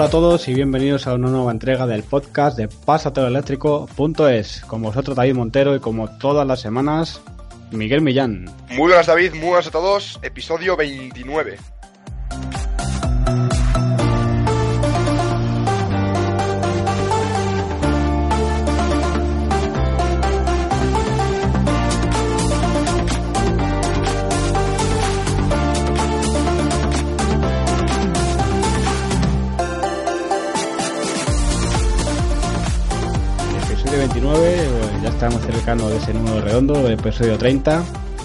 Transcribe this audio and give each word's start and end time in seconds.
Hola 0.00 0.08
a 0.08 0.12
todos 0.12 0.48
y 0.48 0.54
bienvenidos 0.54 1.06
a 1.06 1.12
una 1.12 1.28
nueva 1.28 1.52
entrega 1.52 1.86
del 1.86 2.02
podcast 2.02 2.56
de 2.56 2.68
Pasateloeléctrico.es. 2.68 4.62
Con 4.66 4.80
vosotros 4.80 5.14
David 5.14 5.34
Montero 5.34 5.76
y 5.76 5.80
como 5.80 6.08
todas 6.16 6.46
las 6.46 6.62
semanas, 6.62 7.20
Miguel 7.70 8.00
Millán. 8.00 8.46
Muy 8.70 8.88
buenas 8.88 9.08
David, 9.08 9.34
muy 9.34 9.48
buenas 9.48 9.66
a 9.66 9.70
todos, 9.70 10.18
episodio 10.22 10.74
29. 10.74 11.58
Cercano 35.70 35.88
de 35.88 35.98
ese 35.98 36.12
número 36.12 36.40
redondo, 36.40 36.88
episodio 36.88 37.38
30, 37.38 37.84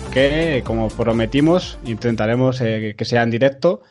que 0.09 0.63
como 0.65 0.89
prometimos 0.89 1.77
intentaremos 1.85 2.59
eh, 2.61 2.95
que 2.97 3.05
sea 3.05 3.21
en 3.21 3.29
directo, 3.29 3.83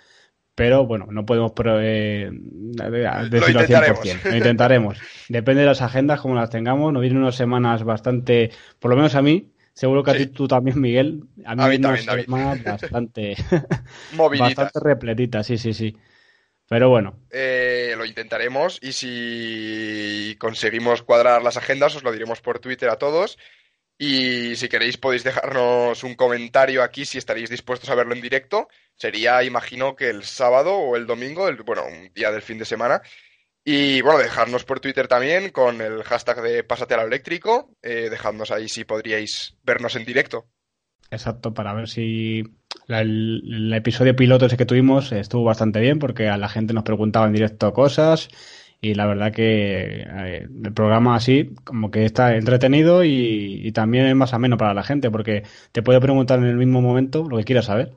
pero 0.57 0.87
bueno, 0.87 1.07
no 1.11 1.25
podemos 1.25 1.53
pro- 1.53 1.81
eh, 1.81 2.31
decirlo 2.33 3.61
al 3.61 3.67
intentaremos. 3.67 4.01
100%, 4.01 4.31
lo 4.31 4.37
intentaremos. 4.37 4.99
Depende 5.29 5.61
de 5.61 5.67
las 5.69 5.83
agendas, 5.83 6.21
como 6.21 6.35
las 6.35 6.51
tengamos, 6.51 6.93
nos 6.93 7.01
vienen 7.01 7.23
unas 7.23 7.37
semanas 7.37 7.85
bastante, 7.85 8.51
por 8.81 8.91
lo 8.91 8.97
menos 8.97 9.15
a 9.15 9.23
mí, 9.23 9.53
seguro 9.73 10.03
que 10.03 10.11
a 10.11 10.15
ti 10.17 10.27
tú 10.27 10.49
también, 10.49 10.81
Miguel, 10.81 11.23
a 11.45 11.55
mí, 11.55 11.63
A 11.63 11.67
mí 11.67 11.71
vienen 11.71 11.91
unas 11.91 12.07
David. 12.07 12.25
semanas 12.25 12.65
bastante, 12.65 13.37
bastante 14.41 14.81
repletitas, 14.81 15.47
sí, 15.47 15.59
sí, 15.59 15.73
sí. 15.73 15.97
Pero 16.69 16.89
bueno, 16.89 17.21
Eh, 17.31 17.95
lo 17.97 18.05
intentaremos 18.05 18.79
y 18.83 18.93
si 18.93 20.37
conseguimos 20.39 21.03
cuadrar 21.03 21.43
las 21.43 21.57
agendas 21.57 21.95
os 21.95 22.03
lo 22.03 22.13
diremos 22.13 22.41
por 22.41 22.59
Twitter 22.59 22.89
a 22.89 22.97
todos. 22.97 23.39
Y 23.97 24.57
si 24.57 24.69
queréis 24.69 24.97
podéis 24.97 25.23
dejarnos 25.23 26.03
un 26.03 26.15
comentario 26.15 26.83
aquí 26.83 27.05
si 27.05 27.19
estaréis 27.19 27.49
dispuestos 27.49 27.91
a 27.91 27.95
verlo 27.95 28.15
en 28.15 28.23
directo. 28.23 28.69
Sería, 28.97 29.43
imagino, 29.45 29.95
que 29.95 30.11
el 30.11 30.25
sábado 30.25 30.75
o 30.75 30.97
el 30.97 31.07
domingo, 31.07 31.49
el, 31.49 31.57
bueno, 31.63 31.85
un 31.87 32.13
día 32.13 32.33
del 32.33 32.43
fin 32.43 32.59
de 32.59 32.65
semana. 32.65 33.03
Y 33.65 34.03
bueno, 34.03 34.19
dejarnos 34.19 34.65
por 34.65 34.81
Twitter 34.81 35.07
también 35.07 35.51
con 35.51 35.81
el 35.81 36.03
hashtag 36.03 36.43
de 36.43 36.65
Pásate 36.65 36.95
a 36.95 36.99
lo 36.99 37.07
eléctrico. 37.07 37.77
Eh, 37.83 38.09
dejadnos 38.11 38.51
ahí 38.51 38.69
si 38.69 38.85
podríais 38.85 39.57
vernos 39.63 39.97
en 39.97 40.05
directo. 40.05 40.49
Exacto, 41.11 41.55
para 41.55 41.73
ver 41.73 41.89
si 41.89 42.43
la- 42.87 43.01
el, 43.01 43.43
el 43.47 43.73
episodio 43.75 44.17
piloto 44.17 44.47
ese 44.47 44.57
que 44.57 44.67
tuvimos 44.67 45.13
estuvo 45.13 45.45
bastante 45.45 45.81
bien 45.81 45.99
porque 45.99 46.29
a 46.29 46.37
la 46.37 46.49
gente 46.49 46.75
nos 46.75 46.85
preguntaba 46.85 47.27
en 47.27 47.33
directo 47.33 47.73
cosas 47.73 48.29
y 48.81 48.95
la 48.95 49.07
verdad 49.07 49.33
que 49.33 50.03
eh, 50.07 50.49
el 50.65 50.73
programa 50.75 51.17
así 51.17 51.55
como 51.65 51.91
que 51.91 52.05
está 52.05 52.37
entretenido 52.37 53.05
y, 53.05 53.61
y 53.65 53.73
también 53.73 54.07
es 54.07 54.15
más 54.15 54.35
ameno 54.35 54.57
para 54.59 54.75
la 54.75 54.83
gente 54.85 55.11
porque 55.11 55.45
te 55.73 55.83
puede 55.83 56.01
preguntar 56.01 56.39
en 56.39 56.47
el 56.47 56.57
mismo 56.57 56.81
momento 56.81 57.27
lo 57.29 57.37
que 57.39 57.45
quieras 57.45 57.67
saber. 57.67 57.93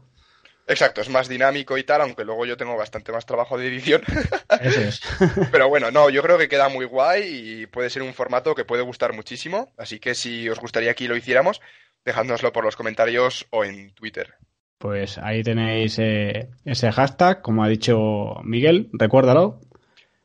Exacto, 0.67 0.99
es 1.01 1.09
más 1.09 1.29
dinámico 1.29 1.77
y 1.77 1.83
tal, 1.83 2.01
aunque 2.01 2.25
luego 2.25 2.45
yo 2.45 2.57
tengo 2.57 2.75
bastante 2.75 3.11
más 3.11 3.25
trabajo 3.25 3.57
de 3.57 3.67
edición. 3.67 4.01
Eso 4.59 4.81
es. 4.83 5.01
Pero 5.49 5.69
bueno, 5.69 5.91
no, 5.91 6.09
yo 6.09 6.21
creo 6.21 6.37
que 6.37 6.49
queda 6.49 6.69
muy 6.69 6.85
guay 6.85 7.23
y 7.61 7.67
puede 7.67 7.89
ser 7.89 8.01
un 8.03 8.13
formato 8.13 8.53
que 8.55 8.65
puede 8.65 8.81
gustar 8.83 9.13
muchísimo. 9.13 9.73
Así 9.77 9.99
que 9.99 10.13
si 10.15 10.49
os 10.49 10.59
gustaría 10.59 10.93
que 10.93 11.07
lo 11.07 11.15
hiciéramos, 11.15 11.61
dejádnoslo 12.05 12.51
por 12.51 12.65
los 12.65 12.75
comentarios 12.75 13.47
o 13.51 13.63
en 13.63 13.93
Twitter. 13.93 14.35
Pues 14.77 15.17
ahí 15.17 15.41
tenéis 15.41 15.97
eh, 15.99 16.49
ese 16.63 16.91
hashtag, 16.91 17.41
como 17.41 17.63
ha 17.63 17.67
dicho 17.67 18.35
Miguel, 18.43 18.89
recuérdalo. 18.93 19.59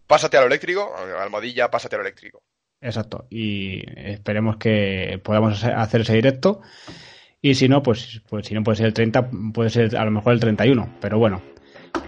Pásate 0.07 0.37
a 0.37 0.41
lo 0.41 0.47
eléctrico, 0.47 0.93
almohadilla, 1.19 1.71
pásate 1.71 1.97
a 1.97 1.99
lo 1.99 2.05
eléctrico. 2.05 2.43
Exacto. 2.81 3.27
Y 3.31 3.83
esperemos 3.97 4.57
que 4.57 5.21
podamos 5.23 5.65
hacer 5.65 6.03
ese 6.03 6.15
directo. 6.15 6.61
Y 7.41 7.55
si 7.55 7.69
no, 7.69 7.83
pues, 7.83 8.21
pues 8.29 8.47
si 8.47 8.55
no 8.55 8.63
puede 8.63 8.77
ser 8.77 8.87
el 8.87 8.95
30, 8.95 9.31
puede 9.55 9.71
ser 9.71 9.97
a 9.97 10.05
lo 10.05 10.11
mejor 10.11 10.35
el 10.35 10.41
31. 10.41 10.97
Pero 11.01 11.19
bueno, 11.19 11.43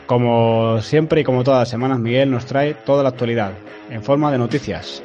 como 0.07 0.83
siempre 0.83 1.23
y 1.23 1.25
como 1.25 1.45
todas 1.45 1.61
las 1.61 1.69
semanas, 1.71 1.99
Miguel 1.99 2.31
nos 2.31 2.45
trae 2.45 2.75
toda 2.75 3.03
la 3.03 3.09
actualidad 3.11 3.53
en 3.89 4.03
forma 4.03 4.31
de 4.31 4.39
noticias. 4.39 5.03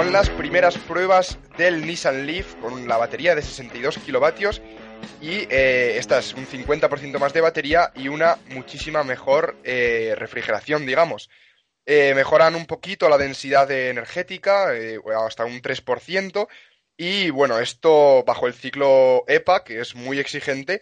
Con 0.00 0.14
las 0.14 0.30
primeras 0.30 0.78
pruebas 0.78 1.38
del 1.58 1.86
Nissan 1.86 2.24
Leaf 2.24 2.54
con 2.54 2.88
la 2.88 2.96
batería 2.96 3.34
de 3.34 3.42
62 3.42 3.98
kilovatios 3.98 4.62
y 5.20 5.46
eh, 5.50 5.98
esta 5.98 6.20
es 6.20 6.32
un 6.32 6.46
50% 6.46 7.18
más 7.18 7.34
de 7.34 7.42
batería 7.42 7.92
y 7.94 8.08
una 8.08 8.38
muchísima 8.48 9.04
mejor 9.04 9.58
eh, 9.62 10.14
refrigeración, 10.16 10.86
digamos. 10.86 11.28
Eh, 11.84 12.14
mejoran 12.14 12.54
un 12.54 12.64
poquito 12.64 13.10
la 13.10 13.18
densidad 13.18 13.70
energética, 13.70 14.74
eh, 14.74 14.98
hasta 15.22 15.44
un 15.44 15.60
3%, 15.60 16.48
y 16.96 17.28
bueno, 17.28 17.58
esto 17.58 18.24
bajo 18.26 18.46
el 18.46 18.54
ciclo 18.54 19.24
EPA, 19.28 19.64
que 19.64 19.80
es 19.80 19.94
muy 19.94 20.18
exigente, 20.18 20.80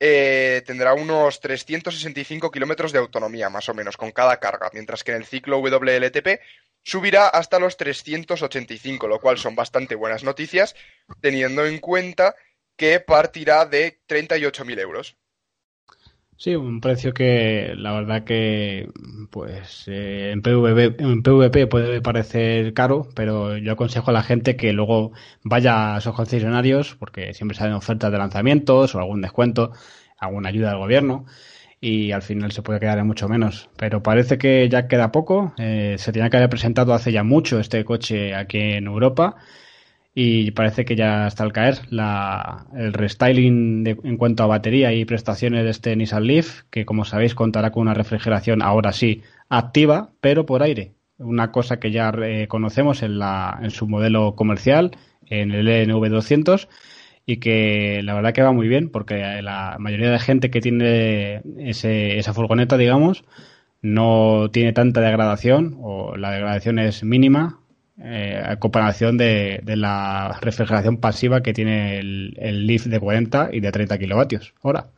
eh, 0.00 0.62
tendrá 0.66 0.94
unos 0.94 1.40
365 1.40 2.50
kilómetros 2.50 2.92
de 2.92 2.98
autonomía, 2.98 3.48
más 3.50 3.68
o 3.68 3.74
menos, 3.74 3.96
con 3.96 4.10
cada 4.12 4.38
carga, 4.38 4.70
mientras 4.72 5.04
que 5.04 5.12
en 5.12 5.18
el 5.18 5.24
ciclo 5.24 5.58
WLTP 5.58 6.40
subirá 6.82 7.28
hasta 7.28 7.58
los 7.58 7.76
385, 7.76 9.08
lo 9.08 9.20
cual 9.20 9.38
son 9.38 9.54
bastante 9.54 9.94
buenas 9.94 10.24
noticias, 10.24 10.74
teniendo 11.20 11.64
en 11.66 11.78
cuenta 11.78 12.34
que 12.76 13.00
partirá 13.00 13.64
de 13.66 14.00
38.000 14.06 14.80
euros. 14.80 15.16
Sí, 16.44 16.54
un 16.56 16.82
precio 16.82 17.14
que 17.14 17.72
la 17.74 17.92
verdad 17.92 18.24
que 18.24 18.90
pues 19.30 19.84
eh, 19.86 20.30
en, 20.30 20.42
PVP, 20.42 21.02
en 21.02 21.22
PVP 21.22 21.66
puede 21.66 22.02
parecer 22.02 22.74
caro, 22.74 23.08
pero 23.14 23.56
yo 23.56 23.72
aconsejo 23.72 24.10
a 24.10 24.12
la 24.12 24.22
gente 24.22 24.54
que 24.54 24.74
luego 24.74 25.12
vaya 25.42 25.94
a 25.94 25.98
esos 25.98 26.14
concesionarios 26.14 26.96
porque 26.96 27.32
siempre 27.32 27.56
salen 27.56 27.72
ofertas 27.72 28.12
de 28.12 28.18
lanzamientos 28.18 28.94
o 28.94 28.98
algún 28.98 29.22
descuento, 29.22 29.72
alguna 30.18 30.50
ayuda 30.50 30.68
del 30.68 30.80
gobierno 30.80 31.24
y 31.80 32.12
al 32.12 32.20
final 32.20 32.52
se 32.52 32.60
puede 32.60 32.78
quedar 32.78 32.98
en 32.98 33.06
mucho 33.06 33.26
menos. 33.26 33.70
Pero 33.78 34.02
parece 34.02 34.36
que 34.36 34.68
ya 34.68 34.86
queda 34.86 35.12
poco. 35.12 35.54
eh, 35.56 35.96
se 35.98 36.12
tenía 36.12 36.28
que 36.28 36.36
haber 36.36 36.50
presentado 36.50 36.92
hace 36.92 37.10
ya 37.10 37.24
mucho 37.24 37.58
este 37.58 37.82
coche 37.86 38.34
aquí 38.34 38.58
en 38.58 38.86
Europa 38.86 39.36
y 40.14 40.52
parece 40.52 40.84
que 40.84 40.94
ya 40.96 41.26
está 41.26 41.42
al 41.44 41.52
caer 41.52 41.78
la, 41.90 42.66
el 42.76 42.92
restyling 42.92 43.82
de- 43.84 43.98
en 44.04 44.16
cuanto 44.16 44.42
a 44.44 44.46
batería 44.46 44.92
y 44.92 45.04
prestaciones 45.04 45.64
de 45.64 45.70
este 45.70 45.96
Nissan 45.96 46.26
Leaf, 46.26 46.62
que 46.70 46.84
como 46.84 47.04
sabéis 47.04 47.34
contará 47.34 47.72
con 47.72 47.82
una 47.82 47.94
refrigeración 47.94 48.62
ahora 48.62 48.92
sí 48.92 49.22
activa, 49.48 50.10
pero 50.20 50.46
por 50.46 50.62
aire. 50.62 50.94
Una 51.18 51.50
cosa 51.52 51.78
que 51.80 51.90
ya 51.90 52.12
eh, 52.22 52.46
conocemos 52.48 53.02
en, 53.02 53.18
la, 53.18 53.58
en 53.62 53.70
su 53.70 53.88
modelo 53.88 54.34
comercial, 54.36 54.92
en 55.26 55.50
el 55.52 55.68
NV200, 55.68 56.68
y 57.26 57.38
que 57.38 58.00
la 58.02 58.14
verdad 58.14 58.32
que 58.34 58.42
va 58.42 58.52
muy 58.52 58.68
bien, 58.68 58.90
porque 58.90 59.16
la 59.42 59.76
mayoría 59.78 60.10
de 60.10 60.18
gente 60.18 60.50
que 60.50 60.60
tiene 60.60 61.42
ese, 61.58 62.18
esa 62.18 62.34
furgoneta, 62.34 62.76
digamos, 62.76 63.24
no 63.82 64.50
tiene 64.52 64.72
tanta 64.72 65.00
degradación, 65.00 65.76
o 65.80 66.16
la 66.16 66.30
degradación 66.32 66.78
es 66.78 67.04
mínima, 67.04 67.60
eh, 67.98 68.42
a 68.44 68.56
comparación 68.56 69.16
de, 69.16 69.60
de 69.62 69.76
la 69.76 70.38
refrigeración 70.40 70.98
pasiva 70.98 71.42
que 71.42 71.52
tiene 71.52 71.98
el, 71.98 72.34
el 72.38 72.66
Leaf 72.66 72.86
de 72.86 73.00
40 73.00 73.50
y 73.52 73.60
de 73.60 73.72
30 73.72 73.98
kilovatios 73.98 74.54
hora. 74.62 74.88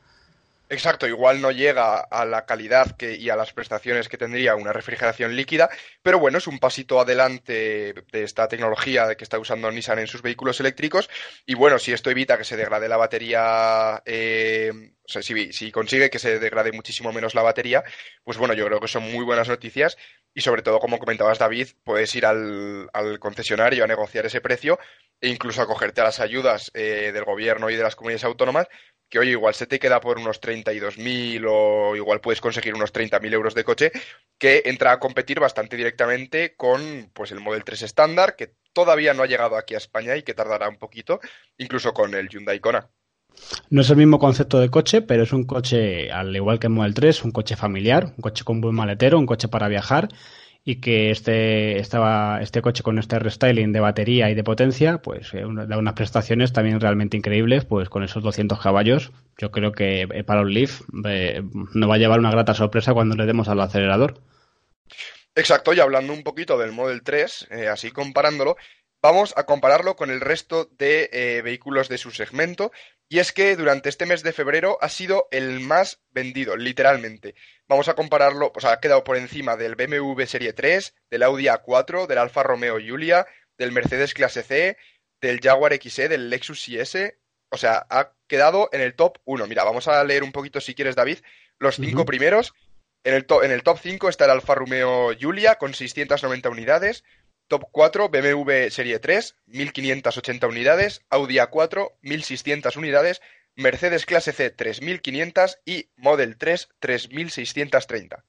Exacto, 0.68 1.06
igual 1.06 1.40
no 1.40 1.52
llega 1.52 2.00
a 2.00 2.24
la 2.24 2.44
calidad 2.44 2.96
que, 2.96 3.14
y 3.14 3.30
a 3.30 3.36
las 3.36 3.52
prestaciones 3.52 4.08
que 4.08 4.18
tendría 4.18 4.56
una 4.56 4.72
refrigeración 4.72 5.36
líquida, 5.36 5.70
pero 6.02 6.18
bueno, 6.18 6.38
es 6.38 6.48
un 6.48 6.58
pasito 6.58 6.98
adelante 6.98 7.94
de 8.10 8.22
esta 8.24 8.48
tecnología 8.48 9.14
que 9.14 9.22
está 9.22 9.38
usando 9.38 9.70
Nissan 9.70 10.00
en 10.00 10.08
sus 10.08 10.22
vehículos 10.22 10.58
eléctricos. 10.58 11.08
Y 11.46 11.54
bueno, 11.54 11.78
si 11.78 11.92
esto 11.92 12.10
evita 12.10 12.36
que 12.36 12.42
se 12.42 12.56
degrade 12.56 12.88
la 12.88 12.96
batería, 12.96 14.02
eh, 14.06 14.72
o 15.04 15.08
sea, 15.08 15.22
si, 15.22 15.52
si 15.52 15.70
consigue 15.70 16.10
que 16.10 16.18
se 16.18 16.40
degrade 16.40 16.72
muchísimo 16.72 17.12
menos 17.12 17.36
la 17.36 17.42
batería, 17.42 17.84
pues 18.24 18.36
bueno, 18.36 18.52
yo 18.52 18.66
creo 18.66 18.80
que 18.80 18.88
son 18.88 19.04
muy 19.04 19.24
buenas 19.24 19.48
noticias. 19.48 19.96
Y 20.34 20.40
sobre 20.42 20.62
todo, 20.62 20.80
como 20.80 20.98
comentabas 20.98 21.38
David, 21.38 21.68
puedes 21.84 22.14
ir 22.14 22.26
al, 22.26 22.90
al 22.92 23.18
concesionario 23.20 23.84
a 23.84 23.86
negociar 23.86 24.26
ese 24.26 24.40
precio 24.42 24.78
e 25.20 25.28
incluso 25.28 25.62
acogerte 25.62 26.02
a 26.02 26.04
las 26.04 26.20
ayudas 26.20 26.70
eh, 26.74 27.10
del 27.12 27.24
gobierno 27.24 27.70
y 27.70 27.76
de 27.76 27.82
las 27.82 27.96
comunidades 27.96 28.24
autónomas 28.24 28.66
que 29.08 29.18
oye, 29.18 29.30
igual 29.30 29.54
se 29.54 29.66
te 29.66 29.78
queda 29.78 30.00
por 30.00 30.18
unos 30.18 30.40
32.000 30.40 31.46
o 31.48 31.96
igual 31.96 32.20
puedes 32.20 32.40
conseguir 32.40 32.74
unos 32.74 32.92
30.000 32.92 33.32
euros 33.32 33.54
de 33.54 33.64
coche, 33.64 33.92
que 34.38 34.62
entra 34.66 34.92
a 34.92 34.98
competir 34.98 35.40
bastante 35.40 35.76
directamente 35.76 36.54
con 36.56 37.10
pues 37.12 37.32
el 37.32 37.40
Model 37.40 37.64
3 37.64 37.82
estándar, 37.82 38.36
que 38.36 38.54
todavía 38.72 39.14
no 39.14 39.22
ha 39.22 39.26
llegado 39.26 39.56
aquí 39.56 39.74
a 39.74 39.78
España 39.78 40.16
y 40.16 40.22
que 40.22 40.34
tardará 40.34 40.68
un 40.68 40.78
poquito, 40.78 41.20
incluso 41.58 41.92
con 41.92 42.14
el 42.14 42.28
Hyundai 42.28 42.60
Kona. 42.60 42.90
No 43.68 43.82
es 43.82 43.90
el 43.90 43.96
mismo 43.96 44.18
concepto 44.18 44.58
de 44.58 44.70
coche, 44.70 45.02
pero 45.02 45.22
es 45.22 45.32
un 45.32 45.44
coche, 45.44 46.10
al 46.10 46.34
igual 46.34 46.58
que 46.58 46.68
el 46.68 46.72
Model 46.72 46.94
3, 46.94 47.24
un 47.24 47.32
coche 47.32 47.54
familiar, 47.54 48.06
un 48.16 48.22
coche 48.22 48.44
con 48.44 48.60
buen 48.60 48.74
maletero, 48.74 49.18
un 49.18 49.26
coche 49.26 49.48
para 49.48 49.68
viajar 49.68 50.08
y 50.68 50.80
que 50.80 51.12
este, 51.12 51.78
estaba, 51.78 52.40
este 52.42 52.60
coche 52.60 52.82
con 52.82 52.98
este 52.98 53.20
restyling 53.20 53.72
de 53.72 53.78
batería 53.78 54.30
y 54.30 54.34
de 54.34 54.42
potencia, 54.42 54.98
pues 54.98 55.32
eh, 55.32 55.44
da 55.46 55.78
unas 55.78 55.94
prestaciones 55.94 56.52
también 56.52 56.80
realmente 56.80 57.16
increíbles, 57.16 57.64
pues 57.64 57.88
con 57.88 58.02
esos 58.02 58.24
200 58.24 58.60
caballos, 58.60 59.12
yo 59.38 59.52
creo 59.52 59.70
que 59.70 60.08
eh, 60.12 60.24
para 60.24 60.40
un 60.40 60.52
Leaf 60.52 60.80
eh, 61.04 61.40
nos 61.72 61.88
va 61.88 61.94
a 61.94 61.98
llevar 61.98 62.18
una 62.18 62.32
grata 62.32 62.52
sorpresa 62.52 62.94
cuando 62.94 63.14
le 63.14 63.26
demos 63.26 63.48
al 63.48 63.60
acelerador. 63.60 64.20
Exacto, 65.36 65.72
y 65.72 65.78
hablando 65.78 66.12
un 66.12 66.24
poquito 66.24 66.58
del 66.58 66.72
Model 66.72 67.04
3, 67.04 67.48
así 67.70 67.92
comparándolo, 67.92 68.56
vamos 69.00 69.34
a 69.36 69.44
compararlo 69.44 69.94
con 69.94 70.10
el 70.10 70.20
resto 70.20 70.68
de 70.76 71.42
vehículos 71.44 71.88
de 71.88 71.98
su 71.98 72.10
segmento, 72.10 72.72
y 73.08 73.20
es 73.20 73.30
que 73.30 73.54
durante 73.54 73.88
este 73.88 74.06
mes 74.06 74.24
de 74.24 74.32
febrero 74.32 74.78
ha 74.80 74.88
sido 74.88 75.28
el 75.30 75.60
más 75.60 76.00
vendido, 76.10 76.56
literalmente. 76.56 77.36
Vamos 77.68 77.88
a 77.88 77.94
compararlo, 77.94 78.52
pues 78.52 78.64
ha 78.64 78.78
quedado 78.78 79.02
por 79.02 79.16
encima 79.16 79.56
del 79.56 79.74
BMW 79.74 80.22
Serie 80.24 80.52
3, 80.52 80.94
del 81.10 81.22
Audi 81.24 81.46
A4, 81.46 82.06
del 82.06 82.18
Alfa 82.18 82.44
Romeo 82.44 82.78
Giulia, 82.78 83.26
del 83.58 83.72
Mercedes 83.72 84.14
Clase 84.14 84.44
C, 84.44 84.76
del 85.20 85.40
Jaguar 85.40 85.76
XE, 85.76 86.08
del 86.08 86.30
Lexus 86.30 86.68
IS. 86.68 86.96
O 87.50 87.56
sea, 87.56 87.84
ha 87.90 88.12
quedado 88.28 88.68
en 88.72 88.82
el 88.82 88.94
top 88.94 89.18
1. 89.24 89.46
Mira, 89.48 89.64
vamos 89.64 89.88
a 89.88 90.02
leer 90.04 90.22
un 90.22 90.32
poquito, 90.32 90.60
si 90.60 90.74
quieres, 90.74 90.94
David, 90.94 91.18
los 91.58 91.76
cinco 91.76 92.04
primeros. 92.04 92.54
En 93.02 93.14
el, 93.14 93.26
en 93.42 93.50
el 93.50 93.62
top 93.62 93.78
5 93.80 94.08
está 94.08 94.24
el 94.24 94.32
Alfa 94.32 94.54
Romeo 94.54 95.12
Giulia 95.12 95.56
con 95.56 95.74
690 95.74 96.48
unidades. 96.48 97.04
Top 97.48 97.64
4, 97.70 98.08
BMW 98.08 98.68
Serie 98.70 98.98
3, 98.98 99.36
1580 99.46 100.48
unidades, 100.48 101.02
Audi 101.10 101.36
A4, 101.36 101.92
1600 102.02 102.76
unidades, 102.76 103.22
Mercedes 103.56 104.04
Clase 104.04 104.32
C, 104.32 104.50
3500 104.50 105.58
y 105.64 105.86
Model 105.96 106.36
3, 106.36 106.68
3630. 106.78 108.24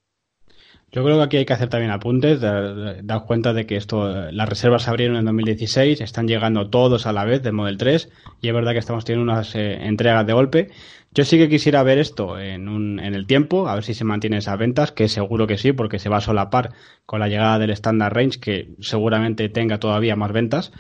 Yo 0.89 1.03
creo 1.03 1.17
que 1.17 1.23
aquí 1.23 1.37
hay 1.37 1.45
que 1.45 1.51
hacer 1.51 1.67
también 1.67 1.91
apuntes, 1.91 2.39
dar, 2.39 3.25
cuenta 3.25 3.51
de 3.51 3.65
que 3.65 3.75
esto, 3.75 4.31
las 4.31 4.47
reservas 4.47 4.83
se 4.83 4.89
abrieron 4.89 5.17
en 5.17 5.25
2016, 5.25 5.99
están 5.99 6.29
llegando 6.29 6.69
todos 6.69 7.05
a 7.05 7.11
la 7.11 7.25
vez 7.25 7.43
del 7.43 7.51
Model 7.51 7.77
3 7.77 8.09
y 8.41 8.47
es 8.47 8.53
verdad 8.53 8.71
que 8.71 8.79
estamos 8.79 9.03
teniendo 9.03 9.29
unas 9.29 9.53
eh, 9.55 9.85
entregas 9.85 10.25
de 10.25 10.31
golpe. 10.31 10.69
Yo 11.11 11.25
sí 11.25 11.37
que 11.37 11.49
quisiera 11.49 11.83
ver 11.83 11.97
esto 11.97 12.39
en, 12.39 12.69
un, 12.69 13.01
en 13.01 13.15
el 13.15 13.27
tiempo, 13.27 13.67
a 13.67 13.75
ver 13.75 13.83
si 13.83 13.93
se 13.93 14.05
mantienen 14.05 14.39
esas 14.39 14.57
ventas, 14.57 14.93
que 14.93 15.09
seguro 15.09 15.45
que 15.45 15.57
sí, 15.57 15.73
porque 15.73 15.99
se 15.99 16.07
va 16.07 16.17
a 16.17 16.21
solapar 16.21 16.71
con 17.05 17.19
la 17.19 17.27
llegada 17.27 17.59
del 17.59 17.71
Standard 17.71 18.13
Range, 18.13 18.39
que 18.39 18.69
seguramente 18.79 19.49
tenga 19.49 19.79
todavía 19.79 20.15
más 20.15 20.31
ventas. 20.31 20.71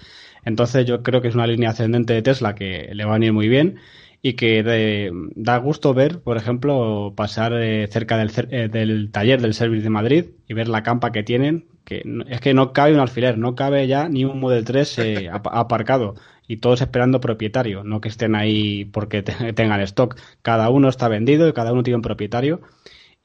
Entonces 0.45 0.85
yo 0.85 1.03
creo 1.03 1.21
que 1.21 1.27
es 1.27 1.35
una 1.35 1.47
línea 1.47 1.71
ascendente 1.71 2.13
de 2.13 2.21
Tesla 2.21 2.55
que 2.55 2.89
le 2.93 3.03
va 3.03 3.11
a 3.11 3.19
venir 3.19 3.33
muy 3.33 3.49
bien 3.49 3.79
y 4.27 4.33
que 4.33 5.09
da 5.37 5.57
gusto 5.57 5.93
ver, 5.93 6.19
por 6.19 6.35
ejemplo, 6.35 7.13
pasar 7.15 7.53
eh, 7.53 7.87
cerca 7.87 8.17
del, 8.17 8.29
eh, 8.51 8.67
del, 8.67 9.09
taller 9.09 9.41
del 9.41 9.53
Service 9.53 9.83
de 9.83 9.89
Madrid 9.89 10.25
y 10.49 10.53
ver 10.53 10.67
la 10.67 10.83
campa 10.83 11.13
que 11.13 11.23
tienen, 11.23 11.65
que 11.85 12.03
es 12.27 12.41
que 12.41 12.53
no 12.53 12.73
cabe 12.73 12.93
un 12.93 12.99
alfiler, 12.99 13.37
no 13.37 13.55
cabe 13.55 13.87
ya 13.87 14.09
ni 14.09 14.25
un 14.25 14.41
Model 14.41 14.65
3 14.65 14.99
eh, 14.99 15.29
aparcado 15.31 16.15
y 16.45 16.57
todos 16.57 16.81
esperando 16.81 17.21
propietario, 17.21 17.85
no 17.85 18.01
que 18.01 18.09
estén 18.09 18.35
ahí 18.35 18.83
porque 18.83 19.23
tengan 19.55 19.79
stock. 19.81 20.19
Cada 20.41 20.69
uno 20.71 20.89
está 20.89 21.07
vendido 21.07 21.47
y 21.47 21.53
cada 21.53 21.71
uno 21.71 21.83
tiene 21.83 21.95
un 21.95 22.01
propietario 22.01 22.59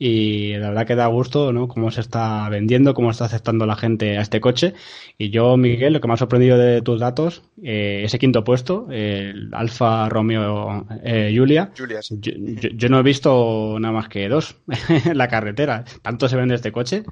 y 0.04 0.54
la 0.54 0.70
verdad 0.70 0.84
que 0.84 0.96
da 0.96 1.06
gusto, 1.06 1.52
¿no? 1.52 1.68
Cómo 1.68 1.92
se 1.92 2.00
está 2.00 2.48
vendiendo, 2.48 2.92
cómo 2.92 3.12
está 3.12 3.26
aceptando 3.26 3.66
la 3.66 3.76
gente 3.76 4.18
a 4.18 4.22
este 4.22 4.40
coche. 4.40 4.74
Y 5.16 5.30
yo, 5.30 5.56
Miguel, 5.56 5.92
lo 5.92 6.00
que 6.00 6.08
me 6.08 6.14
ha 6.14 6.16
sorprendido 6.16 6.58
de 6.58 6.82
tus 6.82 6.98
datos, 6.98 7.44
eh, 7.62 8.02
ese 8.04 8.18
quinto 8.18 8.42
puesto, 8.42 8.88
el 8.90 9.50
Alfa 9.52 10.08
Romeo 10.08 10.88
eh, 11.04 11.32
Julia. 11.32 11.70
yo, 11.76 12.88
no 12.88 12.98
he 12.98 13.02
visto 13.04 13.76
nada 13.78 13.94
más 13.94 14.08
que 14.08 14.28
dos 14.28 14.56
en 15.04 15.16
la 15.16 15.28
carretera. 15.28 15.84
¿Tanto 16.02 16.28
se 16.28 16.34
vende 16.34 16.56
este 16.56 16.72
coche? 16.72 17.04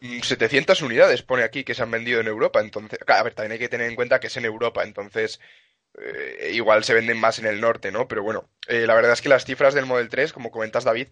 700 0.00 0.82
mm, 0.82 0.84
unidades 0.84 1.22
pone 1.22 1.44
aquí 1.44 1.62
que 1.62 1.74
se 1.74 1.84
han 1.84 1.92
vendido 1.92 2.20
en 2.20 2.26
Europa. 2.26 2.60
Entonces, 2.60 2.98
a 3.06 3.22
ver, 3.22 3.34
también 3.34 3.52
hay 3.52 3.60
que 3.60 3.68
tener 3.68 3.88
en 3.88 3.94
cuenta 3.94 4.18
que 4.18 4.26
es 4.26 4.36
en 4.36 4.46
Europa, 4.46 4.82
entonces 4.82 5.38
eh, 6.00 6.50
igual 6.52 6.84
se 6.84 6.94
venden 6.94 7.18
más 7.18 7.38
en 7.38 7.46
el 7.46 7.60
norte, 7.60 7.92
¿no? 7.92 8.08
Pero 8.08 8.22
bueno, 8.22 8.48
la 8.68 8.94
verdad 8.94 9.12
es 9.12 9.22
que 9.22 9.28
las 9.28 9.44
cifras 9.44 9.74
del 9.74 9.86
Model 9.86 10.08
3, 10.08 10.32
como 10.32 10.50
comentas 10.50 10.84
David, 10.84 11.08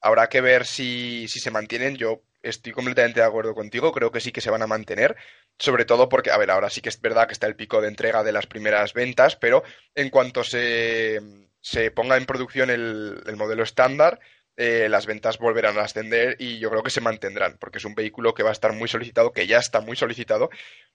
Habrá 0.00 0.28
que 0.28 0.40
ver 0.40 0.66
si, 0.66 1.26
si 1.28 1.40
se 1.40 1.50
mantienen. 1.50 1.96
Yo 1.96 2.22
estoy 2.42 2.72
completamente 2.72 3.20
de 3.20 3.26
acuerdo 3.26 3.54
contigo. 3.54 3.92
Creo 3.92 4.12
que 4.12 4.20
sí 4.20 4.32
que 4.32 4.40
se 4.40 4.50
van 4.50 4.62
a 4.62 4.66
mantener. 4.66 5.16
Sobre 5.58 5.84
todo 5.84 6.08
porque, 6.08 6.30
a 6.30 6.38
ver, 6.38 6.50
ahora 6.50 6.70
sí 6.70 6.80
que 6.80 6.88
es 6.88 7.00
verdad 7.00 7.26
que 7.26 7.32
está 7.32 7.46
el 7.46 7.56
pico 7.56 7.80
de 7.80 7.88
entrega 7.88 8.22
de 8.22 8.32
las 8.32 8.46
primeras 8.46 8.94
ventas, 8.94 9.36
pero 9.36 9.64
en 9.94 10.10
cuanto 10.10 10.44
se, 10.44 11.20
se 11.60 11.90
ponga 11.90 12.16
en 12.16 12.26
producción 12.26 12.70
el, 12.70 13.22
el 13.26 13.36
modelo 13.36 13.64
estándar, 13.64 14.20
eh, 14.60 14.88
las 14.88 15.06
ventas 15.06 15.38
volverán 15.38 15.78
a 15.78 15.82
ascender 15.82 16.34
y 16.40 16.58
yo 16.58 16.68
creo 16.68 16.82
que 16.82 16.90
se 16.90 17.00
mantendrán, 17.00 17.56
porque 17.60 17.78
es 17.78 17.84
un 17.84 17.94
vehículo 17.94 18.34
que 18.34 18.42
va 18.42 18.48
a 18.48 18.52
estar 18.52 18.72
muy 18.72 18.88
solicitado, 18.88 19.32
que 19.32 19.46
ya 19.46 19.58
está 19.58 19.80
muy 19.80 19.96
solicitado. 19.96 20.50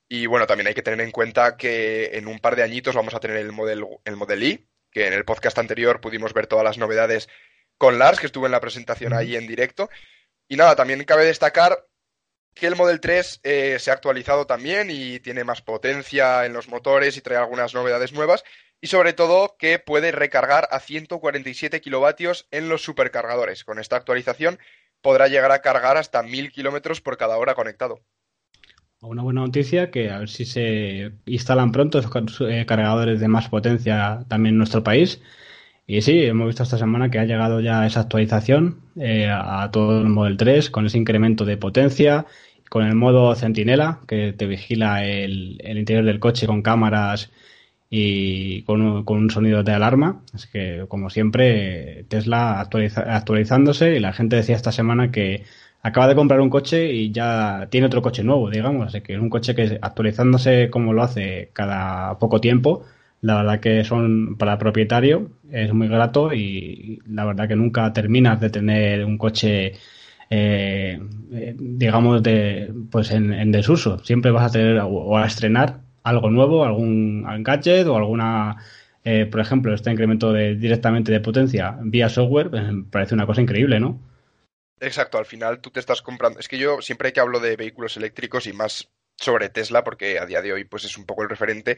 Y 0.10 0.26
bueno, 0.26 0.46
también 0.48 0.68
hay 0.68 0.74
que 0.74 0.82
tener 0.82 1.00
en 1.00 1.12
cuenta 1.12 1.56
que 1.56 2.18
en 2.18 2.28
un 2.28 2.40
par 2.40 2.58
de 2.58 2.64
añitos 2.64 2.94
vamos 2.94 3.14
a 3.14 3.22
tener 3.22 3.38
el 3.38 3.54
Model, 3.54 3.86
el 4.04 4.18
Model 4.18 4.44
I, 4.44 4.68
que 4.92 5.08
en 5.08 5.14
el 5.14 5.24
podcast 5.24 5.58
anterior 5.60 6.02
pudimos 6.02 6.34
ver 6.34 6.46
todas 6.46 6.66
las 6.66 6.78
novedades 6.78 7.30
con 7.78 7.98
Lars, 7.98 8.20
que 8.20 8.26
estuvo 8.26 8.48
en 8.48 8.52
la 8.52 8.60
presentación 8.60 9.14
ahí 9.14 9.38
en 9.38 9.48
directo. 9.48 9.90
Y 10.50 10.58
nada, 10.58 10.76
también 10.76 11.02
cabe 11.06 11.24
destacar 11.24 11.88
que 12.54 12.68
el 12.68 12.76
Model 12.76 13.00
3 13.00 13.40
eh, 13.44 13.78
se 13.80 13.92
ha 13.92 13.94
actualizado 13.94 14.46
también 14.46 14.90
y 14.92 15.22
tiene 15.22 15.46
más 15.46 15.62
potencia 15.62 16.46
en 16.46 16.52
los 16.52 16.68
motores 16.68 17.16
y 17.16 17.22
trae 17.22 17.38
algunas 17.38 17.74
novedades 17.74 18.12
nuevas. 18.12 18.44
Y 18.84 18.88
sobre 18.88 19.14
todo 19.14 19.56
que 19.58 19.80
puede 19.80 20.12
recargar 20.12 20.68
a 20.70 20.80
147 20.80 21.80
kilovatios 21.80 22.48
en 22.52 22.68
los 22.68 22.84
supercargadores. 22.84 23.64
Con 23.64 23.80
esta 23.80 23.96
actualización 23.96 24.60
podrá 25.02 25.30
llegar 25.30 25.52
a 25.52 25.62
cargar 25.62 25.96
hasta 25.96 26.22
1000 26.22 26.52
kilómetros 26.52 27.00
por 27.00 27.16
cada 27.16 27.38
hora 27.38 27.56
conectado. 27.56 28.02
Una 29.00 29.24
buena 29.24 29.42
noticia 29.42 29.90
que 29.90 30.12
a 30.12 30.20
ver 30.20 30.30
si 30.30 30.46
se 30.46 31.14
instalan 31.26 31.72
pronto 31.72 31.98
esos 32.00 32.42
eh, 32.42 32.66
cargadores 32.68 33.22
de 33.22 33.28
más 33.30 33.48
potencia 33.48 34.26
también 34.28 34.56
en 34.56 34.58
nuestro 34.60 34.84
país 34.84 35.22
y 35.86 36.02
sí, 36.02 36.24
hemos 36.24 36.48
visto 36.48 36.64
esta 36.64 36.78
semana 36.78 37.10
que 37.12 37.20
ha 37.20 37.26
llegado 37.26 37.60
ya 37.60 37.86
esa 37.86 38.02
actualización 38.02 38.80
eh, 38.96 39.30
a 39.30 39.70
todo 39.72 40.00
el 40.00 40.08
Model 40.08 40.38
3 40.38 40.70
con 40.70 40.86
ese 40.86 40.98
incremento 40.98 41.44
de 41.44 41.58
potencia, 41.58 42.26
con 42.70 42.86
el 42.86 42.96
modo 42.96 43.36
centinela 43.36 44.00
que 44.08 44.32
te 44.34 44.46
vigila 44.46 45.06
el, 45.06 45.60
interior 45.62 46.06
del 46.06 46.20
coche 46.22 46.48
con 46.48 46.62
cámaras 46.62 47.32
y 47.96 48.64
con, 48.64 48.82
un 48.82 49.30
sonido 49.30 49.62
de 49.62 49.72
alarma. 49.72 50.24
Así 50.34 50.48
que, 50.52 50.86
como 50.88 51.12
siempre, 51.12 52.06
Tesla 52.08 52.60
actualizándose 52.60 53.96
y 53.96 54.00
la 54.00 54.14
gente 54.14 54.36
decía 54.36 54.56
esta 54.56 54.72
semana 54.72 55.12
que 55.12 55.44
acaba 55.84 56.08
de 56.08 56.16
comprar 56.16 56.42
un 56.42 56.50
coche 56.50 56.92
y 56.92 57.12
ya 57.12 57.68
tiene 57.70 57.86
otro 57.86 58.02
coche 58.02 58.24
nuevo, 58.24 58.50
digamos. 58.50 58.88
Así 58.88 59.02
que 59.02 59.14
es 59.14 59.20
un 59.20 59.30
coche 59.30 59.54
que 59.54 59.78
actualizándose 59.80 60.72
como 60.72 60.92
lo 60.92 61.04
hace 61.04 61.52
cada 61.54 62.18
poco 62.18 62.42
tiempo 62.42 62.84
la 63.22 63.38
verdad 63.38 63.60
que 63.62 63.84
son 63.86 64.38
para 64.38 64.54
el 64.54 64.58
propietario 64.58 65.30
es 65.50 65.72
muy 65.74 65.88
grato 65.88 66.34
y 66.34 67.02
la 67.08 67.24
verdad 67.24 67.48
que 67.48 67.56
nunca 67.56 67.94
terminas 67.94 68.42
de 68.42 68.50
tener 68.50 69.06
un 69.06 69.18
coche 69.18 69.74
eh, 70.30 71.00
eh, 71.32 71.56
digamos 71.58 72.22
de 72.22 72.74
pues 72.92 73.12
en, 73.12 73.50
desuso 73.52 74.00
siempre 74.04 74.32
vas 74.32 74.50
a 74.50 74.52
tener 74.52 74.78
o 74.84 75.18
a 75.18 75.26
estrenar 75.26 75.83
algo 76.04 76.30
nuevo 76.30 76.66
algún 76.66 77.24
gadget 77.44 77.88
o 77.88 77.96
alguna 77.96 78.58
eh, 79.04 79.26
por 79.26 79.40
ejemplo 79.40 79.74
este 79.74 79.92
incremento 79.92 80.32
de 80.32 80.56
directamente 80.56 81.12
de 81.12 81.20
potencia 81.20 81.78
vía 81.82 82.10
software 82.10 82.50
me 82.50 82.84
parece 82.84 83.16
una 83.16 83.26
cosa 83.26 83.42
increíble 83.42 83.80
no 83.80 84.00
exacto 84.80 85.18
al 85.18 85.26
final 85.26 85.60
tú 85.60 85.72
te 85.72 85.80
estás 85.80 86.02
comprando 86.02 86.40
es 86.40 86.48
que 86.48 86.58
yo 86.58 86.82
siempre 86.82 87.14
que 87.14 87.20
hablo 87.20 87.40
de 87.40 87.56
vehículos 87.56 87.98
eléctricos 87.98 88.48
y 88.48 88.54
más 88.54 88.90
sobre 89.18 89.50
Tesla 89.50 89.84
porque 89.84 90.20
a 90.20 90.26
día 90.26 90.42
de 90.42 90.54
hoy 90.54 90.66
pues 90.66 90.86
es 90.86 90.98
un 90.98 91.06
poco 91.06 91.24
el 91.24 91.30
referente 91.30 91.78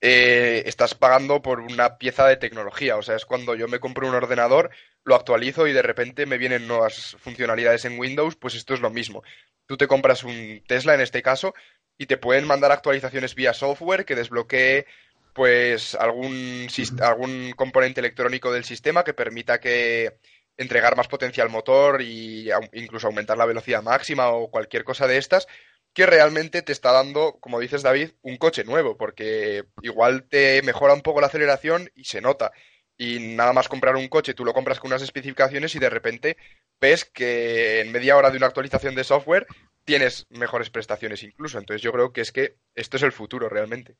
eh, 0.00 0.62
estás 0.66 0.94
pagando 0.94 1.42
por 1.42 1.58
una 1.60 1.98
pieza 1.98 2.26
de 2.26 2.36
tecnología. 2.36 2.96
O 2.96 3.02
sea, 3.02 3.16
es 3.16 3.24
cuando 3.24 3.54
yo 3.56 3.66
me 3.68 3.80
compro 3.80 4.08
un 4.08 4.14
ordenador, 4.14 4.70
lo 5.04 5.16
actualizo 5.16 5.66
y 5.66 5.72
de 5.72 5.82
repente 5.82 6.26
me 6.26 6.38
vienen 6.38 6.68
nuevas 6.68 7.16
funcionalidades 7.20 7.84
en 7.84 7.98
Windows, 7.98 8.36
pues 8.36 8.54
esto 8.54 8.74
es 8.74 8.80
lo 8.80 8.90
mismo. 8.90 9.22
Tú 9.66 9.76
te 9.76 9.88
compras 9.88 10.22
un 10.24 10.62
Tesla 10.66 10.94
en 10.94 11.00
este 11.00 11.22
caso 11.22 11.54
y 11.98 12.06
te 12.06 12.16
pueden 12.16 12.46
mandar 12.46 12.72
actualizaciones 12.72 13.34
vía 13.34 13.52
software 13.52 14.04
que 14.04 14.14
desbloquee 14.14 14.86
pues 15.34 15.94
algún, 15.94 16.68
algún 17.00 17.52
componente 17.56 18.00
electrónico 18.00 18.52
del 18.52 18.64
sistema 18.64 19.04
que 19.04 19.14
permita 19.14 19.60
que 19.60 20.16
entregar 20.56 20.96
más 20.96 21.06
potencia 21.06 21.44
al 21.44 21.50
motor 21.50 22.02
y 22.02 22.50
incluso 22.72 23.06
aumentar 23.06 23.36
la 23.36 23.46
velocidad 23.46 23.82
máxima 23.82 24.30
o 24.30 24.50
cualquier 24.50 24.84
cosa 24.84 25.06
de 25.06 25.18
estas 25.18 25.46
que 25.92 26.06
realmente 26.06 26.62
te 26.62 26.72
está 26.72 26.92
dando, 26.92 27.38
como 27.40 27.60
dices 27.60 27.82
David, 27.82 28.10
un 28.22 28.36
coche 28.36 28.64
nuevo, 28.64 28.96
porque 28.96 29.64
igual 29.82 30.24
te 30.28 30.62
mejora 30.62 30.94
un 30.94 31.00
poco 31.00 31.20
la 31.20 31.26
aceleración 31.26 31.90
y 31.94 32.04
se 32.04 32.20
nota. 32.20 32.52
Y 32.98 33.20
nada 33.36 33.52
más 33.52 33.68
comprar 33.68 33.94
un 33.94 34.08
coche, 34.08 34.34
tú 34.34 34.44
lo 34.44 34.52
compras 34.52 34.80
con 34.80 34.90
unas 34.90 35.02
especificaciones 35.02 35.74
y 35.76 35.78
de 35.78 35.88
repente 35.88 36.36
ves 36.80 37.04
que 37.04 37.80
en 37.80 37.92
media 37.92 38.16
hora 38.16 38.30
de 38.30 38.36
una 38.36 38.46
actualización 38.46 38.96
de 38.96 39.04
software 39.04 39.46
tienes 39.84 40.26
mejores 40.30 40.68
prestaciones 40.68 41.22
incluso. 41.22 41.58
Entonces 41.58 41.80
yo 41.80 41.92
creo 41.92 42.12
que 42.12 42.20
es 42.20 42.32
que 42.32 42.56
esto 42.74 42.96
es 42.96 43.04
el 43.04 43.12
futuro 43.12 43.48
realmente. 43.48 43.96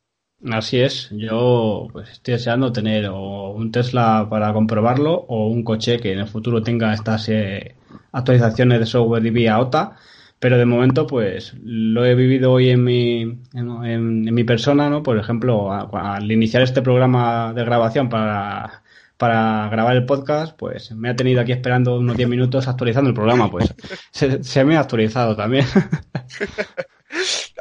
Así 0.51 0.81
es, 0.81 1.09
yo 1.11 1.89
pues 1.93 2.11
estoy 2.11 2.35
deseando 2.35 2.73
tener 2.73 3.07
o 3.07 3.51
un 3.51 3.73
Tesla 3.73 4.29
para 4.31 4.53
comprobarlo 4.53 5.13
o 5.13 5.49
un 5.49 5.65
coche 5.65 5.99
que 5.99 6.13
en 6.13 6.21
el 6.21 6.29
futuro 6.29 6.63
tenga 6.63 6.95
estas 6.95 7.29
eh, 7.29 7.75
actualizaciones 8.13 8.79
de 8.79 8.87
software 8.87 9.27
y 9.27 9.31
vía 9.31 9.59
OTA, 9.59 9.97
pero 10.39 10.57
de 10.57 10.65
momento 10.65 11.09
pues 11.09 11.55
lo 11.65 12.05
he 12.05 12.15
vivido 12.15 12.53
hoy 12.53 12.71
en 12.71 12.85
mi, 12.85 13.23
en, 13.53 14.33
mi 14.33 14.45
persona, 14.45 14.89
¿no? 14.89 15.03
Por 15.03 15.19
ejemplo, 15.19 15.73
al 15.73 16.31
iniciar 16.31 16.63
este 16.63 16.83
programa 16.83 17.53
de 17.53 17.65
grabación 17.65 18.09
para, 18.09 18.85
para 19.19 19.69
grabar 19.69 19.97
el 19.97 20.07
podcast, 20.07 20.57
pues 20.57 20.93
me 20.93 21.11
ha 21.11 21.17
tenido 21.17 21.41
aquí 21.41 21.53
esperando 21.53 21.99
unos 21.99 22.17
10 22.17 22.29
minutos 22.29 22.69
actualizando 22.69 23.11
el 23.11 23.15
programa, 23.15 23.51
pues 23.51 23.75
se, 24.13 24.43
se 24.43 24.65
me 24.65 24.77
ha 24.77 24.81
actualizado 24.81 25.37
también. 25.37 25.67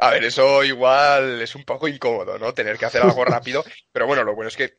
A 0.00 0.10
ver, 0.10 0.24
eso 0.24 0.62
igual 0.62 1.40
es 1.42 1.54
un 1.54 1.64
poco 1.64 1.88
incómodo, 1.88 2.38
¿no? 2.38 2.54
Tener 2.54 2.78
que 2.78 2.86
hacer 2.86 3.02
algo 3.02 3.24
rápido. 3.24 3.64
Pero 3.92 4.06
bueno, 4.06 4.22
lo 4.22 4.34
bueno 4.34 4.48
es 4.48 4.56
que, 4.56 4.76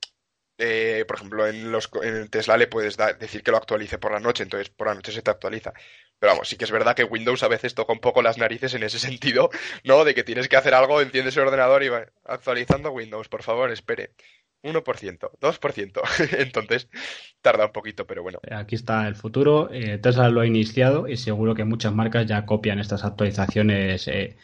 eh, 0.58 1.04
por 1.08 1.18
ejemplo, 1.18 1.48
en, 1.48 1.72
los, 1.72 1.90
en 2.02 2.30
Tesla 2.30 2.56
le 2.56 2.68
puedes 2.68 2.96
decir 3.20 3.44
que 3.44 3.52
lo 3.52 3.58
actualice 3.58 3.98
por 3.98 4.12
la 4.12 4.20
noche, 4.20 4.44
entonces 4.44 4.70
por 4.70 4.88
la 4.88 4.94
noche 4.94 5.12
se 5.12 5.22
te 5.22 5.32
actualiza. 5.32 5.74
Pero 6.20 6.34
vamos, 6.34 6.50
sí 6.50 6.56
que 6.56 6.66
es 6.66 6.72
verdad 6.72 6.96
que 6.96 7.04
Windows 7.04 7.44
a 7.44 7.48
veces 7.48 7.76
toca 7.76 7.94
un 7.94 8.00
poco 8.00 8.22
las 8.22 8.38
narices 8.38 8.74
en 8.74 8.84
ese 8.84 9.00
sentido, 9.00 9.50
¿no? 9.84 10.06
De 10.06 10.14
que 10.14 10.24
tienes 10.24 10.48
que 10.48 10.58
hacer 10.58 10.74
algo, 10.74 11.02
enciendes 11.02 11.36
el 11.36 11.44
ordenador 11.44 11.84
y 11.84 11.90
va 11.90 12.06
actualizando 12.26 12.92
Windows, 12.92 13.28
por 13.28 13.44
favor, 13.44 13.72
espere. 13.72 14.12
1%, 14.64 15.32
2%. 15.40 16.02
Entonces, 16.40 16.90
tarda 17.42 17.66
un 17.66 17.72
poquito, 17.72 18.06
pero 18.06 18.24
bueno. 18.24 18.40
Aquí 18.52 18.76
está 18.76 19.08
el 19.08 19.16
futuro. 19.16 19.70
Eh, 19.72 19.98
Tesla 19.98 20.30
lo 20.30 20.42
ha 20.42 20.48
iniciado 20.48 21.08
y 21.08 21.18
seguro 21.18 21.56
que 21.56 21.64
muchas 21.64 21.94
marcas 21.94 22.26
ya 22.26 22.46
copian 22.46 22.80
estas 22.80 23.04
actualizaciones 23.04 24.08
eh, 24.08 24.38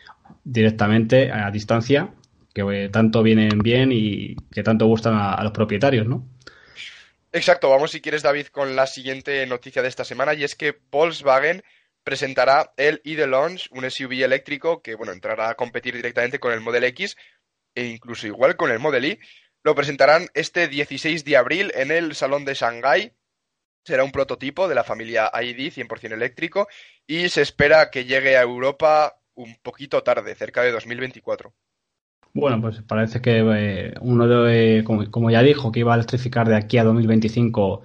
directamente 0.44 1.32
a 1.32 1.52
distancia, 1.52 2.14
que 2.54 2.62
eh, 2.62 2.90
tanto 2.90 3.24
vienen 3.24 3.60
bien 3.60 3.92
y 3.92 4.36
que 4.52 4.64
tanto 4.64 4.86
gustan 4.86 5.16
a, 5.16 5.44
los 5.44 5.52
propietarios, 5.52 6.08
¿no? 6.08 6.28
Exacto, 7.32 7.70
vamos 7.70 7.92
si 7.92 8.00
quieres 8.00 8.24
David 8.24 8.48
con 8.48 8.78
la 8.78 8.88
siguiente 8.88 9.46
noticia 9.46 9.82
de 9.82 9.90
esta 9.90 10.06
semana 10.06 10.34
y 10.34 10.46
es 10.46 10.56
que 10.56 10.80
Volkswagen 10.90 11.64
presentará 12.06 12.72
el 12.78 13.02
ID 13.04 13.26
Launch, 13.26 13.68
un 13.72 13.90
SUV 13.90 14.24
eléctrico 14.24 14.82
que 14.82 14.96
bueno, 14.96 15.12
entrará 15.12 15.50
a 15.50 15.56
competir 15.56 15.96
directamente 15.96 16.40
con 16.40 16.54
el 16.54 16.62
Model 16.62 16.86
X 16.86 17.18
e 17.74 17.88
incluso 17.88 18.26
igual 18.28 18.56
con 18.56 18.72
el 18.72 18.80
Model 18.80 19.04
Y. 19.06 19.20
Lo 19.66 19.74
presentarán 19.74 20.28
este 20.36 20.68
16 20.68 21.26
de 21.26 21.38
abril 21.38 21.72
en 21.74 21.90
el 21.90 22.14
Salón 22.14 22.46
de 22.46 22.54
Shanghái. 22.54 23.14
Será 23.84 24.04
un 24.04 24.12
prototipo 24.12 24.68
de 24.68 24.76
la 24.76 24.84
familia 24.84 25.32
ID 25.34 25.74
100% 25.74 26.14
eléctrico 26.14 26.68
y 27.08 27.30
se 27.30 27.42
espera 27.42 27.90
que 27.90 28.06
llegue 28.06 28.38
a 28.38 28.44
Europa 28.44 29.16
un 29.34 29.56
poquito 29.64 30.04
tarde, 30.04 30.36
cerca 30.36 30.62
de 30.62 30.72
2024. 30.72 31.52
Bueno, 32.36 32.62
pues 32.62 32.80
parece 32.84 33.22
que 33.22 33.40
eh, 33.40 33.94
uno 34.02 34.28
de, 34.28 34.84
como, 34.86 35.32
ya 35.32 35.42
dijo, 35.42 35.72
que 35.72 35.80
iba 35.80 35.94
a 35.94 35.96
electrificar 35.96 36.48
de 36.48 36.58
aquí 36.58 36.78
a 36.78 36.84
2025 36.84 37.82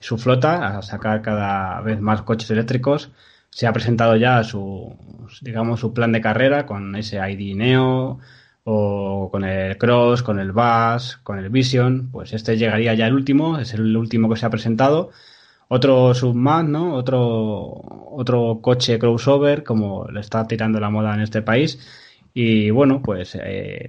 su 0.00 0.18
flota, 0.18 0.76
a 0.76 0.82
sacar 0.82 1.22
cada 1.22 1.80
vez 1.80 1.98
más 1.98 2.20
coches 2.20 2.50
eléctricos. 2.50 3.10
Se 3.48 3.66
ha 3.66 3.72
presentado 3.72 4.16
ya 4.16 4.44
su, 4.44 4.98
digamos, 5.40 5.80
su 5.80 5.94
plan 5.94 6.12
de 6.12 6.20
carrera 6.20 6.66
con 6.66 6.94
ese 6.94 7.16
ID 7.16 7.56
Neo 7.56 8.20
o 8.64 9.28
con 9.30 9.44
el 9.44 9.76
Cross, 9.78 10.22
con 10.22 10.38
el 10.38 10.52
Bus, 10.52 11.18
con 11.22 11.38
el 11.38 11.50
Vision. 11.50 12.10
Pues 12.10 12.32
este 12.32 12.56
llegaría 12.56 12.94
ya 12.94 13.06
el 13.06 13.14
último, 13.14 13.58
es 13.58 13.74
el 13.74 13.96
último 13.96 14.28
que 14.28 14.36
se 14.36 14.46
ha 14.46 14.50
presentado 14.50 15.10
otro 15.74 16.12
Subman, 16.12 16.70
¿no? 16.70 16.94
Otro, 16.94 17.22
otro 18.10 18.58
coche 18.60 18.98
crossover, 18.98 19.64
como 19.64 20.06
le 20.10 20.20
está 20.20 20.46
tirando 20.46 20.78
la 20.78 20.90
moda 20.90 21.14
en 21.14 21.22
este 21.22 21.40
país. 21.40 21.78
Y 22.34 22.68
bueno, 22.70 23.00
pues 23.02 23.38
eh, 23.42 23.88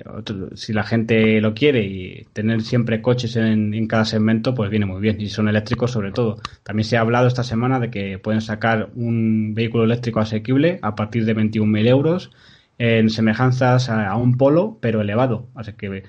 si 0.55 0.71
la 0.71 0.83
gente 0.83 1.41
lo 1.41 1.53
quiere 1.53 1.83
y 1.83 2.23
tener 2.31 2.61
siempre 2.61 3.01
coches 3.01 3.35
en, 3.35 3.73
en, 3.73 3.87
cada 3.87 4.05
segmento, 4.05 4.55
pues 4.55 4.69
viene 4.69 4.85
muy 4.85 5.01
bien. 5.01 5.19
Y 5.19 5.27
son 5.27 5.49
eléctricos 5.49 5.91
sobre 5.91 6.13
todo. 6.13 6.37
También 6.63 6.85
se 6.85 6.95
ha 6.95 7.01
hablado 7.01 7.27
esta 7.27 7.43
semana 7.43 7.81
de 7.81 7.91
que 7.91 8.17
pueden 8.17 8.41
sacar 8.41 8.89
un 8.95 9.53
vehículo 9.53 9.83
eléctrico 9.83 10.21
asequible 10.21 10.79
a 10.81 10.95
partir 10.95 11.25
de 11.25 11.35
21.000 11.35 11.87
euros 11.89 12.31
en 12.77 13.09
semejanzas 13.09 13.89
a, 13.89 14.15
un 14.15 14.37
polo, 14.37 14.77
pero 14.81 15.01
elevado. 15.01 15.47
Así 15.55 15.73
que 15.73 16.03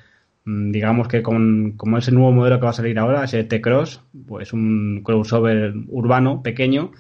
Mm, 0.45 0.73
digamos 0.73 1.09
que 1.09 1.23
con, 1.23 1.73
como 1.77 1.99
ese 1.99 2.13
nuevo 2.13 2.33
modelo 2.33 2.59
que 2.59 2.65
va 2.65 2.71
a 2.71 2.73
salir 2.75 2.99
ahora, 2.99 3.25
ese 3.25 3.45
T-Cross, 3.45 4.03
pues 4.27 4.53
un 4.53 5.03
crossover 5.03 5.75
urbano 5.89 6.43
pequeño 6.43 6.93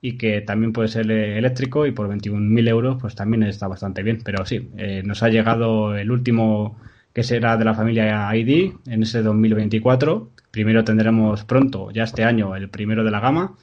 y 0.00 0.16
que 0.18 0.40
también 0.40 0.72
puede 0.72 0.88
ser 0.88 1.10
eléctrico 1.10 1.86
y 1.86 1.92
por 1.92 2.08
21.000 2.08 2.68
euros 2.68 2.96
pues 3.00 3.14
también 3.14 3.42
está 3.44 3.68
bastante 3.68 4.02
bien. 4.02 4.20
Pero 4.24 4.44
sí, 4.46 4.70
eh, 4.76 5.02
nos 5.04 5.22
ha 5.22 5.28
llegado 5.28 5.96
el 5.96 6.10
último 6.10 6.78
que 7.12 7.22
será 7.22 7.56
de 7.56 7.64
la 7.64 7.74
familia 7.74 8.34
ID 8.34 8.72
en 8.86 9.02
ese 9.02 9.22
2024. 9.22 10.30
Primero 10.50 10.84
tendremos 10.84 11.44
pronto, 11.44 11.90
ya 11.92 12.04
este 12.04 12.24
año, 12.24 12.56
el 12.56 12.70
primero 12.70 13.04
de 13.04 13.10
la 13.10 13.20
gama 13.20 13.56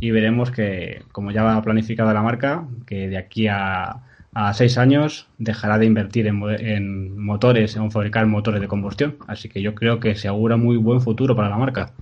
y 0.00 0.10
veremos 0.12 0.50
que, 0.52 1.02
como 1.12 1.32
ya 1.32 1.42
va 1.42 1.60
planificada 1.62 2.14
la 2.14 2.22
marca, 2.22 2.68
que 2.86 3.08
de 3.08 3.18
aquí 3.18 3.48
a 3.48 4.02
a 4.34 4.52
seis 4.54 4.78
años 4.78 5.28
dejará 5.38 5.78
de 5.78 5.86
invertir 5.86 6.26
en, 6.26 7.18
motores, 7.18 7.76
en 7.76 7.90
fabricar 7.90 8.26
motores 8.26 8.60
de 8.60 8.68
combustión. 8.68 9.18
Así 9.26 9.48
que 9.48 9.62
yo 9.62 9.74
creo 9.74 10.00
que 10.00 10.14
se 10.14 10.28
augura 10.28 10.56
muy 10.56 10.76
buen 10.76 11.00
futuro 11.00 11.34
para 11.34 11.48
la 11.48 11.56
marca. 11.56 11.92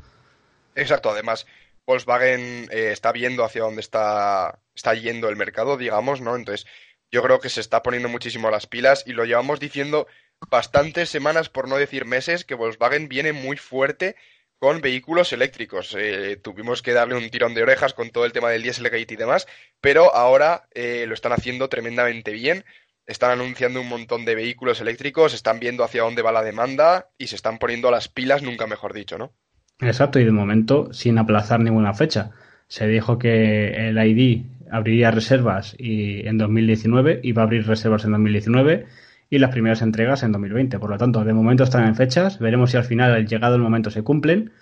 Exacto, 0.74 1.10
además 1.10 1.46
Volkswagen 1.86 2.68
eh, 2.70 2.90
está 2.92 3.12
viendo 3.12 3.44
hacia 3.44 3.62
dónde 3.62 3.80
está, 3.80 4.58
está 4.74 4.94
yendo 4.94 5.28
el 5.28 5.36
mercado, 5.36 5.76
digamos, 5.76 6.20
¿no? 6.20 6.36
Entonces 6.36 6.66
yo 7.10 7.22
creo 7.22 7.40
que 7.40 7.48
se 7.48 7.60
está 7.60 7.82
poniendo 7.82 8.08
muchísimo 8.08 8.50
las 8.50 8.66
pilas 8.66 9.04
y 9.06 9.12
lo 9.12 9.24
llevamos 9.24 9.60
diciendo 9.60 10.06
bastantes 10.50 11.08
semanas, 11.08 11.48
por 11.48 11.68
no 11.68 11.76
decir 11.76 12.04
meses, 12.04 12.44
que 12.44 12.54
Volkswagen 12.54 13.08
viene 13.08 13.32
muy 13.32 13.56
fuerte 13.56 14.16
con 14.58 14.80
vehículos 14.80 15.32
eléctricos. 15.32 15.94
Eh, 15.98 16.38
tuvimos 16.42 16.82
que 16.82 16.92
darle 16.92 17.16
un 17.16 17.28
tirón 17.30 17.54
de 17.54 17.62
orejas 17.62 17.94
con 17.94 18.10
todo 18.10 18.24
el 18.24 18.32
tema 18.32 18.50
del 18.50 18.62
Dieselgate 18.62 19.14
y 19.14 19.16
demás, 19.16 19.46
pero 19.80 20.14
ahora 20.14 20.68
eh, 20.74 21.04
lo 21.06 21.14
están 21.14 21.32
haciendo 21.32 21.68
tremendamente 21.68 22.32
bien. 22.32 22.64
Están 23.06 23.30
anunciando 23.30 23.80
un 23.80 23.88
montón 23.88 24.24
de 24.24 24.34
vehículos 24.34 24.80
eléctricos, 24.80 25.32
están 25.32 25.60
viendo 25.60 25.84
hacia 25.84 26.02
dónde 26.02 26.22
va 26.22 26.32
la 26.32 26.42
demanda 26.42 27.08
y 27.18 27.28
se 27.28 27.36
están 27.36 27.58
poniendo 27.58 27.90
las 27.90 28.08
pilas, 28.08 28.42
nunca 28.42 28.66
mejor 28.66 28.94
dicho, 28.94 29.16
¿no? 29.16 29.32
Exacto, 29.80 30.18
y 30.18 30.24
de 30.24 30.32
momento 30.32 30.92
sin 30.92 31.18
aplazar 31.18 31.60
ninguna 31.60 31.94
fecha. 31.94 32.32
Se 32.66 32.88
dijo 32.88 33.18
que 33.18 33.88
el 33.88 33.98
ID 33.98 34.46
abriría 34.72 35.12
reservas 35.12 35.76
y 35.78 36.26
en 36.26 36.38
2019 36.38 37.20
iba 37.22 37.42
a 37.42 37.44
abrir 37.44 37.66
reservas 37.66 38.04
en 38.04 38.12
2019 38.12 38.86
y 39.28 39.38
las 39.38 39.50
primeras 39.50 39.82
entregas 39.82 40.22
en 40.22 40.32
2020. 40.32 40.78
Por 40.78 40.90
lo 40.90 40.98
tanto, 40.98 41.24
de 41.24 41.32
momento 41.32 41.64
están 41.64 41.86
en 41.86 41.94
fechas. 41.96 42.38
Veremos 42.38 42.70
si 42.70 42.76
al 42.76 42.84
final, 42.84 43.12
al 43.12 43.26
llegado 43.26 43.56
el 43.56 43.62
momento, 43.62 43.90
se 43.90 44.02
cumplen. 44.02 44.52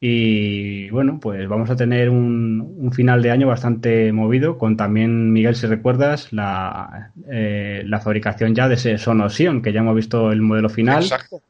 Y 0.00 0.88
bueno, 0.90 1.18
pues 1.20 1.48
vamos 1.48 1.70
a 1.70 1.76
tener 1.76 2.08
un, 2.08 2.92
final 2.92 3.20
de 3.20 3.32
año 3.32 3.48
bastante 3.48 4.12
movido, 4.12 4.56
con 4.56 4.76
también, 4.76 5.32
Miguel, 5.32 5.56
si 5.56 5.66
recuerdas, 5.66 6.32
la, 6.32 7.10
eh, 7.28 7.82
la 7.84 8.00
fabricación 8.00 8.54
ya 8.54 8.68
de 8.68 8.74
ese 8.74 8.96
Sonosion, 8.98 9.60
que 9.60 9.72
ya 9.72 9.80
hemos 9.80 9.96
visto 9.96 10.30
el 10.30 10.40
modelo 10.40 10.68
final. 10.68 11.02
Exacto. 11.02 11.42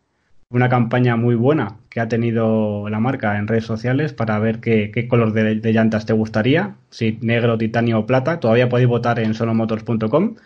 Una 0.51 0.71
campaña 0.71 1.17
muy 1.17 1.35
buena 1.35 1.77
que 1.91 2.01
ha 2.01 2.09
tenido 2.09 2.89
la 2.89 3.01
marca 3.01 3.37
en 3.37 3.49
redes 3.49 3.67
sociales 3.67 4.15
para 4.15 4.39
ver 4.39 4.61
qué, 4.61 4.91
qué 4.91 5.07
color 5.07 5.35
de, 5.35 5.57
de, 5.57 5.73
llantas 5.75 6.07
te 6.07 6.15
gustaría, 6.15 6.77
si 6.89 7.19
negro, 7.21 7.59
titanio 7.59 7.99
o 7.99 8.07
plata. 8.07 8.41
Todavía 8.41 8.71
podéis 8.71 8.89
votar 8.89 9.19
en 9.19 9.35
sonomotors.com 9.35 10.37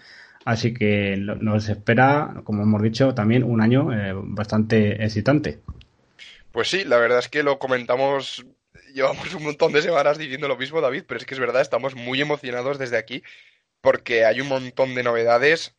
Así 0.44 0.75
que 0.75 1.16
nos 1.16 1.68
espera, 1.68 2.42
como 2.44 2.62
hemos 2.62 2.82
dicho, 2.82 3.14
también 3.14 3.44
un 3.44 3.61
año 3.61 3.92
eh, 3.92 4.12
bastante 4.14 5.04
excitante. 5.04 5.61
Pues 6.50 6.68
sí, 6.68 6.84
la 6.84 6.99
verdad 6.99 7.20
es 7.20 7.28
que 7.28 7.42
lo 7.42 7.58
comentamos, 7.58 8.44
llevamos 8.94 9.34
un 9.34 9.44
montón 9.44 9.72
de 9.72 9.82
semanas 9.82 10.18
diciendo 10.18 10.49
lo 10.49 10.56
mismo, 10.56 10.80
David, 10.80 11.04
pero 11.06 11.18
es 11.18 11.26
que 11.26 11.34
es 11.34 11.40
verdad, 11.40 11.62
estamos 11.62 11.94
muy 11.94 12.20
emocionados 12.20 12.78
desde 12.78 12.99
aquí 12.99 13.22
porque 13.80 14.25
hay 14.25 14.40
un 14.40 14.49
montón 14.49 14.94
de 14.94 15.02
novedades 15.02 15.76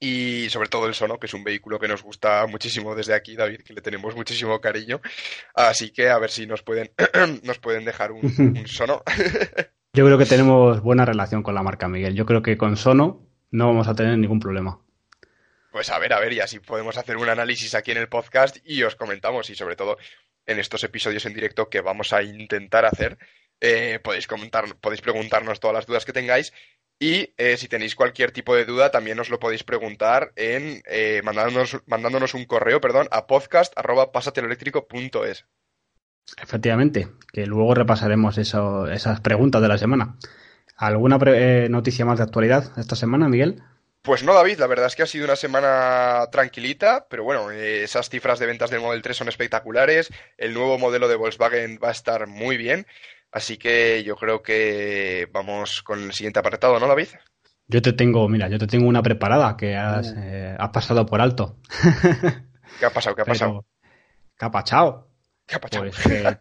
y 0.00 0.48
sobre 0.50 0.68
todo 0.68 0.86
el 0.86 0.94
Sono, 0.94 1.18
que 1.18 1.26
es 1.26 1.34
un 1.34 1.44
vehículo 1.44 1.78
que 1.78 1.88
nos 1.88 2.02
gusta 2.02 2.46
muchísimo 2.46 2.94
desde 2.94 3.14
aquí, 3.14 3.36
David, 3.36 3.62
que 3.62 3.72
le 3.72 3.80
tenemos 3.80 4.14
muchísimo 4.14 4.60
cariño. 4.60 5.00
Así 5.54 5.90
que 5.90 6.10
a 6.10 6.18
ver 6.18 6.30
si 6.30 6.46
nos 6.46 6.62
pueden, 6.62 6.90
nos 7.42 7.58
pueden 7.58 7.84
dejar 7.84 8.12
un, 8.12 8.20
un 8.38 8.66
Sono. 8.66 9.02
Yo 9.94 10.04
creo 10.04 10.18
que 10.18 10.26
tenemos 10.26 10.82
buena 10.82 11.04
relación 11.04 11.42
con 11.42 11.54
la 11.54 11.62
marca, 11.62 11.88
Miguel. 11.88 12.14
Yo 12.14 12.26
creo 12.26 12.42
que 12.42 12.58
con 12.58 12.76
Sono 12.76 13.23
no 13.54 13.68
vamos 13.68 13.86
a 13.86 13.94
tener 13.94 14.18
ningún 14.18 14.40
problema. 14.40 14.80
Pues 15.70 15.88
a 15.90 16.00
ver, 16.00 16.12
a 16.12 16.18
ver, 16.18 16.32
y 16.32 16.40
así 16.40 16.58
podemos 16.58 16.98
hacer 16.98 17.16
un 17.16 17.28
análisis 17.28 17.76
aquí 17.76 17.92
en 17.92 17.98
el 17.98 18.08
podcast 18.08 18.56
y 18.64 18.82
os 18.82 18.96
comentamos, 18.96 19.48
y 19.48 19.54
sobre 19.54 19.76
todo 19.76 19.96
en 20.44 20.58
estos 20.58 20.82
episodios 20.82 21.24
en 21.24 21.34
directo 21.34 21.70
que 21.70 21.80
vamos 21.80 22.12
a 22.12 22.24
intentar 22.24 22.84
hacer, 22.84 23.16
eh, 23.60 24.00
podéis, 24.02 24.26
comentar, 24.26 24.64
podéis 24.80 25.02
preguntarnos 25.02 25.60
todas 25.60 25.74
las 25.74 25.86
dudas 25.86 26.04
que 26.04 26.12
tengáis 26.12 26.52
y 26.98 27.32
eh, 27.36 27.56
si 27.56 27.68
tenéis 27.68 27.94
cualquier 27.94 28.32
tipo 28.32 28.56
de 28.56 28.64
duda, 28.64 28.90
también 28.90 29.20
os 29.20 29.30
lo 29.30 29.38
podéis 29.38 29.62
preguntar 29.62 30.32
en 30.34 30.82
eh, 30.86 31.22
mandándonos, 31.24 31.80
mandándonos, 31.86 32.34
un 32.34 32.46
correo 32.46 32.80
perdón, 32.80 33.06
a 33.12 33.28
podcast.pasateleléctrico.es. 33.28 35.46
Efectivamente, 36.42 37.06
que 37.32 37.46
luego 37.46 37.72
repasaremos 37.74 38.36
eso, 38.36 38.90
esas 38.90 39.20
preguntas 39.20 39.62
de 39.62 39.68
la 39.68 39.78
semana. 39.78 40.16
¿Alguna 40.76 41.18
eh, 41.26 41.68
noticia 41.70 42.04
más 42.04 42.18
de 42.18 42.24
actualidad 42.24 42.72
esta 42.78 42.96
semana, 42.96 43.28
Miguel? 43.28 43.62
Pues 44.02 44.22
no, 44.22 44.34
David, 44.34 44.58
la 44.58 44.66
verdad 44.66 44.86
es 44.86 44.96
que 44.96 45.02
ha 45.02 45.06
sido 45.06 45.24
una 45.24 45.36
semana 45.36 46.26
tranquilita, 46.30 47.06
pero 47.08 47.24
bueno, 47.24 47.50
esas 47.50 48.10
cifras 48.10 48.38
de 48.38 48.46
ventas 48.46 48.68
del 48.68 48.82
Model 48.82 49.00
3 49.00 49.16
son 49.16 49.28
espectaculares, 49.28 50.10
el 50.36 50.52
nuevo 50.52 50.78
modelo 50.78 51.08
de 51.08 51.16
Volkswagen 51.16 51.78
va 51.82 51.88
a 51.88 51.92
estar 51.92 52.26
muy 52.26 52.58
bien, 52.58 52.86
así 53.32 53.56
que 53.56 54.04
yo 54.04 54.16
creo 54.16 54.42
que 54.42 55.26
vamos 55.32 55.82
con 55.82 56.02
el 56.02 56.12
siguiente 56.12 56.38
apartado, 56.38 56.78
¿no, 56.78 56.86
David? 56.86 57.08
Yo 57.66 57.80
te 57.80 57.94
tengo, 57.94 58.28
mira, 58.28 58.48
yo 58.48 58.58
te 58.58 58.66
tengo 58.66 58.86
una 58.86 59.02
preparada 59.02 59.56
que 59.56 59.74
has, 59.74 60.12
eh, 60.18 60.54
has 60.58 60.68
pasado 60.68 61.06
por 61.06 61.22
alto. 61.22 61.56
¿Qué 62.78 62.84
ha 62.84 62.90
pasado? 62.90 63.16
¿Qué 63.16 63.22
ha 63.22 63.24
pasado? 63.24 63.64
¿Qué 64.36 64.44
ha 64.44 64.50
pasado? 64.50 65.08
Pues 65.46 65.96
que 66.02 66.20
el, 66.20 66.38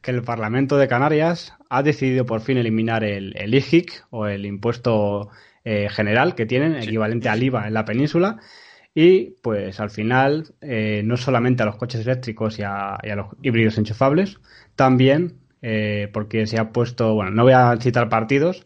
que 0.00 0.10
el, 0.10 0.22
Parlamento 0.22 0.76
de 0.76 0.88
Canarias 0.88 1.54
ha 1.70 1.82
decidido 1.82 2.26
por 2.26 2.40
fin 2.40 2.58
eliminar 2.58 3.04
el, 3.04 3.34
el 3.36 3.54
IGIC 3.54 4.04
o 4.10 4.26
el 4.26 4.46
impuesto 4.46 5.30
eh, 5.64 5.88
general 5.90 6.34
que 6.34 6.44
tienen, 6.44 6.74
equivalente 6.74 7.28
al 7.28 7.42
IVA 7.42 7.68
en 7.68 7.74
la 7.74 7.84
península. 7.84 8.38
Y 8.94 9.36
pues 9.42 9.78
al 9.80 9.90
final, 9.90 10.54
eh, 10.60 11.02
no 11.04 11.16
solamente 11.16 11.62
a 11.62 11.66
los 11.66 11.76
coches 11.76 12.00
eléctricos 12.02 12.58
y 12.58 12.62
a, 12.64 12.98
los 13.16 13.28
híbridos 13.42 13.78
enchufables, 13.78 14.38
también 14.76 15.38
eh, 15.62 16.10
porque 16.12 16.46
se 16.46 16.58
ha 16.58 16.72
puesto, 16.72 17.14
bueno, 17.14 17.30
no 17.30 17.44
voy 17.44 17.52
a 17.52 17.76
citar 17.80 18.08
partidos, 18.08 18.64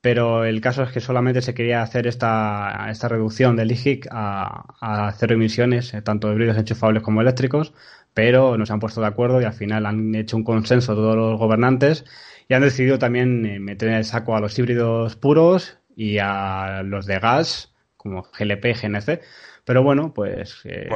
pero 0.00 0.44
el 0.44 0.60
caso 0.60 0.82
es 0.84 0.92
que 0.92 1.00
solamente 1.00 1.42
se 1.42 1.52
quería 1.52 1.82
hacer 1.82 2.06
esta, 2.06 2.86
esta 2.90 3.08
reducción 3.08 3.56
del 3.56 3.72
IGIC 3.72 4.06
a, 4.10 4.76
a 4.80 5.12
cero 5.12 5.34
emisiones, 5.34 5.92
tanto 6.04 6.32
híbridos 6.32 6.56
enchufables 6.56 7.02
como 7.02 7.20
eléctricos, 7.20 7.74
pero 8.14 8.56
no 8.56 8.66
se 8.66 8.72
han 8.72 8.80
puesto 8.80 9.00
de 9.00 9.06
acuerdo 9.06 9.40
y 9.40 9.44
al 9.44 9.52
final 9.52 9.86
han 9.86 10.14
hecho 10.14 10.36
un 10.36 10.44
consenso 10.44 10.94
todos 10.94 11.16
los 11.16 11.38
gobernantes 11.38 12.04
y 12.48 12.54
han 12.54 12.62
decidido 12.62 12.98
también 12.98 13.46
eh, 13.46 13.60
meter 13.60 13.88
en 13.88 13.94
el 13.94 14.04
saco 14.04 14.36
a 14.36 14.40
los 14.40 14.58
híbridos 14.58 15.16
puros 15.16 15.78
y 15.94 16.18
a 16.18 16.82
los 16.84 17.06
de 17.06 17.18
gas 17.18 17.72
como 17.96 18.22
GLP, 18.22 18.74
GNC. 18.74 19.20
Pero 19.64 19.82
bueno, 19.82 20.12
pues 20.14 20.62
eh, 20.64 20.88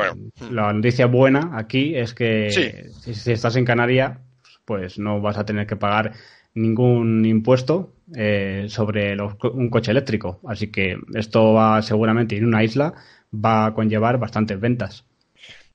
la 0.50 0.72
noticia 0.72 1.06
buena 1.06 1.50
aquí 1.54 1.94
es 1.94 2.14
que 2.14 2.50
si, 2.50 3.30
estás 3.30 3.56
en 3.56 3.64
Canarias, 3.64 4.18
pues 4.64 4.98
no 4.98 5.20
vas 5.20 5.36
a 5.36 5.44
tener 5.44 5.66
que 5.66 5.76
pagar 5.76 6.12
ningún 6.54 7.24
impuesto 7.26 7.92
eh, 8.16 8.66
sobre 8.68 9.16
un 9.20 9.68
coche 9.70 9.90
eléctrico. 9.90 10.40
Así 10.48 10.72
que 10.72 10.96
esto 11.14 11.52
va 11.52 11.82
seguramente 11.82 12.36
en 12.36 12.46
una 12.46 12.64
isla 12.64 12.94
va 13.32 13.66
a 13.66 13.74
conllevar 13.74 14.18
bastantes 14.18 14.58
ventas. 14.58 15.04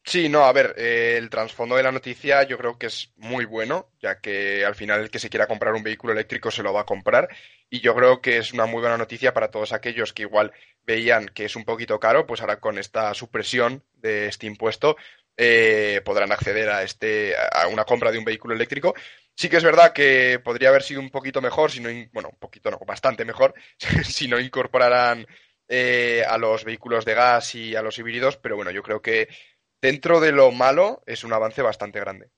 Sí, 0.09 0.27
no, 0.27 0.45
a 0.45 0.51
ver, 0.53 0.73
eh, 0.75 1.17
el 1.19 1.29
trasfondo 1.29 1.75
de 1.75 1.83
la 1.83 1.91
noticia 1.91 2.41
yo 2.41 2.57
creo 2.57 2.79
que 2.79 2.87
es 2.87 3.13
muy 3.17 3.45
bueno, 3.45 3.91
ya 4.01 4.19
que 4.19 4.65
al 4.65 4.73
final 4.73 5.01
el 5.01 5.11
que 5.11 5.19
se 5.19 5.29
quiera 5.29 5.45
comprar 5.45 5.75
un 5.75 5.83
vehículo 5.83 6.13
eléctrico 6.13 6.49
se 6.49 6.63
lo 6.63 6.73
va 6.73 6.81
a 6.81 6.85
comprar 6.85 7.29
y 7.69 7.79
yo 7.81 7.93
creo 7.93 8.19
que 8.19 8.37
es 8.37 8.51
una 8.51 8.65
muy 8.65 8.81
buena 8.81 8.97
noticia 8.97 9.35
para 9.35 9.51
todos 9.51 9.71
aquellos 9.71 10.11
que 10.11 10.23
igual 10.23 10.51
veían 10.83 11.27
que 11.27 11.45
es 11.45 11.55
un 11.55 11.63
poquito 11.63 11.99
caro, 11.99 12.25
pues 12.25 12.41
ahora 12.41 12.59
con 12.59 12.79
esta 12.79 13.13
supresión 13.13 13.83
de 13.93 14.27
este 14.27 14.47
impuesto 14.47 14.95
eh, 15.37 16.01
podrán 16.03 16.31
acceder 16.31 16.69
a 16.71 16.81
este 16.81 17.35
a 17.37 17.67
una 17.67 17.85
compra 17.85 18.11
de 18.11 18.17
un 18.17 18.25
vehículo 18.25 18.55
eléctrico. 18.55 18.95
Sí 19.35 19.47
que 19.47 19.57
es 19.57 19.63
verdad 19.63 19.93
que 19.93 20.39
podría 20.43 20.69
haber 20.69 20.81
sido 20.81 21.01
un 21.01 21.11
poquito 21.11 21.39
mejor, 21.39 21.69
si 21.71 21.81
no, 21.81 21.89
bueno, 22.13 22.29
un 22.29 22.39
poquito 22.39 22.71
no, 22.71 22.79
bastante 22.79 23.25
mejor, 23.25 23.53
si 24.03 24.27
no 24.27 24.39
incorporaran 24.39 25.27
eh, 25.67 26.23
a 26.27 26.37
los 26.39 26.63
vehículos 26.65 27.05
de 27.05 27.13
gas 27.13 27.53
y 27.53 27.75
a 27.75 27.83
los 27.83 27.97
híbridos, 27.99 28.37
pero 28.37 28.55
bueno, 28.55 28.71
yo 28.71 28.81
creo 28.81 29.01
que 29.03 29.27
dentro 29.81 30.19
de 30.19 30.31
lo 30.31 30.51
malo, 30.51 31.01
es 31.05 31.23
un 31.23 31.33
avance 31.33 31.61
bastante 31.61 31.99
grande. 31.99 32.29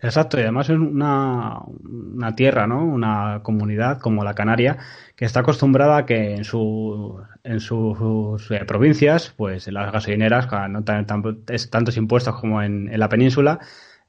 Exacto, 0.00 0.38
y 0.38 0.42
además 0.42 0.68
es 0.68 0.76
una, 0.76 1.60
una, 1.84 2.34
tierra, 2.34 2.66
¿no? 2.66 2.84
Una 2.84 3.40
comunidad 3.42 4.00
como 4.00 4.24
la 4.24 4.34
Canaria, 4.34 4.78
que 5.16 5.24
está 5.24 5.40
acostumbrada 5.40 5.96
a 5.98 6.06
que 6.06 6.34
en, 6.34 6.44
su, 6.44 7.22
en 7.44 7.60
sus 7.60 8.50
eh, 8.50 8.64
provincias, 8.66 9.32
pues 9.36 9.68
en 9.68 9.74
las 9.74 9.92
gasolineras, 9.92 10.48
no 10.68 10.84
tan, 10.84 11.06
tantos 11.06 11.96
impuestos 11.96 12.34
como 12.38 12.62
en, 12.62 12.90
la 12.98 13.08
península, 13.08 13.60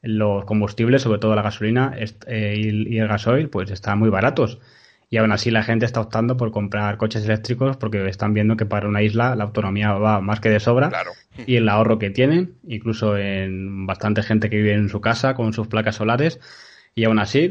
los 0.02 0.46
combustibles, 0.46 1.04
sobre 1.04 1.20
todo 1.20 1.36
la 1.36 1.44
gasolina 1.44 1.94
eh, 1.96 2.56
y, 2.58 2.96
y, 2.96 3.00
el 3.00 3.08
gasoil, 3.08 3.50
pues 3.50 3.70
están 3.72 4.00
muy 4.00 4.10
baratos 4.10 4.60
y 5.14 5.18
aún 5.18 5.32
así 5.32 5.52
la 5.52 5.62
gente 5.62 5.86
está 5.86 6.02
optando 6.02 6.38
por 6.38 6.50
comprar 6.50 6.98
coches 6.98 7.24
eléctricos 7.24 7.78
porque 7.78 8.04
están 8.08 8.34
viendo 8.34 8.58
que 8.58 8.66
para 8.66 8.88
una 8.88 9.04
isla 9.04 9.36
la 9.36 9.44
autonomía 9.44 9.94
va 9.94 10.22
más 10.22 10.40
que 10.40 10.50
de 10.50 10.60
sobra 10.60 10.90
y 11.46 11.58
el 11.58 11.70
ahorro 11.70 12.00
que 12.00 12.10
tienen, 12.10 12.56
incluso 12.68 13.16
en 13.16 13.86
bastante 13.86 14.24
gente 14.24 14.50
que 14.50 14.56
vive 14.56 14.74
en 14.74 14.90
su 14.90 15.02
casa 15.02 15.36
con 15.36 15.54
sus 15.54 15.68
placas 15.68 15.98
solares 15.98 16.40
y 16.96 17.04
aún 17.04 17.20
así, 17.20 17.48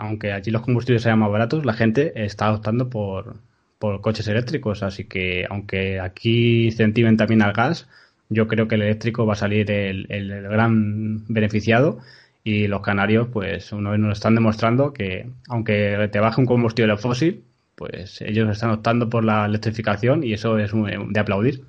aunque 0.00 0.32
allí 0.32 0.50
los 0.50 0.62
combustibles 0.62 1.02
sean 1.02 1.20
más 1.20 1.30
baratos, 1.30 1.64
la 1.64 1.74
gente 1.74 2.24
está 2.24 2.52
optando 2.52 2.90
por, 2.90 3.36
por 3.78 4.00
coches 4.00 4.26
eléctricos, 4.26 4.82
así 4.82 5.04
que 5.04 5.46
aunque 5.48 6.00
aquí 6.00 6.64
incentiven 6.64 7.16
también 7.16 7.42
al 7.42 7.52
gas, 7.52 7.86
yo 8.30 8.48
creo 8.48 8.66
que 8.66 8.74
el 8.74 8.82
eléctrico 8.82 9.24
va 9.26 9.34
a 9.34 9.36
salir 9.36 9.70
el, 9.70 10.06
el 10.08 10.42
gran 10.42 11.24
beneficiado 11.28 12.00
y 12.46 12.68
los 12.68 12.80
canarios, 12.80 13.26
pues, 13.32 13.72
vez 13.90 13.98
nos 13.98 14.12
están 14.12 14.36
demostrando 14.36 14.92
que, 14.92 15.28
aunque 15.48 16.08
te 16.12 16.20
baje 16.20 16.40
un 16.40 16.46
combustible 16.46 16.96
fósil, 16.96 17.44
pues 17.74 18.20
ellos 18.20 18.48
están 18.48 18.70
optando 18.70 19.10
por 19.10 19.24
la 19.24 19.46
electrificación 19.46 20.22
y 20.22 20.32
eso 20.32 20.56
es 20.56 20.70
de 20.72 21.18
aplaudir. 21.20 21.64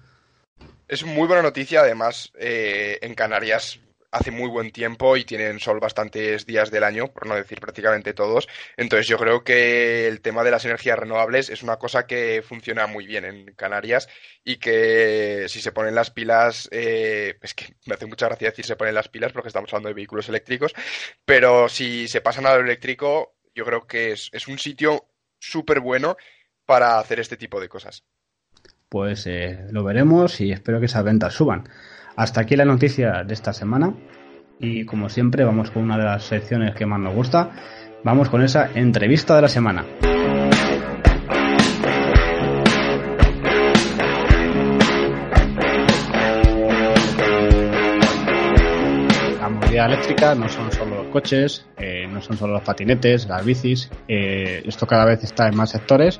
Es 0.87 1.03
muy 1.03 1.25
buena 1.25 1.41
noticia, 1.41 1.79
además, 1.79 2.31
eh, 2.37 2.99
en 3.01 3.15
Canarias 3.15 3.79
hace 4.11 4.31
muy 4.31 4.49
buen 4.49 4.71
tiempo 4.71 5.17
y 5.17 5.25
tienen 5.25 5.59
sol 5.59 5.79
bastantes 5.79 6.45
días 6.45 6.71
del 6.71 6.83
año, 6.83 7.07
por 7.07 7.27
no 7.27 7.35
decir 7.35 7.59
prácticamente 7.59 8.13
todos. 8.13 8.47
Entonces 8.77 9.07
yo 9.07 9.17
creo 9.17 9.43
que 9.43 10.07
el 10.07 10.21
tema 10.21 10.43
de 10.43 10.51
las 10.51 10.65
energías 10.65 10.97
renovables 10.97 11.49
es 11.49 11.63
una 11.63 11.77
cosa 11.77 12.07
que 12.07 12.43
funciona 12.47 12.87
muy 12.87 13.05
bien 13.05 13.25
en 13.25 13.53
Canarias 13.55 14.07
y 14.43 14.57
que 14.57 15.45
si 15.49 15.61
se 15.61 15.71
ponen 15.71 15.95
las 15.95 16.11
pilas, 16.11 16.69
eh, 16.71 17.37
es 17.41 17.53
que 17.53 17.75
me 17.85 17.95
hace 17.95 18.05
mucha 18.05 18.27
gracia 18.27 18.49
decir 18.49 18.65
se 18.65 18.75
ponen 18.75 18.95
las 18.95 19.09
pilas 19.09 19.33
porque 19.33 19.49
estamos 19.49 19.71
hablando 19.73 19.89
de 19.89 19.95
vehículos 19.95 20.29
eléctricos, 20.29 20.73
pero 21.25 21.69
si 21.69 22.07
se 22.07 22.21
pasan 22.21 22.45
a 22.45 22.55
lo 22.55 22.63
eléctrico, 22.63 23.35
yo 23.53 23.65
creo 23.65 23.87
que 23.87 24.11
es, 24.13 24.29
es 24.31 24.47
un 24.47 24.57
sitio 24.57 25.05
súper 25.39 25.79
bueno 25.79 26.15
para 26.65 26.99
hacer 26.99 27.19
este 27.19 27.37
tipo 27.37 27.59
de 27.59 27.69
cosas. 27.69 28.03
Pues 28.89 29.27
eh, 29.27 29.65
lo 29.71 29.83
veremos 29.83 30.39
y 30.39 30.51
espero 30.51 30.79
que 30.79 30.85
esas 30.85 31.03
ventas 31.03 31.33
suban. 31.33 31.67
Hasta 32.17 32.41
aquí 32.41 32.55
la 32.55 32.65
noticia 32.65 33.23
de 33.23 33.31
esta 33.35 33.53
semana 33.53 33.93
y 34.59 34.85
como 34.85 35.07
siempre 35.07 35.43
vamos 35.43 35.69
con 35.69 35.83
una 35.83 35.99
de 35.99 36.03
las 36.03 36.23
secciones 36.23 36.73
que 36.73 36.87
más 36.87 36.99
nos 36.99 37.13
gusta. 37.13 37.51
Vamos 38.03 38.27
con 38.29 38.41
esa 38.41 38.71
entrevista 38.73 39.35
de 39.35 39.41
la 39.43 39.47
semana. 39.47 39.85
La 49.39 49.49
movilidad 49.49 49.85
eléctrica 49.85 50.33
no 50.33 50.49
son 50.49 50.71
solo 50.71 51.03
los 51.03 51.07
coches, 51.13 51.67
eh, 51.77 52.07
no 52.11 52.19
son 52.23 52.35
solo 52.35 52.53
los 52.53 52.63
patinetes, 52.63 53.27
las 53.27 53.45
bicis, 53.45 53.91
eh, 54.07 54.63
esto 54.65 54.87
cada 54.87 55.05
vez 55.05 55.23
está 55.23 55.49
en 55.49 55.55
más 55.55 55.69
sectores 55.69 56.19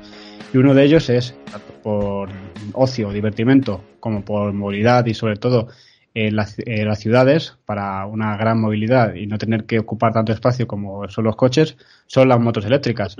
y 0.54 0.58
uno 0.58 0.74
de 0.74 0.84
ellos 0.84 1.10
es, 1.10 1.34
por 1.82 2.28
ocio, 2.72 3.10
divertimento, 3.10 3.82
como 3.98 4.24
por 4.24 4.52
movilidad 4.52 5.04
y 5.06 5.14
sobre 5.14 5.34
todo 5.34 5.66
en, 6.26 6.36
las 6.36 6.98
ciudades 6.98 7.58
para 7.64 8.06
una 8.06 8.36
gran 8.36 8.60
movilidad 8.60 9.14
y 9.14 9.26
no 9.26 9.38
tener 9.38 9.64
que 9.64 9.78
ocupar 9.78 10.12
tanto 10.12 10.32
espacio 10.32 10.66
como 10.66 11.08
son 11.08 11.24
los 11.24 11.36
coches, 11.36 11.76
son 12.06 12.28
las 12.28 12.40
motos 12.40 12.64
eléctricas. 12.64 13.16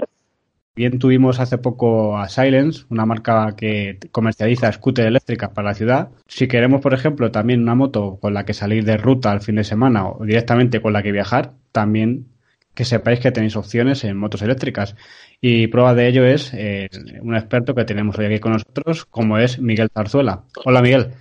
Bien 0.75 0.99
tuvimos 0.99 1.41
hace 1.41 1.59
poco 1.59 2.17
a 2.19 2.29
Silence, 2.29 2.85
una 2.89 3.05
marca 3.05 3.55
que 3.57 3.99
comercializa 4.13 4.71
scooters 4.73 5.09
eléctricas 5.09 5.51
para 5.51 5.69
la 5.71 5.75
ciudad. 5.75 6.11
Si 6.29 6.47
queremos, 6.47 6.81
por 6.81 6.95
ejemplo, 6.95 7.33
también 7.33 7.63
una 7.63 7.75
moto 7.75 8.19
con 8.21 8.33
la 8.33 8.45
que 8.45 8.55
salir 8.55 8.85
de 8.85 8.97
ruta 8.97 9.33
al 9.33 9.41
fin 9.41 9.57
de 9.57 9.65
semana 9.65 10.09
o 10.09 10.25
directamente 10.25 10.81
con 10.81 10.93
la 10.93 11.03
que 11.03 11.11
viajar, 11.11 11.55
también 11.73 12.29
que 12.75 12.85
sepáis 12.85 13.19
que 13.19 13.33
tenéis 13.33 13.57
opciones 13.57 14.05
en 14.05 14.17
motos 14.17 14.43
eléctricas. 14.43 14.95
Y 15.41 15.67
prueba 15.67 15.95
de 15.95 16.07
ello 16.09 16.25
es 16.25 16.53
eh, 16.55 16.89
un 17.23 17.35
experto 17.35 17.75
que 17.75 17.85
tenemos 17.85 18.17
hoy 18.19 18.27
aquí 18.27 18.39
con 18.39 18.53
nosotros, 18.53 19.05
como 19.05 19.39
es 19.39 19.59
Miguel 19.61 19.91
Zarzuela. 19.93 20.45
Hola 20.65 20.81
Miguel. 20.81 21.13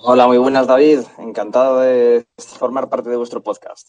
Hola, 0.00 0.28
muy 0.28 0.38
buenas 0.38 0.68
David. 0.68 1.00
Encantado 1.18 1.80
de 1.80 2.24
formar 2.36 2.88
parte 2.88 3.10
de 3.10 3.16
vuestro 3.16 3.42
podcast. 3.42 3.88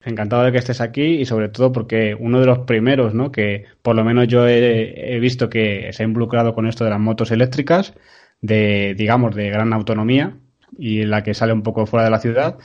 Encantado 0.00 0.44
de 0.44 0.52
que 0.52 0.58
estés 0.58 0.80
aquí 0.80 1.02
y 1.02 1.26
sobre 1.26 1.48
todo 1.48 1.72
porque 1.72 2.16
uno 2.18 2.38
de 2.38 2.46
los 2.46 2.60
primeros, 2.60 3.14
¿no? 3.14 3.32
Que 3.32 3.64
por 3.82 3.96
lo 3.96 4.04
menos 4.04 4.28
yo 4.28 4.46
he, 4.46 5.18
visto 5.18 5.50
que 5.50 5.90
se 5.92 6.02
ha 6.02 6.06
involucrado 6.06 6.54
con 6.54 6.68
esto 6.68 6.84
de 6.84 6.90
las 6.90 7.00
motos 7.00 7.32
eléctricas, 7.32 7.94
de, 8.40 8.94
digamos, 8.96 9.34
de 9.34 9.50
gran 9.50 9.72
autonomía 9.72 10.38
y 10.78 11.04
la 11.04 11.24
que 11.24 11.34
sale 11.34 11.52
un 11.52 11.64
poco 11.64 11.86
fuera 11.86 12.04
de 12.04 12.10
la 12.10 12.20
ciudad 12.20 12.58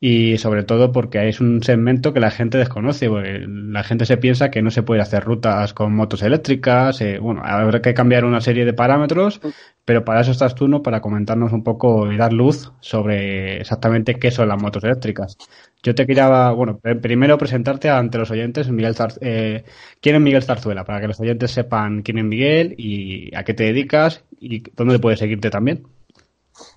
y 0.00 0.38
sobre 0.38 0.62
todo 0.62 0.92
porque 0.92 1.28
es 1.28 1.40
un 1.40 1.62
segmento 1.62 2.12
que 2.12 2.20
la 2.20 2.30
gente 2.30 2.56
desconoce. 2.56 3.08
La 3.08 3.82
gente 3.82 4.06
se 4.06 4.16
piensa 4.16 4.50
que 4.50 4.62
no 4.62 4.70
se 4.70 4.84
puede 4.84 5.00
hacer 5.00 5.24
rutas 5.24 5.74
con 5.74 5.92
motos 5.94 6.22
eléctricas. 6.22 7.00
Eh, 7.00 7.18
bueno, 7.18 7.42
habrá 7.44 7.82
que 7.82 7.94
cambiar 7.94 8.24
una 8.24 8.40
serie 8.40 8.64
de 8.64 8.72
parámetros, 8.72 9.40
pero 9.84 10.04
para 10.04 10.20
eso 10.20 10.30
estás 10.30 10.54
tú, 10.54 10.68
¿no? 10.68 10.82
Para 10.82 11.00
comentarnos 11.00 11.52
un 11.52 11.64
poco 11.64 12.12
y 12.12 12.16
dar 12.16 12.32
luz 12.32 12.72
sobre 12.78 13.60
exactamente 13.60 14.14
qué 14.20 14.30
son 14.30 14.48
las 14.48 14.62
motos 14.62 14.84
eléctricas. 14.84 15.36
Yo 15.82 15.94
te 15.94 16.06
quería, 16.06 16.50
bueno, 16.50 16.78
primero 17.02 17.36
presentarte 17.36 17.90
ante 17.90 18.18
los 18.18 18.30
oyentes, 18.30 18.68
Miguel 18.70 18.94
eh, 19.20 19.64
quién 20.00 20.16
es 20.16 20.20
Miguel 20.20 20.42
Zarzuela, 20.42 20.84
para 20.84 21.00
que 21.00 21.08
los 21.08 21.20
oyentes 21.20 21.50
sepan 21.50 22.02
quién 22.02 22.18
es 22.18 22.24
Miguel 22.24 22.74
y 22.78 23.34
a 23.34 23.42
qué 23.42 23.54
te 23.54 23.64
dedicas 23.64 24.24
y 24.38 24.62
dónde 24.76 24.98
puedes 25.00 25.18
seguirte 25.18 25.50
también. 25.50 25.86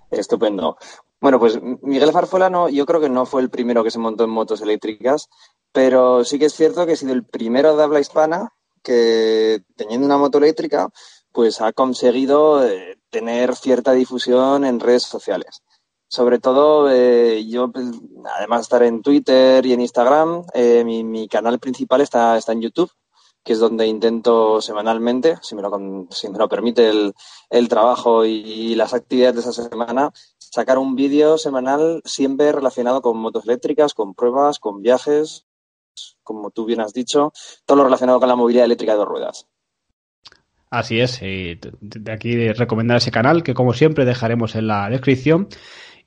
Estupendo. 0.10 0.78
Bueno, 1.22 1.40
pues 1.40 1.60
Miguel 1.84 2.12
Farfola 2.12 2.50
no, 2.50 2.68
yo 2.68 2.86
creo 2.88 3.00
que 3.00 3.10
no 3.10 3.28
fue 3.28 3.42
el 3.42 3.52
primero 3.52 3.84
que 3.84 3.92
se 3.92 4.00
montó 4.00 4.24
en 4.24 4.32
motos 4.32 4.62
eléctricas, 4.62 5.30
pero 5.72 6.26
sí 6.26 6.40
que 6.40 6.46
es 6.46 6.54
cierto 6.54 6.86
que 6.86 6.94
ha 6.94 6.96
sido 6.96 7.14
el 7.14 7.24
primero 7.24 7.78
de 7.78 7.84
habla 7.84 8.00
hispana 8.00 8.52
que 8.84 9.64
teniendo 9.76 10.08
una 10.08 10.18
moto 10.18 10.40
eléctrica, 10.40 10.90
pues 11.32 11.62
ha 11.62 11.74
conseguido 11.74 12.66
eh, 12.66 12.98
tener 13.12 13.56
cierta 13.56 13.92
difusión 13.94 14.66
en 14.66 14.80
redes 14.80 15.04
sociales. 15.04 15.62
Sobre 16.08 16.40
todo, 16.40 16.92
eh, 16.92 17.46
yo, 17.48 17.72
pues, 17.72 17.86
además 18.38 18.62
de 18.62 18.64
estar 18.64 18.84
en 18.84 19.02
Twitter 19.04 19.66
y 19.66 19.74
en 19.74 19.82
Instagram, 19.82 20.44
eh, 20.54 20.84
mi, 20.84 21.04
mi, 21.04 21.28
canal 21.28 21.60
principal 21.60 22.02
está, 22.02 22.38
está 22.38 22.52
en 22.52 22.62
YouTube, 22.62 22.92
que 23.44 23.54
es 23.54 23.60
donde 23.60 23.88
intento 23.88 24.62
semanalmente, 24.62 25.38
si 25.42 25.56
me 25.56 25.62
lo, 25.62 25.72
me 25.80 26.38
lo 26.38 26.50
permite 26.50 26.90
el, 26.90 27.14
el 27.50 27.68
trabajo 27.68 28.26
y, 28.26 28.32
y, 28.32 28.76
las 28.76 28.94
actividades 28.94 29.36
de 29.36 29.42
esa 29.52 29.70
semana, 29.70 30.12
sacar 30.38 30.78
un 30.78 30.96
vídeo 30.96 31.38
semanal 31.38 32.02
siempre 32.06 32.52
relacionado 32.52 33.02
con 33.02 33.18
motos 33.18 33.46
eléctricas, 33.46 33.94
con 33.94 34.14
pruebas, 34.14 34.60
con 34.60 34.82
viajes, 34.82 35.46
como 36.24 36.52
tú 36.52 36.66
bien 36.66 36.82
has 36.82 36.94
dicho, 36.94 37.34
todo 37.66 37.78
lo 37.78 37.84
relacionado 37.86 38.20
con 38.20 38.30
la 38.30 38.36
movilidad 38.36 38.66
eléctrica 38.66 38.94
de 38.94 39.00
dos 39.00 39.08
ruedas. 39.08 39.48
Así 40.70 41.02
es, 41.02 41.22
y 41.22 41.60
de 41.82 42.12
aquí 42.14 42.54
recomendar 42.54 42.98
ese 42.98 43.12
canal 43.12 43.44
que 43.44 43.54
como 43.54 43.74
siempre 43.74 44.06
dejaremos 44.06 44.56
en 44.56 44.68
la 44.68 44.90
descripción. 44.90 45.50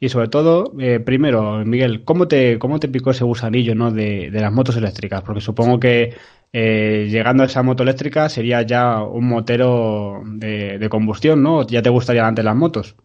Y 0.05 0.11
sobre 0.11 0.29
todo, 0.29 0.71
eh, 0.79 1.01
primero, 1.01 1.65
Miguel, 1.65 2.05
¿cómo 2.05 2.29
te, 2.29 2.59
¿cómo 2.59 2.79
te 2.79 2.89
picó 2.89 3.13
ese 3.13 3.25
gusanillo 3.25 3.75
¿no? 3.75 3.91
de, 3.91 4.31
de 4.31 4.39
las 4.39 4.53
motos 4.53 4.77
eléctricas? 4.77 5.23
Porque 5.23 5.41
supongo 5.41 5.81
que 5.81 6.15
eh, 6.53 7.09
llegando 7.09 7.43
a 7.43 7.47
esa 7.47 7.63
moto 7.63 7.85
eléctrica 7.85 8.29
sería 8.29 8.61
ya 8.61 9.03
un 9.03 9.27
motero 9.27 10.21
de, 10.27 10.89
combustión, 10.91 11.43
¿no? 11.43 11.67
¿Ya 11.67 11.81
te 11.81 11.89
gustarían 11.89 12.27
antes 12.27 12.45
las 12.45 12.55
motos? 12.55 12.97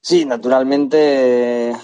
Sí, 0.00 0.24
naturalmente 0.24 1.74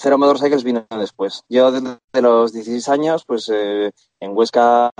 Cero 0.00 0.18
Motorcycles 0.18 0.64
vino 0.64 0.84
después. 0.98 1.44
Yo 1.48 1.70
desde 1.70 2.20
los 2.20 2.52
16 2.52 2.88
años, 2.88 3.22
pues 3.24 3.48
eh, 3.54 3.92
en 4.18 4.36
Huesca 4.36 4.90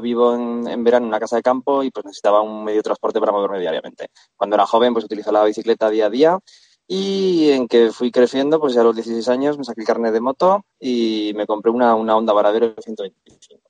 vivo 0.00 0.36
en, 0.36 0.68
en, 0.68 0.84
verano 0.84 1.06
en 1.06 1.08
una 1.08 1.18
casa 1.18 1.34
de 1.34 1.42
campo 1.42 1.82
y 1.82 1.90
pues 1.90 2.06
necesitaba 2.06 2.42
un 2.42 2.62
medio 2.62 2.78
de 2.78 2.84
transporte 2.84 3.18
para 3.18 3.32
moverme 3.32 3.58
diariamente. 3.58 4.10
Cuando 4.36 4.54
era 4.54 4.66
joven, 4.66 4.92
pues 4.92 5.04
utilizaba 5.04 5.40
la 5.40 5.46
bicicleta 5.46 5.90
día 5.90 6.06
a 6.06 6.10
día 6.10 6.38
y 6.88 7.50
en 7.50 7.66
que 7.66 7.90
fui 7.90 8.10
creciendo, 8.10 8.60
pues 8.60 8.74
ya 8.74 8.82
a 8.82 8.84
los 8.84 8.94
16 8.94 9.28
años 9.28 9.58
me 9.58 9.64
saqué 9.64 9.80
el 9.80 9.86
carnet 9.86 10.12
de 10.12 10.20
moto 10.20 10.64
y 10.78 11.32
me 11.34 11.46
compré 11.46 11.72
una, 11.72 11.94
una 11.94 12.16
Honda 12.16 12.32
Varadero 12.32 12.74
125. 12.78 13.60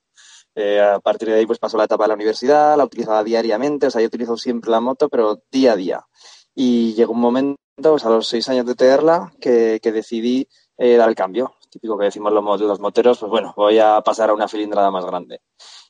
Eh, 0.54 0.80
a 0.80 1.00
partir 1.00 1.28
de 1.28 1.34
ahí 1.34 1.46
pues 1.46 1.58
pasó 1.58 1.76
la 1.76 1.84
etapa 1.84 2.04
de 2.04 2.08
la 2.08 2.14
universidad, 2.14 2.76
la 2.76 2.84
utilizaba 2.84 3.22
diariamente, 3.22 3.86
o 3.86 3.90
sea, 3.90 4.00
yo 4.00 4.06
utilizo 4.06 4.36
siempre 4.36 4.70
la 4.70 4.80
moto, 4.80 5.08
pero 5.08 5.42
día 5.50 5.72
a 5.72 5.76
día. 5.76 6.06
Y 6.54 6.94
llegó 6.94 7.12
un 7.12 7.20
momento 7.20 7.58
pues 7.82 8.04
a 8.06 8.10
los 8.10 8.26
seis 8.26 8.48
años 8.48 8.66
de 8.66 8.74
tenerla, 8.74 9.32
que, 9.40 9.80
que 9.82 9.92
decidí 9.92 10.48
eh, 10.78 10.96
dar 10.96 11.08
el 11.08 11.14
cambio. 11.14 11.54
Típico 11.70 11.98
que 11.98 12.06
decimos 12.06 12.32
los, 12.32 12.60
los, 12.60 12.80
moteros, 12.80 13.18
pues 13.18 13.30
bueno, 13.30 13.52
voy 13.56 13.78
a 13.78 14.00
pasar 14.00 14.30
a 14.30 14.34
una 14.34 14.48
cilindrada 14.48 14.90
más 14.90 15.04
grande. 15.04 15.42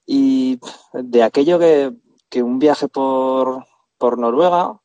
Y 0.04 0.58
de 0.92 1.22
aquello 1.22 1.58
que, 1.58 1.92
que 2.28 2.42
un 2.42 2.58
viaje 2.58 2.88
por, 2.88 3.64
por 3.98 4.18
Noruega 4.18 4.80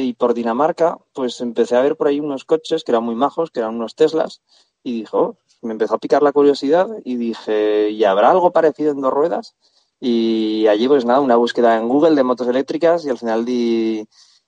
y 0.00 0.14
por 0.14 0.34
Dinamarca, 0.34 0.98
pues 1.12 1.40
empecé 1.40 1.76
a 1.76 1.82
ver 1.82 1.96
por 1.96 2.08
ahí 2.08 2.20
unos 2.20 2.44
coches 2.44 2.84
que 2.84 2.92
eran 2.92 3.04
muy 3.04 3.14
majos, 3.14 3.50
que 3.50 3.60
eran 3.60 3.74
unos 3.76 3.94
Teslas, 3.94 4.42
y 4.82 5.00
dijo, 5.00 5.18
oh, 5.18 5.36
me 5.62 5.72
empezó 5.72 5.94
a 5.94 5.98
picar 5.98 6.22
la 6.22 6.32
curiosidad 6.32 6.88
y 7.04 7.16
dije, 7.16 7.90
¿y 7.90 8.04
habrá 8.04 8.30
algo 8.30 8.50
parecido 8.52 8.92
en 8.92 9.00
dos 9.00 9.12
ruedas? 9.12 9.54
Y 10.00 10.66
allí, 10.66 10.88
pues 10.88 11.04
nada, 11.04 11.20
una 11.20 11.36
búsqueda 11.36 11.76
en 11.76 11.88
Google 11.88 12.16
de 12.16 12.24
motos 12.24 12.48
eléctricas 12.48 13.04
y 13.04 13.10
al 13.10 13.18
final 13.18 13.44
di 13.44 14.04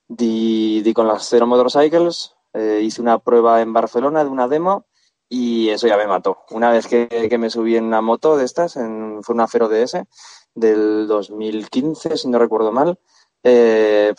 di, 0.09 0.83
di 0.83 0.95
con 0.95 1.07
las 1.07 1.29
Zero 1.29 1.47
Motorcycles, 1.47 2.35
eh, 2.53 2.81
hice 2.83 3.01
una 3.01 3.19
prueba 3.19 3.61
en 3.63 3.73
Barcelona 3.73 4.25
de 4.25 4.31
una 4.31 4.49
demo 4.49 4.87
y 5.29 5.71
eso 5.71 5.87
ya 5.87 5.97
me 5.97 6.07
mató. 6.07 6.45
Una 6.51 6.71
vez 6.71 6.87
que, 6.87 7.09
que 7.09 7.39
me 7.39 7.51
subí 7.51 7.77
en 7.77 7.85
una 7.85 8.01
moto 8.01 8.37
de 8.37 8.45
estas, 8.45 8.77
en, 8.77 9.23
fue 9.23 9.35
una 9.35 9.49
Zero 9.49 9.69
DS 9.69 10.05
del 10.55 11.07
2015, 11.09 12.17
si 12.17 12.29
no 12.29 12.39
recuerdo 12.39 12.71
mal, 12.73 12.99
eh, 13.43 14.15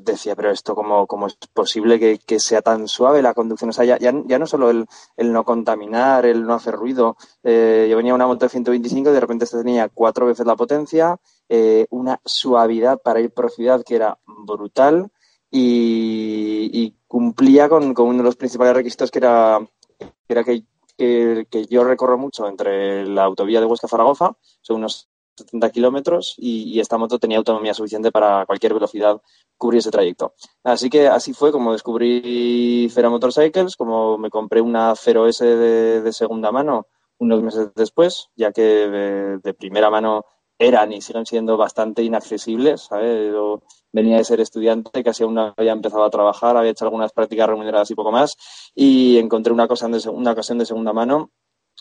decía, 0.00 0.34
pero 0.34 0.50
esto 0.50 0.74
cómo, 0.74 1.06
cómo 1.06 1.26
es 1.26 1.36
posible 1.52 1.98
que, 1.98 2.18
que, 2.18 2.40
sea 2.40 2.62
tan 2.62 2.88
suave 2.88 3.22
la 3.22 3.34
conducción. 3.34 3.70
O 3.70 3.72
sea, 3.72 3.84
ya, 3.84 3.98
ya, 3.98 4.38
no 4.38 4.46
solo 4.46 4.70
el, 4.70 4.86
el, 5.16 5.32
no 5.32 5.44
contaminar, 5.44 6.26
el 6.26 6.44
no 6.44 6.54
hacer 6.54 6.74
ruido. 6.74 7.16
Eh, 7.42 7.88
yo 7.90 7.96
venía 7.96 8.14
una 8.14 8.26
moto 8.26 8.46
de 8.46 8.50
125 8.50 9.10
y 9.10 9.12
de 9.12 9.20
repente 9.20 9.44
esta 9.44 9.58
tenía 9.58 9.88
cuatro 9.88 10.26
veces 10.26 10.46
la 10.46 10.56
potencia, 10.56 11.18
eh, 11.48 11.86
una 11.90 12.20
suavidad 12.24 13.00
para 13.02 13.20
ir 13.20 13.32
por 13.32 13.50
ciudad 13.50 13.82
que 13.84 13.96
era 13.96 14.18
brutal 14.26 15.10
y, 15.50 16.94
cumplía 17.06 17.68
con, 17.68 17.92
con, 17.92 18.08
uno 18.08 18.18
de 18.18 18.24
los 18.24 18.36
principales 18.36 18.74
requisitos 18.74 19.10
que 19.10 19.18
era, 19.18 19.58
que, 19.98 20.12
era 20.28 20.44
que, 20.44 20.64
que, 20.96 21.46
que 21.50 21.66
yo 21.66 21.84
recorro 21.84 22.16
mucho 22.16 22.48
entre 22.48 23.06
la 23.06 23.24
autovía 23.24 23.60
de 23.60 23.66
Huesca-Zaragoza, 23.66 24.34
son 24.62 24.76
unos 24.76 25.11
70 25.36 25.70
kilómetros 25.70 26.34
y, 26.36 26.64
y, 26.64 26.80
esta 26.80 26.98
moto 26.98 27.18
tenía 27.18 27.38
autonomía 27.38 27.74
suficiente 27.74 28.12
para 28.12 28.44
cualquier 28.46 28.74
velocidad 28.74 29.20
cubrir 29.56 29.78
ese 29.78 29.90
trayecto. 29.90 30.34
Así 30.62 30.90
que 30.90 31.08
así 31.08 31.32
fue 31.32 31.52
como 31.52 31.72
descubrí 31.72 32.88
Fera 32.92 33.10
Motorcycles, 33.10 33.76
como 33.76 34.18
me 34.18 34.30
compré 34.30 34.60
una 34.60 34.92
0S 34.92 35.40
de, 35.40 36.02
de 36.02 36.12
segunda 36.12 36.52
mano 36.52 36.86
unos 37.18 37.42
meses 37.42 37.68
después, 37.74 38.28
ya 38.34 38.52
que 38.52 38.62
de, 38.62 39.38
de, 39.38 39.54
primera 39.54 39.90
mano 39.90 40.24
eran 40.58 40.92
y 40.92 41.00
siguen 41.00 41.24
siendo 41.24 41.56
bastante 41.56 42.02
inaccesibles. 42.02 42.82
¿sabes? 42.82 43.32
Yo 43.32 43.62
venía 43.92 44.16
de 44.16 44.24
ser 44.24 44.40
estudiante, 44.40 45.04
casi 45.04 45.22
aún 45.22 45.34
no 45.34 45.54
había 45.56 45.72
empezado 45.72 46.04
a 46.04 46.10
trabajar, 46.10 46.56
había 46.56 46.72
hecho 46.72 46.84
algunas 46.84 47.12
prácticas 47.12 47.48
remuneradas 47.48 47.90
y 47.90 47.94
poco 47.94 48.10
más, 48.10 48.36
y 48.74 49.18
encontré 49.18 49.52
una, 49.52 49.68
cosa 49.68 49.88
de, 49.88 50.08
una 50.08 50.32
ocasión 50.32 50.58
de 50.58 50.66
segunda 50.66 50.92
mano 50.92 51.30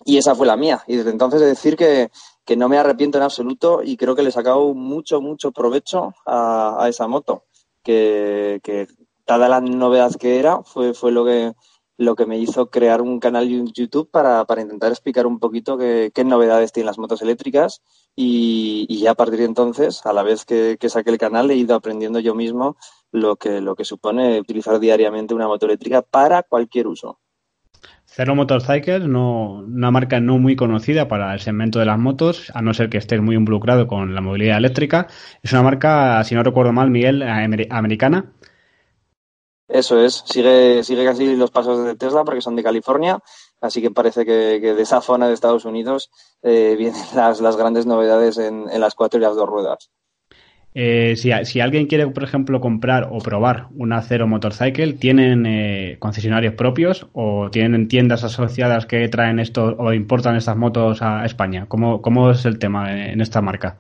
y 0.05 0.17
esa 0.17 0.35
fue 0.35 0.47
la 0.47 0.57
mía. 0.57 0.83
Y 0.87 0.95
desde 0.97 1.11
entonces 1.11 1.41
decir 1.41 1.75
que, 1.75 2.11
que, 2.45 2.56
no 2.56 2.69
me 2.69 2.77
arrepiento 2.77 3.17
en 3.17 3.23
absoluto 3.23 3.82
y 3.84 3.97
creo 3.97 4.15
que 4.15 4.23
le 4.23 4.30
he 4.30 4.34
sacado 4.34 4.73
mucho, 4.73 5.21
mucho 5.21 5.51
provecho 5.51 6.13
a, 6.25 6.86
esa 6.89 7.08
moto. 7.08 7.45
Que, 7.84 8.60
que, 8.63 8.88
dada 9.25 9.49
la 9.49 9.62
novedad 9.62 10.13
que 10.15 10.39
era, 10.39 10.62
fue, 10.63 10.93
fue 10.93 11.12
lo 11.12 11.25
que 11.25 11.54
lo 12.01 12.15
que 12.15 12.25
me 12.25 12.39
hizo 12.39 12.69
crear 12.69 13.01
un 13.01 13.19
canal 13.19 13.47
YouTube 13.47 14.10
para, 14.10 14.43
para 14.45 14.62
intentar 14.62 14.91
explicar 14.91 15.27
un 15.27 15.39
poquito 15.39 15.77
qué, 15.77 16.12
novedades 16.25 16.71
tienen 16.71 16.88
las 16.88 16.97
motos 16.97 17.21
eléctricas 17.21 17.82
y, 18.15 18.88
y, 18.89 18.99
ya 19.01 19.12
a 19.12 19.15
partir 19.15 19.39
de 19.39 19.45
entonces, 19.45 20.06
a 20.06 20.12
la 20.12 20.23
vez 20.23 20.43
que, 20.43 20.77
que, 20.80 20.89
saqué 20.89 21.12
el 21.12 21.17
canal, 21.19 21.51
he 21.51 21.56
ido 21.56 21.75
aprendiendo 21.75 22.19
yo 22.19 22.34
mismo 22.34 22.75
lo 23.12 23.36
que, 23.36 23.62
lo 23.62 23.75
que 23.75 23.86
supone 23.86 24.39
utilizar 24.39 24.80
diariamente 24.80 25.36
una 25.36 25.47
moto 25.47 25.67
eléctrica 25.67 26.01
para 26.01 26.43
cualquier 26.43 26.88
uso. 26.88 27.19
Zero 28.13 28.36
Motorcycles, 28.36 29.08
no, 29.08 29.60
una 29.60 29.89
marca 29.89 30.19
no 30.19 30.38
muy 30.38 30.58
conocida 30.58 31.08
para 31.08 31.34
el 31.34 31.39
segmento 31.39 31.80
de 31.80 31.86
las 31.86 31.97
motos, 31.97 32.52
a 32.54 32.62
no 32.62 32.74
ser 32.74 32.89
que 32.89 32.97
estés 32.97 33.21
muy 33.21 33.38
involucrado 33.38 33.88
con 33.88 34.13
la 34.13 34.19
movilidad 34.19 34.58
eléctrica. 34.58 35.08
Es 35.41 35.54
una 35.54 35.63
marca, 35.63 36.21
si 36.26 36.36
no 36.36 36.43
recuerdo 36.43 36.74
mal, 36.74 36.89
Miguel, 36.89 37.24
americana. 37.24 38.34
Eso 39.69 39.97
es, 40.04 40.26
sigue, 40.26 40.84
sigue 40.84 41.06
casi 41.06 41.38
los 41.38 41.52
pasos 41.52 41.86
de 41.86 41.95
Tesla 41.95 42.26
porque 42.26 42.41
son 42.41 42.58
de 42.58 42.63
California, 42.63 43.17
así 43.62 43.82
que 43.82 43.91
parece 43.91 44.26
que, 44.26 44.60
de 44.60 44.82
esa 44.82 45.00
zona 45.00 45.30
de 45.30 45.34
Estados 45.34 45.63
Unidos 45.63 46.12
eh, 46.41 46.76
vienen 46.78 47.02
las, 47.15 47.39
las 47.39 47.56
grandes 47.56 47.86
novedades 47.86 48.38
en, 48.38 48.69
en, 48.69 48.82
las 48.82 48.93
cuatro 48.93 49.21
y 49.21 49.24
las 49.24 49.38
dos 49.38 49.47
ruedas. 49.47 49.89
Eh, 50.73 51.15
si, 51.17 51.31
si, 51.43 51.60
alguien 51.60 51.88
quiere, 51.88 52.07
por 52.07 52.23
ejemplo, 52.23 52.62
comprar 52.62 53.10
o 53.12 53.17
probar 53.17 53.67
una 53.75 54.01
Zero 54.01 54.27
Motorcycle, 54.27 54.93
¿tienen 54.93 55.45
eh, 55.45 55.97
concesionarios 55.99 56.53
propios 56.53 57.07
o 57.13 57.49
tienen 57.51 57.89
tiendas 57.89 58.23
asociadas 58.23 58.86
que 58.86 59.07
traen 59.10 59.39
esto 59.39 59.75
o 59.77 59.91
importan 59.91 60.38
estas 60.38 60.55
motos 60.55 61.01
a 61.01 61.25
España? 61.25 61.65
¿Cómo, 61.67 62.01
cómo 62.01 62.31
es 62.31 62.45
el 62.45 62.57
tema 62.57 63.12
en 63.12 63.19
esta 63.19 63.41
marca? 63.41 63.77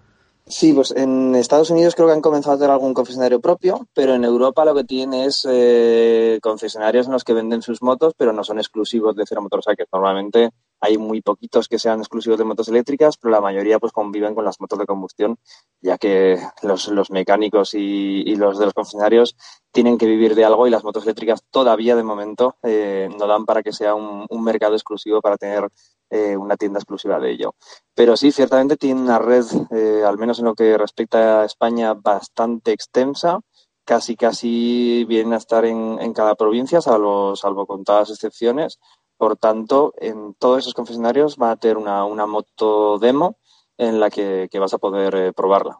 Sí, 0.47 0.73
pues 0.73 0.91
en 0.91 1.33
Estados 1.35 1.69
Unidos 1.69 1.95
creo 1.95 2.07
que 2.07 2.13
han 2.13 2.21
comenzado 2.21 2.55
a 2.55 2.59
tener 2.59 2.71
algún 2.71 2.93
concesionario 2.93 3.39
propio, 3.39 3.87
pero 3.93 4.15
en 4.15 4.25
Europa 4.25 4.65
lo 4.65 4.75
que 4.75 4.83
tienen 4.83 5.21
es 5.21 5.47
eh, 5.49 6.39
concesionarios 6.41 7.05
en 7.05 7.13
los 7.13 7.23
que 7.23 7.33
venden 7.33 7.61
sus 7.61 7.81
motos, 7.81 8.13
pero 8.17 8.33
no 8.33 8.43
son 8.43 8.57
exclusivos 8.57 9.15
de 9.15 9.25
Zero 9.25 9.41
Motorcycle. 9.41 9.85
Normalmente 9.93 10.49
hay 10.81 10.97
muy 10.97 11.21
poquitos 11.21 11.67
que 11.67 11.79
sean 11.79 11.99
exclusivos 11.99 12.39
de 12.39 12.43
motos 12.43 12.67
eléctricas, 12.67 13.17
pero 13.17 13.31
la 13.31 13.39
mayoría 13.39 13.79
pues 13.79 13.93
conviven 13.93 14.35
con 14.35 14.43
las 14.43 14.59
motos 14.59 14.79
de 14.79 14.85
combustión, 14.85 15.37
ya 15.79 15.97
que 15.97 16.39
los, 16.63 16.87
los 16.87 17.11
mecánicos 17.11 17.75
y, 17.75 18.23
y, 18.25 18.35
los 18.35 18.57
de 18.57 18.65
los 18.65 18.73
concesionarios 18.73 19.37
tienen 19.71 19.97
que 19.97 20.07
vivir 20.07 20.35
de 20.35 20.43
algo 20.43 20.67
y 20.67 20.71
las 20.71 20.83
motos 20.83 21.03
eléctricas 21.03 21.43
todavía 21.51 21.95
de 21.95 22.03
momento 22.03 22.55
eh, 22.63 23.09
no 23.17 23.27
dan 23.27 23.45
para 23.45 23.61
que 23.63 23.71
sea 23.71 23.93
un, 23.95 24.25
un 24.27 24.43
mercado 24.43 24.73
exclusivo 24.73 25.21
para 25.21 25.37
tener 25.37 25.69
eh, 26.13 26.35
una 26.35 26.57
tienda 26.57 26.79
exclusiva 26.79 27.19
de 27.19 27.31
ello. 27.31 27.55
Pero 27.95 28.17
sí, 28.17 28.33
ciertamente 28.33 28.75
tiene 28.75 28.99
una 28.99 29.17
red, 29.17 29.45
eh, 29.71 30.03
al 30.05 30.17
menos 30.17 30.39
en 30.39 30.45
lo 30.45 30.55
que 30.55 30.77
respecta 30.77 31.41
a 31.41 31.45
España, 31.45 31.93
bastante 31.93 32.73
extensa. 32.73 33.39
Casi, 33.85 34.15
casi 34.15 35.05
viene 35.05 35.35
a 35.35 35.37
estar 35.37 35.63
en, 35.63 35.99
en 36.01 36.13
cada 36.13 36.35
provincia, 36.35 36.81
salvo, 36.81 37.35
salvo 37.37 37.65
contadas 37.65 38.09
excepciones. 38.09 38.77
Por 39.21 39.37
tanto, 39.37 39.93
en 40.01 40.33
todos 40.33 40.61
esos 40.61 40.73
confesionarios 40.73 41.37
va 41.39 41.51
a 41.51 41.55
tener 41.55 41.77
una, 41.77 42.05
una 42.05 42.25
moto 42.25 42.97
demo 42.97 43.37
en 43.77 43.99
la 43.99 44.09
que, 44.09 44.49
vas 44.59 44.73
a 44.73 44.79
poder 44.79 45.13
eh, 45.13 45.31
probarla. 45.31 45.77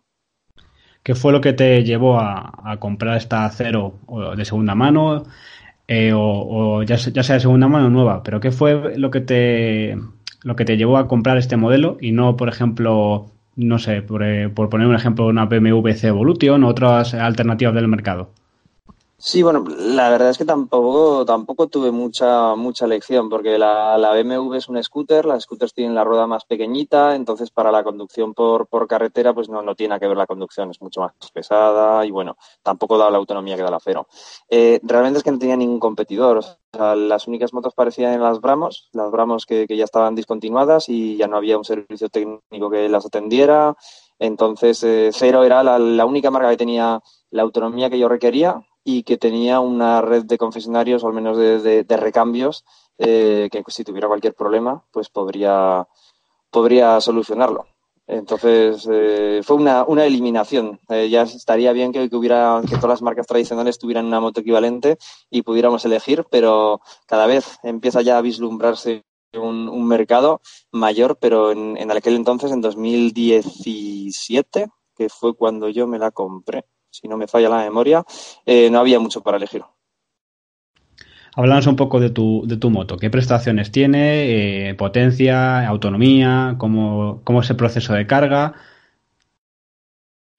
¿Qué 1.02 1.16
fue 1.16 1.32
lo 1.32 1.42
que 1.42 1.54
te 1.54 1.84
llevó 1.84 2.20
a, 2.20 2.78
comprar 2.80 3.18
esta 3.18 3.50
Cero 3.50 3.96
de 4.38 4.46
segunda 4.46 4.76
mano? 4.76 5.24
Eh, 5.88 6.14
o, 6.14 6.20
o 6.22 6.84
ya, 6.84 6.98
ya, 6.98 7.24
sea 7.24 7.38
de 7.38 7.40
segunda 7.40 7.68
mano 7.68 7.88
o 7.88 7.90
nueva, 7.90 8.22
pero 8.22 8.40
¿qué 8.40 8.52
fue 8.52 8.96
lo 8.96 9.10
que 9.10 9.22
te 9.22 9.98
lo 10.44 10.56
que 10.56 10.64
te 10.64 10.78
llevó 10.78 10.98
a 10.98 11.08
comprar 11.08 11.40
este 11.40 11.58
modelo 11.58 11.98
y 12.00 12.12
no, 12.12 12.38
por 12.38 12.48
ejemplo, 12.48 13.32
no 13.56 13.80
sé, 13.80 14.04
por, 14.04 14.22
eh, 14.22 14.50
por 14.50 14.70
poner 14.70 14.86
un 14.86 14.94
ejemplo, 14.94 15.26
una 15.26 15.46
BMW 15.46 15.94
C 15.94 16.10
Evolution 16.10 16.64
o 16.64 16.68
otras 16.68 17.16
alternativas 17.16 17.74
del 17.74 17.88
mercado? 17.88 18.30
Sí, 19.24 19.44
bueno, 19.44 19.64
la 19.78 20.10
verdad 20.10 20.32
es 20.32 20.40
que 20.40 20.46
tampoco, 20.46 21.24
tampoco 21.26 21.68
tuve 21.68 21.92
mucha, 21.92 22.56
mucha 22.56 22.88
lección, 22.88 23.30
porque 23.30 23.60
la, 23.60 23.96
la 24.00 24.14
BMW 24.14 24.56
es 24.56 24.68
un 24.68 24.84
scooter, 24.84 25.26
las 25.26 25.44
scooters 25.44 25.76
tienen 25.76 25.94
la 25.94 26.04
rueda 26.04 26.26
más 26.26 26.44
pequeñita, 26.46 27.16
entonces 27.16 27.52
para 27.52 27.72
la 27.72 27.84
conducción 27.84 28.34
por, 28.34 28.66
por 28.66 28.88
carretera, 28.88 29.32
pues 29.32 29.48
no, 29.48 29.62
no 29.62 29.76
tiene 29.76 30.00
que 30.00 30.08
ver 30.08 30.18
la 30.18 30.26
conducción, 30.26 30.72
es 30.72 30.82
mucho 30.82 31.02
más 31.02 31.14
pesada 31.32 32.04
y 32.04 32.10
bueno, 32.10 32.36
tampoco 32.64 32.98
da 32.98 33.12
la 33.12 33.20
autonomía 33.20 33.56
que 33.56 33.62
da 33.62 33.70
la 33.70 33.80
Cero. 33.80 34.08
Eh, 34.50 34.80
realmente 34.82 35.20
es 35.20 35.24
que 35.24 35.32
no 35.32 35.38
tenía 35.38 35.56
ningún 35.56 35.80
competidor, 35.80 36.40
o 36.40 36.42
sea, 36.42 36.96
las 36.96 37.28
únicas 37.28 37.54
motos 37.54 37.76
parecían 37.76 38.20
las 38.20 38.42
Bramos, 38.42 38.90
las 38.92 39.12
Bramos 39.12 39.46
que, 39.46 39.68
que 39.68 39.78
ya 39.78 39.84
estaban 39.84 40.16
discontinuadas 40.16 40.90
y 40.90 41.18
ya 41.18 41.28
no 41.28 41.38
había 41.38 41.60
un 41.60 41.64
servicio 41.64 42.10
técnico 42.10 42.72
que 42.72 42.90
las 42.90 43.06
atendiera, 43.06 43.78
entonces 44.18 44.84
eh, 44.84 45.12
Cero 45.14 45.44
era 45.44 45.62
la, 45.62 45.78
la 45.78 46.06
única 46.08 46.32
marca 46.32 46.50
que 46.50 46.58
tenía 46.58 47.00
la 47.30 47.44
autonomía 47.44 47.92
que 47.92 48.00
yo 48.00 48.10
requería 48.10 48.64
y 48.84 49.04
que 49.04 49.18
tenía 49.18 49.60
una 49.60 50.02
red 50.02 50.26
de 50.26 50.38
confesionarios, 50.38 51.04
o 51.04 51.08
al 51.08 51.14
menos 51.14 51.38
de, 51.38 51.86
recambios, 51.90 52.66
eh, 52.98 53.50
que 53.52 53.64
si 53.68 53.84
tuviera 53.84 54.08
cualquier 54.08 54.34
problema, 54.34 54.84
pues 54.92 55.10
podría, 55.10 55.88
podría 56.50 57.00
solucionarlo. 57.02 57.68
Entonces, 58.08 58.88
eh, 58.92 59.42
fue 59.44 59.56
una, 59.56 59.86
una 59.86 60.06
eliminación. 60.06 60.80
Eh, 60.90 61.10
ya 61.10 61.22
estaría 61.22 61.72
bien 61.72 61.94
que, 61.94 62.10
que, 62.10 62.16
hubiera, 62.16 62.62
que 62.62 62.76
todas 62.76 62.90
las 62.90 63.02
marcas 63.02 63.26
tradicionales 63.26 63.80
tuvieran 63.80 64.06
una 64.06 64.20
moto 64.20 64.42
equivalente 64.42 64.98
y 65.30 65.44
pudiéramos 65.44 65.86
elegir, 65.86 66.26
pero 66.30 66.82
cada 67.06 67.26
vez 67.26 67.58
empieza 67.64 68.02
ya 68.02 68.18
a 68.18 68.22
vislumbrarse 68.22 69.04
un, 69.34 69.70
un 69.70 69.88
mercado 69.88 70.42
mayor, 70.72 71.18
pero 71.22 71.52
en, 71.52 71.78
en 71.78 71.90
aquel 71.92 72.16
entonces, 72.16 72.52
en 72.52 72.60
2017, 72.60 74.68
que 74.98 75.10
fue 75.10 75.34
cuando 75.34 75.70
yo 75.70 75.88
me 75.88 76.00
la 76.00 76.12
compré, 76.12 76.66
si 76.92 77.08
no 77.08 77.18
me 77.18 77.28
falla 77.28 77.50
la 77.50 77.64
memoria, 77.64 78.06
eh, 78.46 78.70
no 78.70 78.80
había 78.80 79.00
mucho 79.00 79.22
para 79.22 79.38
elegir. 79.38 79.64
Háblanos 81.34 81.68
un 81.68 81.78
poco 81.78 82.00
de 82.00 82.10
tu, 82.10 82.44
de 82.46 82.58
tu 82.58 82.70
moto. 82.70 82.98
¿Qué 82.98 83.10
prestaciones 83.10 83.72
tiene? 83.72 84.70
Eh, 84.70 84.74
¿Potencia? 84.76 85.66
¿Autonomía? 85.66 86.56
¿Cómo, 86.58 87.22
¿Cómo, 87.24 87.40
es 87.40 87.50
el 87.50 87.56
proceso 87.56 87.94
de 87.94 88.06
carga? 88.06 88.54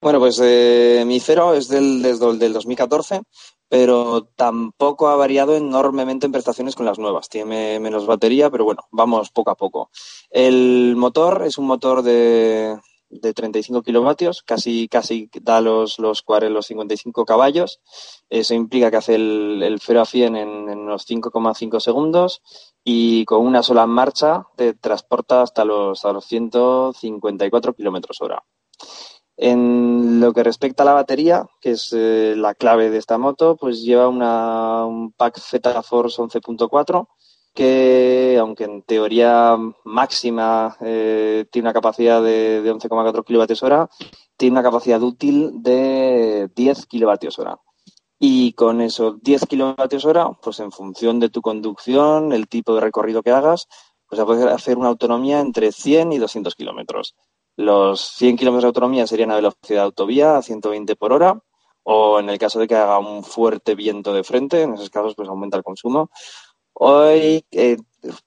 Bueno, 0.03 0.19
pues 0.19 0.39
eh, 0.43 1.05
mi 1.07 1.19
cero 1.19 1.55
es 1.55 1.69
del, 1.69 2.03
desde 2.03 2.37
del 2.37 2.53
2014, 2.53 3.23
pero 3.69 4.29
tampoco 4.37 5.09
ha 5.09 5.17
variado 5.17 5.57
enormemente 5.57 6.27
en 6.27 6.33
prestaciones 6.33 6.75
con 6.75 6.85
las 6.85 6.99
nuevas. 6.99 7.31
Tiene 7.31 7.81
menos 7.81 8.05
batería, 8.05 8.51
pero 8.51 8.65
bueno, 8.65 8.83
vamos 8.91 9.31
poco 9.31 9.51
a 9.51 9.57
poco. 9.57 9.91
El 10.31 10.95
motor 10.97 11.45
es 11.47 11.57
un 11.57 11.67
motor 11.67 12.03
de, 12.03 12.77
de 13.13 13.35
35 13.35 13.83
kilovatios, 13.83 14.43
casi, 14.43 14.89
casi 14.89 15.29
da 15.43 15.61
los, 15.61 15.99
los, 15.99 16.25
los 16.27 16.67
55 16.67 17.25
caballos. 17.25 17.81
Eso 18.31 18.55
implica 18.55 18.91
que 18.91 18.97
hace 18.97 19.15
el, 19.15 19.63
el 19.63 19.81
0 19.81 20.01
a 20.01 20.07
100 20.07 20.37
en, 20.37 20.69
en 20.71 20.79
unos 20.79 21.09
5,5 21.09 21.81
segundos 21.81 22.43
y 22.83 23.25
con 23.27 23.47
una 23.47 23.63
sola 23.63 23.87
marcha 23.87 24.47
te 24.57 24.73
transporta 24.75 25.43
hasta 25.43 25.65
los, 25.65 25.99
hasta 25.99 26.13
los 26.13 26.25
154 26.25 27.75
kilómetros 27.75 28.21
hora. 28.23 28.43
En 29.37 30.21
lo 30.21 30.33
que 30.33 30.43
respecta 30.43 30.83
a 30.83 30.87
la 30.87 30.93
batería, 30.95 31.47
que 31.61 31.73
es 31.73 31.93
eh, 31.93 32.35
la 32.37 32.55
clave 32.55 32.91
de 32.91 32.99
esta 32.99 33.19
moto, 33.19 33.57
pues 33.57 33.83
lleva 33.83 34.09
una, 34.09 34.87
un 34.87 35.13
pack 35.13 35.39
Z 35.39 35.83
Force 35.83 36.21
11.4 36.21 37.09
que 37.55 38.37
aunque 38.41 38.65
en 38.65 38.83
teoría 38.83 39.57
máxima 39.85 40.77
eh, 40.81 41.47
tiene 41.51 41.67
una 41.67 41.75
capacidad 41.75 42.23
de, 42.23 42.63
de 42.63 42.73
11,4 42.73 43.25
kilovatios 43.25 43.63
hora, 43.63 43.89
tiene 44.37 44.55
una 44.55 44.63
capacidad 44.63 45.03
útil 45.03 45.63
de 45.63 46.51
10 46.55 46.87
kilovatios 46.87 47.39
hora. 47.39 47.59
Y 48.19 48.53
con 48.53 48.81
esos 48.81 49.21
10 49.23 49.47
kilovatios 49.47 50.05
hora, 50.05 50.31
pues 50.41 50.61
en 50.61 50.71
función 50.71 51.19
de 51.19 51.29
tu 51.29 51.43
conducción, 51.43 52.33
el 52.33 52.47
tipo 52.49 52.75
de 52.75 52.81
recorrido 52.81 53.23
que 53.23 53.33
hagas, 53.33 53.67
pues 54.09 54.21
se 54.21 54.49
hacer 54.49 54.79
una 54.79 54.89
autonomía 54.89 55.41
entre 55.41 55.73
100 55.73 56.13
y 56.13 56.19
200 56.19 56.55
kilómetros. 56.55 57.17
Los 57.57 58.01
100 58.17 58.37
kilómetros 58.37 58.63
de 58.63 58.69
autonomía 58.69 59.07
serían 59.07 59.31
a 59.31 59.37
velocidad 59.37 59.81
de 59.81 59.87
autovía 59.87 60.37
a 60.37 60.43
120 60.43 60.97
por 60.97 61.13
hora, 61.13 61.43
o 61.83 62.21
en 62.21 62.31
el 62.31 62.39
caso 62.39 62.61
de 62.61 62.69
que 62.69 62.77
haga 62.77 62.99
un 62.99 63.25
fuerte 63.25 63.75
viento 63.75 64.13
de 64.13 64.23
frente, 64.23 64.63
en 64.63 64.75
esos 64.75 64.91
casos 64.91 65.15
pues 65.17 65.29
aumenta 65.29 65.57
el 65.57 65.65
consumo, 65.65 66.11
Hoy, 66.75 67.45
eh, 67.51 67.77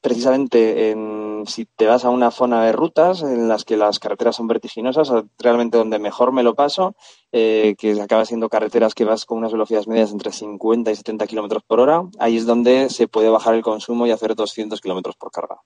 precisamente, 0.01 0.91
en, 0.91 1.43
si 1.47 1.65
te 1.65 1.86
vas 1.86 2.05
a 2.05 2.10
una 2.10 2.31
zona 2.31 2.63
de 2.65 2.71
rutas 2.71 3.21
en 3.21 3.47
las 3.47 3.65
que 3.65 3.77
las 3.77 3.99
carreteras 3.99 4.36
son 4.36 4.47
vertiginosas, 4.47 5.12
realmente 5.39 5.77
donde 5.77 5.99
mejor 5.99 6.31
me 6.31 6.43
lo 6.43 6.55
paso, 6.55 6.95
eh, 7.31 7.75
que 7.77 7.99
acaba 8.01 8.25
siendo 8.25 8.49
carreteras 8.49 8.93
que 8.93 9.05
vas 9.05 9.25
con 9.25 9.39
unas 9.39 9.51
velocidades 9.51 9.88
medias 9.88 10.12
entre 10.12 10.31
50 10.31 10.91
y 10.91 10.95
70 10.95 11.27
kilómetros 11.27 11.63
por 11.63 11.79
hora, 11.79 12.03
ahí 12.19 12.38
es 12.38 12.45
donde 12.45 12.89
se 12.89 13.08
puede 13.08 13.29
bajar 13.29 13.55
el 13.55 13.63
consumo 13.63 14.08
y 14.08 14.12
hacer 14.12 14.36
200 14.36 14.79
kilómetros 14.79 15.15
por 15.15 15.31
carga. 15.31 15.58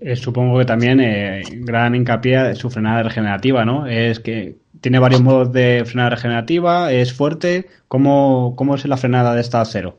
Eh, 0.00 0.14
supongo 0.14 0.58
que 0.58 0.64
también 0.64 1.00
gran 1.64 1.96
hincapié 1.96 2.54
su 2.54 2.70
frenada 2.70 3.02
regenerativa, 3.02 3.64
¿no? 3.64 3.88
Es 3.88 4.20
que 4.20 4.56
tiene 4.80 5.00
varios 5.00 5.20
modos 5.20 5.52
de 5.52 5.82
frenada 5.84 6.10
regenerativa, 6.10 6.92
es 6.92 7.12
fuerte. 7.12 7.66
¿Cómo, 7.88 8.54
cómo 8.56 8.76
es 8.76 8.86
la 8.86 8.96
frenada 8.96 9.34
de 9.34 9.40
esta 9.40 9.64
cero? 9.64 9.98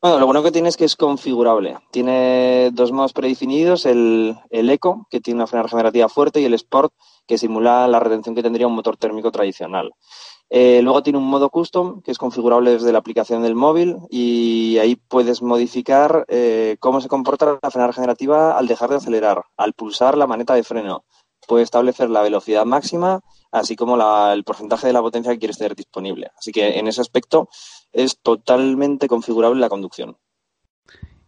Bueno, 0.00 0.20
lo 0.20 0.26
bueno 0.26 0.44
que 0.44 0.52
tiene 0.52 0.68
es 0.68 0.76
que 0.76 0.84
es 0.84 0.94
configurable. 0.94 1.76
Tiene 1.90 2.70
dos 2.72 2.92
modos 2.92 3.12
predefinidos, 3.12 3.84
el, 3.84 4.38
el 4.48 4.70
Eco, 4.70 5.08
que 5.10 5.20
tiene 5.20 5.38
una 5.38 5.48
frenada 5.48 5.64
regenerativa 5.64 6.08
fuerte, 6.08 6.40
y 6.40 6.44
el 6.44 6.54
Sport, 6.54 6.92
que 7.26 7.36
simula 7.36 7.88
la 7.88 7.98
retención 7.98 8.36
que 8.36 8.42
tendría 8.44 8.68
un 8.68 8.76
motor 8.76 8.96
térmico 8.96 9.32
tradicional. 9.32 9.90
Eh, 10.50 10.82
luego 10.82 11.02
tiene 11.02 11.18
un 11.18 11.26
modo 11.26 11.50
custom, 11.50 12.00
que 12.00 12.12
es 12.12 12.18
configurable 12.18 12.70
desde 12.70 12.92
la 12.92 12.98
aplicación 12.98 13.42
del 13.42 13.56
móvil, 13.56 13.96
y 14.08 14.78
ahí 14.78 14.94
puedes 14.94 15.42
modificar 15.42 16.24
eh, 16.28 16.76
cómo 16.78 17.00
se 17.00 17.08
comporta 17.08 17.58
la 17.60 17.70
frenada 17.72 17.88
regenerativa 17.88 18.56
al 18.56 18.68
dejar 18.68 18.90
de 18.90 18.96
acelerar, 18.96 19.42
al 19.56 19.72
pulsar 19.72 20.16
la 20.16 20.28
maneta 20.28 20.54
de 20.54 20.62
freno. 20.62 21.06
Puedes 21.48 21.64
establecer 21.64 22.08
la 22.08 22.22
velocidad 22.22 22.64
máxima, 22.66 23.20
así 23.50 23.74
como 23.74 23.96
la, 23.96 24.32
el 24.32 24.44
porcentaje 24.44 24.86
de 24.86 24.92
la 24.92 25.02
potencia 25.02 25.32
que 25.32 25.38
quieres 25.38 25.58
tener 25.58 25.74
disponible. 25.74 26.30
Así 26.38 26.52
que 26.52 26.78
en 26.78 26.86
ese 26.86 27.00
aspecto 27.00 27.48
es 27.92 28.18
totalmente 28.20 29.08
configurable 29.08 29.60
la 29.60 29.68
conducción. 29.68 30.16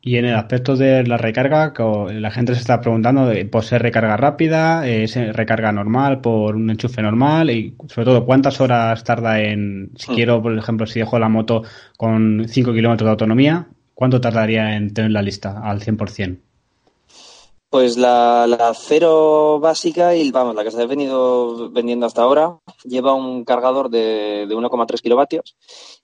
Y 0.03 0.17
en 0.17 0.25
el 0.25 0.35
aspecto 0.35 0.77
de 0.77 1.05
la 1.07 1.19
recarga, 1.19 1.75
la 2.11 2.31
gente 2.31 2.55
se 2.55 2.61
está 2.61 2.81
preguntando 2.81 3.31
por 3.51 3.65
ser 3.65 3.83
recarga 3.83 4.17
rápida, 4.17 4.87
es 4.89 5.15
recarga 5.37 5.73
normal 5.73 6.23
por 6.23 6.57
un 6.57 6.71
enchufe 6.71 7.03
normal 7.03 7.51
y 7.51 7.77
sobre 7.89 8.07
todo 8.07 8.25
cuántas 8.25 8.63
horas 8.63 9.05
tarda 9.05 9.43
en, 9.43 9.91
si 9.97 10.11
mm. 10.11 10.15
quiero, 10.15 10.43
por 10.43 10.57
ejemplo, 10.57 10.87
si 10.87 11.01
dejo 11.01 11.19
la 11.19 11.29
moto 11.29 11.65
con 11.99 12.47
5 12.49 12.73
kilómetros 12.73 13.07
de 13.07 13.11
autonomía, 13.11 13.69
¿cuánto 13.93 14.23
tardaría 14.23 14.75
en 14.75 14.95
tener 14.95 15.11
la 15.11 15.21
lista 15.21 15.61
al 15.63 15.81
100%? 15.81 16.39
Pues 17.71 17.97
la, 17.97 18.49
la 18.49 18.75
cero 18.75 19.61
básica 19.61 20.17
y 20.17 20.33
vamos, 20.33 20.57
la 20.57 20.65
que 20.65 20.73
se 20.73 20.83
ha 20.83 20.87
venido 20.87 21.71
vendiendo 21.71 22.05
hasta 22.05 22.23
ahora 22.23 22.59
lleva 22.83 23.15
un 23.15 23.45
cargador 23.45 23.91
de, 23.91 24.47
de 24.49 24.57
1,3 24.57 25.01
kilovatios 25.01 25.57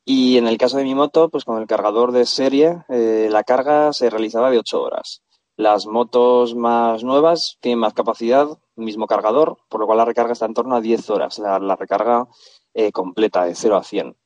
y 0.04 0.36
en 0.38 0.46
el 0.46 0.58
caso 0.58 0.76
de 0.76 0.84
mi 0.84 0.94
moto, 0.94 1.28
pues 1.28 1.44
con 1.44 1.60
el 1.60 1.66
cargador 1.66 2.12
de 2.12 2.24
serie 2.24 2.84
eh, 2.88 3.26
la 3.32 3.42
carga 3.42 3.92
se 3.92 4.10
realizaba 4.10 4.52
de 4.52 4.58
8 4.58 4.80
horas. 4.80 5.22
Las 5.56 5.86
motos 5.86 6.54
más 6.54 7.02
nuevas 7.02 7.58
tienen 7.60 7.80
más 7.80 7.94
capacidad, 7.94 8.46
mismo 8.76 9.08
cargador, 9.08 9.58
por 9.68 9.80
lo 9.80 9.86
cual 9.86 9.98
la 9.98 10.04
recarga 10.04 10.34
está 10.34 10.46
en 10.46 10.54
torno 10.54 10.76
a 10.76 10.80
10 10.80 11.10
horas, 11.10 11.40
la, 11.40 11.58
la 11.58 11.74
recarga 11.74 12.28
eh, 12.74 12.92
completa 12.92 13.44
de 13.44 13.56
0 13.56 13.76
a 13.76 13.82
100. 13.82 14.16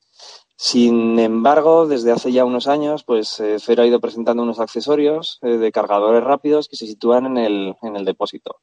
Sin 0.62 1.18
embargo, 1.18 1.86
desde 1.86 2.12
hace 2.12 2.32
ya 2.32 2.44
unos 2.44 2.68
años, 2.68 3.02
pues 3.02 3.40
eh, 3.40 3.56
ha 3.78 3.86
ido 3.86 3.98
presentando 3.98 4.42
unos 4.42 4.60
accesorios 4.60 5.38
eh, 5.40 5.56
de 5.56 5.72
cargadores 5.72 6.22
rápidos 6.22 6.68
que 6.68 6.76
se 6.76 6.86
sitúan 6.86 7.24
en 7.24 7.38
el, 7.38 7.76
en 7.80 7.96
el 7.96 8.04
depósito. 8.04 8.60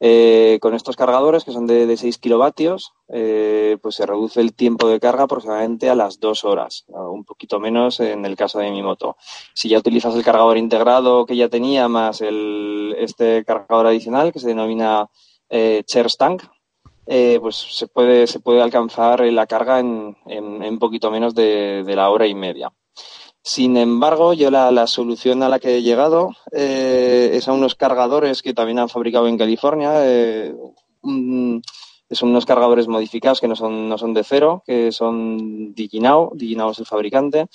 Eh, 0.00 0.58
con 0.60 0.74
estos 0.74 0.96
cargadores, 0.96 1.44
que 1.44 1.52
son 1.52 1.66
de, 1.66 1.86
de 1.86 1.96
6 1.96 2.18
kilovatios, 2.18 2.92
eh, 3.08 3.78
pues 3.80 3.94
se 3.94 4.04
reduce 4.04 4.42
el 4.42 4.52
tiempo 4.52 4.86
de 4.88 5.00
carga 5.00 5.22
aproximadamente 5.22 5.88
a 5.88 5.94
las 5.94 6.20
2 6.20 6.44
horas, 6.44 6.84
un 6.88 7.24
poquito 7.24 7.58
menos 7.58 8.00
en 8.00 8.26
el 8.26 8.36
caso 8.36 8.58
de 8.58 8.70
mi 8.70 8.82
moto. 8.82 9.16
Si 9.54 9.70
ya 9.70 9.78
utilizas 9.78 10.14
el 10.14 10.22
cargador 10.22 10.58
integrado 10.58 11.24
que 11.24 11.36
ya 11.36 11.48
tenía, 11.48 11.88
más 11.88 12.20
el, 12.20 12.94
este 12.98 13.46
cargador 13.46 13.86
adicional, 13.86 14.30
que 14.30 14.40
se 14.40 14.48
denomina 14.48 15.08
eh, 15.48 15.84
Tank, 16.18 16.42
eh, 17.12 17.40
pues 17.40 17.56
se 17.56 17.88
puede, 17.88 18.28
se 18.28 18.38
puede 18.38 18.62
alcanzar 18.62 19.20
la 19.32 19.48
carga 19.48 19.80
en, 19.80 20.16
en, 20.26 20.62
en 20.62 20.78
poquito 20.78 21.10
menos 21.10 21.34
de, 21.34 21.82
de, 21.84 21.96
la 21.96 22.08
hora 22.08 22.28
y 22.28 22.36
media. 22.36 22.72
Sin 23.42 23.76
embargo, 23.76 24.32
yo 24.32 24.48
la, 24.52 24.70
la 24.70 24.86
solución 24.86 25.42
a 25.42 25.48
la 25.48 25.58
que 25.58 25.76
he 25.76 25.82
llegado 25.82 26.30
eh, 26.52 27.30
es 27.32 27.48
a 27.48 27.52
unos 27.52 27.74
cargadores 27.74 28.42
que 28.42 28.54
también 28.54 28.78
han 28.78 28.88
fabricado 28.88 29.26
en 29.26 29.38
California. 29.38 29.90
Eh, 30.04 30.54
son 31.02 32.28
unos 32.28 32.46
cargadores 32.46 32.86
modificados 32.86 33.40
que 33.40 33.48
no 33.48 33.56
son, 33.56 33.88
no 33.88 33.98
son 33.98 34.14
de 34.14 34.22
cero, 34.22 34.62
que 34.64 34.92
son 34.92 35.74
Diginao. 35.74 36.30
Diginao 36.36 36.70
es 36.70 36.78
el 36.78 36.86
fabricante. 36.86 37.48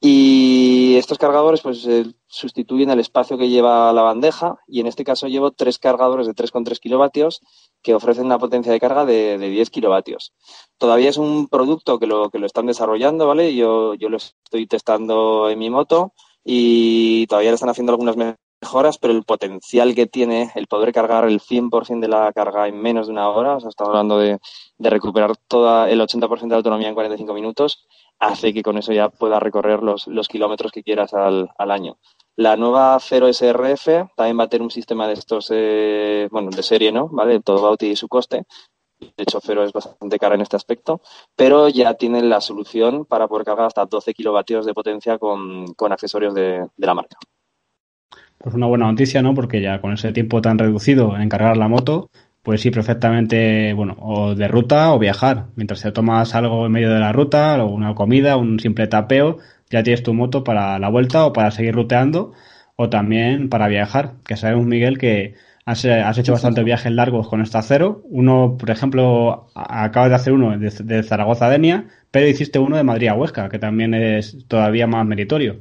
Y 0.00 0.96
estos 0.96 1.18
cargadores 1.18 1.60
pues 1.60 1.86
eh, 1.86 2.06
sustituyen 2.26 2.88
el 2.88 3.00
espacio 3.00 3.36
que 3.36 3.50
lleva 3.50 3.92
la 3.92 4.02
bandeja 4.02 4.56
y 4.66 4.80
en 4.80 4.86
este 4.86 5.04
caso 5.04 5.28
llevo 5.28 5.52
tres 5.52 5.78
cargadores 5.78 6.26
de 6.26 6.34
3,3 6.34 6.78
kilovatios 6.78 7.40
que 7.84 7.94
ofrecen 7.94 8.24
una 8.24 8.38
potencia 8.38 8.72
de 8.72 8.80
carga 8.80 9.04
de, 9.04 9.38
de 9.38 9.50
10 9.50 9.70
kilovatios. 9.70 10.32
Todavía 10.78 11.10
es 11.10 11.18
un 11.18 11.48
producto 11.48 11.98
que 11.98 12.06
lo, 12.06 12.30
que 12.30 12.38
lo 12.38 12.46
están 12.46 12.66
desarrollando, 12.66 13.28
¿vale? 13.28 13.54
Yo, 13.54 13.94
yo 13.94 14.08
lo 14.08 14.16
estoy 14.16 14.66
testando 14.66 15.50
en 15.50 15.58
mi 15.58 15.68
moto 15.68 16.14
y 16.42 17.26
todavía 17.26 17.50
le 17.50 17.56
están 17.56 17.68
haciendo 17.68 17.92
algunas 17.92 18.16
mejoras, 18.16 18.96
pero 18.98 19.12
el 19.12 19.24
potencial 19.24 19.94
que 19.94 20.06
tiene 20.06 20.50
el 20.54 20.66
poder 20.66 20.94
cargar 20.94 21.26
el 21.26 21.40
100% 21.40 22.00
de 22.00 22.08
la 22.08 22.32
carga 22.32 22.66
en 22.68 22.80
menos 22.80 23.06
de 23.06 23.12
una 23.12 23.28
hora, 23.28 23.56
o 23.56 23.60
sea, 23.60 23.68
estamos 23.68 23.90
hablando 23.90 24.18
de, 24.18 24.38
de 24.78 24.90
recuperar 24.90 25.36
toda 25.46 25.90
el 25.90 26.00
80% 26.00 26.48
de 26.48 26.56
autonomía 26.56 26.88
en 26.88 26.94
45 26.94 27.34
minutos, 27.34 27.86
hace 28.18 28.54
que 28.54 28.62
con 28.62 28.78
eso 28.78 28.94
ya 28.94 29.10
pueda 29.10 29.38
recorrer 29.38 29.82
los, 29.82 30.06
los 30.06 30.28
kilómetros 30.28 30.72
que 30.72 30.82
quieras 30.82 31.12
al, 31.12 31.50
al 31.58 31.70
año. 31.70 31.98
La 32.36 32.56
nueva 32.56 32.98
Cero 33.00 33.28
SRF 33.32 33.86
también 34.16 34.38
va 34.38 34.44
a 34.44 34.48
tener 34.48 34.62
un 34.62 34.70
sistema 34.70 35.06
de 35.06 35.14
estos, 35.14 35.48
eh, 35.52 36.28
bueno, 36.32 36.50
de 36.50 36.62
serie, 36.62 36.90
¿no? 36.90 37.08
¿Vale? 37.08 37.40
Todo 37.40 37.62
Bauti 37.62 37.86
y 37.86 37.96
su 37.96 38.08
coste. 38.08 38.44
De 38.98 39.22
hecho, 39.22 39.40
Cero 39.40 39.64
es 39.64 39.72
bastante 39.72 40.18
cara 40.18 40.34
en 40.34 40.40
este 40.40 40.56
aspecto, 40.56 41.00
pero 41.36 41.68
ya 41.68 41.94
tienen 41.94 42.28
la 42.28 42.40
solución 42.40 43.04
para 43.04 43.28
poder 43.28 43.44
cargar 43.44 43.66
hasta 43.66 43.84
12 43.84 44.14
kilovatios 44.14 44.66
de 44.66 44.74
potencia 44.74 45.18
con, 45.18 45.74
con 45.74 45.92
accesorios 45.92 46.34
de, 46.34 46.66
de, 46.76 46.86
la 46.86 46.94
marca. 46.94 47.16
Pues 48.38 48.54
una 48.54 48.66
buena 48.66 48.86
noticia, 48.86 49.22
¿no? 49.22 49.34
Porque 49.34 49.60
ya 49.60 49.80
con 49.80 49.92
ese 49.92 50.12
tiempo 50.12 50.40
tan 50.40 50.58
reducido 50.58 51.16
en 51.16 51.28
cargar 51.28 51.56
la 51.56 51.68
moto, 51.68 52.10
puedes 52.42 52.64
ir 52.66 52.72
perfectamente, 52.72 53.72
bueno, 53.74 53.96
o 54.00 54.34
de 54.34 54.48
ruta 54.48 54.92
o 54.92 54.98
viajar. 54.98 55.46
Mientras 55.56 55.82
te 55.82 55.92
tomas 55.92 56.34
algo 56.34 56.66
en 56.66 56.72
medio 56.72 56.92
de 56.92 57.00
la 57.00 57.12
ruta, 57.12 57.62
o 57.64 57.68
una 57.68 57.94
comida, 57.94 58.36
un 58.36 58.60
simple 58.60 58.86
tapeo, 58.86 59.38
ya 59.74 59.82
tienes 59.82 60.02
tu 60.02 60.14
moto 60.14 60.44
para 60.44 60.78
la 60.78 60.88
vuelta 60.88 61.26
o 61.26 61.32
para 61.32 61.50
seguir 61.50 61.74
ruteando 61.74 62.32
o 62.76 62.88
también 62.88 63.48
para 63.48 63.68
viajar. 63.68 64.14
Que 64.24 64.36
sabemos, 64.36 64.66
Miguel, 64.66 64.98
que 64.98 65.34
has, 65.66 65.84
has 65.84 66.16
hecho 66.18 66.32
bastantes 66.32 66.64
viajes 66.64 66.92
largos 66.92 67.28
con 67.28 67.40
esta 67.42 67.60
cero. 67.62 68.02
Uno, 68.04 68.56
por 68.58 68.70
ejemplo, 68.70 69.48
acabas 69.54 70.10
de 70.10 70.14
hacer 70.14 70.32
uno 70.32 70.56
de, 70.56 70.70
de 70.70 71.02
Zaragoza 71.02 71.46
a 71.46 71.50
Denia, 71.50 71.88
pero 72.10 72.28
hiciste 72.28 72.58
uno 72.58 72.76
de 72.76 72.84
Madrid 72.84 73.08
a 73.08 73.14
Huesca, 73.14 73.48
que 73.48 73.58
también 73.58 73.94
es 73.94 74.46
todavía 74.46 74.86
más 74.86 75.04
meritorio. 75.04 75.56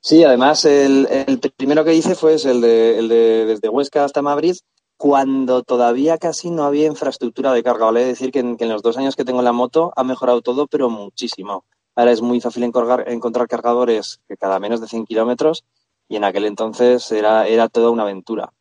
Sí, 0.00 0.24
además 0.24 0.64
el, 0.64 1.06
el 1.28 1.38
primero 1.56 1.84
que 1.84 1.94
hice 1.94 2.16
fue 2.16 2.34
el 2.34 2.60
de, 2.60 2.98
el 2.98 3.08
de 3.08 3.46
desde 3.46 3.68
Huesca 3.68 4.04
hasta 4.04 4.20
Madrid, 4.20 4.56
cuando 4.96 5.62
todavía 5.62 6.18
casi 6.18 6.50
no 6.50 6.64
había 6.64 6.86
infraestructura 6.86 7.52
de 7.52 7.62
carga. 7.62 7.86
Vale 7.86 8.04
decir 8.04 8.32
que 8.32 8.40
en, 8.40 8.56
que 8.56 8.64
en 8.64 8.70
los 8.70 8.82
dos 8.82 8.96
años 8.96 9.14
que 9.14 9.24
tengo 9.24 9.42
la 9.42 9.52
moto 9.52 9.92
ha 9.96 10.02
mejorado 10.02 10.42
todo, 10.42 10.66
pero 10.66 10.90
muchísimo. 10.90 11.64
Ahora 11.94 12.12
es 12.12 12.22
muy 12.22 12.40
fácil 12.40 12.62
encontrar, 12.62 13.08
encontrar 13.08 13.48
cargadores 13.48 14.20
que 14.28 14.36
cada 14.36 14.58
menos 14.58 14.80
de 14.80 14.88
100 14.88 15.06
kilómetros 15.06 15.64
y 16.08 16.16
en 16.16 16.24
aquel 16.24 16.44
entonces 16.46 17.10
era, 17.12 17.46
era 17.46 17.68
toda 17.68 17.90
una 17.90 18.02
aventura. 18.02 18.52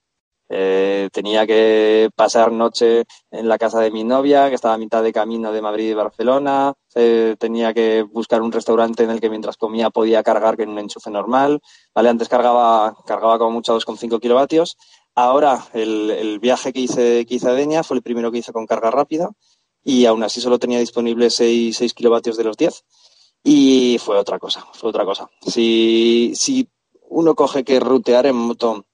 Eh, 0.53 1.09
tenía 1.13 1.47
que 1.47 2.09
pasar 2.13 2.51
noche 2.51 3.05
en 3.31 3.47
la 3.47 3.57
casa 3.57 3.79
de 3.79 3.89
mi 3.89 4.03
novia, 4.03 4.49
que 4.49 4.55
estaba 4.55 4.73
a 4.73 4.77
mitad 4.77 5.01
de 5.01 5.13
camino 5.13 5.53
de 5.53 5.61
Madrid 5.61 5.91
y 5.91 5.93
Barcelona. 5.93 6.73
Eh, 6.93 7.37
tenía 7.39 7.73
que 7.73 8.03
buscar 8.03 8.41
un 8.41 8.51
restaurante 8.51 9.05
en 9.05 9.11
el 9.11 9.21
que 9.21 9.29
mientras 9.29 9.55
comía 9.55 9.89
podía 9.91 10.23
cargar 10.23 10.57
con 10.57 10.67
un 10.67 10.79
enchufe 10.79 11.09
normal. 11.09 11.61
¿vale? 11.95 12.09
Antes 12.09 12.27
cargaba, 12.27 12.97
cargaba 13.05 13.37
como 13.39 13.51
mucho 13.51 13.73
2,5 13.73 14.19
kilovatios. 14.19 14.77
Ahora 15.15 15.67
el, 15.73 16.39
viaje 16.41 16.73
que 16.73 16.81
hice, 16.81 17.25
que 17.25 17.35
hice 17.35 17.77
a 17.77 17.83
fue 17.83 17.95
el 17.95 18.03
primero 18.03 18.29
que 18.29 18.39
hice 18.39 18.51
con 18.51 18.65
carga 18.65 18.91
rápida 18.91 19.29
y 19.83 20.05
aún 20.05 20.23
así 20.23 20.41
solo 20.41 20.59
tenía 20.59 20.79
disponible 20.79 21.29
6, 21.29 21.77
6 21.77 21.93
kilovatios 21.93 22.35
de 22.35 22.43
los 22.43 22.57
10 22.57 22.83
y 23.43 23.97
fue 23.99 24.17
otra 24.17 24.39
cosa, 24.39 24.65
fue 24.73 24.89
otra 24.89 25.05
cosa. 25.05 25.29
Si, 25.45 26.31
si 26.35 26.69
uno 27.09 27.35
coge 27.35 27.63
que 27.63 27.79
rutear 27.79 28.25
en 28.27 28.35
moto 28.35 28.85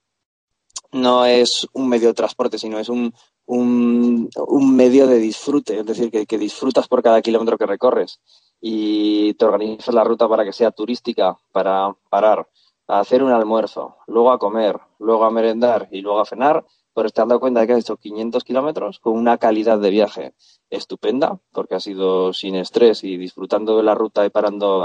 no 0.92 1.26
es 1.26 1.68
un 1.74 1.90
medio 1.90 2.08
de 2.10 2.14
transporte, 2.14 2.58
sino 2.58 2.80
es 2.80 2.90
un, 2.90 3.14
un, 3.46 4.30
un 4.48 4.76
medio 4.76 5.06
de 5.08 5.18
disfrute, 5.18 5.80
es 5.80 5.86
decir, 5.86 6.10
que, 6.10 6.26
que, 6.26 6.38
disfrutas 6.38 6.88
por 6.88 7.04
cada 7.04 7.22
kilómetro 7.22 7.58
que 7.58 7.66
recorres 7.66 8.20
y 8.62 9.34
te 9.36 9.46
organizas 9.46 9.94
la 9.94 10.04
ruta 10.04 10.28
para 10.28 10.46
que 10.46 10.54
sea 10.54 10.72
turística, 10.72 11.38
para 11.52 11.94
parar, 12.10 12.48
a 12.88 13.00
hacer 13.00 13.22
un 13.22 13.32
almuerzo, 13.32 13.98
luego 14.08 14.32
a 14.32 14.40
comer, 14.40 14.80
luego 15.00 15.26
a 15.26 15.32
merendar 15.32 15.90
y 15.92 16.02
luego 16.02 16.22
a 16.22 16.26
cenar, 16.26 16.66
pero 16.98 17.12
te 17.12 17.22
has 17.22 17.28
dado 17.28 17.40
cuenta 17.40 17.60
de 17.60 17.68
que 17.68 17.74
has 17.74 17.82
hecho 17.82 17.98
500 17.98 18.44
kilómetros 18.44 18.98
con 18.98 19.14
una 19.14 19.38
calidad 19.38 19.78
de 19.78 19.92
viaje 19.92 20.34
estupenda, 20.72 21.40
porque 21.52 21.76
ha 21.76 21.80
sido 21.80 22.34
sin 22.34 22.56
estrés 22.56 23.04
y 23.04 23.18
disfrutando 23.18 23.78
de 23.78 23.84
la 23.84 23.94
ruta 23.94 24.26
y 24.26 24.32
parando, 24.32 24.84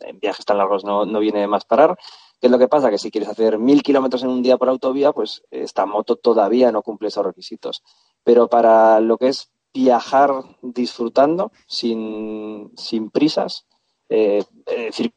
en 0.00 0.20
viajes 0.20 0.46
tan 0.46 0.56
largos 0.56 0.84
no, 0.86 1.04
no 1.04 1.20
viene 1.20 1.46
más 1.46 1.66
parar. 1.66 1.98
¿Qué 2.40 2.46
es 2.46 2.50
lo 2.50 2.58
que 2.58 2.66
pasa? 2.66 2.88
Que 2.88 2.96
si 2.96 3.10
quieres 3.10 3.28
hacer 3.28 3.58
mil 3.58 3.82
kilómetros 3.82 4.22
en 4.22 4.30
un 4.30 4.42
día 4.42 4.56
por 4.56 4.70
autovía, 4.70 5.12
pues 5.12 5.42
esta 5.50 5.84
moto 5.84 6.16
todavía 6.16 6.72
no 6.72 6.80
cumple 6.80 7.08
esos 7.08 7.26
requisitos. 7.26 7.82
Pero 8.24 8.48
para 8.48 8.98
lo 9.00 9.18
que 9.18 9.28
es 9.28 9.50
viajar 9.74 10.32
disfrutando, 10.62 11.52
sin, 11.66 12.72
sin 12.74 13.10
prisas, 13.10 13.66
eh, 14.08 14.42
es 14.64 14.84
decir, 14.86 15.12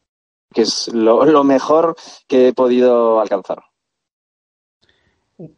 que 0.52 0.60
es 0.60 0.88
lo 0.92 1.42
mejor 1.42 1.96
que 2.26 2.48
he 2.48 2.52
podido 2.52 3.18
alcanzar. 3.18 3.71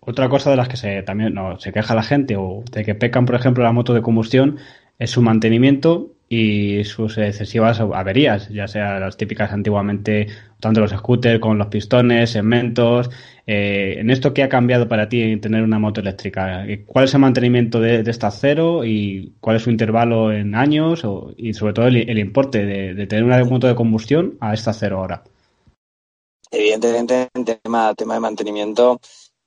Otra 0.00 0.28
cosa 0.28 0.50
de 0.50 0.56
las 0.56 0.68
que 0.68 0.76
se, 0.76 1.02
también 1.02 1.34
no, 1.34 1.58
se 1.58 1.72
queja 1.72 1.94
la 1.94 2.02
gente 2.02 2.36
o 2.36 2.62
de 2.70 2.84
que 2.84 2.94
pecan, 2.94 3.26
por 3.26 3.34
ejemplo, 3.34 3.64
la 3.64 3.72
moto 3.72 3.94
de 3.94 4.02
combustión 4.02 4.58
es 4.98 5.10
su 5.10 5.22
mantenimiento 5.22 6.14
y 6.28 6.84
sus 6.84 7.18
excesivas 7.18 7.80
averías, 7.80 8.48
ya 8.48 8.66
sea 8.66 8.98
las 8.98 9.16
típicas 9.16 9.52
antiguamente, 9.52 10.26
tanto 10.58 10.80
los 10.80 10.90
scooters 10.90 11.38
con 11.38 11.58
los 11.58 11.68
pistones, 11.68 12.30
segmentos. 12.30 13.10
Eh, 13.46 13.96
en 13.98 14.10
esto, 14.10 14.32
¿qué 14.32 14.42
ha 14.42 14.48
cambiado 14.48 14.88
para 14.88 15.08
ti 15.08 15.36
tener 15.36 15.62
una 15.62 15.78
moto 15.78 16.00
eléctrica? 16.00 16.64
¿Cuál 16.86 17.04
es 17.04 17.14
el 17.14 17.20
mantenimiento 17.20 17.78
de, 17.80 18.02
de 18.02 18.10
esta 18.10 18.30
cero 18.30 18.84
y 18.84 19.34
cuál 19.40 19.56
es 19.56 19.62
su 19.62 19.70
intervalo 19.70 20.32
en 20.32 20.54
años 20.54 21.04
o, 21.04 21.32
y 21.36 21.52
sobre 21.52 21.74
todo 21.74 21.86
el, 21.86 22.08
el 22.08 22.18
importe 22.18 22.64
de, 22.64 22.94
de, 22.94 23.06
tener 23.06 23.24
una 23.24 23.44
moto 23.44 23.66
de 23.66 23.74
combustión 23.74 24.36
a 24.40 24.54
esta 24.54 24.72
cero 24.72 24.98
ahora? 24.98 25.22
Evidentemente, 26.50 27.28
en 27.34 27.44
tema, 27.44 27.94
tema 27.94 28.14
de 28.14 28.20
mantenimiento, 28.20 29.00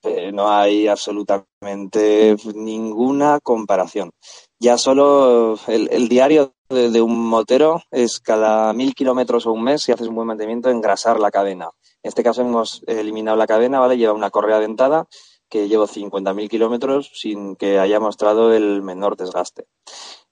eh, 0.07 0.31
no 0.31 0.49
hay 0.49 0.87
absolutamente 0.87 2.35
ninguna 2.55 3.39
comparación. 3.41 4.11
Ya 4.59 4.77
solo 4.77 5.59
el, 5.67 6.09
diario 6.09 6.53
de, 6.69 6.89
de, 6.89 7.01
un 7.01 7.27
motero 7.27 7.81
es 7.91 8.19
cada 8.19 8.73
mil 8.73 8.95
kilómetros 8.95 9.45
o 9.45 9.51
un 9.51 9.63
mes, 9.63 9.83
si 9.83 9.91
haces 9.91 10.07
un 10.07 10.15
buen 10.15 10.27
mantenimiento, 10.27 10.69
engrasar 10.69 11.19
la 11.19 11.31
cadena. 11.31 11.69
En 12.03 12.09
este 12.09 12.23
caso 12.23 12.41
hemos 12.41 12.83
eliminado 12.87 13.37
la 13.37 13.47
cadena, 13.47 13.79
¿vale? 13.79 13.97
Lleva 13.97 14.13
una 14.13 14.31
correa 14.31 14.59
dentada 14.59 15.07
que 15.49 15.67
llevo 15.67 15.87
50.000 15.87 16.49
kilómetros 16.49 17.11
sin 17.13 17.55
que 17.55 17.79
haya 17.79 17.99
mostrado 17.99 18.53
el 18.53 18.81
menor 18.81 19.15
desgaste. 19.15 19.65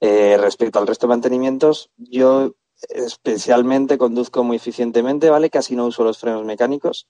Eh, 0.00 0.36
respecto 0.38 0.78
al 0.78 0.86
resto 0.86 1.06
de 1.06 1.10
mantenimientos, 1.10 1.90
yo 1.96 2.52
especialmente 2.88 3.96
conduzco 3.96 4.44
muy 4.44 4.56
eficientemente, 4.56 5.30
¿vale? 5.30 5.48
Casi 5.48 5.74
no 5.76 5.86
uso 5.86 6.04
los 6.04 6.18
frenos 6.18 6.44
mecánicos 6.44 7.08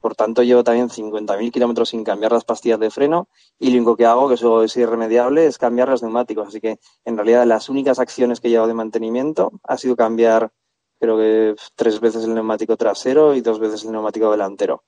Por 0.00 0.14
tanto, 0.14 0.42
llevo 0.42 0.62
también 0.62 0.88
50.000 0.88 1.50
kilómetros 1.50 1.88
sin 1.88 2.04
cambiar 2.04 2.32
las 2.32 2.44
pastillas 2.44 2.78
de 2.78 2.90
freno 2.90 3.28
y 3.58 3.70
lo 3.70 3.78
único 3.78 3.96
que 3.96 4.06
hago, 4.06 4.28
que 4.28 4.34
eso 4.34 4.62
es 4.62 4.76
irremediable, 4.76 5.46
es 5.46 5.58
cambiar 5.58 5.88
los 5.88 6.02
neumáticos. 6.02 6.48
Así 6.48 6.60
que, 6.60 6.78
en 7.04 7.16
realidad, 7.16 7.46
las 7.46 7.68
únicas 7.68 7.98
acciones 7.98 8.40
que 8.40 8.48
he 8.48 8.50
llevado 8.50 8.68
de 8.68 8.74
mantenimiento 8.74 9.52
ha 9.64 9.76
sido 9.76 9.96
cambiar, 9.96 10.52
creo 11.00 11.16
que 11.16 11.56
tres 11.74 12.00
veces 12.00 12.24
el 12.24 12.34
neumático 12.34 12.76
trasero 12.76 13.34
y 13.34 13.40
dos 13.40 13.58
veces 13.58 13.84
el 13.84 13.92
neumático 13.92 14.30
delantero. 14.30 14.84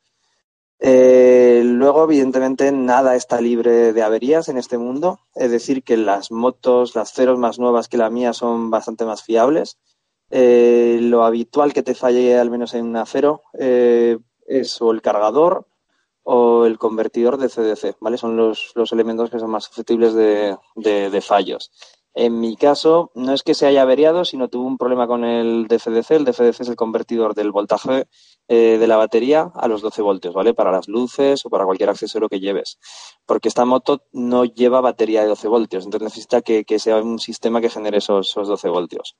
Eh, 0.83 1.63
luego, 1.65 2.05
evidentemente, 2.05 2.73
nada 2.73 3.15
está 3.15 3.41
libre 3.41 3.93
de 3.93 4.03
averías 4.03 4.49
en 4.49 4.57
este 4.57 4.79
mundo. 4.79 5.21
Es 5.35 5.51
decir, 5.51 5.83
que 5.83 5.97
las 5.97 6.31
motos, 6.31 6.95
las 6.95 7.13
ceros 7.13 7.39
más 7.39 7.59
nuevas 7.59 7.89
que 7.89 7.99
la 7.99 8.11
mía, 8.11 8.33
son 8.33 8.71
bastante 8.71 9.05
más 9.05 9.23
fiables. 9.23 9.79
Eh, 10.31 10.99
lo 11.03 11.25
habitual 11.25 11.73
que 11.73 11.83
te 11.83 11.95
falle, 11.95 12.39
al 12.39 12.51
menos 12.51 12.75
en 12.75 12.87
una 12.87 13.05
cero, 13.05 13.43
eh, 13.59 14.19
es 14.51 14.81
o 14.83 14.91
el 14.91 15.01
cargador 15.01 15.67
o 16.23 16.67
el 16.67 16.79
convertidor 16.79 17.39
de 17.39 17.49
CDC, 17.49 17.97
¿vale? 18.01 18.19
Son 18.19 18.37
los, 18.37 18.73
los 18.75 18.93
elementos 18.93 19.31
que 19.31 19.39
son 19.39 19.51
más 19.51 19.65
susceptibles 19.65 20.15
de, 20.15 20.57
de, 20.77 21.21
fallos. 21.21 21.73
En 22.13 22.41
mi 22.41 22.57
caso, 22.57 23.13
no 23.15 23.33
es 23.33 23.45
que 23.45 23.55
se 23.55 23.67
haya 23.67 23.83
averiado, 23.83 24.25
sino 24.25 24.49
tuve 24.49 24.67
un 24.67 24.79
problema 24.79 25.07
con 25.07 25.25
el 25.25 25.69
DFDC. 25.69 26.11
El 26.11 26.25
DFDC 26.25 26.61
es 26.61 26.69
el 26.69 26.75
convertidor 26.75 27.35
del 27.35 27.53
voltaje 27.53 28.09
eh, 28.49 28.79
de 28.81 28.87
la 28.89 28.97
batería 28.97 29.53
a 29.55 29.69
los 29.69 29.81
12 29.81 30.03
voltios, 30.03 30.35
¿vale? 30.35 30.53
Para 30.53 30.73
las 30.73 30.89
luces 30.89 31.47
o 31.47 31.51
para 31.51 31.65
cualquier 31.65 31.89
accesorio 31.89 32.29
que 32.29 32.41
lleves. 32.41 32.81
Porque 33.27 33.49
esta 33.49 33.65
moto 33.65 34.03
no 34.11 34.45
lleva 34.45 34.81
batería 34.81 35.23
de 35.23 35.29
12 35.29 35.47
voltios, 35.47 35.85
entonces 35.85 36.05
necesita 36.05 36.43
que, 36.43 36.65
sea 36.81 36.97
un 36.97 37.21
sistema 37.21 37.61
que 37.61 37.71
genere 37.71 37.99
esos, 37.99 38.31
esos 38.31 38.49
12 38.49 38.69
voltios. 38.71 39.17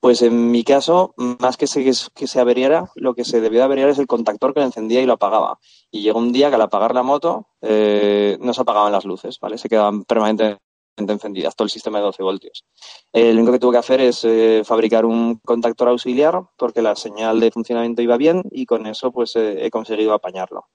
Pues 0.00 0.22
en 0.22 0.50
mi 0.50 0.64
caso, 0.64 1.14
más 1.16 1.58
que 1.58 1.66
se, 1.66 1.84
que 1.84 2.26
se 2.26 2.40
averiara, 2.40 2.90
lo 2.94 3.14
que 3.14 3.24
se 3.24 3.42
debió 3.42 3.60
de 3.60 3.64
averiar 3.64 3.90
es 3.90 3.98
el 3.98 4.06
contactor 4.06 4.54
que 4.54 4.60
lo 4.60 4.66
encendía 4.66 5.02
y 5.02 5.06
lo 5.06 5.14
apagaba. 5.14 5.58
Y 5.90 6.00
llegó 6.00 6.20
un 6.20 6.32
día 6.32 6.48
que 6.48 6.54
al 6.54 6.62
apagar 6.62 6.94
la 6.94 7.02
moto 7.02 7.48
eh, 7.60 8.38
no 8.40 8.54
se 8.54 8.62
apagaban 8.62 8.92
las 8.92 9.04
luces, 9.04 9.38
¿vale? 9.40 9.58
Se 9.58 9.68
quedaban 9.68 10.04
permanentemente 10.04 10.63
encendidas, 10.96 11.56
todo 11.56 11.66
el 11.66 11.70
sistema 11.70 11.98
de 11.98 12.04
12 12.04 12.22
voltios. 12.22 12.64
Eh, 13.12 13.32
lo 13.32 13.40
único 13.40 13.52
que 13.52 13.58
tuve 13.58 13.72
que 13.72 13.78
hacer 13.78 14.00
es 14.00 14.24
eh, 14.24 14.62
fabricar 14.64 15.04
un 15.04 15.36
contactor 15.44 15.88
auxiliar 15.88 16.40
porque 16.56 16.82
la 16.82 16.96
señal 16.96 17.40
de 17.40 17.50
funcionamiento 17.50 18.02
iba 18.02 18.16
bien 18.16 18.42
y 18.50 18.66
con 18.66 18.86
eso 18.86 19.12
pues 19.12 19.36
he 19.36 19.70
conseguido 19.70 20.12
apañarlo. 20.12 20.66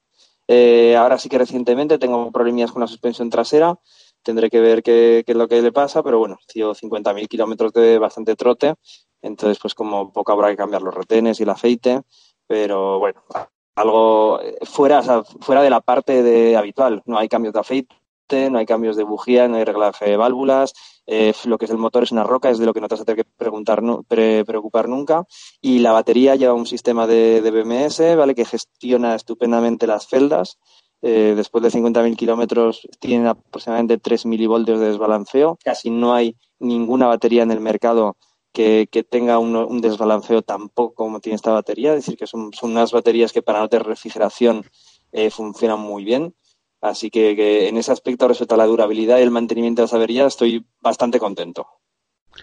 ahora 0.96 1.18
sí 1.18 1.28
que 1.28 1.38
recientemente 1.38 1.98
tengo 1.98 2.30
problemas 2.32 2.72
con 2.72 2.80
la 2.80 2.86
suspensión 2.86 3.30
trasera, 3.30 3.78
tendré 4.22 4.50
que 4.50 4.60
ver 4.60 4.82
qué, 4.82 5.22
qué, 5.24 5.32
es 5.32 5.38
lo 5.38 5.48
que 5.48 5.62
le 5.62 5.72
pasa, 5.72 6.02
pero 6.02 6.18
bueno, 6.18 6.38
sido 6.46 6.74
50.000 6.74 7.28
kilómetros 7.28 7.72
de 7.72 7.98
bastante 7.98 8.36
trote 8.36 8.74
entonces, 9.22 9.58
pues 9.60 9.74
como 9.74 10.12
poco 10.12 10.32
habrá 10.32 10.48
que 10.48 10.56
cambiar 10.56 10.82
los 10.82 10.94
retenes 10.94 11.40
y 11.40 11.42
el 11.42 11.50
aceite, 11.50 12.02
pero 12.46 12.98
bueno, 12.98 13.22
algo 13.74 14.40
fuera, 14.62 15.02
fuera 15.40 15.62
de 15.62 15.70
la 15.70 15.80
parte 15.80 16.22
de 16.22 16.56
habitual. 16.56 17.02
No 17.06 17.18
hay 17.18 17.28
cambios 17.28 17.54
de 17.54 17.60
aceite, 17.60 17.94
no 18.50 18.58
hay 18.58 18.66
cambios 18.66 18.96
de 18.96 19.04
bujía, 19.04 19.48
no 19.48 19.56
hay 19.56 19.64
reglaje 19.64 20.04
de 20.04 20.16
válvulas. 20.16 20.72
Eh, 21.06 21.34
lo 21.44 21.58
que 21.58 21.64
es 21.64 21.70
el 21.70 21.78
motor 21.78 22.04
es 22.04 22.12
una 22.12 22.24
roca, 22.24 22.50
es 22.50 22.58
de 22.58 22.66
lo 22.66 22.72
que 22.72 22.80
no 22.80 22.88
te 22.88 22.94
vas 22.94 23.02
a 23.02 23.04
tener 23.04 23.24
que 23.24 23.30
preguntar, 23.36 23.82
preocupar 24.06 24.88
nunca. 24.88 25.24
Y 25.60 25.80
la 25.80 25.92
batería 25.92 26.36
lleva 26.36 26.54
un 26.54 26.66
sistema 26.66 27.06
de, 27.06 27.40
BMS, 27.40 28.16
¿vale? 28.16 28.34
Que 28.34 28.44
gestiona 28.44 29.14
estupendamente 29.14 29.86
las 29.86 30.06
celdas. 30.06 30.58
Eh, 31.02 31.32
después 31.34 31.62
de 31.64 31.70
50.000 31.70 32.16
kilómetros 32.16 32.86
tiene 33.00 33.28
aproximadamente 33.28 33.98
3 33.98 34.26
milivoltios 34.26 34.78
de 34.80 34.86
desbalanceo. 34.86 35.58
Casi 35.64 35.90
no 35.90 36.14
hay 36.14 36.36
ninguna 36.58 37.06
batería 37.06 37.42
en 37.42 37.50
el 37.50 37.60
mercado 37.60 38.16
que, 38.52 39.06
tenga 39.08 39.38
un, 39.38 39.80
desbalanceo 39.80 40.42
tan 40.42 40.68
poco 40.68 40.94
como 40.94 41.20
tiene 41.20 41.36
esta 41.36 41.52
batería, 41.52 41.90
es 41.94 42.04
decir, 42.04 42.16
que 42.16 42.26
son, 42.26 42.50
unas 42.62 42.92
baterías 42.92 43.32
que 43.32 43.42
para 43.42 43.60
no 43.60 43.68
tener 43.68 43.86
refrigeración 43.86 44.64
eh, 45.12 45.30
funcionan 45.30 45.80
muy 45.80 46.04
bien. 46.04 46.34
Así 46.80 47.10
que, 47.10 47.68
en 47.68 47.76
ese 47.76 47.92
aspecto, 47.92 48.26
respecto 48.26 48.54
a 48.54 48.58
la 48.58 48.66
durabilidad 48.66 49.18
y 49.18 49.22
el 49.22 49.30
mantenimiento 49.30 49.82
de 49.82 49.84
las 49.84 49.94
averías, 49.94 50.28
estoy 50.28 50.64
bastante 50.80 51.18
contento. 51.18 51.66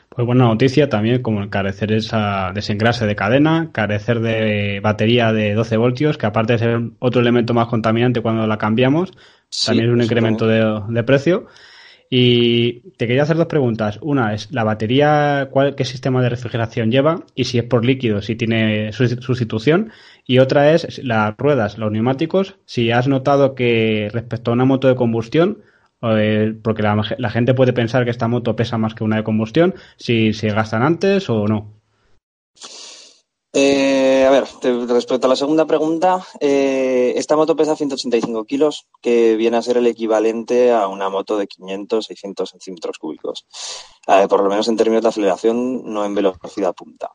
Pues 0.10 0.28
buena 0.28 0.46
noticia 0.46 0.90
también, 0.90 1.22
como 1.22 1.50
carecer 1.50 1.92
esa 1.92 2.52
desengrase 2.54 3.06
de 3.06 3.16
cadena, 3.16 3.72
carecer 3.72 4.20
de 4.20 4.80
batería 4.82 5.32
de 5.32 5.54
12 5.54 5.78
voltios, 5.78 6.18
que 6.18 6.26
aparte 6.26 6.54
de 6.54 6.60
ser 6.60 6.82
otro 7.00 7.22
elemento 7.22 7.54
más 7.54 7.68
contaminante 7.68 8.22
cuando 8.22 8.46
la 8.46 8.58
cambiamos, 8.58 9.12
también 9.66 9.88
es 9.88 9.94
un 9.94 10.02
incremento 10.02 10.46
de, 10.46 10.82
de 10.88 11.04
precio. 11.04 11.48
Y 12.10 12.92
te 12.92 13.06
quería 13.06 13.24
hacer 13.24 13.36
dos 13.36 13.48
preguntas. 13.48 14.00
Una 14.02 14.34
es, 14.34 14.50
¿la 14.52 14.64
batería 14.64 15.50
cuál, 15.52 15.76
qué 15.76 15.84
sistema 15.84 16.22
de 16.22 16.30
refrigeración 16.30 16.90
lleva? 16.90 17.26
Y 17.36 17.44
si 17.46 17.58
es 17.58 17.66
por 17.66 17.86
líquido, 17.86 18.22
si 18.22 18.36
tiene 18.36 18.94
sustitución. 18.94 19.92
Y 20.30 20.40
otra 20.40 20.74
es 20.74 21.02
las 21.04 21.36
ruedas, 21.38 21.78
los 21.78 21.90
neumáticos. 21.90 22.60
Si 22.66 22.92
has 22.92 23.08
notado 23.08 23.56
que 23.56 24.10
respecto 24.12 24.52
a 24.52 24.56
una 24.56 24.66
moto 24.66 24.90
de 24.90 24.96
combustión, 24.98 25.64
eh, 26.02 26.54
porque 26.62 26.84
la, 26.84 27.30
gente 27.30 27.54
puede 27.54 27.72
pensar 27.72 28.04
que 28.04 28.12
esta 28.12 28.28
moto 28.28 28.56
pesa 28.56 28.78
más 28.78 28.94
que 28.94 29.06
una 29.06 29.16
de 29.16 29.24
combustión, 29.24 29.74
si 29.96 30.34
se 30.34 30.50
gastan 30.50 30.84
antes 30.84 31.30
o 31.30 31.48
no. 31.48 31.74
Eh, 33.54 34.26
a 34.28 34.30
ver, 34.30 34.44
respecto 34.90 35.26
a 35.26 35.30
la 35.30 35.36
segunda 35.38 35.66
pregunta, 35.66 36.22
eh, 36.42 37.14
esta 37.16 37.38
moto 37.38 37.56
pesa 37.56 37.78
185 37.78 38.44
kilos, 38.44 38.86
que 39.02 39.38
viene 39.38 39.56
a 39.56 39.62
ser 39.62 39.78
el 39.78 39.88
equivalente 39.88 40.74
a 40.74 40.88
una 40.88 41.10
moto 41.10 41.38
de 41.38 41.48
500, 41.48 42.06
600 42.06 42.50
centímetros 42.50 42.98
cúbicos. 43.00 43.48
Por 44.30 44.44
lo 44.44 44.50
menos 44.50 44.68
en 44.68 44.76
términos 44.76 45.04
de 45.04 45.10
aceleración, 45.10 45.84
no 45.86 46.04
en 46.04 46.14
velocidad 46.14 46.76
punta. 46.76 47.14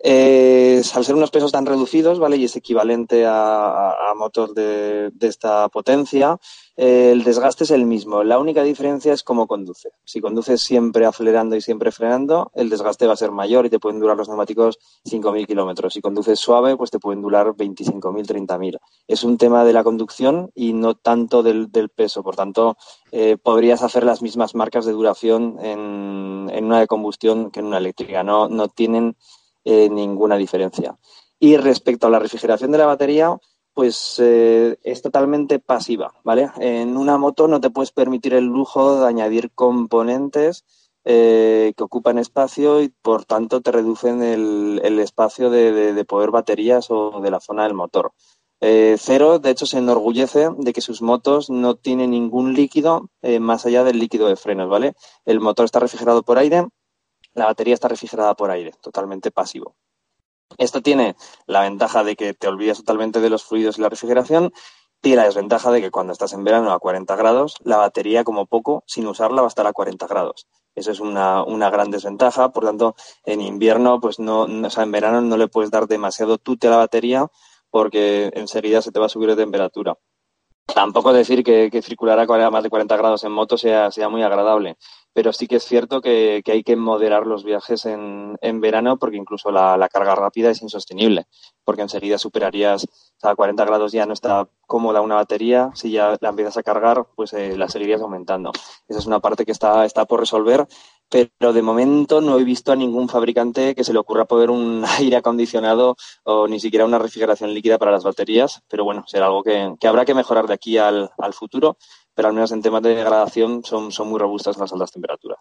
Al 0.00 1.04
ser 1.04 1.14
unos 1.16 1.30
pesos 1.30 1.50
tan 1.50 1.66
reducidos, 1.66 2.18
¿vale? 2.18 2.36
Y 2.36 2.44
es 2.44 2.54
equivalente 2.56 3.24
a, 3.26 4.12
motos 4.16 4.54
de, 4.54 5.12
esta 5.20 5.68
potencia, 5.68 6.38
el 6.76 7.24
desgaste 7.24 7.64
es 7.64 7.70
el 7.70 7.84
mismo. 7.84 8.22
La 8.22 8.38
única 8.38 8.62
diferencia 8.62 9.12
es 9.12 9.22
cómo 9.22 9.46
conduce. 9.46 9.90
Si 10.04 10.20
conduces 10.20 10.60
siempre 10.60 11.06
acelerando 11.06 11.56
y 11.56 11.60
siempre 11.60 11.90
frenando, 11.90 12.50
el 12.54 12.68
desgaste 12.68 13.06
va 13.06 13.14
a 13.14 13.16
ser 13.16 13.32
mayor 13.32 13.66
y 13.66 13.70
te 13.70 13.80
pueden 13.80 13.98
durar 13.98 14.16
los 14.16 14.28
neumáticos 14.28 14.78
5.000 15.04 15.46
kilómetros. 15.46 15.94
Si 15.94 16.00
conduces 16.00 16.38
suave, 16.38 16.76
pues 16.76 16.90
te 16.90 16.98
pueden 17.00 17.20
durar 17.20 17.48
25.000, 17.48 18.26
30.000. 18.26 18.78
Es 19.08 19.24
un 19.24 19.38
tema 19.38 19.64
de 19.64 19.72
la 19.72 19.82
conducción 19.82 20.50
y 20.54 20.72
no 20.72 20.94
tanto 20.94 21.42
del, 21.42 21.68
peso. 21.94 22.22
Por 22.22 22.36
tanto, 22.36 22.76
eh, 23.10 23.36
podrías 23.42 23.82
hacer 23.82 24.04
las 24.04 24.22
mismas 24.22 24.54
marcas 24.54 24.84
de 24.84 24.92
duración 24.92 25.56
en, 25.60 26.64
una 26.64 26.80
de 26.80 26.86
combustión 26.86 27.50
que 27.50 27.60
en 27.60 27.66
una 27.66 27.78
eléctrica. 27.78 28.22
No 28.22 28.68
tienen 28.68 29.16
eh, 29.64 29.88
ninguna 29.90 30.36
diferencia. 30.36 30.96
Y 31.38 31.56
respecto 31.56 32.06
a 32.06 32.10
la 32.10 32.18
refrigeración 32.18 32.70
de 32.70 32.78
la 32.78 32.86
batería, 32.86 33.36
pues 33.74 34.16
eh, 34.18 34.76
es 34.82 35.02
totalmente 35.02 35.58
pasiva, 35.58 36.14
¿vale? 36.24 36.50
En 36.58 36.96
una 36.96 37.16
moto 37.18 37.46
no 37.48 37.60
te 37.60 37.70
puedes 37.70 37.92
permitir 37.92 38.34
el 38.34 38.44
lujo 38.44 39.00
de 39.00 39.06
añadir 39.06 39.52
componentes 39.54 40.64
eh, 41.04 41.72
que 41.76 41.84
ocupan 41.84 42.18
espacio 42.18 42.82
y 42.82 42.88
por 42.88 43.24
tanto 43.24 43.60
te 43.60 43.70
reducen 43.70 44.22
el, 44.22 44.98
espacio 44.98 45.50
de, 45.50 46.04
poder 46.04 46.30
baterías 46.30 46.90
o 46.90 47.20
de 47.20 47.30
la 47.30 47.40
zona 47.40 47.64
del 47.64 47.74
motor. 47.74 48.12
Cero, 48.60 49.38
de 49.38 49.50
hecho, 49.50 49.66
se 49.66 49.78
enorgullece 49.78 50.48
de 50.56 50.72
que 50.72 50.80
sus 50.80 51.00
motos 51.00 51.48
no 51.48 51.76
tienen 51.76 52.10
ningún 52.10 52.54
líquido 52.54 53.08
más 53.40 53.64
allá 53.64 53.84
del 53.84 54.00
líquido 54.00 54.26
de 54.26 54.34
frenos, 54.34 54.68
¿vale? 54.68 54.94
El 55.24 55.38
motor 55.38 55.64
está 55.64 55.78
refrigerado 55.78 56.24
por 56.24 56.38
aire 56.38 56.66
la 57.38 57.46
batería 57.46 57.74
está 57.74 57.88
refrigerada 57.88 58.34
por 58.34 58.50
aire, 58.50 58.72
totalmente 58.80 59.30
pasivo. 59.30 59.76
Esto 60.56 60.82
tiene 60.82 61.16
la 61.46 61.62
ventaja 61.62 62.04
de 62.04 62.16
que 62.16 62.34
te 62.34 62.48
olvidas 62.48 62.78
totalmente 62.78 63.20
de 63.20 63.30
los 63.30 63.44
fluidos 63.44 63.78
y 63.78 63.82
la 63.82 63.88
refrigeración 63.88 64.52
y 65.02 65.14
la 65.14 65.24
desventaja 65.24 65.70
de 65.70 65.80
que 65.80 65.90
cuando 65.90 66.12
estás 66.12 66.32
en 66.32 66.42
verano 66.42 66.72
a 66.72 66.78
40 66.80 67.14
grados, 67.16 67.56
la 67.62 67.76
batería 67.76 68.24
como 68.24 68.46
poco, 68.46 68.82
sin 68.86 69.06
usarla, 69.06 69.42
va 69.42 69.46
a 69.46 69.48
estar 69.48 69.66
a 69.66 69.72
40 69.72 70.06
grados. 70.06 70.48
Eso 70.74 70.90
es 70.90 71.00
una, 71.00 71.44
gran 71.70 71.90
desventaja. 71.90 72.50
Por 72.50 72.64
tanto, 72.64 72.96
en 73.24 73.40
invierno, 73.40 74.00
pues 74.00 74.18
no, 74.18 74.42
o 74.42 74.70
sea, 74.70 74.82
en 74.82 74.92
verano 74.92 75.20
no 75.20 75.36
le 75.36 75.48
puedes 75.48 75.70
dar 75.70 75.86
demasiado 75.86 76.38
tute 76.38 76.66
a 76.66 76.70
la 76.70 76.76
batería 76.78 77.28
porque 77.70 78.30
enseguida 78.34 78.82
se 78.82 78.90
te 78.90 78.98
va 78.98 79.06
a 79.06 79.10
subir 79.10 79.28
de 79.28 79.36
temperatura. 79.36 79.96
Tampoco 80.74 81.12
decir 81.12 81.42
que, 81.42 81.70
circular 81.82 82.18
a 82.18 82.50
más 82.50 82.62
de 82.62 82.70
40 82.70 82.96
grados 82.96 83.24
en 83.24 83.32
moto 83.32 83.56
sea, 83.56 83.90
sea 83.90 84.08
muy 84.08 84.22
agradable 84.22 84.76
pero 85.18 85.32
sí 85.32 85.48
que 85.48 85.56
es 85.56 85.64
cierto 85.64 86.00
que, 86.00 86.44
hay 86.46 86.62
que 86.62 86.76
moderar 86.76 87.26
los 87.26 87.42
viajes 87.42 87.86
en, 87.86 88.60
verano 88.60 88.98
porque 89.00 89.16
incluso 89.16 89.50
la, 89.50 89.88
carga 89.92 90.14
rápida 90.14 90.50
es 90.50 90.62
insostenible, 90.62 91.26
porque 91.64 91.82
enseguida 91.82 92.18
superarías 92.18 92.86
a 93.22 93.34
40 93.34 93.64
grados 93.64 93.90
ya 93.90 94.06
no 94.06 94.12
está 94.12 94.48
cómoda 94.68 95.00
una 95.00 95.16
batería, 95.16 95.70
si 95.74 95.90
ya 95.90 96.16
la 96.20 96.28
empiezas 96.28 96.56
a 96.56 96.62
cargar, 96.62 97.04
pues 97.16 97.32
eh, 97.32 97.56
la 97.56 97.68
seguirías 97.68 98.00
aumentando. 98.00 98.52
Esa 98.86 99.00
es 99.00 99.06
una 99.06 99.18
parte 99.18 99.44
que 99.44 99.50
está, 99.50 99.84
está 99.84 100.04
por 100.04 100.20
resolver, 100.20 100.68
pero 101.08 101.52
de 101.52 101.62
momento 101.62 102.20
no 102.20 102.38
he 102.38 102.44
visto 102.44 102.72
a 102.72 102.76
ningún 102.76 103.08
fabricante 103.08 103.74
que 103.74 103.84
se 103.84 103.92
le 103.92 103.98
ocurra 103.98 104.26
poner 104.26 104.50
un 104.50 104.84
aire 104.98 105.16
acondicionado 105.16 105.96
o 106.24 106.48
ni 106.48 106.60
siquiera 106.60 106.84
una 106.84 106.98
refrigeración 106.98 107.54
líquida 107.54 107.78
para 107.78 107.92
las 107.92 108.04
baterías, 108.04 108.62
pero 108.68 108.84
bueno, 108.84 109.04
será 109.06 109.26
algo 109.26 109.42
que, 109.42 109.74
habrá 109.86 110.04
que 110.04 110.14
mejorar 110.14 110.46
de 110.46 110.54
aquí 110.54 110.78
al, 110.78 111.10
al 111.18 111.34
futuro 111.34 111.76
pero 112.18 112.30
al 112.30 112.34
menos 112.34 112.50
en 112.50 112.62
temas 112.62 112.82
de 112.82 112.96
degradación 112.96 113.62
son, 113.62 113.92
son 113.92 114.08
muy 114.08 114.18
robustas 114.18 114.58
las 114.58 114.72
altas 114.72 114.90
temperaturas. 114.90 115.38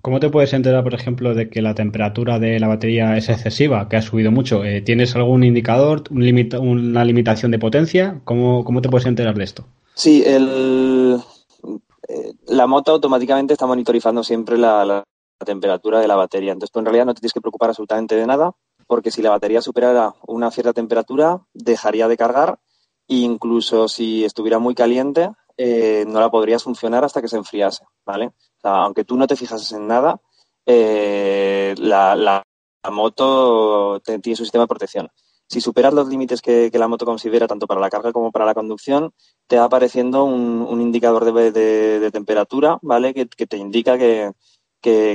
¿Cómo 0.00 0.20
te 0.20 0.30
puedes 0.30 0.52
enterar, 0.52 0.84
por 0.84 0.94
ejemplo, 0.94 1.34
de 1.34 1.50
que 1.50 1.60
la 1.60 1.74
temperatura 1.74 2.38
de 2.38 2.60
la 2.60 2.68
batería 2.68 3.16
es 3.16 3.28
excesiva, 3.28 3.88
que 3.88 3.96
ha 3.96 4.02
subido 4.02 4.30
mucho? 4.30 4.64
Eh, 4.64 4.80
¿Tienes 4.80 5.16
algún 5.16 5.42
indicador, 5.42 6.04
un 6.10 6.22
una 6.60 7.04
limitación 7.04 7.50
de 7.50 7.58
potencia? 7.58 8.20
¿Cómo, 8.24 8.62
¿Cómo, 8.62 8.80
te 8.80 8.88
puedes 8.88 9.08
enterar 9.08 9.34
de 9.34 9.42
esto? 9.42 9.66
Sí, 9.94 10.22
el, 10.24 11.20
eh, 12.08 12.32
la 12.46 12.66
moto 12.66 12.92
automáticamente 12.92 13.52
está 13.52 13.66
monitorizando 13.66 14.24
siempre 14.24 14.56
la, 14.56 15.04
temperatura 15.44 16.00
de 16.00 16.08
la 16.08 16.16
batería. 16.16 16.50
Entonces 16.50 16.72
tú 16.72 16.80
en 16.80 16.86
realidad 16.86 17.06
no 17.06 17.14
te 17.14 17.20
tienes 17.20 17.32
que 17.32 17.40
preocupar 17.40 17.68
absolutamente 17.68 18.16
de 18.16 18.26
nada, 18.26 18.52
porque 18.88 19.12
si 19.12 19.22
la 19.22 19.30
batería 19.30 19.62
superara 19.62 20.14
una 20.26 20.50
cierta 20.50 20.72
temperatura, 20.72 21.40
dejaría 21.54 22.08
de 22.08 22.16
cargar 22.16 22.58
e 23.06 23.16
incluso 23.16 23.86
si 23.86 24.24
estuviera 24.24 24.58
muy 24.58 24.74
caliente, 24.74 25.30
eh, 25.56 26.04
no 26.08 26.18
la 26.20 26.30
podrías 26.30 26.64
funcionar 26.64 27.04
hasta 27.04 27.22
que 27.22 27.28
se 27.28 27.36
enfriase, 27.36 27.84
¿vale? 28.04 28.32
aunque 28.64 29.04
tú 29.04 29.16
no 29.16 29.26
te 29.28 29.36
fijases 29.36 29.70
en 29.72 29.86
nada, 29.86 30.20
eh, 30.66 31.74
la, 31.78 32.42
moto 32.90 34.00
tiene 34.00 34.36
su 34.36 34.44
sistema 34.44 34.64
de 34.64 34.68
protección. 34.68 35.08
Si 35.48 35.60
superas 35.60 35.94
los 35.94 36.08
límites 36.08 36.42
que, 36.42 36.70
la 36.72 36.88
moto 36.88 37.06
considera, 37.06 37.46
tanto 37.46 37.66
para 37.66 37.80
la 37.80 37.88
carga 37.88 38.12
como 38.12 38.30
para 38.30 38.44
la 38.44 38.54
conducción, 38.54 39.12
te 39.46 39.56
va 39.56 39.64
apareciendo 39.64 40.24
un, 40.24 40.80
indicador 40.80 41.32
de, 41.32 42.10
temperatura, 42.12 42.78
¿vale? 42.82 43.14
Que, 43.14 43.26
te 43.26 43.56
indica 43.56 43.96
que, 43.98 44.32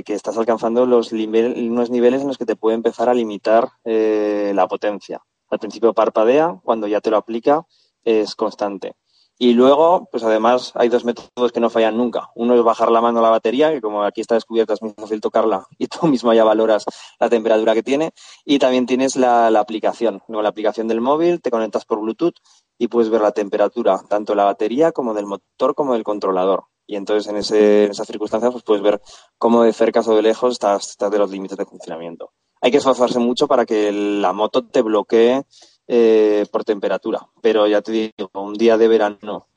estás 0.07 0.37
alcanzando 0.37 0.85
los 0.85 1.11
unos 1.11 1.89
niveles 1.91 2.21
en 2.21 2.27
los 2.27 2.37
que 2.37 2.45
te 2.45 2.55
puede 2.55 2.75
empezar 2.75 3.09
a 3.09 3.13
limitar 3.13 3.69
eh, 3.83 4.51
la 4.55 4.67
potencia. 4.67 5.21
Al 5.49 5.59
principio 5.59 5.93
parpadea, 5.93 6.59
cuando 6.63 6.87
ya 6.87 6.99
te 6.99 7.11
lo 7.11 7.17
aplica 7.17 7.65
es 8.03 8.35
constante. 8.35 8.95
Y 9.39 9.53
luego, 9.53 10.07
pues 10.11 10.23
además 10.23 10.71
hay 10.75 10.89
dos 10.89 11.05
métodos 11.05 11.51
que 11.51 11.59
no 11.59 11.69
fallan 11.69 11.97
nunca. 11.97 12.29
Uno 12.35 12.55
es 12.55 12.63
bajar 12.63 12.91
la 12.91 13.01
mano 13.01 13.19
a 13.19 13.23
la 13.23 13.29
batería, 13.29 13.71
que 13.71 13.81
como 13.81 14.03
aquí 14.03 14.21
está 14.21 14.35
descubierta 14.35 14.73
es 14.73 14.81
muy 14.81 14.93
fácil 14.93 15.21
tocarla 15.21 15.65
y 15.77 15.87
tú 15.87 16.07
mismo 16.07 16.33
ya 16.33 16.43
valoras 16.43 16.85
la 17.19 17.29
temperatura 17.29 17.73
que 17.73 17.83
tiene. 17.83 18.13
Y 18.45 18.59
también 18.59 18.85
tienes 18.85 19.15
la, 19.15 19.47
aplicación. 19.59 20.21
Luego 20.27 20.43
la 20.43 20.49
aplicación 20.49 20.87
del 20.87 21.01
móvil, 21.01 21.41
te 21.41 21.49
conectas 21.49 21.85
por 21.85 21.99
Bluetooth 21.99 22.35
y 22.77 22.87
puedes 22.87 23.09
ver 23.09 23.21
la 23.21 23.31
temperatura 23.31 23.99
tanto 24.07 24.33
de 24.33 24.37
la 24.37 24.45
batería 24.45 24.91
como 24.91 25.13
del 25.13 25.25
motor 25.25 25.73
como 25.73 25.93
del 25.93 26.03
controlador. 26.03 26.65
Y 26.85 26.95
entonces 26.95 27.29
en, 27.29 27.37
ese, 27.37 27.85
en 27.85 27.91
esas 27.91 28.07
circunstancias 28.07 28.51
pues 28.51 28.63
puedes 28.63 28.83
ver 28.83 29.01
cómo 29.37 29.63
de 29.63 29.73
cerca 29.73 30.01
o 30.01 30.15
de 30.15 30.21
lejos 30.21 30.53
estás, 30.53 30.89
estás 30.89 31.11
de 31.11 31.17
los 31.17 31.31
límites 31.31 31.57
de 31.57 31.65
funcionamiento. 31.65 32.31
Hay 32.61 32.71
que 32.71 32.77
esforzarse 32.77 33.19
mucho 33.19 33.47
para 33.47 33.65
que 33.65 33.91
la 33.91 34.31
moto 34.31 34.65
te 34.65 34.81
bloquee 34.81 35.43
eh, 35.87 36.45
por 36.51 36.63
temperatura. 36.63 37.27
Pero 37.41 37.67
ya 37.67 37.81
te 37.81 37.91
digo, 37.91 38.29
un 38.33 38.53
día 38.53 38.77
de 38.77 38.87
verano 38.87 39.47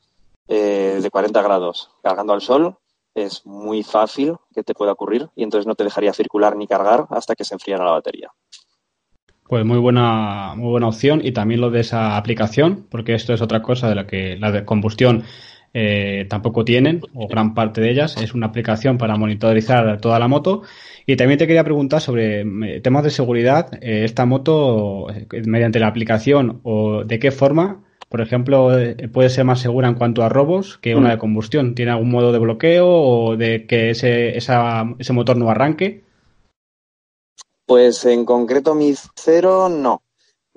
eh, 0.47 0.99
de 1.01 1.09
40 1.09 1.41
grados 1.41 1.91
cargando 2.01 2.33
al 2.33 2.41
sol 2.41 2.77
es 3.15 3.45
muy 3.45 3.83
fácil 3.83 4.35
que 4.53 4.63
te 4.63 4.73
pueda 4.73 4.91
ocurrir 4.91 5.29
y 5.35 5.43
entonces 5.43 5.65
no 5.65 5.75
te 5.75 5.83
dejaría 5.83 6.13
circular 6.13 6.55
ni 6.55 6.67
cargar 6.67 7.07
hasta 7.09 7.35
que 7.35 7.43
se 7.43 7.55
enfriara 7.55 7.83
la 7.83 7.91
batería. 7.91 8.31
Pues 9.47 9.65
muy 9.65 9.77
buena, 9.77 10.53
muy 10.55 10.69
buena 10.69 10.89
opción 10.89 11.21
y 11.23 11.31
también 11.31 11.61
lo 11.61 11.71
de 11.71 11.79
esa 11.79 12.17
aplicación, 12.17 12.85
porque 12.91 13.15
esto 13.15 13.33
es 13.33 13.41
otra 13.41 13.61
cosa 13.61 13.87
de 13.87 13.95
la 13.95 14.05
que 14.05 14.35
la 14.37 14.51
de 14.51 14.65
combustión 14.65 15.23
eh, 15.79 16.25
tampoco 16.27 16.65
tienen, 16.65 17.01
o 17.13 17.27
gran 17.27 17.53
parte 17.53 17.81
de 17.81 17.91
ellas. 17.91 18.17
Es 18.17 18.33
una 18.33 18.47
aplicación 18.47 18.97
para 18.97 19.15
monitorizar 19.15 20.01
toda 20.01 20.17
la 20.17 20.27
moto. 20.27 20.63
Y 21.05 21.15
también 21.17 21.37
te 21.37 21.45
quería 21.45 21.63
preguntar 21.63 22.01
sobre 22.01 22.41
eh, 22.41 22.81
temas 22.81 23.03
de 23.03 23.11
seguridad. 23.11 23.69
Eh, 23.79 24.03
esta 24.03 24.25
moto, 24.25 25.05
mediante 25.45 25.79
la 25.79 25.85
aplicación, 25.85 26.61
o 26.63 27.03
de 27.03 27.19
qué 27.19 27.29
forma, 27.29 27.83
por 28.09 28.21
ejemplo, 28.21 28.71
puede 29.13 29.29
ser 29.29 29.45
más 29.45 29.59
segura 29.59 29.87
en 29.87 29.93
cuanto 29.93 30.23
a 30.23 30.29
robos 30.29 30.79
que 30.79 30.95
una 30.95 31.11
de 31.11 31.19
combustión. 31.19 31.75
¿Tiene 31.75 31.91
algún 31.91 32.09
modo 32.09 32.31
de 32.31 32.39
bloqueo 32.39 32.87
o 32.89 33.37
de 33.37 33.67
que 33.67 33.91
ese, 33.91 34.35
ese 34.35 35.13
motor 35.13 35.37
no 35.37 35.51
arranque? 35.51 36.03
Pues 37.67 38.03
en 38.05 38.25
concreto 38.25 38.73
mi 38.73 38.95
cero 39.15 39.69
no 39.69 40.01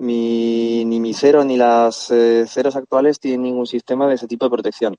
ni 0.01 0.99
mi 0.99 1.13
cero 1.13 1.43
ni 1.43 1.57
las 1.57 2.09
eh, 2.11 2.45
ceros 2.47 2.75
actuales 2.75 3.19
tienen 3.19 3.43
ningún 3.43 3.67
sistema 3.67 4.07
de 4.07 4.15
ese 4.15 4.27
tipo 4.27 4.45
de 4.45 4.51
protección. 4.51 4.97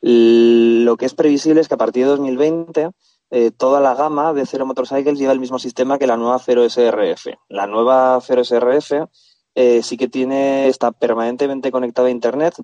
lo 0.00 0.96
que 0.96 1.06
es 1.06 1.14
previsible 1.14 1.60
es 1.60 1.68
que 1.68 1.74
a 1.74 1.78
partir 1.78 2.04
de 2.04 2.10
2020 2.10 2.90
eh, 3.30 3.50
toda 3.50 3.80
la 3.80 3.94
gama 3.94 4.32
de 4.32 4.46
Cero 4.46 4.66
Motorcycles 4.66 5.18
lleva 5.18 5.32
el 5.32 5.40
mismo 5.40 5.58
sistema 5.58 5.98
que 5.98 6.06
la 6.06 6.16
nueva 6.16 6.38
Cero 6.38 6.62
SRF. 6.68 7.34
La 7.48 7.66
nueva 7.66 8.20
Cero 8.20 8.44
SRF 8.44 9.08
eh, 9.56 9.82
sí 9.82 9.96
que 9.96 10.08
tiene, 10.08 10.68
está 10.68 10.92
permanentemente 10.92 11.72
conectada 11.72 12.08
a 12.08 12.10
Internet, 12.12 12.54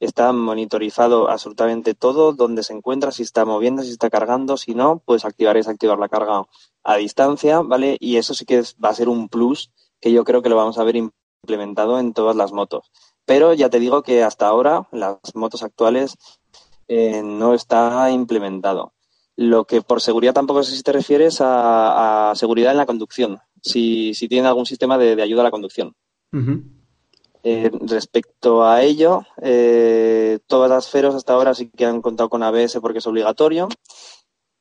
está 0.00 0.32
monitorizado 0.32 1.28
absolutamente 1.30 1.94
todo, 1.94 2.32
donde 2.32 2.62
se 2.62 2.72
encuentra, 2.72 3.12
si 3.12 3.22
está 3.22 3.44
moviendo, 3.44 3.82
si 3.82 3.90
está 3.90 4.10
cargando, 4.10 4.56
si 4.56 4.74
no, 4.74 5.02
puedes 5.04 5.24
activar 5.24 5.56
y 5.56 5.60
desactivar 5.60 5.98
la 5.98 6.08
carga 6.08 6.44
a 6.84 6.96
distancia, 6.96 7.60
¿vale? 7.60 7.96
Y 8.00 8.16
eso 8.16 8.34
sí 8.34 8.44
que 8.44 8.62
va 8.82 8.90
a 8.90 8.94
ser 8.94 9.08
un 9.08 9.28
plus 9.28 9.70
que 10.00 10.12
yo 10.12 10.24
creo 10.24 10.42
que 10.42 10.48
lo 10.48 10.56
vamos 10.56 10.78
a 10.78 10.84
ver 10.84 10.96
implementado 11.42 11.98
en 11.98 12.12
todas 12.12 12.36
las 12.36 12.52
motos. 12.52 12.90
Pero 13.24 13.52
ya 13.54 13.68
te 13.68 13.80
digo 13.80 14.02
que 14.02 14.22
hasta 14.22 14.46
ahora 14.46 14.88
las 14.92 15.18
motos 15.34 15.62
actuales 15.62 16.16
eh, 16.88 17.22
no 17.22 17.54
está 17.54 18.10
implementado. 18.10 18.92
Lo 19.36 19.64
que 19.66 19.82
por 19.82 20.00
seguridad 20.00 20.34
tampoco 20.34 20.62
sé 20.62 20.76
si 20.76 20.82
te 20.82 20.92
refieres 20.92 21.38
a, 21.40 22.32
seguridad 22.34 22.72
en 22.72 22.78
la 22.78 22.86
conducción, 22.86 23.38
si, 23.62 24.14
si 24.14 24.28
tiene 24.28 24.48
algún 24.48 24.66
sistema 24.66 24.98
de, 24.98 25.20
ayuda 25.22 25.42
a 25.42 25.44
la 25.44 25.50
conducción. 25.50 25.94
Eh, 27.44 27.70
respecto 27.82 28.64
a 28.64 28.82
ello, 28.82 29.22
eh, 29.40 30.40
todas 30.48 30.68
las 30.68 30.90
feros 30.90 31.14
hasta 31.14 31.34
ahora 31.34 31.54
sí 31.54 31.70
que 31.70 31.86
han 31.86 32.02
contado 32.02 32.28
con 32.28 32.42
ABS 32.42 32.80
porque 32.80 32.98
es 32.98 33.06
obligatorio 33.06 33.68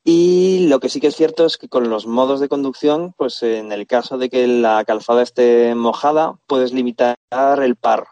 y 0.10 0.68
lo 0.70 0.80
que 0.80 0.88
sí 0.88 1.01
que 1.01 1.08
es 1.08 1.18
cierto 1.18 1.45
es 1.45 1.58
que 1.58 1.68
con 1.68 1.89
los 1.89 2.08
modos 2.08 2.39
de 2.39 2.47
conducción, 2.47 3.14
pues 3.18 3.43
en 3.43 3.74
el 3.74 3.86
caso 3.88 4.18
de 4.18 4.30
que 4.30 4.47
la 4.47 4.86
calzada 4.86 5.22
esté 5.22 5.76
mojada, 5.76 6.39
puedes 6.47 6.72
limitar 6.72 7.18
el 7.62 7.76
par. 7.76 8.08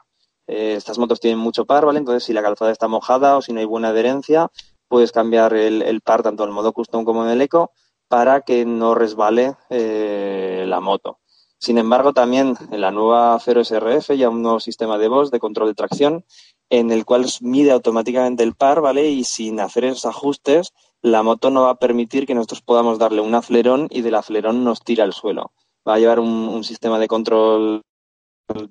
Eh, 0.46 0.74
estas 0.76 0.98
motos 0.98 1.22
tienen 1.22 1.40
mucho 1.40 1.64
par, 1.66 1.86
¿vale? 1.86 2.00
Entonces, 2.00 2.26
si 2.26 2.34
la 2.34 2.42
calzada 2.42 2.74
está 2.74 2.90
mojada 2.90 3.38
o 3.38 3.42
si 3.42 3.54
no 3.54 3.62
hay 3.62 3.66
buena 3.66 3.88
adherencia, 3.88 4.52
puedes 4.90 5.14
cambiar 5.14 5.54
el, 5.54 6.02
par 6.02 6.22
tanto 6.22 6.44
en 6.44 6.50
el 6.50 6.54
modo 6.54 6.74
custom 6.74 7.06
como 7.06 7.24
en 7.24 7.32
el 7.32 7.40
eco 7.40 7.72
para 8.10 8.42
que 8.42 8.66
no 8.66 8.94
resbale 8.94 9.56
eh, 9.70 10.66
la 10.68 10.82
moto. 10.82 11.20
Sin 11.60 11.78
embargo, 11.78 12.12
también 12.12 12.58
en 12.72 12.82
la 12.82 12.92
nueva 12.92 13.40
0 13.40 13.64
SRF 13.64 14.18
ya 14.18 14.28
un 14.28 14.42
nuevo 14.42 14.60
sistema 14.60 14.98
de 14.98 15.08
voz 15.08 15.32
de 15.32 15.40
control 15.40 15.70
de 15.70 15.76
tracción 15.76 16.26
en 16.70 16.92
el 16.92 17.06
cual 17.06 17.26
mide 17.40 17.72
automáticamente 17.72 18.44
el 18.44 18.54
par, 18.54 18.82
¿vale? 18.82 19.08
Y 19.08 19.24
sin 19.24 19.62
hacer 19.62 19.86
esos 19.86 20.06
ajustes, 20.06 20.74
la 21.06 21.22
moto 21.22 21.52
no 21.52 21.62
va 21.62 21.70
a 21.70 21.78
permitir 21.78 22.26
que 22.26 22.34
nosotros 22.34 22.64
podamos 22.64 22.98
darle 22.98 23.22
un 23.22 23.36
aflerón 23.36 23.88
y 23.92 24.02
del 24.02 24.16
aflerón 24.16 24.64
nos 24.64 24.82
tira 24.82 25.04
al 25.04 25.14
suelo. 25.14 25.52
Va 25.88 25.94
a 25.94 26.00
llevar 26.00 26.20
un, 26.20 26.64
sistema 26.64 26.98
de 26.98 27.08
control 27.08 27.84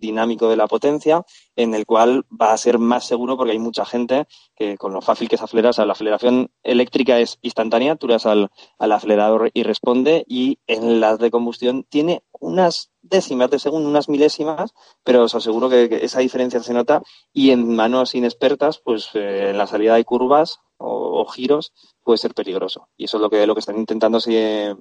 dinámico 0.00 0.48
de 0.48 0.56
la 0.56 0.66
potencia, 0.66 1.24
en 1.56 1.74
el 1.74 1.86
cual 1.86 2.24
va 2.30 2.52
a 2.52 2.56
ser 2.56 2.78
más 2.78 3.04
seguro 3.04 3.36
porque 3.36 3.52
hay 3.52 3.58
mucha 3.58 3.84
gente 3.84 4.26
que 4.56 4.76
con 4.76 4.92
lo 4.92 5.00
fácil 5.00 5.28
que 5.28 5.36
es 5.36 5.42
acelerar, 5.42 5.70
o 5.70 5.72
sea, 5.72 5.86
la 5.86 5.92
aceleración 5.92 6.50
eléctrica 6.62 7.18
es 7.18 7.38
instantánea, 7.42 7.96
tú 7.96 8.06
le 8.06 8.14
das 8.14 8.26
al, 8.26 8.50
acelerador 8.78 9.50
y 9.54 9.62
responde, 9.62 10.24
y 10.28 10.58
en 10.66 11.00
las 11.00 11.18
de 11.18 11.30
combustión 11.30 11.84
tiene 11.88 12.22
unas 12.40 12.90
décimas 13.02 13.50
de 13.50 13.58
segundo, 13.58 13.88
unas 13.88 14.08
milésimas, 14.08 14.74
pero 15.02 15.24
os 15.24 15.34
aseguro 15.34 15.68
que, 15.68 16.00
esa 16.02 16.20
diferencia 16.20 16.62
se 16.62 16.74
nota 16.74 17.02
y 17.32 17.50
en 17.50 17.74
manos 17.74 18.14
inexpertas, 18.14 18.78
pues 18.78 19.10
eh, 19.14 19.50
en 19.50 19.58
la 19.58 19.66
salida 19.66 19.94
hay 19.94 20.04
curvas 20.04 20.60
o, 20.78 21.24
giros 21.26 21.72
puede 22.02 22.18
ser 22.18 22.34
peligroso. 22.34 22.88
Y 22.96 23.04
eso 23.04 23.16
es 23.16 23.22
lo 23.22 23.30
que, 23.30 23.46
lo 23.46 23.54
que 23.54 23.60
están 23.60 23.78
intentando, 23.78 24.18
eh, 24.26 24.74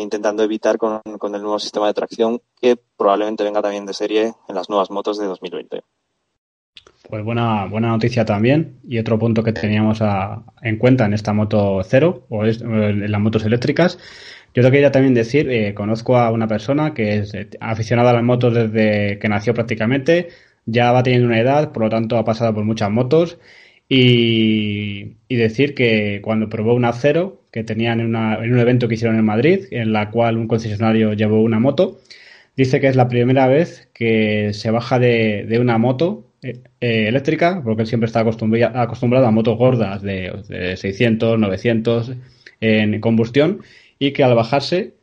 intentando 0.00 0.42
evitar 0.42 0.78
con, 0.78 1.00
el 1.04 1.42
nuevo 1.42 1.58
sistema 1.58 1.86
de 1.86 1.94
tracción 1.94 2.42
que 2.60 2.76
probablemente 2.76 3.44
venga 3.44 3.62
también 3.62 3.86
de 3.86 3.94
serie 3.94 4.34
en 4.48 4.54
las 4.54 4.68
nuevas 4.68 4.90
motos 4.90 5.18
de 5.18 5.26
2020. 5.26 5.73
Pues 7.08 7.22
buena, 7.24 7.66
buena 7.66 7.88
noticia 7.88 8.24
también. 8.24 8.78
Y 8.88 8.98
otro 8.98 9.18
punto 9.18 9.42
que 9.42 9.52
teníamos 9.52 10.00
en 10.62 10.76
cuenta 10.78 11.04
en 11.06 11.14
esta 11.14 11.32
moto 11.32 11.82
cero 11.84 12.26
o 12.30 12.44
en 12.44 13.10
las 13.10 13.20
motos 13.20 13.44
eléctricas. 13.44 13.98
Yo 14.54 14.62
te 14.62 14.70
quería 14.70 14.92
también 14.92 15.14
decir, 15.14 15.50
eh, 15.50 15.74
conozco 15.74 16.16
a 16.16 16.30
una 16.30 16.46
persona 16.46 16.94
que 16.94 17.18
es 17.18 17.34
eh, 17.34 17.48
aficionada 17.60 18.10
a 18.10 18.14
las 18.14 18.22
motos 18.22 18.54
desde 18.54 19.18
que 19.18 19.28
nació 19.28 19.52
prácticamente, 19.52 20.28
ya 20.64 20.92
va 20.92 21.02
teniendo 21.02 21.26
una 21.26 21.40
edad, 21.40 21.72
por 21.72 21.82
lo 21.82 21.90
tanto 21.90 22.16
ha 22.16 22.24
pasado 22.24 22.54
por 22.54 22.64
muchas 22.64 22.88
motos 22.90 23.38
y, 23.88 25.16
decir 25.28 25.74
que 25.74 26.20
cuando 26.22 26.48
probó 26.48 26.74
una 26.74 26.92
Cero, 26.92 27.42
que 27.50 27.64
tenían 27.64 28.00
en, 28.00 28.14
un 28.14 28.58
evento 28.58 28.88
que 28.88 28.94
hicieron 28.94 29.18
en 29.18 29.24
Madrid, 29.24 29.66
en 29.72 29.92
la 29.92 30.10
cual 30.10 30.38
un 30.38 30.46
concesionario 30.48 31.12
llevó 31.14 31.42
una 31.42 31.58
moto, 31.58 32.00
dice 32.56 32.80
que 32.80 32.88
es 32.88 32.96
la 32.96 33.08
primera 33.08 33.46
vez 33.46 33.88
que 33.92 34.52
se 34.52 34.70
baja 34.70 34.98
de, 34.98 35.58
una 35.60 35.78
moto 35.78 36.30
eh, 36.42 36.60
eh, 36.80 37.08
eléctrica, 37.08 37.60
porque 37.64 37.82
él 37.82 37.88
siempre 37.88 38.06
está 38.06 38.20
acostumbrado, 38.20 39.26
a 39.26 39.30
motos 39.30 39.58
gordas 39.58 40.02
de, 40.02 40.32
de 40.48 40.76
600, 40.76 41.38
900 41.38 42.12
en 42.60 43.00
combustión, 43.00 43.60
y 43.98 44.12
que 44.12 44.24
al 44.24 44.34
bajarse 44.34 44.94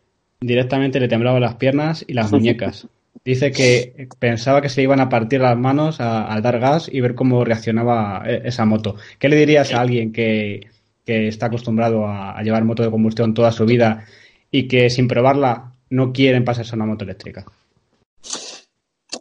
directamente 0.42 1.00
le 1.00 1.08
temblaban 1.08 1.42
las 1.42 1.56
piernas 1.56 2.04
y 2.08 2.14
las 2.14 2.32
muñecas. 2.32 2.88
Dice 3.24 3.52
que 3.52 4.08
pensaba 4.18 4.62
que 4.62 4.70
se 4.70 4.82
iban 4.82 5.00
a 5.00 5.10
partir 5.10 5.42
las 5.42 5.58
manos 5.58 6.00
al 6.00 6.42
dar 6.42 6.60
gas 6.60 6.90
y 6.92 7.02
ver 7.02 7.14
cómo 7.14 7.46
reaccionaba 7.46 8.24
e, 8.26 8.42
esa 8.46 8.66
moto. 8.66 8.96
¿Qué 9.20 9.30
le 9.30 9.36
dirías 9.36 9.74
a 9.74 9.82
alguien 9.82 10.12
que, 10.12 10.62
que 11.06 11.28
está 11.28 11.48
acostumbrado 11.48 12.08
a, 12.08 12.42
llevar 12.42 12.64
moto 12.64 12.82
de 12.82 12.90
combustión 12.90 13.36
toda 13.36 13.52
su 13.52 13.66
vida 13.66 14.06
y 14.50 14.68
que 14.68 14.90
sin 14.90 15.08
probarla 15.08 15.71
no 15.92 16.12
quieren 16.12 16.44
pasarse 16.44 16.74
a 16.74 16.78
una 16.78 16.88
moto 16.88 17.04
eléctrica? 17.04 17.46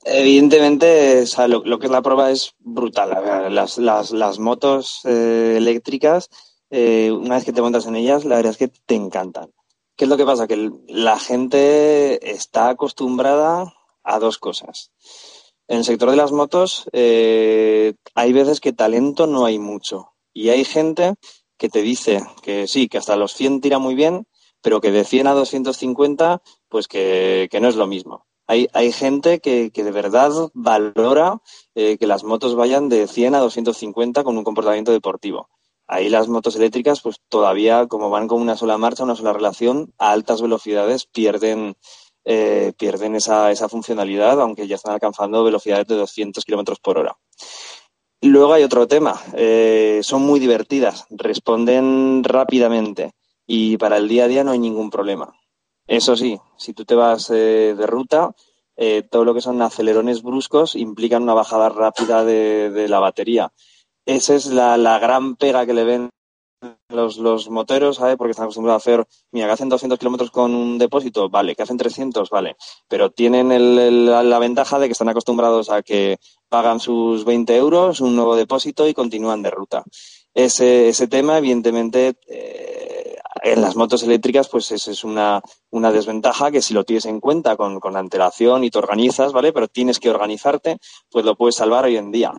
Evidentemente, 0.04 1.24
lo, 1.48 1.78
que 1.78 1.86
es 1.86 1.92
la 1.92 2.02
prueba 2.02 2.30
es 2.30 2.54
brutal. 2.58 3.54
Las, 3.54 3.76
las, 3.76 4.12
las 4.12 4.38
motos 4.38 5.00
eh, 5.04 5.54
eléctricas, 5.56 6.30
eh, 6.70 7.10
una 7.12 7.34
vez 7.34 7.44
que 7.44 7.52
te 7.52 7.60
montas 7.60 7.86
en 7.86 7.96
ellas, 7.96 8.24
la 8.24 8.36
verdad 8.36 8.52
es 8.52 8.56
que 8.56 8.68
te 8.68 8.94
encantan. 8.94 9.50
¿Qué 9.96 10.04
es 10.04 10.08
lo 10.08 10.16
que 10.16 10.24
pasa? 10.24 10.46
Que 10.46 10.70
la 10.88 11.18
gente 11.18 12.32
está 12.32 12.70
acostumbrada 12.70 13.74
a 14.02 14.18
dos 14.18 14.38
cosas. 14.38 14.90
En 15.68 15.78
el 15.78 15.84
sector 15.84 16.10
de 16.10 16.16
las 16.16 16.32
motos 16.32 16.88
eh, 16.92 17.94
hay 18.14 18.32
veces 18.32 18.60
que 18.60 18.72
talento 18.72 19.26
no 19.26 19.44
hay 19.44 19.58
mucho. 19.58 20.12
Y 20.32 20.48
hay 20.48 20.64
gente 20.64 21.14
que 21.58 21.68
te 21.68 21.82
dice 21.82 22.22
que 22.42 22.66
sí, 22.66 22.88
que 22.88 22.98
hasta 22.98 23.16
los 23.16 23.34
100 23.34 23.60
tira 23.60 23.78
muy 23.78 23.94
bien, 23.94 24.26
pero 24.62 24.80
que 24.80 24.90
de 24.90 25.04
100 25.04 25.26
a 25.26 25.32
250, 25.34 26.42
pues 26.70 26.88
que, 26.88 27.48
no 27.60 27.68
es 27.68 27.76
lo 27.76 27.86
mismo. 27.86 28.26
Hay, 28.46 28.68
hay 28.72 28.92
gente 28.92 29.40
que, 29.40 29.70
que, 29.70 29.84
de 29.84 29.92
verdad 29.92 30.32
valora 30.54 31.40
eh, 31.74 31.98
que 31.98 32.06
las 32.06 32.24
motos 32.24 32.54
vayan 32.56 32.88
de 32.88 33.06
100 33.06 33.34
a 33.34 33.40
250 33.40 34.24
con 34.24 34.38
un 34.38 34.44
comportamiento 34.44 34.92
deportivo. 34.92 35.48
Ahí 35.86 36.08
las 36.08 36.28
motos 36.28 36.56
eléctricas, 36.56 37.00
pues 37.00 37.16
todavía, 37.28 37.86
como 37.88 38.10
van 38.10 38.28
con 38.28 38.40
una 38.40 38.56
sola 38.56 38.78
marcha, 38.78 39.04
una 39.04 39.16
sola 39.16 39.32
relación, 39.32 39.92
a 39.98 40.12
altas 40.12 40.40
velocidades 40.40 41.06
pierden, 41.06 41.76
eh, 42.24 42.72
pierden 42.78 43.16
esa, 43.16 43.50
esa 43.50 43.68
funcionalidad, 43.68 44.40
aunque 44.40 44.68
ya 44.68 44.76
están 44.76 44.94
alcanzando 44.94 45.42
velocidades 45.42 45.88
de 45.88 45.96
200 45.96 46.44
kilómetros 46.44 46.78
por 46.78 46.96
hora. 46.96 47.16
Luego 48.22 48.52
hay 48.52 48.62
otro 48.62 48.86
tema. 48.86 49.20
Eh, 49.34 50.00
son 50.02 50.22
muy 50.22 50.38
divertidas, 50.38 51.06
responden 51.10 52.22
rápidamente 52.22 53.12
y 53.46 53.76
para 53.78 53.96
el 53.96 54.08
día 54.08 54.24
a 54.24 54.28
día 54.28 54.44
no 54.44 54.52
hay 54.52 54.58
ningún 54.58 54.90
problema. 54.90 55.39
Eso 55.90 56.16
sí, 56.16 56.38
si 56.56 56.72
tú 56.72 56.84
te 56.84 56.94
vas 56.94 57.30
eh, 57.30 57.74
de 57.76 57.86
ruta, 57.86 58.34
todo 59.10 59.26
lo 59.26 59.34
que 59.34 59.42
son 59.42 59.60
acelerones 59.60 60.22
bruscos 60.22 60.74
implican 60.74 61.24
una 61.24 61.34
bajada 61.34 61.68
rápida 61.68 62.24
de 62.24 62.88
la 62.88 62.98
batería 62.98 63.52
esa 64.06 64.34
es 64.34 64.46
la, 64.46 64.76
la 64.76 64.98
gran 64.98 65.36
pega 65.36 65.66
que 65.66 65.74
le 65.74 65.84
ven 65.84 66.10
los, 66.88 67.16
los 67.16 67.48
moteros, 67.48 67.96
¿sabes? 67.96 68.16
Porque 68.16 68.32
están 68.32 68.44
acostumbrados 68.44 68.86
a 68.86 68.90
hacer, 68.90 69.06
mira, 69.30 69.46
que 69.46 69.52
hacen 69.52 69.68
200 69.68 69.98
kilómetros 69.98 70.30
con 70.30 70.54
un 70.54 70.78
depósito, 70.78 71.30
vale, 71.30 71.54
que 71.54 71.62
hacen 71.62 71.76
300, 71.76 72.28
vale, 72.28 72.56
pero 72.88 73.10
tienen 73.10 73.52
el, 73.52 74.06
la 74.06 74.38
ventaja 74.38 74.78
de 74.78 74.86
que 74.88 74.92
están 74.92 75.08
acostumbrados 75.08 75.70
a 75.70 75.82
que 75.82 76.18
pagan 76.48 76.80
sus 76.80 77.24
20 77.24 77.56
euros, 77.56 78.00
un 78.00 78.16
nuevo 78.16 78.36
depósito 78.36 78.88
y 78.88 78.94
continúan 78.94 79.42
de 79.42 79.50
ruta. 79.50 79.84
Ese, 80.34 80.88
ese 80.88 81.08
tema, 81.08 81.38
evidentemente, 81.38 82.14
eh, 82.28 82.99
en 83.42 83.60
las 83.60 83.76
motos 83.76 84.02
eléctricas, 84.02 84.48
pues 84.48 84.70
esa 84.72 84.90
es 84.90 85.04
una, 85.04 85.42
una 85.70 85.92
desventaja 85.92 86.50
que 86.50 86.62
si 86.62 86.74
lo 86.74 86.84
tienes 86.84 87.06
en 87.06 87.20
cuenta 87.20 87.56
con, 87.56 87.80
con 87.80 87.96
antelación 87.96 88.64
y 88.64 88.70
te 88.70 88.78
organizas, 88.78 89.32
¿vale? 89.32 89.52
Pero 89.52 89.68
tienes 89.68 89.98
que 89.98 90.10
organizarte, 90.10 90.78
pues 91.10 91.24
lo 91.24 91.36
puedes 91.36 91.56
salvar 91.56 91.84
hoy 91.84 91.96
en 91.96 92.10
día 92.10 92.32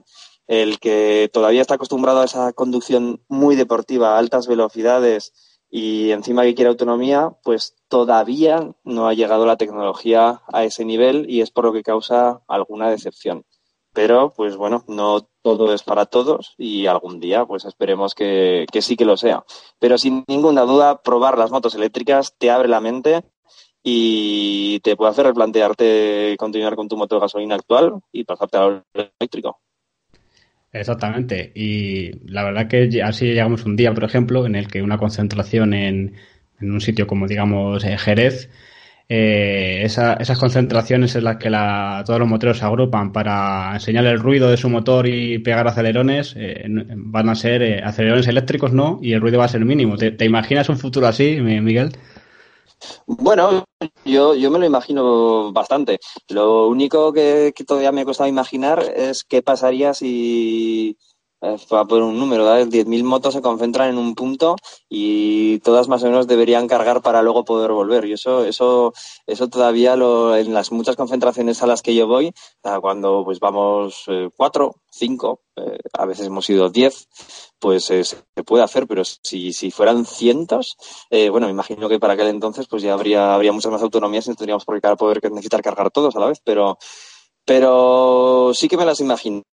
el 0.47 0.80
que 0.80 1.30
todavía 1.32 1.62
está 1.62 1.76
acostumbrado 1.76 2.20
a 2.20 2.26
esa 2.26 2.52
conducción 2.52 3.24
muy 3.30 3.56
deportiva, 3.56 4.16
a 4.16 4.18
altas 4.18 4.47
velocidades 4.47 5.32
y 5.70 6.12
encima 6.12 6.43
que 6.43 6.56
quiere 6.56 6.68
autonomía, 6.70 7.38
pues 7.43 7.78
todavía 7.88 8.76
no 8.84 9.08
ha 9.08 9.14
llegado 9.14 9.45
la 9.45 9.56
tecnología 9.56 10.41
a 10.52 10.66
ese 10.66 10.84
nivel 10.84 11.30
y 11.30 11.39
es 11.39 11.52
por 11.52 11.64
lo 11.64 11.72
que 11.72 11.84
causa 11.84 12.41
alguna 12.49 12.89
decepción. 12.89 13.45
Pero, 13.93 14.34
pues 14.36 14.58
bueno, 14.58 14.84
no 14.89 15.30
todo 15.42 15.74
es 15.74 15.84
para 15.84 16.06
todos 16.06 16.54
y 16.58 16.86
algún 16.86 17.20
día, 17.20 17.46
pues 17.46 17.66
esperemos 17.66 18.16
que, 18.16 18.66
que 18.72 18.82
sí 18.82 18.96
que 18.96 19.06
lo 19.06 19.18
sea. 19.18 19.44
Pero 19.80 19.98
sin 19.98 20.24
ninguna 20.28 20.62
duda, 20.62 21.02
probar 21.02 21.38
las 21.38 21.52
motos 21.52 21.76
eléctricas 21.76 22.36
te 22.38 22.52
abre 22.52 22.68
la 22.68 22.82
mente 22.82 23.24
y 23.84 24.80
te 24.82 24.96
puede 24.96 25.12
hacer 25.12 25.26
replantearte 25.26 26.36
continuar 26.38 26.76
con 26.76 26.88
tu 26.88 26.98
moto 26.98 27.16
de 27.16 27.22
gasolina 27.22 27.56
actual 27.56 27.96
y 28.12 28.24
pasarte 28.24 28.58
al 28.58 28.84
eléctrico. 28.94 29.60
Exactamente. 30.72 31.52
Y 31.54 32.12
la 32.30 32.44
verdad 32.44 32.68
que 32.68 33.02
así 33.04 33.26
llegamos 33.26 33.66
un 33.66 33.76
día, 33.76 33.94
por 33.94 34.04
ejemplo, 34.04 34.46
en 34.46 34.56
el 34.56 34.68
que 34.68 34.82
una 34.82 34.98
concentración 34.98 35.74
en, 35.74 36.16
en 36.60 36.72
un 36.72 36.80
sitio 36.80 37.08
como, 37.08 37.28
digamos, 37.28 37.84
eh, 37.84 37.98
Jerez, 37.98 38.50
eh, 39.14 39.84
esas 39.84 40.39
concentraciones 40.39 41.16
en 41.16 41.26
las 41.26 41.36
que 41.36 41.49
todos 42.05 42.18
los 42.18 42.30
moteros 42.30 42.59
se 42.59 42.66
agrupan 42.66 43.12
para 43.12 43.74
enseñar 43.74 44.05
el 44.05 44.20
ruido 44.20 44.49
de 44.49 44.55
su 44.55 44.70
motor 44.70 45.05
y 45.05 45.39
pegar 45.39 45.68
acelerones, 45.68 46.34
eh, 46.38 46.64
van 46.68 47.28
a 47.28 47.36
ser 47.36 47.84
acelerones 47.84 48.28
eléctricos, 48.28 48.72
¿no? 48.72 48.99
Y 49.01 49.12
el 49.12 49.20
ruido 49.20 49.39
va 49.39 49.45
a 49.45 49.49
ser 49.49 49.66
mínimo. 49.66 49.97
¿Te, 49.97 50.12
¿Te, 50.12 50.24
imaginas 50.24 50.70
un 50.70 50.78
futuro 50.78 51.07
así, 51.07 51.41
Miguel? 51.41 51.91
Bueno, 53.05 53.66
yo, 54.05 54.34
yo 54.36 54.49
me 54.49 54.59
lo 54.59 54.66
imagino 54.66 55.51
bastante. 55.51 55.99
Lo 56.30 56.68
único 56.68 57.12
que, 57.14 57.53
todavía 57.68 57.91
me 57.91 58.01
ha 58.01 58.05
costado 58.05 58.30
imaginar 58.30 58.82
es 58.95 59.24
qué 59.24 59.41
pasaría 59.41 59.93
si, 59.93 60.97
eh, 61.42 61.58
para 61.68 61.86
poner 61.86 62.04
un 62.04 62.20
número, 62.20 62.46
¿vale? 62.46 62.68
10.000 62.68 63.04
motos 63.04 63.34
se 63.34 63.42
concentran 63.42 63.89
en 63.89 63.98
un 63.98 64.14
punto 64.14 64.56
y 64.88 65.58
todas 65.60 65.88
más 65.88 66.04
o 66.04 66.06
menos 66.06 66.28
deberían 66.28 66.68
cargar 66.68 67.02
para 67.02 67.24
luego 67.24 67.44
poder 67.46 67.72
volver. 67.72 68.06
Y 68.06 68.14
eso, 68.14 68.46
eso, 68.46 68.94
eso 69.26 69.48
todavía 69.50 69.96
lo, 69.96 70.36
en 70.36 70.54
las 70.54 70.72
muchas 70.72 70.96
concentraciones 70.96 71.64
a 71.64 71.68
las 71.68 71.82
que 71.82 71.96
yo 71.96 72.08
voy, 72.08 72.32
cuando 72.82 73.24
pues 73.26 73.39
vamos 73.39 74.04
eh, 74.08 74.30
cuatro, 74.38 74.76
cinco, 74.92 75.42
eh, 75.56 75.80
a 75.94 76.06
veces 76.06 76.28
hemos 76.28 76.48
ido 76.50 76.70
diez, 76.70 77.08
pues 77.60 77.86
se 77.86 78.06
puede 78.46 78.64
hacer, 78.64 78.86
pero 78.86 79.04
si, 79.04 79.52
si 79.54 79.72
fueran 79.72 80.06
cientos, 80.06 80.78
bueno, 81.10 81.48
me 81.48 81.54
imagino 81.54 81.89
que 81.89 82.00
para 82.00 82.14
aquel 82.14 82.28
entonces 82.28 82.68
pues 82.68 82.84
ya 82.84 82.94
habría, 82.94 83.34
habría 83.34 83.52
muchas 83.52 83.72
más 83.72 83.82
autonomías 83.82 84.28
y 84.28 84.30
no 84.30 84.36
tendríamos 84.36 84.66
por 84.66 84.80
qué 84.80 84.96
poder 84.96 85.22
necesitar 85.32 85.62
cargar 85.62 85.92
todos 85.92 86.16
a 86.16 86.20
la 86.20 86.28
vez, 86.28 86.39
pero, 86.44 86.78
pero 87.46 88.52
sí 88.54 88.68
que 88.68 88.78
me 88.78 88.86
las 88.86 89.00
imagino. 89.00 89.44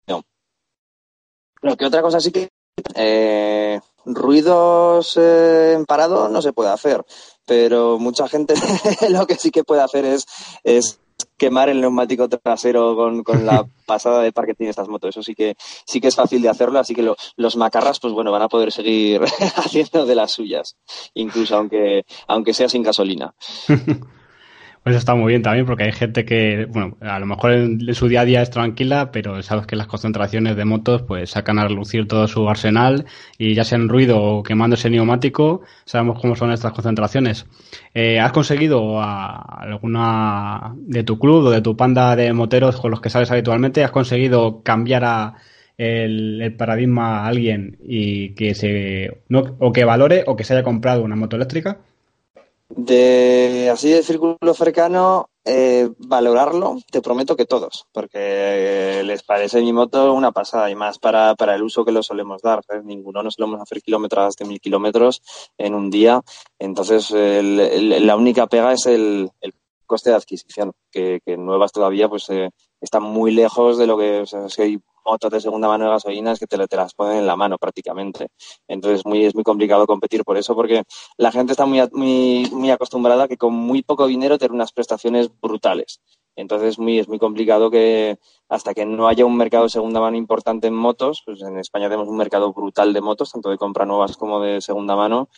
Lo 1.63 1.77
que 1.77 1.87
otra 1.87 2.03
cosa 2.03 2.21
sí 2.21 2.31
que 2.31 2.49
eh, 2.95 3.81
ruidos 4.05 5.17
eh, 5.17 5.75
en 5.75 5.85
parado 5.85 6.29
no 6.29 6.41
se 6.43 6.53
puede 6.53 6.71
hacer, 6.71 7.05
pero 7.47 7.99
mucha 7.99 8.29
gente 8.29 8.55
lo 9.11 9.27
que 9.27 9.37
sí 9.37 9.51
que 9.51 9.65
puede 9.65 9.83
hacer 9.83 10.05
es, 10.05 10.27
es 10.63 11.01
quemar 11.37 11.69
el 11.69 11.81
neumático 11.81 12.29
trasero 12.29 12.95
con, 12.95 13.23
con 13.23 13.45
la 13.47 13.67
pasada 13.87 14.23
de 14.23 14.33
par 14.33 14.47
que 14.47 14.55
tiene 14.55 14.71
estas 14.71 14.89
motos. 14.89 15.11
Eso 15.11 15.23
sí 15.23 15.35
que 15.35 15.57
sí 15.59 16.01
que 16.01 16.09
es 16.09 16.17
fácil 16.17 16.43
de 16.43 16.49
hacerlo, 16.49 16.79
así 16.79 16.95
que 16.95 17.15
los 17.37 17.57
macarras, 17.57 18.01
pues 18.01 18.13
bueno, 18.13 18.33
van 18.33 18.43
a 18.43 18.49
poder 18.49 18.73
seguir 18.73 19.23
haciendo 19.57 20.07
de 20.07 20.15
las 20.15 20.33
suyas, 20.33 20.77
incluso 21.15 21.57
aunque, 21.57 22.05
aunque 22.27 22.55
sea 22.55 22.69
sin 22.69 22.83
gasolina. 22.83 23.35
Eso 24.89 24.97
está 24.97 25.15
muy 25.15 25.33
bien 25.33 25.43
también, 25.43 25.67
porque 25.67 25.85
hay 25.85 25.93
gente 25.93 26.25
que, 26.25 26.67
bueno, 26.71 26.97
a 27.01 27.19
lo 27.19 27.27
mejor 27.27 27.53
en, 27.53 27.95
su 27.95 28.09
día 28.09 28.23
a 28.23 28.25
día 28.25 28.41
es 28.41 28.49
tranquila, 28.49 29.13
pero 29.13 29.43
sabes 29.43 29.67
que 29.67 29.77
las 29.77 29.87
concentraciones 29.87 30.57
de 30.57 30.65
motos 30.65 31.03
pues 31.03 31.31
sacan 31.31 31.59
a 31.59 31.69
relucir 31.69 32.09
todo 32.09 32.27
su 32.27 32.49
arsenal 32.49 33.05
y 33.37 33.55
ya 33.55 33.65
sea 33.65 33.77
en 33.77 33.91
ruido 33.91 34.19
o 34.23 34.43
quemando 34.43 34.75
ese 34.75 34.89
neumático, 34.89 35.61
sabemos 35.85 36.19
cómo 36.21 36.37
son 36.37 36.53
estas 36.53 36.73
concentraciones. 36.73 37.45
Eh, 37.93 38.19
¿Has 38.19 38.33
conseguido 38.33 38.99
a 39.03 39.43
alguna 39.61 40.75
de 40.79 41.05
tu 41.05 41.19
club 41.19 41.45
o 41.47 41.51
de 41.51 41.61
tu 41.61 41.77
panda 41.77 42.17
de 42.17 42.33
moteros 42.33 42.81
con 42.81 42.91
los 42.91 43.03
que 43.03 43.11
sales 43.11 43.31
habitualmente, 43.31 43.85
has 43.85 43.91
conseguido 43.91 44.63
cambiar 44.63 45.05
a 45.05 45.35
el, 45.77 46.55
paradigma 46.59 47.21
a 47.21 47.27
alguien 47.27 47.77
y 47.85 48.31
que 48.31 48.55
se, 48.55 49.19
no, 49.29 49.57
o 49.59 49.71
que 49.71 49.85
valore 49.85 50.25
o 50.27 50.35
que 50.35 50.45
se 50.45 50.55
haya 50.55 50.63
comprado 50.63 51.03
una 51.03 51.15
moto 51.15 51.37
eléctrica? 51.37 51.79
De 52.71 53.71
así 53.73 53.91
de 53.91 54.03
círculo 54.03 54.55
cercano, 54.55 55.31
eh, 55.45 55.89
valorarlo, 55.99 56.77
te 56.91 57.01
prometo 57.01 57.35
que 57.35 57.47
todos, 57.47 57.87
porque 57.93 59.03
les 59.05 59.23
parece 59.23 59.63
mi 59.63 59.73
moto 59.73 60.13
una 60.13 60.33
pasada 60.33 60.71
y 60.71 60.75
más 60.75 60.99
para, 60.99 61.35
para 61.35 61.55
el 61.55 61.63
uso 61.63 61.85
que 61.85 61.93
lo 61.93 62.03
solemos 62.03 62.43
dar. 62.43 62.61
Ninguno 62.85 63.23
nos 63.23 63.35
solemos 63.35 63.63
hacer 63.63 63.81
kilómetros 63.81 64.37
de 64.37 64.45
mil 64.45 64.61
kilómetros 64.61 65.23
en 65.57 65.75
un 65.75 65.89
día. 65.89 66.21
Entonces, 66.59 67.11
la 67.11 68.17
única 68.17 68.47
pega 68.47 68.75
es 68.75 68.85
el, 68.85 69.31
el 69.41 69.55
coste 69.87 70.11
de 70.11 70.17
adquisición, 70.17 70.73
que, 70.93 71.21
que 71.25 71.39
nuevas 71.39 71.73
todavía 71.73 72.09
pues 72.09 72.29
eh, 72.29 72.51
están 72.81 73.03
muy 73.03 73.33
lejos 73.33 73.79
de 73.79 73.87
lo 73.87 73.97
que 73.99 74.25
hay 74.59 74.79
motos 75.09 75.31
de 75.31 75.41
segunda 75.41 75.69
mano 75.69 75.85
de 75.85 75.91
gasolina 75.91 76.35
que 76.37 76.47
te, 76.47 76.69
te, 76.69 76.77
las 76.77 76.95
ponen 76.95 77.19
en 77.19 77.27
la 77.27 77.37
mano 77.37 77.59
prácticamente. 77.59 78.29
Entonces 78.69 79.05
muy, 79.07 79.25
es 79.25 79.35
muy 79.35 79.45
complicado 79.45 79.87
competir 79.87 80.25
por 80.25 80.37
eso 80.37 80.55
porque 80.55 80.85
la 81.17 81.33
gente 81.33 81.53
está 81.53 81.67
muy, 81.67 81.81
muy, 81.93 82.49
muy 82.53 82.71
acostumbrada 82.71 83.25
a 83.25 83.29
que 83.29 83.37
con 83.37 83.55
muy 83.55 83.83
poco 83.83 84.07
dinero 84.07 84.39
tener 84.39 84.53
unas 84.53 84.73
prestaciones 84.73 85.31
brutales. 85.41 86.01
Entonces 86.37 86.79
muy, 86.79 86.99
es 87.01 87.09
muy 87.09 87.19
complicado 87.19 87.71
que 87.71 88.19
hasta 88.49 88.73
que 88.73 88.87
no 88.87 89.09
haya 89.09 89.27
un 89.27 89.37
mercado 89.37 89.65
de 89.65 89.71
segunda 89.71 90.01
mano 90.01 90.17
importante 90.17 90.69
en 90.69 90.75
motos, 90.75 91.23
pues 91.27 91.43
en 91.43 91.59
España 91.59 91.89
tenemos 91.89 92.09
un 92.09 92.17
mercado 92.17 92.53
brutal 92.53 92.93
de 92.93 93.01
motos, 93.01 93.33
tanto 93.33 93.51
de 93.51 93.59
compra 93.59 93.85
nuevas 93.85 94.17
como 94.17 94.41
de 94.41 94.61
segunda 94.61 94.95
mano, 94.95 95.29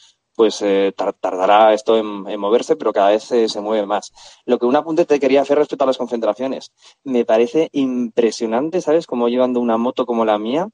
pues 0.41 0.63
eh, 0.63 0.95
tardará 0.97 1.75
esto 1.75 1.99
en, 1.99 2.41
moverse, 2.41 2.75
pero 2.75 2.95
cada 2.95 3.11
vez 3.11 3.25
se 3.25 3.61
mueve 3.61 3.85
más. 3.85 4.11
Lo 4.47 4.59
que 4.59 4.65
un 4.65 4.75
apunte 4.75 5.05
te 5.05 5.21
quería 5.21 5.43
hacer 5.43 5.59
respecto 5.59 5.85
a 5.85 5.87
las 5.87 5.99
concentraciones. 5.99 6.73
Me 7.05 7.27
parece 7.27 7.69
impresionante, 7.73 8.81
¿sabes? 8.81 9.07
Como 9.07 9.29
llevando 9.29 9.61
una 9.61 9.77
moto 9.77 10.07
como 10.07 10.25
la 10.25 10.39
mía, 10.39 10.71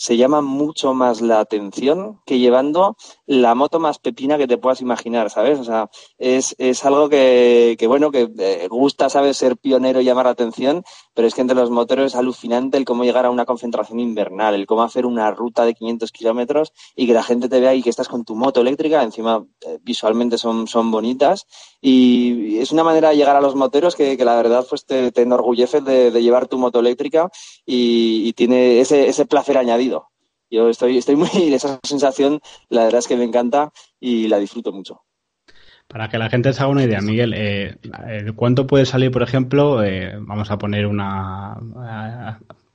se 0.00 0.16
llama 0.16 0.40
mucho 0.40 0.94
más 0.94 1.20
la 1.20 1.40
atención 1.40 2.22
que 2.24 2.38
llevando 2.38 2.96
la 3.26 3.54
moto 3.54 3.78
más 3.78 3.98
pepina 3.98 4.38
que 4.38 4.46
te 4.46 4.56
puedas 4.56 4.80
imaginar, 4.80 5.28
¿sabes? 5.28 5.58
O 5.58 5.64
sea, 5.64 5.90
es, 6.16 6.54
es 6.56 6.86
algo 6.86 7.10
que, 7.10 7.76
bueno, 7.86 8.10
que 8.10 8.30
eh, 8.38 8.66
gusta, 8.70 9.10
¿sabes? 9.10 9.36
Ser 9.36 9.58
pionero 9.58 10.00
y 10.00 10.04
llamar 10.04 10.24
la 10.24 10.32
atención, 10.32 10.84
pero 11.12 11.28
es 11.28 11.34
que 11.34 11.42
entre 11.42 11.54
los 11.54 11.68
moteros 11.68 12.06
es 12.06 12.14
alucinante 12.14 12.78
el 12.78 12.86
cómo 12.86 13.04
llegar 13.04 13.26
a 13.26 13.30
una 13.30 13.44
concentración 13.44 14.00
invernal, 14.00 14.54
el 14.54 14.66
cómo 14.66 14.84
hacer 14.84 15.04
una 15.04 15.32
ruta 15.32 15.66
de 15.66 15.74
500 15.74 16.12
kilómetros 16.12 16.72
y 16.96 17.06
que 17.06 17.12
la 17.12 17.22
gente 17.22 17.50
te 17.50 17.60
vea 17.60 17.74
y 17.74 17.82
que 17.82 17.90
estás 17.90 18.08
con 18.08 18.24
tu 18.24 18.34
moto 18.34 18.62
eléctrica, 18.62 19.02
encima 19.02 19.44
eh, 19.60 19.78
visualmente 19.82 20.38
son, 20.38 20.66
son 20.66 20.90
bonitas 20.90 21.46
y 21.78 22.56
es 22.56 22.72
una 22.72 22.84
manera 22.84 23.10
de 23.10 23.16
llegar 23.16 23.36
a 23.36 23.42
los 23.42 23.54
moteros 23.54 23.96
que, 23.96 24.16
la 24.16 24.36
verdad 24.36 24.66
pues 24.68 24.86
te, 24.86 25.12
te 25.12 25.22
enorgullece 25.22 25.82
de, 25.82 26.10
de, 26.10 26.22
llevar 26.22 26.46
tu 26.46 26.56
moto 26.56 26.80
eléctrica 26.80 27.30
y, 27.66 28.26
y 28.26 28.32
tiene 28.32 28.80
ese, 28.80 29.08
ese 29.08 29.26
placer 29.26 29.58
añadido 29.58 29.89
yo 30.50 30.68
estoy, 30.68 30.98
estoy 30.98 31.16
muy, 31.16 31.28
esa 31.54 31.78
sensación, 31.82 32.40
la 32.68 32.84
verdad 32.84 32.98
es 32.98 33.08
que 33.08 33.16
me 33.16 33.24
encanta 33.24 33.72
y 33.98 34.28
la 34.28 34.38
disfruto 34.38 34.72
mucho. 34.72 35.02
Para 35.86 36.08
que 36.08 36.18
la 36.18 36.30
gente 36.30 36.52
se 36.52 36.62
haga 36.62 36.70
una 36.70 36.84
idea, 36.84 37.00
Miguel, 37.00 37.34
eh, 37.34 37.76
eh 37.82 38.32
¿cuánto 38.36 38.66
puede 38.66 38.86
salir, 38.86 39.10
por 39.10 39.22
ejemplo, 39.22 39.82
eh, 39.82 40.14
vamos 40.20 40.50
a 40.52 40.58
poner 40.58 40.86
una, 40.86 41.56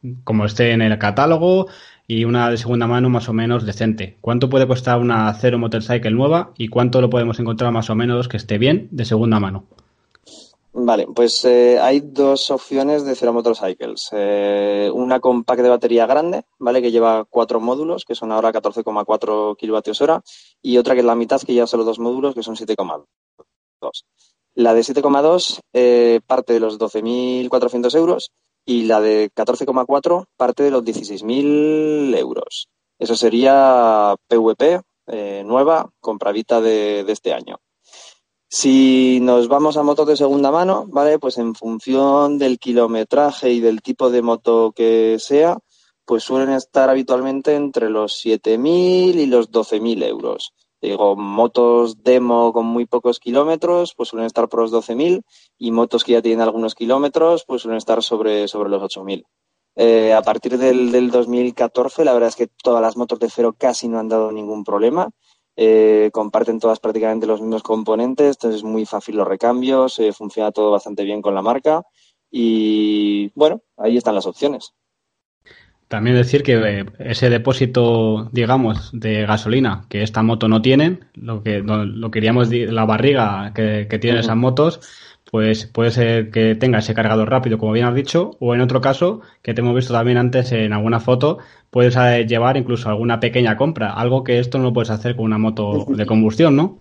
eh, 0.04 0.12
como 0.26 0.46
esté 0.46 0.72
en 0.72 0.82
el 0.82 0.98
catálogo 0.98 1.68
y 2.08 2.26
una 2.26 2.50
de 2.50 2.58
segunda 2.58 2.88
mano 2.88 3.10
más 3.10 3.30
o 3.30 3.34
menos 3.34 3.66
decente? 3.66 4.18
¿Cuánto 4.20 4.50
puede 4.50 4.68
costar 4.68 5.00
una 5.00 5.34
Zero 5.34 5.58
Motorcycle 5.58 6.12
nueva 6.12 6.52
y 6.58 6.68
cuánto 6.68 7.00
lo 7.00 7.10
podemos 7.10 7.40
encontrar 7.40 7.72
más 7.72 7.90
o 7.90 7.96
menos 7.96 8.28
que 8.28 8.36
esté 8.36 8.58
bien 8.58 8.90
de 8.92 9.06
segunda 9.06 9.40
mano? 9.40 9.66
Vale, 10.78 11.08
pues 11.08 11.46
eh, 11.46 11.80
hay 11.80 12.02
dos 12.02 12.52
opciones 12.52 13.06
de 13.06 13.16
Zero 13.16 13.32
Motorcycles. 13.32 14.10
Eh, 14.12 14.92
una 14.94 15.22
con 15.22 15.46
pack 15.46 15.62
de 15.62 15.70
batería 15.70 16.06
grande, 16.06 16.44
¿vale? 16.60 16.82
Que 16.82 16.92
lleva 16.92 17.24
cuatro 17.24 17.62
módulos, 17.62 18.04
que 18.04 18.14
son 18.14 18.34
ahora 18.34 18.52
14,4 18.52 19.56
kilovatios 19.56 20.02
hora, 20.02 20.22
y 20.62 20.78
otra 20.78 20.94
que 20.94 21.00
es 21.00 21.06
la 21.06 21.16
mitad, 21.16 21.40
que 21.42 21.54
lleva 21.54 21.66
solo 21.66 21.86
dos 21.86 21.98
módulos, 22.00 22.36
que 22.36 22.44
son 22.44 22.58
7,2. 22.58 23.06
La 24.56 24.74
de 24.74 24.82
7,2 24.82 25.62
eh, 25.72 26.20
parte 26.28 26.52
de 26.52 26.60
los 26.60 26.78
12.400 26.78 27.96
euros 27.96 28.32
y 28.66 28.84
la 28.84 29.00
de 29.00 29.32
14,4 29.34 30.26
parte 30.36 30.64
de 30.64 30.72
los 30.72 30.84
16.000 30.84 32.18
euros. 32.18 32.68
Eso 33.00 33.16
sería 33.16 34.14
PVP 34.28 34.82
eh, 35.08 35.44
nueva, 35.46 35.90
compravita 36.02 36.60
de, 36.60 37.06
de 37.06 37.14
este 37.14 37.32
año. 37.32 37.62
Si 38.48 39.20
nos 39.22 39.48
vamos 39.48 39.76
a 39.76 39.84
motos 39.84 40.08
de 40.08 40.18
segunda 40.18 40.52
mano, 40.52 40.86
¿vale? 40.88 41.20
Pues 41.20 41.38
en 41.38 41.56
función 41.56 42.38
del 42.38 42.60
kilometraje 42.60 43.52
y 43.52 43.60
del 43.60 43.82
tipo 43.82 44.10
de 44.10 44.22
moto 44.22 44.72
que 44.76 45.18
sea, 45.20 45.58
pues 46.06 46.24
suelen 46.24 46.52
estar 46.52 46.90
habitualmente 46.90 47.56
entre 47.56 47.90
los 47.90 48.24
7.000 48.24 49.16
y 49.16 49.26
los 49.26 49.52
12.000 49.52 50.04
euros. 50.04 50.54
Digo, 50.80 51.16
motos 51.16 52.04
demo 52.04 52.54
con 52.54 52.68
muy 52.68 52.86
pocos 52.86 53.20
kilómetros, 53.20 53.96
pues 53.96 54.10
suelen 54.10 54.28
estar 54.28 54.48
por 54.48 54.62
los 54.62 54.72
12.000 54.72 55.24
y 55.58 55.72
motos 55.72 56.04
que 56.04 56.12
ya 56.14 56.22
tienen 56.22 56.42
algunos 56.42 56.76
kilómetros, 56.76 57.44
pues 57.48 57.64
suelen 57.64 57.80
estar 57.80 58.04
sobre, 58.04 58.48
sobre 58.48 58.70
los 58.70 58.84
8.000. 58.84 59.24
Eh, 59.78 60.14
a 60.14 60.22
partir 60.22 60.58
del, 60.58 60.92
del 60.92 61.10
2014, 61.10 62.06
la 62.06 62.14
verdad 62.14 62.30
es 62.30 62.36
que 62.36 62.48
todas 62.48 62.82
las 62.82 62.96
motos 62.96 63.20
de 63.20 63.30
cero 63.30 63.56
casi 63.58 63.88
no 63.88 64.00
han 64.00 64.08
dado 64.08 64.32
ningún 64.32 64.64
problema 64.64 65.10
eh, 65.58 66.10
comparten 66.12 66.60
todas 66.60 66.80
prácticamente 66.80 67.28
los 67.28 67.42
mismos 67.42 67.64
componentes, 67.64 68.36
entonces 68.36 68.58
es 68.58 68.64
muy 68.64 68.86
fácil 68.86 69.16
los 69.16 69.28
recambios, 69.28 70.00
eh, 70.00 70.12
funciona 70.12 70.52
todo 70.52 70.72
bastante 70.72 71.04
bien 71.04 71.22
con 71.22 71.36
la 71.36 71.42
marca 71.42 71.84
y 72.30 73.32
bueno, 73.36 73.62
ahí 73.78 73.98
están 73.98 74.16
las 74.16 74.26
opciones. 74.26 74.74
También 75.88 76.16
decir 76.16 76.42
que 76.42 76.56
eh, 76.56 76.86
ese 77.00 77.30
depósito, 77.30 78.28
digamos, 78.32 78.90
de 78.92 79.26
gasolina 79.26 79.86
que 79.88 80.02
esta 80.02 80.24
moto 80.24 80.48
no 80.48 80.62
tiene, 80.62 81.00
lo 81.14 81.44
que 81.44 81.60
lo 81.60 82.12
queríamos 82.12 82.50
la 82.50 82.86
barriga 82.86 83.54
que, 83.54 83.88
que 83.90 84.00
tienen 84.00 84.18
uh 84.18 84.22
-huh. 84.22 84.26
esas 84.26 84.38
motos, 84.38 84.82
pues 85.36 85.66
puede 85.66 85.92
ser 85.92 86.32
que 86.32 86.56
tenga 86.56 86.80
ese 86.80 86.94
cargador 86.94 87.30
rápido, 87.30 87.58
como 87.58 87.74
bien 87.74 87.86
has 87.86 87.94
dicho, 87.94 88.38
o 88.40 88.56
en 88.56 88.62
otro 88.62 88.80
caso, 88.80 89.20
que 89.42 89.54
te 89.54 89.60
hemos 89.60 89.76
visto 89.76 89.92
también 89.92 90.18
antes 90.18 90.54
en 90.54 90.72
alguna 90.72 91.02
foto, 91.02 91.40
puedes 91.70 91.98
eh, 91.98 92.26
llevar 92.26 92.56
incluso 92.56 92.88
alguna 92.88 93.20
pequeña 93.20 93.58
compra, 93.58 93.92
algo 93.92 94.24
que 94.24 94.40
esto 94.40 94.58
no 94.58 94.64
lo 94.64 94.72
puedes 94.72 94.92
hacer 94.92 95.18
con 95.18 95.26
una 95.26 95.38
moto 95.38 95.88
de 95.90 96.06
combustión, 96.06 96.56
¿no? 96.56 96.80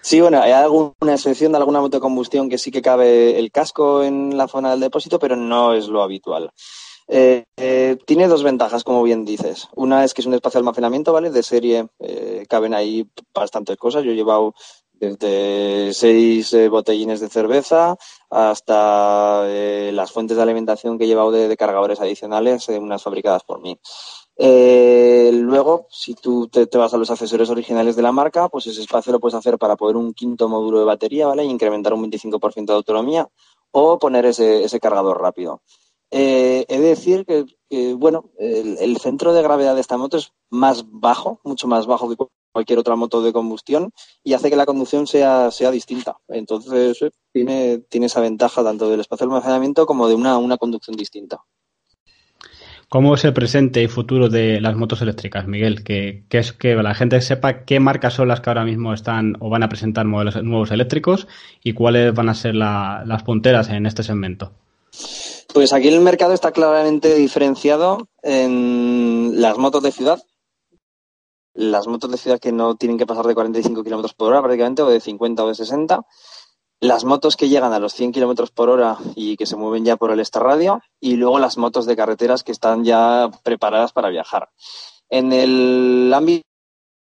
Sí, 0.00 0.20
bueno, 0.20 0.40
hay 0.42 0.52
alguna 0.52 1.14
excepción 1.14 1.50
de 1.50 1.58
alguna 1.58 1.80
moto 1.80 1.96
de 1.96 2.02
combustión 2.02 2.48
que 2.48 2.56
sí 2.56 2.70
que 2.70 2.82
cabe 2.82 3.36
el 3.36 3.50
casco 3.50 4.04
en 4.04 4.36
la 4.36 4.46
zona 4.46 4.70
del 4.70 4.78
depósito, 4.78 5.18
pero 5.18 5.34
no 5.34 5.74
es 5.74 5.88
lo 5.88 6.04
habitual. 6.04 6.52
Eh, 7.08 7.44
eh, 7.56 7.96
tiene 8.04 8.28
dos 8.28 8.44
ventajas, 8.44 8.84
como 8.84 9.02
bien 9.02 9.24
dices. 9.24 9.68
Una 9.74 10.04
es 10.04 10.14
que 10.14 10.22
es 10.22 10.26
un 10.26 10.34
espacio 10.34 10.58
de 10.58 10.62
almacenamiento, 10.62 11.12
¿vale? 11.12 11.30
De 11.30 11.42
serie 11.42 11.88
eh, 11.98 12.44
caben 12.48 12.74
ahí 12.74 13.08
bastantes 13.34 13.76
cosas. 13.76 14.04
Yo 14.04 14.12
he 14.12 14.16
llevado 14.16 14.54
desde 14.98 15.92
seis 15.92 16.52
eh, 16.52 16.68
botellines 16.68 17.20
de 17.20 17.28
cerveza 17.28 17.96
hasta 18.30 19.44
eh, 19.46 19.90
las 19.92 20.12
fuentes 20.12 20.36
de 20.36 20.42
alimentación 20.42 20.98
que 20.98 21.04
he 21.04 21.06
llevado 21.06 21.30
de, 21.30 21.56
cargadores 21.56 22.00
adicionales, 22.00 22.68
eh, 22.68 22.78
unas 22.78 23.02
fabricadas 23.02 23.44
por 23.44 23.60
mí. 23.60 23.78
Luego, 24.38 25.86
si 25.90 26.14
tú 26.14 26.48
te, 26.48 26.66
vas 26.76 26.92
a 26.92 26.98
los 26.98 27.10
accesorios 27.10 27.50
originales 27.50 27.96
de 27.96 28.02
la 28.02 28.12
marca, 28.12 28.48
pues 28.48 28.66
ese 28.66 28.82
espacio 28.82 29.12
lo 29.12 29.20
puedes 29.20 29.34
hacer 29.34 29.58
para 29.58 29.76
poner 29.76 29.96
un 29.96 30.12
quinto 30.12 30.48
módulo 30.48 30.80
de 30.80 30.84
batería, 30.84 31.26
¿vale? 31.26 31.44
Y 31.44 31.50
incrementar 31.50 31.94
un 31.94 32.10
25% 32.10 32.66
de 32.66 32.74
autonomía 32.74 33.28
o 33.70 33.98
poner 33.98 34.26
ese, 34.26 34.64
ese 34.64 34.80
cargador 34.80 35.20
rápido. 35.20 35.62
Eh, 36.10 36.64
he 36.68 36.78
de 36.78 36.88
decir 36.88 37.26
que, 37.26 37.46
bueno, 37.94 38.30
el, 38.38 38.78
el, 38.78 38.96
centro 38.98 39.32
de 39.32 39.42
gravedad 39.42 39.74
de 39.74 39.80
esta 39.80 39.96
moto 39.96 40.16
es 40.16 40.32
más 40.50 40.84
bajo, 40.88 41.40
mucho 41.42 41.66
más 41.66 41.86
bajo 41.86 42.08
que 42.08 42.16
cualquier 42.56 42.78
otra 42.78 42.96
moto 42.96 43.22
de 43.22 43.34
combustión 43.34 43.92
y 44.24 44.32
hace 44.32 44.48
que 44.48 44.56
la 44.56 44.64
conducción 44.64 45.06
sea, 45.06 45.50
sea 45.50 45.70
distinta. 45.70 46.16
Entonces, 46.26 47.02
eh, 47.02 47.10
tiene, 47.30 47.80
tiene 47.90 48.06
esa 48.06 48.22
ventaja 48.22 48.64
tanto 48.64 48.88
del 48.88 49.00
espacio 49.00 49.26
de 49.26 49.34
almacenamiento 49.34 49.84
como 49.84 50.08
de 50.08 50.14
una, 50.14 50.38
una 50.38 50.56
conducción 50.56 50.96
distinta. 50.96 51.40
¿Cómo 52.88 53.14
es 53.14 53.24
el 53.26 53.34
presente 53.34 53.82
y 53.82 53.88
futuro 53.88 54.30
de 54.30 54.58
las 54.62 54.74
motos 54.74 55.02
eléctricas, 55.02 55.46
Miguel? 55.46 55.84
Que, 55.84 56.24
que, 56.30 56.38
es 56.38 56.54
que 56.54 56.74
la 56.76 56.94
gente 56.94 57.20
sepa 57.20 57.66
qué 57.66 57.78
marcas 57.78 58.14
son 58.14 58.28
las 58.28 58.40
que 58.40 58.48
ahora 58.48 58.64
mismo 58.64 58.94
están 58.94 59.36
o 59.40 59.50
van 59.50 59.62
a 59.62 59.68
presentar 59.68 60.06
modelos 60.06 60.42
nuevos 60.42 60.70
eléctricos 60.70 61.28
y 61.62 61.74
cuáles 61.74 62.14
van 62.14 62.30
a 62.30 62.34
ser 62.34 62.54
la, 62.54 63.02
las 63.04 63.22
punteras 63.22 63.68
en 63.68 63.84
este 63.84 64.02
segmento. 64.02 64.52
Pues 65.52 65.74
aquí 65.74 65.88
el 65.88 66.00
mercado 66.00 66.32
está 66.32 66.52
claramente 66.52 67.14
diferenciado 67.16 68.08
en 68.22 69.42
las 69.42 69.58
motos 69.58 69.82
de 69.82 69.92
ciudad. 69.92 70.22
Las 71.56 71.86
motos 71.86 72.10
de 72.10 72.18
ciudad 72.18 72.38
que 72.38 72.52
no 72.52 72.76
tienen 72.76 72.98
que 72.98 73.06
pasar 73.06 73.26
de 73.26 73.34
45 73.34 73.82
km 73.82 74.14
por 74.14 74.28
hora 74.28 74.42
prácticamente, 74.42 74.82
o 74.82 74.88
de 74.88 75.00
50 75.00 75.42
o 75.42 75.48
de 75.48 75.54
60. 75.54 76.06
Las 76.80 77.04
motos 77.04 77.34
que 77.36 77.48
llegan 77.48 77.72
a 77.72 77.78
los 77.78 77.94
100 77.94 78.12
km 78.12 78.50
por 78.52 78.68
hora 78.68 78.98
y 79.14 79.38
que 79.38 79.46
se 79.46 79.56
mueven 79.56 79.84
ya 79.84 79.96
por 79.96 80.10
el 80.10 80.20
extrarradio. 80.20 80.82
Y 81.00 81.16
luego 81.16 81.38
las 81.38 81.56
motos 81.56 81.86
de 81.86 81.96
carreteras 81.96 82.44
que 82.44 82.52
están 82.52 82.84
ya 82.84 83.30
preparadas 83.42 83.92
para 83.92 84.10
viajar. 84.10 84.50
En 85.08 85.32
el 85.32 86.12
ámbito 86.14 86.46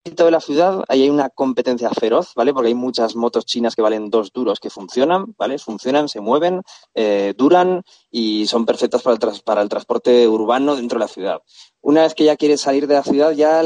de 0.05 0.31
la 0.31 0.41
ciudad 0.41 0.83
hay 0.89 1.09
una 1.09 1.31
competencia 1.31 1.89
feroz, 1.91 2.33
¿vale? 2.35 2.53
Porque 2.53 2.69
hay 2.69 2.75
muchas 2.75 3.15
motos 3.15 3.47
chinas 3.47 3.77
que 3.77 3.83
valen 3.83 4.11
dos 4.11 4.33
duros 4.33 4.59
que 4.59 4.69
funcionan, 4.69 5.35
¿vale? 5.39 5.59
Funcionan, 5.59 6.09
se 6.09 6.21
mueven, 6.21 6.63
eh, 6.95 7.35
duran 7.37 7.83
y 8.11 8.47
son 8.47 8.67
perfectas 8.67 9.03
para 9.03 9.63
el, 9.63 9.69
transporte 9.69 10.27
urbano 10.27 10.75
dentro 10.75 10.99
de 10.99 11.05
la 11.05 11.09
ciudad. 11.09 11.43
Una 11.81 12.03
vez 12.03 12.15
que 12.15 12.25
ya 12.25 12.37
quieres 12.37 12.61
salir 12.61 12.89
de 12.89 12.95
la 12.95 13.05
ciudad 13.05 13.31
ya 13.33 13.63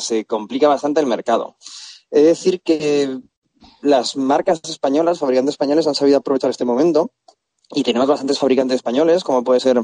se 0.00 0.24
complica 0.24 0.68
bastante 0.68 1.00
el 1.00 1.06
mercado. 1.06 1.56
Es 2.10 2.24
decir 2.24 2.60
que 2.60 3.20
las 3.82 4.16
marcas 4.16 4.60
españolas, 4.64 5.20
fabricantes 5.20 5.52
españoles 5.52 5.86
han 5.86 5.94
sabido 5.94 6.18
aprovechar 6.18 6.50
este 6.50 6.64
momento 6.64 7.12
y 7.70 7.84
tenemos 7.84 8.08
bastantes 8.08 8.38
fabricantes 8.38 8.76
españoles, 8.76 9.22
como 9.22 9.44
puede 9.44 9.60
ser 9.60 9.80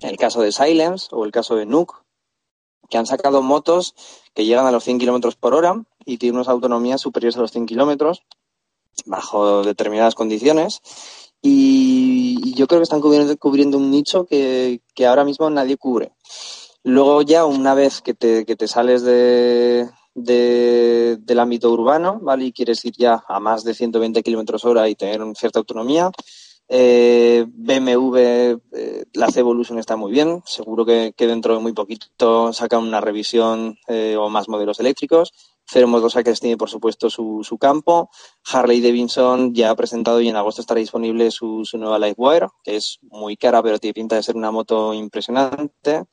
el 0.00 0.16
caso 0.16 0.40
de 0.40 0.52
Silence 0.52 1.08
o 1.10 1.24
el 1.24 1.32
caso 1.32 1.56
de 1.56 1.66
Nuke, 1.66 1.94
que 2.92 2.98
han 2.98 3.06
sacado 3.06 3.40
motos 3.40 3.94
que 4.34 4.44
llegan 4.44 4.66
a 4.66 4.70
los 4.70 4.84
100 4.84 4.98
kilómetros 4.98 5.34
por 5.34 5.54
hora 5.54 5.82
y 6.04 6.18
tienen 6.18 6.36
unas 6.36 6.48
autonomías 6.48 7.00
superiores 7.00 7.38
a 7.38 7.40
los 7.40 7.50
100 7.50 7.64
kilómetros 7.64 8.22
bajo 9.06 9.62
determinadas 9.62 10.14
condiciones. 10.14 10.82
Y, 11.40 12.52
yo 12.54 12.66
creo 12.66 12.80
que 12.80 12.84
están 12.84 13.00
cubriendo, 13.00 13.78
un 13.78 13.90
nicho 13.90 14.26
que, 14.26 14.82
que, 14.94 15.06
ahora 15.06 15.24
mismo 15.24 15.48
nadie 15.48 15.78
cubre. 15.78 16.12
Luego 16.84 17.22
ya 17.22 17.46
una 17.46 17.72
vez 17.72 18.02
que 18.02 18.12
te, 18.12 18.44
que 18.44 18.56
te 18.56 18.68
sales 18.68 19.02
de, 19.02 19.88
de, 20.14 21.16
del 21.18 21.40
ámbito 21.40 21.70
urbano, 21.70 22.18
¿vale? 22.20 22.44
Y 22.44 22.52
quieres 22.52 22.84
ir 22.84 22.92
ya 22.98 23.24
a 23.26 23.40
más 23.40 23.64
de 23.64 23.72
120 23.72 24.22
kilómetros 24.22 24.66
hora 24.66 24.86
y 24.86 24.96
tener 24.96 25.22
cierta 25.34 25.60
autonomía, 25.60 26.10
eh, 26.68 27.44
BMW, 27.48 28.16
eh, 28.72 29.04
la 29.12 29.28
C-Evolution 29.28 29.78
está 29.78 29.96
muy 29.96 30.12
bien. 30.12 30.42
Seguro 30.46 30.84
que, 30.84 31.14
dentro 31.16 31.54
de 31.54 31.60
muy 31.60 31.72
poquito 31.72 32.52
sacan 32.52 32.82
una 32.82 33.00
revisión 33.00 33.78
eh, 33.88 34.16
o 34.18 34.28
más 34.28 34.48
modelos 34.48 34.80
eléctricos. 34.80 35.32
Cero 35.64 35.86
Motorcycles 35.86 36.40
tiene, 36.40 36.56
por 36.56 36.70
supuesto, 36.70 37.08
su, 37.08 37.40
su, 37.44 37.58
campo. 37.58 38.10
Harley 38.44 38.80
Davidson 38.80 39.54
ya 39.54 39.70
ha 39.70 39.76
presentado 39.76 40.20
y 40.20 40.28
en 40.28 40.36
agosto 40.36 40.60
estará 40.60 40.80
disponible 40.80 41.30
su, 41.30 41.64
su 41.64 41.78
nueva 41.78 41.98
Livewire, 41.98 42.48
que 42.64 42.76
es 42.76 42.98
muy 43.02 43.36
cara, 43.36 43.62
pero 43.62 43.78
tiene 43.78 43.94
pinta 43.94 44.16
de 44.16 44.22
ser 44.22 44.36
una 44.36 44.50
moto 44.50 44.92
impresionante. 44.92 46.04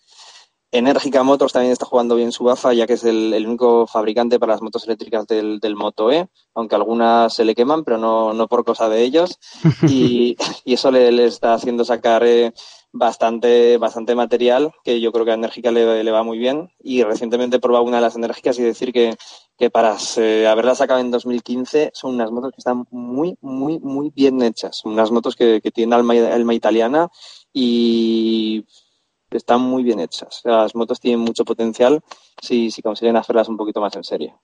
Enérgica 0.72 1.24
Motors 1.24 1.54
también 1.54 1.72
está 1.72 1.86
jugando 1.86 2.16
bien 2.16 2.32
su 2.32 2.44
baza, 2.44 2.74
ya 2.74 2.86
que 2.86 2.94
es 2.94 3.04
el, 3.04 3.34
único 3.48 3.88
fabricante 3.88 4.38
para 4.38 4.54
las 4.54 4.62
motos 4.62 4.86
eléctricas 4.86 5.26
del, 5.26 5.76
Moto 5.76 6.12
E, 6.12 6.28
aunque 6.54 6.76
algunas 6.76 7.34
se 7.34 7.44
le 7.44 7.56
queman, 7.56 7.84
pero 7.84 7.98
no, 7.98 8.34
no 8.34 8.48
por 8.48 8.64
cosa 8.64 8.88
de 8.88 9.02
ellos. 9.02 9.40
Y, 9.90 10.38
eso 10.66 10.92
le, 10.92 11.26
está 11.26 11.56
haciendo 11.56 11.84
sacar 11.84 12.24
eh, 12.24 12.54
bastante, 12.92 13.78
bastante 13.78 14.14
material, 14.14 14.72
que 14.84 15.02
yo 15.02 15.12
creo 15.12 15.26
que 15.26 15.32
a 15.32 15.36
Enérgica 15.36 15.72
le, 15.72 16.12
va 16.12 16.22
muy 16.22 16.38
bien. 16.38 16.70
Y 16.80 17.02
recientemente 17.04 17.58
he 17.58 17.60
probado 17.60 17.86
una 17.86 17.98
de 17.98 18.04
las 18.04 18.16
enérgicas 18.16 18.60
y 18.60 18.64
decir 18.64 18.94
que, 18.94 19.16
que 19.58 19.72
para 19.72 19.98
eh, 20.18 20.48
haberla 20.48 20.76
sacado 20.76 21.00
en 21.00 21.10
2015 21.10 21.92
son 21.96 22.14
unas 22.14 22.30
motos 22.30 22.52
que 22.52 22.60
están 22.60 22.86
muy, 22.92 23.38
muy, 23.42 23.80
muy 23.80 24.12
bien 24.12 24.40
hechas. 24.44 24.86
Unas 24.86 25.10
motos 25.10 25.36
que, 25.36 25.62
que 25.62 25.72
tienen 25.72 25.94
alma, 25.94 26.14
alma 26.14 26.54
italiana 26.54 27.10
y 27.52 28.66
están 29.38 29.62
muy 29.62 29.84
bien 29.84 30.00
hechas. 30.00 30.42
Las 30.44 30.76
motos 30.76 31.00
tienen 31.00 31.20
mucho 31.20 31.46
potencial 31.46 32.02
si, 32.42 32.72
si 32.72 32.82
consiguen 32.82 33.18
hacerlas 33.18 33.50
un 33.50 33.58
poquito 33.58 33.82
más 33.82 33.96
en 33.96 34.04
serio. 34.04 34.42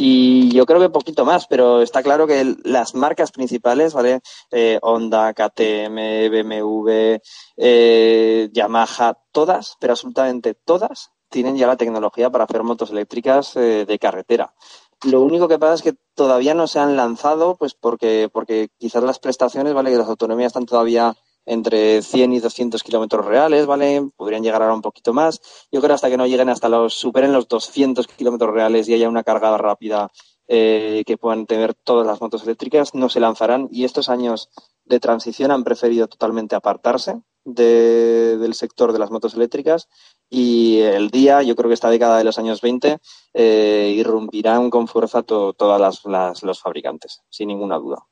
Y 0.00 0.52
yo 0.52 0.64
creo 0.64 0.78
que 0.78 0.90
poquito 0.90 1.24
más, 1.24 1.48
pero 1.48 1.82
está 1.82 2.04
claro 2.04 2.28
que 2.28 2.56
las 2.62 2.94
marcas 2.94 3.32
principales, 3.32 3.94
¿vale? 3.94 4.20
Eh, 4.52 4.78
Honda, 4.80 5.34
KTM, 5.34 6.30
BMW, 6.30 7.18
eh, 7.56 8.48
Yamaha, 8.52 9.18
todas, 9.32 9.76
pero 9.80 9.94
absolutamente 9.94 10.54
todas, 10.54 11.10
tienen 11.28 11.56
ya 11.56 11.66
la 11.66 11.76
tecnología 11.76 12.30
para 12.30 12.44
hacer 12.44 12.62
motos 12.62 12.92
eléctricas 12.92 13.56
eh, 13.56 13.84
de 13.88 13.98
carretera. 13.98 14.54
Lo 15.02 15.20
único 15.22 15.48
que 15.48 15.58
pasa 15.58 15.74
es 15.74 15.82
que 15.82 15.96
todavía 16.14 16.54
no 16.54 16.68
se 16.68 16.78
han 16.78 16.96
lanzado, 16.96 17.56
pues 17.56 17.74
porque, 17.74 18.28
porque 18.32 18.68
quizás 18.78 19.02
las 19.02 19.18
prestaciones, 19.18 19.74
¿vale? 19.74 19.90
Que 19.90 19.96
las 19.96 20.08
autonomías 20.08 20.50
están 20.50 20.66
todavía 20.66 21.16
entre 21.48 22.02
100 22.02 22.34
y 22.34 22.40
200 22.40 22.82
kilómetros 22.82 23.24
reales, 23.24 23.66
¿vale? 23.66 24.08
Podrían 24.16 24.42
llegar 24.42 24.62
ahora 24.62 24.74
un 24.74 24.82
poquito 24.82 25.12
más. 25.12 25.40
Yo 25.72 25.80
creo 25.80 25.94
hasta 25.94 26.10
que 26.10 26.16
no 26.16 26.26
lleguen 26.26 26.48
hasta 26.48 26.68
los, 26.68 26.94
superen 26.94 27.32
los 27.32 27.48
200 27.48 28.06
kilómetros 28.06 28.52
reales 28.52 28.88
y 28.88 28.94
haya 28.94 29.08
una 29.08 29.24
cargada 29.24 29.58
rápida 29.58 30.10
eh, 30.46 31.02
que 31.06 31.16
puedan 31.16 31.46
tener 31.46 31.74
todas 31.74 32.06
las 32.06 32.20
motos 32.20 32.42
eléctricas, 32.44 32.94
no 32.94 33.08
se 33.08 33.20
lanzarán. 33.20 33.68
Y 33.72 33.84
estos 33.84 34.08
años 34.08 34.50
de 34.84 35.00
transición 35.00 35.50
han 35.50 35.64
preferido 35.64 36.06
totalmente 36.06 36.54
apartarse 36.54 37.22
del 37.44 38.52
sector 38.52 38.92
de 38.92 38.98
las 38.98 39.10
motos 39.10 39.34
eléctricas 39.34 39.88
y 40.28 40.80
el 40.80 41.08
día, 41.10 41.42
yo 41.42 41.56
creo 41.56 41.68
que 41.68 41.74
esta 41.74 41.88
década 41.88 42.18
de 42.18 42.24
los 42.24 42.38
años 42.38 42.60
20, 42.60 42.98
eh, 43.32 43.94
irrumpirán 43.96 44.68
con 44.68 44.86
fuerza 44.86 45.22
todos 45.22 46.02
los 46.42 46.60
fabricantes, 46.60 47.22
sin 47.30 47.48
ninguna 47.48 47.78
duda. 47.78 48.04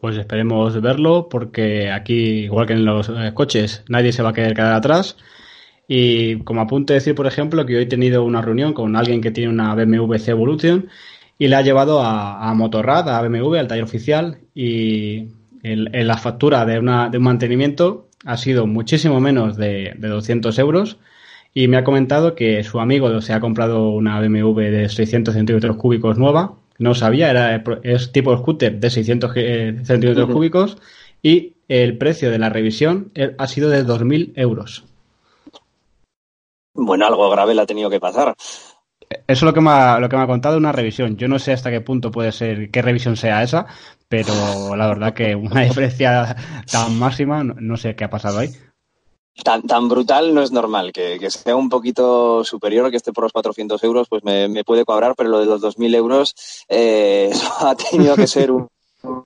Pues 0.00 0.16
esperemos 0.16 0.80
verlo 0.80 1.28
porque 1.28 1.90
aquí, 1.90 2.44
igual 2.44 2.66
que 2.66 2.74
en 2.74 2.84
los 2.84 3.08
eh, 3.08 3.32
coches, 3.34 3.82
nadie 3.88 4.12
se 4.12 4.22
va 4.22 4.30
a 4.30 4.32
querer 4.32 4.54
quedar 4.54 4.74
atrás. 4.74 5.16
Y 5.88 6.40
como 6.40 6.60
apunte 6.60 6.94
decir, 6.94 7.14
por 7.14 7.26
ejemplo, 7.26 7.64
que 7.64 7.76
hoy 7.76 7.82
he 7.84 7.86
tenido 7.86 8.24
una 8.24 8.42
reunión 8.42 8.72
con 8.72 8.96
alguien 8.96 9.20
que 9.20 9.30
tiene 9.30 9.50
una 9.50 9.74
BMW 9.74 10.16
C 10.16 10.32
Evolution 10.32 10.88
y 11.38 11.48
le 11.48 11.56
ha 11.56 11.62
llevado 11.62 12.00
a, 12.02 12.52
Motorrad, 12.54 13.08
a 13.08 13.22
BMW, 13.22 13.56
al 13.56 13.68
taller 13.68 13.84
oficial, 13.84 14.38
y 14.54 15.28
en 15.62 16.06
la 16.06 16.16
factura 16.16 16.64
de, 16.64 16.78
una, 16.78 17.08
de 17.08 17.18
un 17.18 17.24
mantenimiento 17.24 18.08
ha 18.24 18.36
sido 18.36 18.66
muchísimo 18.66 19.20
menos 19.20 19.56
de, 19.56 19.94
de 19.96 20.08
200 20.08 20.58
euros 20.58 20.98
y 21.54 21.68
me 21.68 21.76
ha 21.76 21.84
comentado 21.84 22.34
que 22.34 22.62
su 22.64 22.80
amigo 22.80 23.20
se 23.20 23.32
ha 23.32 23.40
comprado 23.40 23.90
una 23.90 24.20
BMW 24.20 24.60
de 24.60 24.88
600 24.88 25.34
centímetros 25.34 25.76
cúbicos 25.76 26.18
nueva 26.18 26.54
no 26.78 26.94
sabía, 26.94 27.30
era 27.30 27.62
es 27.82 28.12
tipo 28.12 28.36
scooter 28.36 28.78
de 28.78 28.90
600 28.90 29.32
eh, 29.36 29.76
centímetros 29.84 30.30
cúbicos 30.30 30.78
y 31.22 31.54
el 31.68 31.98
precio 31.98 32.30
de 32.30 32.38
la 32.38 32.48
revisión 32.48 33.10
eh, 33.14 33.34
ha 33.38 33.46
sido 33.46 33.70
de 33.70 33.84
2.000 33.84 34.32
euros. 34.36 34.84
Bueno, 36.74 37.06
algo 37.06 37.30
grave 37.30 37.54
le 37.54 37.62
ha 37.62 37.66
tenido 37.66 37.88
que 37.88 38.00
pasar. 38.00 38.34
Eso 39.08 39.22
es 39.26 39.42
lo 39.42 39.54
que 39.54 39.60
me 39.60 39.70
ha, 39.70 39.98
lo 39.98 40.08
que 40.08 40.16
me 40.16 40.22
ha 40.22 40.26
contado 40.26 40.58
una 40.58 40.72
revisión. 40.72 41.16
Yo 41.16 41.28
no 41.28 41.38
sé 41.38 41.52
hasta 41.52 41.70
qué 41.70 41.80
punto 41.80 42.10
puede 42.10 42.32
ser, 42.32 42.70
qué 42.70 42.82
revisión 42.82 43.16
sea 43.16 43.42
esa, 43.42 43.66
pero 44.08 44.76
la 44.76 44.86
verdad 44.86 45.14
que 45.14 45.34
una 45.34 45.60
diferencia 45.64 46.36
tan 46.70 46.98
máxima, 46.98 47.42
no 47.42 47.76
sé 47.76 47.94
qué 47.94 48.04
ha 48.04 48.10
pasado 48.10 48.40
ahí 48.40 48.50
tan, 49.42 49.62
tan 49.62 49.88
brutal 49.88 50.34
no 50.34 50.42
es 50.42 50.52
normal. 50.52 50.92
Que, 50.92 51.30
sea 51.30 51.56
un 51.56 51.68
poquito 51.68 52.44
superior, 52.44 52.90
que 52.90 52.96
esté 52.96 53.12
por 53.12 53.24
los 53.24 53.32
400 53.32 53.82
euros, 53.84 54.08
pues 54.08 54.24
me, 54.24 54.64
puede 54.64 54.84
cuadrar, 54.84 55.14
pero 55.16 55.30
lo 55.30 55.40
de 55.40 55.46
los 55.46 55.62
2.000 55.62 55.94
euros 55.94 56.34
eh, 56.68 57.30
ha 57.60 57.74
tenido 57.74 58.16
que 58.16 58.26
ser 58.26 58.52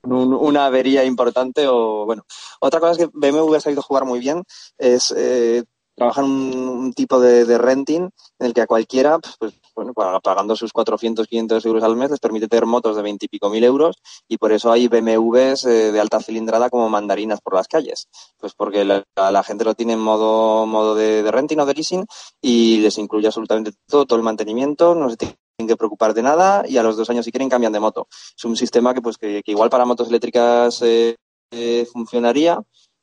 una 0.02 0.66
avería 0.66 1.04
importante. 1.04 1.66
o 1.66 2.04
bueno 2.04 2.24
Otra 2.60 2.80
cosa 2.80 2.92
es 2.92 2.98
que 2.98 3.10
BMW 3.12 3.54
ha 3.54 3.60
sabido 3.60 3.82
jugar 3.82 4.04
muy 4.04 4.18
bien 4.20 4.42
es 4.78 5.14
eh, 5.16 5.64
trabajar 5.94 6.24
un, 6.24 6.56
un 6.56 6.92
tipo 6.92 7.20
de, 7.20 7.44
de, 7.44 7.58
renting 7.58 8.02
en 8.38 8.46
el 8.46 8.54
que 8.54 8.62
a 8.62 8.66
cualquiera, 8.66 9.18
pues, 9.38 9.52
bueno, 9.94 10.20
pagando 10.20 10.56
sus 10.56 10.72
400, 10.72 11.26
500 11.26 11.64
euros 11.66 11.82
al 11.82 11.96
mes, 11.96 12.10
les 12.10 12.20
permite 12.20 12.48
tener 12.48 12.66
motos 12.66 12.96
de 12.96 13.02
20 13.02 13.26
y 13.26 13.28
pico 13.28 13.50
mil 13.50 13.64
euros 13.64 13.96
y 14.28 14.38
por 14.38 14.52
eso 14.52 14.70
hay 14.70 14.88
BMWs 14.88 15.64
eh, 15.64 15.92
de 15.92 16.00
alta 16.00 16.20
cilindrada 16.20 16.70
como 16.70 16.88
mandarinas 16.88 17.40
por 17.40 17.54
las 17.54 17.68
calles. 17.68 18.08
Pues 18.38 18.54
porque 18.54 18.84
la, 18.84 19.42
gente 19.42 19.64
lo 19.64 19.74
tiene 19.74 19.94
en 19.94 20.00
modo, 20.00 20.66
modo 20.66 20.94
de, 20.94 21.30
renting 21.30 21.58
o 21.60 21.66
de 21.66 21.74
leasing 21.74 22.06
y 22.40 22.78
les 22.78 22.98
incluye 22.98 23.26
absolutamente 23.26 23.72
todo, 23.86 24.06
todo 24.06 24.18
el 24.18 24.24
mantenimiento, 24.24 24.94
no 24.94 25.10
se 25.10 25.16
tienen 25.16 25.36
que 25.66 25.76
preocupar 25.76 26.14
de 26.14 26.22
nada 26.22 26.64
y 26.66 26.76
a 26.78 26.82
los 26.82 26.96
dos 26.96 27.08
años 27.10 27.24
si 27.24 27.32
quieren 27.32 27.48
cambian 27.48 27.72
de 27.72 27.80
moto. 27.80 28.08
Es 28.36 28.44
un 28.44 28.56
sistema 28.56 28.94
que 28.94 29.02
pues 29.02 29.16
que, 29.18 29.42
igual 29.46 29.70
para 29.70 29.84
motos 29.84 30.08
eléctricas 30.08 30.80
eh, 30.82 31.16
eh, 31.50 31.86
funcionaría, 31.92 32.60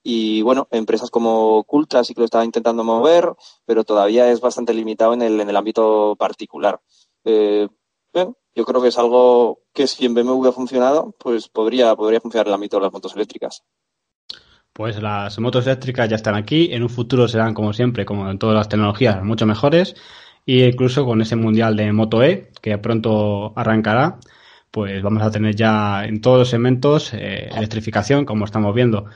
y 0.09 0.41
bueno, 0.41 0.69
empresas 0.71 1.11
como 1.11 1.65
Cultra 1.65 2.01
sí 2.01 2.13
que 2.13 2.21
lo 2.21 2.25
estaba 2.25 2.45
intentando 2.45 2.81
mover, 2.85 3.33
pero 3.65 3.83
todavía 3.83 4.31
es 4.31 4.39
bastante 4.39 4.73
limitado 4.73 5.13
en 5.13 5.21
el, 5.21 5.41
en 5.41 5.49
el 5.49 5.55
ámbito 5.57 6.15
particular. 6.17 6.79
Eh, 7.25 7.67
yo 8.55 8.63
creo 8.63 8.81
que 8.81 8.87
es 8.87 8.97
algo 8.97 9.63
que 9.73 9.85
si 9.85 10.05
en 10.05 10.13
BMW 10.13 10.47
ha 10.47 10.53
funcionado, 10.53 11.13
pues 11.19 11.49
podría, 11.49 11.93
podría 11.97 12.21
funcionar 12.21 12.47
en 12.47 12.51
el 12.51 12.53
ámbito 12.53 12.77
de 12.77 12.83
las 12.83 12.93
motos 12.93 13.17
eléctricas. 13.17 13.65
Pues 14.71 15.01
las 15.01 15.37
motos 15.39 15.67
eléctricas 15.67 16.07
ya 16.07 16.15
están 16.15 16.35
aquí, 16.35 16.69
en 16.71 16.83
un 16.83 16.89
futuro 16.89 17.27
serán 17.27 17.53
como 17.53 17.73
siempre, 17.73 18.05
como 18.05 18.29
en 18.29 18.39
todas 18.39 18.55
las 18.55 18.69
tecnologías, 18.69 19.21
mucho 19.23 19.45
mejores, 19.45 19.93
y 20.45 20.63
incluso 20.63 21.03
con 21.03 21.19
ese 21.19 21.35
mundial 21.35 21.75
de 21.75 21.91
Moto 21.91 22.23
E, 22.23 22.53
que 22.61 22.77
pronto 22.77 23.51
arrancará, 23.57 24.19
pues 24.71 25.03
vamos 25.03 25.21
a 25.21 25.31
tener 25.31 25.53
ya 25.53 26.05
en 26.05 26.21
todos 26.21 26.39
los 26.39 26.49
segmentos 26.49 27.13
eh, 27.13 27.49
electrificación, 27.53 28.23
como 28.23 28.45
estamos 28.45 28.73
viendo. 28.73 29.07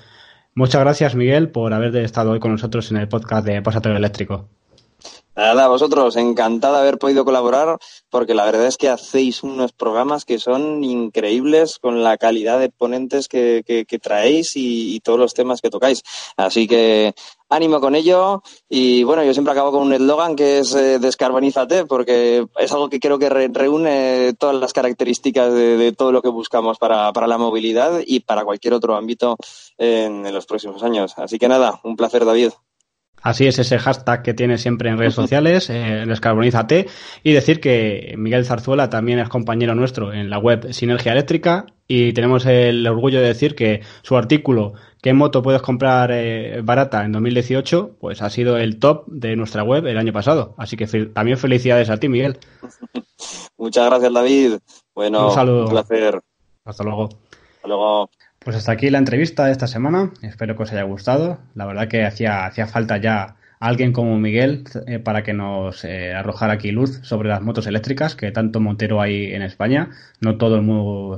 Muchas 0.53 0.81
gracias, 0.81 1.15
Miguel, 1.15 1.49
por 1.49 1.73
haber 1.73 1.95
estado 1.97 2.31
hoy 2.31 2.39
con 2.39 2.51
nosotros 2.51 2.91
en 2.91 2.97
el 2.97 3.07
podcast 3.07 3.45
de 3.45 3.61
Pasatorio 3.61 3.97
Eléctrico. 3.97 4.49
Nada, 5.33 5.69
vosotros, 5.69 6.17
encantado 6.17 6.75
de 6.75 6.81
haber 6.81 6.97
podido 6.97 7.23
colaborar, 7.23 7.79
porque 8.09 8.33
la 8.33 8.43
verdad 8.43 8.67
es 8.67 8.75
que 8.75 8.89
hacéis 8.89 9.43
unos 9.43 9.71
programas 9.71 10.25
que 10.25 10.39
son 10.39 10.83
increíbles 10.83 11.79
con 11.79 12.03
la 12.03 12.17
calidad 12.17 12.59
de 12.59 12.69
ponentes 12.69 13.29
que, 13.29 13.63
traéis 14.01 14.51
y, 14.55 14.99
todos 14.99 15.17
los 15.17 15.33
temas 15.33 15.61
que 15.61 15.69
tocáis. 15.69 16.03
Así 16.35 16.67
que 16.67 17.13
ánimo 17.49 17.79
con 17.79 17.95
ello. 17.95 18.43
Y 18.69 19.03
bueno, 19.03 19.23
yo 19.23 19.33
siempre 19.33 19.53
acabo 19.53 19.71
con 19.71 19.83
un 19.83 19.93
eslogan 19.93 20.35
que 20.35 20.59
es 20.59 20.75
eh, 20.75 20.99
descarbonízate, 20.99 21.85
porque 21.85 22.45
es 22.59 22.71
algo 22.73 22.89
que 22.89 22.99
creo 22.99 23.17
que 23.17 23.29
reúne 23.29 24.33
todas 24.37 24.55
las 24.55 24.73
características 24.73 25.53
de, 25.53 25.93
todo 25.97 26.11
lo 26.11 26.21
que 26.21 26.29
buscamos 26.29 26.77
para, 26.77 27.11
la 27.13 27.37
movilidad 27.37 28.01
y 28.05 28.19
para 28.19 28.43
cualquier 28.43 28.73
otro 28.73 28.95
ámbito 28.95 29.37
en 29.77 30.31
los 30.33 30.45
próximos 30.45 30.83
años. 30.83 31.13
Así 31.17 31.39
que 31.39 31.47
nada, 31.47 31.79
un 31.83 31.95
placer, 31.95 32.25
David. 32.25 32.51
Así 33.21 33.47
es 33.47 33.59
ese 33.59 33.77
hashtag 33.77 34.23
que 34.23 34.33
tiene 34.33 34.57
siempre 34.57 34.89
en 34.89 34.97
redes 34.97 35.13
sociales, 35.21 35.69
eh, 35.69 36.05
descarbonízate, 36.07 36.87
y 37.23 37.33
decir 37.33 37.59
que 37.59 38.15
Miguel 38.17 38.45
Zarzuela 38.45 38.89
también 38.89 39.19
es 39.19 39.29
compañero 39.29 39.75
nuestro 39.75 40.13
en 40.13 40.29
la 40.29 40.39
web 40.39 40.73
Sinergia 40.73 41.11
Eléctrica 41.11 41.65
y 41.87 42.13
tenemos 42.13 42.45
el 42.45 42.87
orgullo 42.87 43.19
de 43.19 43.27
decir 43.27 43.55
que 43.55 43.81
su 44.01 44.17
artículo 44.17 44.73
¿Qué 45.01 45.13
moto 45.13 45.41
puedes 45.41 45.63
comprar 45.63 46.11
eh, 46.11 46.61
barata 46.63 47.03
en 47.03 47.11
2018? 47.11 47.95
Pues 47.99 48.21
ha 48.21 48.29
sido 48.29 48.57
el 48.57 48.77
top 48.77 49.07
de 49.07 49.35
nuestra 49.35 49.63
web 49.63 49.87
el 49.87 49.97
año 49.97 50.13
pasado. 50.13 50.53
Así 50.57 50.77
que 50.77 50.85
también 51.07 51.39
felicidades 51.39 51.89
a 51.89 51.97
ti, 51.97 52.07
Miguel. 52.07 52.37
Muchas 53.57 53.87
gracias, 53.87 54.13
David. 54.13 54.59
Bueno, 54.93 55.29
un 55.29 55.33
saludo. 55.33 55.63
Un 55.63 55.71
placer. 55.71 56.21
Hasta 56.65 56.83
luego. 56.83 57.09
Hasta 57.55 57.67
luego. 57.67 58.09
Pues 58.43 58.55
hasta 58.55 58.71
aquí 58.71 58.89
la 58.89 58.97
entrevista 58.97 59.45
de 59.45 59.51
esta 59.51 59.67
semana. 59.67 60.11
Espero 60.23 60.55
que 60.55 60.63
os 60.63 60.71
haya 60.71 60.81
gustado. 60.81 61.39
La 61.53 61.67
verdad 61.67 61.87
que 61.87 62.03
hacía, 62.03 62.47
hacía 62.47 62.65
falta 62.65 62.97
ya 62.97 63.35
alguien 63.59 63.93
como 63.93 64.17
Miguel 64.17 64.63
eh, 64.87 64.97
para 64.97 65.21
que 65.21 65.33
nos 65.33 65.85
eh, 65.85 66.15
arrojara 66.15 66.53
aquí 66.53 66.71
luz 66.71 67.01
sobre 67.03 67.29
las 67.29 67.43
motos 67.43 67.67
eléctricas, 67.67 68.15
que 68.15 68.31
tanto 68.31 68.59
Montero 68.59 68.99
hay 68.99 69.31
en 69.35 69.43
España. 69.43 69.91
No 70.21 70.37
todos 70.39 70.59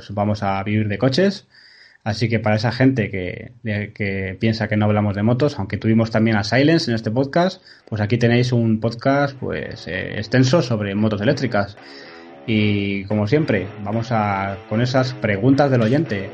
vamos 0.10 0.44
a 0.44 0.62
vivir 0.64 0.90
de 0.90 0.98
coches. 0.98 1.48
Así 2.04 2.28
que 2.28 2.40
para 2.42 2.58
esa 2.58 2.74
gente 2.74 3.10
que, 3.10 3.54
que, 3.64 4.36
piensa 4.38 4.68
que 4.68 4.76
no 4.76 4.84
hablamos 4.84 5.16
de 5.16 5.24
motos, 5.24 5.58
aunque 5.58 5.78
tuvimos 5.78 6.12
también 6.12 6.36
a 6.36 6.44
Silence 6.44 6.92
en 6.92 6.96
este 6.96 7.10
podcast, 7.10 7.64
pues 7.88 8.02
aquí 8.02 8.18
tenéis 8.18 8.52
un 8.52 8.82
podcast 8.82 9.38
pues 9.40 9.88
eh, 9.88 10.18
extenso 10.18 10.62
sobre 10.62 10.94
motos 10.96 11.22
eléctricas. 11.22 11.78
Y 12.46 13.06
como 13.06 13.26
siempre, 13.28 13.68
vamos 13.84 14.12
a 14.12 14.58
con 14.68 14.82
esas 14.82 15.14
preguntas 15.14 15.72
del 15.72 15.82
oyente. 15.82 16.30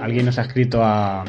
Alguien 0.00 0.26
nos 0.26 0.38
ha 0.38 0.42
escrito 0.42 0.84
a 0.84 1.24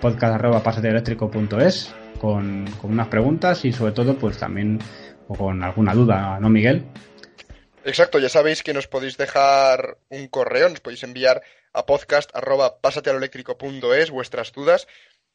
podcast.pasateoeléctrico.es 0.00 1.94
con, 2.18 2.64
con 2.80 2.90
unas 2.92 3.08
preguntas 3.08 3.64
y 3.64 3.72
sobre 3.72 3.92
todo 3.92 4.16
pues 4.16 4.38
también 4.38 4.80
o 5.28 5.34
con 5.34 5.62
alguna 5.62 5.94
duda, 5.94 6.40
¿no, 6.40 6.48
Miguel? 6.48 6.84
Exacto, 7.84 8.18
ya 8.18 8.28
sabéis 8.28 8.62
que 8.62 8.74
nos 8.74 8.86
podéis 8.86 9.16
dejar 9.16 9.98
un 10.08 10.28
correo, 10.28 10.68
nos 10.68 10.80
podéis 10.80 11.02
enviar 11.02 11.42
a 11.72 11.86
podcast.pasatealoeléctrico.es 11.86 14.10
vuestras 14.10 14.52
dudas 14.52 14.86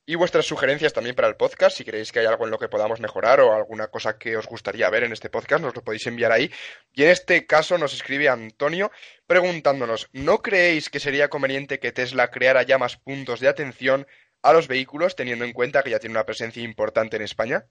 y 0.09 0.15
vuestras 0.15 0.45
sugerencias 0.45 0.93
también 0.93 1.15
para 1.15 1.27
el 1.27 1.35
podcast. 1.35 1.75
Si 1.75 1.83
queréis 1.83 2.13
que 2.13 2.19
haya 2.19 2.29
algo 2.29 2.45
en 2.45 2.51
lo 2.51 2.57
que 2.57 2.69
podamos 2.69 3.01
mejorar 3.01 3.41
o 3.41 3.53
alguna 3.53 3.87
cosa 3.87 4.17
que 4.17 4.37
os 4.37 4.47
gustaría 4.47 4.89
ver 4.89 5.03
en 5.03 5.11
este 5.11 5.29
podcast, 5.29 5.61
nos 5.61 5.75
lo 5.75 5.83
podéis 5.83 6.07
enviar 6.07 6.31
ahí. 6.31 6.49
Y 6.93 7.03
en 7.03 7.09
este 7.09 7.45
caso 7.45 7.77
nos 7.77 7.93
escribe 7.93 8.29
Antonio 8.29 8.89
preguntándonos, 9.27 10.07
¿no 10.13 10.41
creéis 10.41 10.89
que 10.89 11.01
sería 11.01 11.29
conveniente 11.29 11.79
que 11.79 11.91
Tesla 11.91 12.31
creara 12.31 12.63
ya 12.63 12.77
más 12.77 12.95
puntos 12.95 13.41
de 13.41 13.49
atención 13.49 14.07
a 14.43 14.53
los 14.53 14.69
vehículos, 14.69 15.17
teniendo 15.17 15.43
en 15.43 15.51
cuenta 15.51 15.83
que 15.83 15.89
ya 15.89 15.99
tiene 15.99 16.13
una 16.13 16.25
presencia 16.25 16.63
importante 16.63 17.17
en 17.17 17.23
España? 17.23 17.65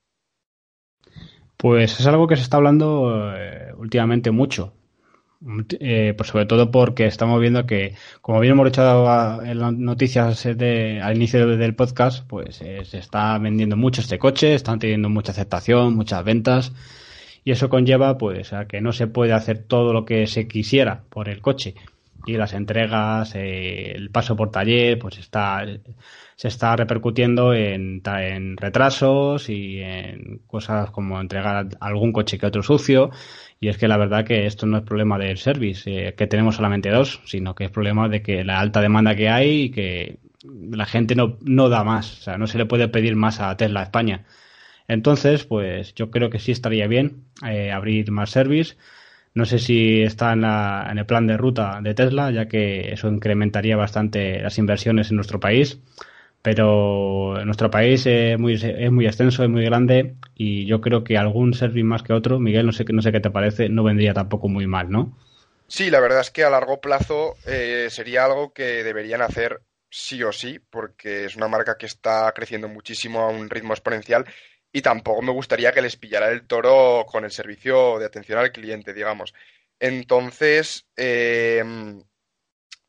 Pues 1.56 1.98
es 1.98 2.06
algo 2.06 2.26
que 2.26 2.36
se 2.36 2.42
está 2.42 2.58
hablando 2.58 3.32
eh, 3.34 3.72
últimamente 3.78 4.30
mucho. 4.30 4.74
Eh, 5.78 6.14
pues 6.16 6.30
sobre 6.30 6.46
todo 6.46 6.72
porque 6.72 7.06
estamos 7.06 7.40
viendo 7.40 7.66
que, 7.66 7.94
como 8.20 8.40
bien 8.40 8.52
hemos 8.54 8.68
echado 8.68 9.42
en 9.44 9.60
las 9.60 9.72
noticias 9.72 10.42
de, 10.42 11.00
al 11.00 11.16
inicio 11.16 11.46
del 11.56 11.74
podcast, 11.76 12.26
pues 12.26 12.60
eh, 12.62 12.84
se 12.84 12.98
está 12.98 13.38
vendiendo 13.38 13.76
mucho 13.76 14.00
este 14.00 14.18
coche, 14.18 14.54
están 14.54 14.80
teniendo 14.80 15.08
mucha 15.08 15.30
aceptación, 15.32 15.94
muchas 15.94 16.24
ventas, 16.24 16.72
y 17.44 17.52
eso 17.52 17.68
conlleva 17.68 18.18
pues 18.18 18.52
a 18.52 18.66
que 18.66 18.80
no 18.80 18.92
se 18.92 19.06
puede 19.06 19.34
hacer 19.34 19.58
todo 19.58 19.92
lo 19.92 20.04
que 20.04 20.26
se 20.26 20.48
quisiera 20.48 21.04
por 21.10 21.28
el 21.28 21.40
coche. 21.40 21.74
Y 22.26 22.36
las 22.36 22.52
entregas, 22.54 23.34
el 23.34 24.10
paso 24.10 24.36
por 24.36 24.50
taller, 24.50 24.98
pues 24.98 25.18
está 25.18 25.64
se 26.36 26.48
está 26.48 26.76
repercutiendo 26.76 27.54
en, 27.54 28.02
en 28.04 28.56
retrasos 28.58 29.48
y 29.48 29.80
en 29.80 30.42
cosas 30.46 30.90
como 30.90 31.18
entregar 31.20 31.68
algún 31.80 32.12
coche 32.12 32.38
que 32.38 32.46
otro 32.46 32.62
sucio. 32.62 33.10
Y 33.58 33.68
es 33.68 33.78
que 33.78 33.88
la 33.88 33.96
verdad 33.96 34.26
que 34.26 34.46
esto 34.46 34.66
no 34.66 34.76
es 34.78 34.84
problema 34.84 35.18
del 35.18 35.38
service, 35.38 36.08
eh, 36.08 36.14
que 36.14 36.26
tenemos 36.26 36.56
solamente 36.56 36.90
dos, 36.90 37.22
sino 37.24 37.54
que 37.54 37.64
es 37.64 37.70
problema 37.70 38.08
de 38.10 38.22
que 38.22 38.44
la 38.44 38.60
alta 38.60 38.82
demanda 38.82 39.16
que 39.16 39.30
hay 39.30 39.62
y 39.62 39.70
que 39.70 40.18
la 40.44 40.84
gente 40.86 41.14
no, 41.14 41.38
no 41.42 41.70
da 41.70 41.84
más. 41.84 42.18
O 42.20 42.22
sea, 42.22 42.36
no 42.38 42.46
se 42.46 42.58
le 42.58 42.66
puede 42.66 42.88
pedir 42.88 43.16
más 43.16 43.40
a 43.40 43.56
Tesla 43.56 43.82
España. 43.82 44.26
Entonces, 44.88 45.44
pues 45.44 45.94
yo 45.94 46.10
creo 46.10 46.30
que 46.30 46.38
sí 46.38 46.52
estaría 46.52 46.86
bien 46.86 47.24
eh, 47.46 47.72
abrir 47.72 48.10
más 48.12 48.30
service. 48.30 48.76
No 49.36 49.44
sé 49.44 49.60
si 49.60 50.02
está 50.02 50.32
en, 50.32 50.40
la, 50.40 50.88
en 50.90 50.98
el 50.98 51.06
plan 51.06 51.28
de 51.28 51.36
ruta 51.36 51.78
de 51.80 51.94
Tesla, 51.94 52.32
ya 52.32 52.48
que 52.48 52.92
eso 52.92 53.06
incrementaría 53.08 53.76
bastante 53.76 54.40
las 54.40 54.58
inversiones 54.58 55.10
en 55.10 55.16
nuestro 55.16 55.38
país 55.38 55.78
pero 56.46 57.44
nuestro 57.44 57.72
país 57.72 58.06
es 58.06 58.38
muy, 58.38 58.54
es 58.54 58.92
muy 58.92 59.04
extenso, 59.04 59.42
es 59.42 59.50
muy 59.50 59.64
grande 59.64 60.14
y 60.36 60.64
yo 60.64 60.80
creo 60.80 61.02
que 61.02 61.18
algún 61.18 61.54
service 61.54 61.82
más 61.82 62.04
que 62.04 62.12
otro, 62.12 62.38
Miguel, 62.38 62.66
no 62.66 62.70
sé, 62.70 62.84
no 62.92 63.02
sé 63.02 63.10
qué 63.10 63.18
te 63.18 63.32
parece, 63.32 63.68
no 63.68 63.82
vendría 63.82 64.14
tampoco 64.14 64.46
muy 64.46 64.64
mal, 64.68 64.88
¿no? 64.88 65.18
Sí, 65.66 65.90
la 65.90 65.98
verdad 65.98 66.20
es 66.20 66.30
que 66.30 66.44
a 66.44 66.50
largo 66.50 66.80
plazo 66.80 67.34
eh, 67.48 67.88
sería 67.90 68.26
algo 68.26 68.52
que 68.52 68.84
deberían 68.84 69.22
hacer 69.22 69.60
sí 69.90 70.22
o 70.22 70.30
sí, 70.30 70.60
porque 70.70 71.24
es 71.24 71.34
una 71.34 71.48
marca 71.48 71.76
que 71.76 71.86
está 71.86 72.30
creciendo 72.32 72.68
muchísimo 72.68 73.22
a 73.22 73.28
un 73.28 73.50
ritmo 73.50 73.72
exponencial 73.72 74.24
y 74.76 74.82
tampoco 74.82 75.22
me 75.22 75.32
gustaría 75.32 75.72
que 75.72 75.80
les 75.80 75.96
pillara 75.96 76.28
el 76.28 76.46
toro 76.46 77.06
con 77.08 77.24
el 77.24 77.30
servicio 77.30 77.98
de 77.98 78.04
atención 78.04 78.38
al 78.38 78.52
cliente, 78.52 78.92
digamos. 78.92 79.32
Entonces, 79.80 80.86
eh, 80.98 81.64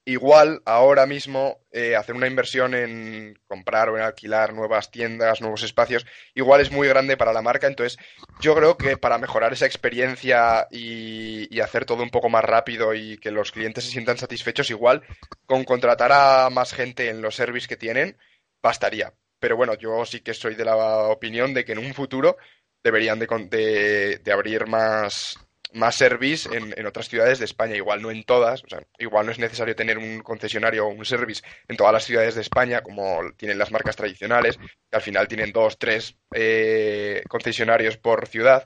igual 0.03 0.61
ahora 0.65 1.05
mismo 1.05 1.61
eh, 1.71 1.95
hacer 1.95 2.13
una 2.13 2.27
inversión 2.27 2.75
en 2.75 3.39
comprar 3.47 3.87
o 3.87 3.95
en 3.95 4.03
alquilar 4.03 4.53
nuevas 4.53 4.91
tiendas, 4.91 5.39
nuevos 5.39 5.63
espacios, 5.63 6.05
igual 6.35 6.59
es 6.59 6.73
muy 6.73 6.89
grande 6.89 7.15
para 7.15 7.31
la 7.31 7.41
marca. 7.41 7.67
Entonces, 7.67 7.97
yo 8.41 8.53
creo 8.53 8.75
que 8.75 8.97
para 8.97 9.17
mejorar 9.17 9.53
esa 9.53 9.65
experiencia 9.65 10.67
y, 10.69 11.57
hacer 11.61 11.85
todo 11.85 12.03
un 12.03 12.09
poco 12.09 12.27
más 12.27 12.43
rápido 12.43 12.93
y 12.93 13.17
que 13.17 13.31
los 13.31 13.53
clientes 13.53 13.85
se 13.85 13.91
sientan 13.91 14.17
satisfechos, 14.17 14.69
igual 14.71 15.03
con 15.45 15.63
contratar 15.63 16.11
a 16.11 16.49
más 16.49 16.73
gente 16.73 17.07
en 17.07 17.21
los 17.21 17.35
servicios 17.35 17.69
que 17.69 17.77
tienen, 17.77 18.17
bastaría. 18.61 19.13
Pero 19.39 19.55
bueno, 19.55 19.75
yo 19.75 20.05
sí 20.05 20.21
que 20.21 20.33
soy 20.33 20.55
de 20.55 20.65
la 20.65 20.75
opinión 21.07 21.53
de 21.53 21.63
que 21.63 21.73
en 21.73 21.79
un 21.79 21.93
futuro 21.93 22.37
deberían 22.83 23.19
de, 23.19 24.19
de 24.23 24.31
abrir 24.31 24.67
más, 24.67 25.37
más 25.73 25.95
service 25.95 26.49
en, 26.55 26.85
otras 26.85 27.07
ciudades 27.07 27.39
de 27.39 27.45
España, 27.45 27.75
igual 27.75 28.01
no 28.01 28.11
en 28.11 28.23
todas, 28.23 28.63
o 28.63 28.67
sea, 28.67 28.81
igual 28.97 29.25
no 29.25 29.31
es 29.31 29.39
necesario 29.39 29.75
tener 29.75 29.97
un 29.97 30.21
concesionario 30.21 30.85
o 30.85 30.89
un 30.89 31.05
service 31.05 31.41
en 31.67 31.77
todas 31.77 31.93
las 31.93 32.05
ciudades 32.05 32.35
de 32.35 32.41
España, 32.41 32.81
como 32.81 33.19
tienen 33.35 33.57
las 33.57 33.71
marcas 33.71 33.95
tradicionales, 33.95 34.57
que 34.57 34.95
al 34.95 35.01
final 35.01 35.27
tienen 35.27 35.51
dos, 35.51 35.77
tres 35.77 36.15
eh, 36.33 37.23
concesionarios 37.27 37.97
por 37.97 38.27
ciudad, 38.27 38.65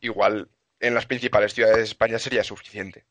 igual 0.00 0.48
en 0.80 0.94
las 0.94 1.06
principales 1.06 1.52
ciudades 1.52 1.78
de 1.78 1.84
España 1.84 2.18
sería 2.18 2.44
suficiente. 2.44 3.04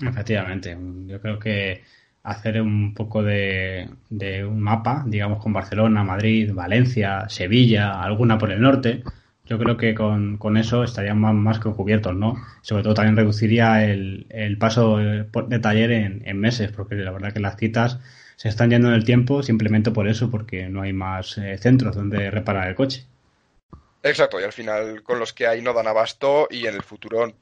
Efectivamente, 0.00 0.76
yo 1.06 1.20
creo 1.20 1.38
que 1.38 1.82
hacer 2.22 2.60
un 2.60 2.94
poco 2.94 3.22
de, 3.22 3.88
de 4.10 4.44
un 4.44 4.60
mapa, 4.60 5.04
digamos, 5.06 5.42
con 5.42 5.52
Barcelona, 5.52 6.04
Madrid, 6.04 6.52
Valencia, 6.52 7.28
Sevilla, 7.28 8.02
alguna 8.02 8.38
por 8.38 8.50
el 8.52 8.60
norte, 8.60 9.02
yo 9.48 9.58
creo 9.58 9.78
que 9.78 9.94
con, 9.94 10.36
con 10.36 10.58
eso 10.58 10.84
estarían 10.84 11.18
más, 11.18 11.34
más, 11.34 11.58
que 11.58 11.70
cubiertos, 11.70 12.14
¿no? 12.14 12.36
Sobre 12.60 12.82
todo 12.82 12.94
también 12.94 13.16
reduciría 13.16 13.84
el, 13.84 14.26
el 14.28 14.58
paso 14.58 14.98
de 14.98 15.58
taller 15.58 15.90
en, 15.90 16.22
en, 16.26 16.38
meses, 16.38 16.70
porque 16.70 16.96
la 16.96 17.12
verdad 17.12 17.32
que 17.32 17.40
las 17.40 17.56
citas 17.56 17.98
se 18.36 18.48
están 18.48 18.70
yendo 18.70 18.88
en 18.88 18.94
el 18.94 19.04
tiempo 19.04 19.42
simplemente 19.42 19.90
por 19.90 20.06
eso, 20.06 20.30
porque 20.30 20.68
no 20.68 20.82
hay 20.82 20.92
más 20.92 21.38
eh, 21.38 21.56
centros 21.56 21.96
donde 21.96 22.30
reparar 22.30 22.68
el 22.68 22.74
coche. 22.74 23.06
Exacto, 24.02 24.38
y 24.38 24.44
al 24.44 24.52
final 24.52 25.02
con 25.02 25.18
los 25.18 25.32
que 25.32 25.46
hay 25.46 25.60
no 25.60 25.72
dan 25.72 25.88
abasto 25.88 26.46
y 26.50 26.66
en 26.66 26.74
el 26.74 26.82
futuro 26.82 27.34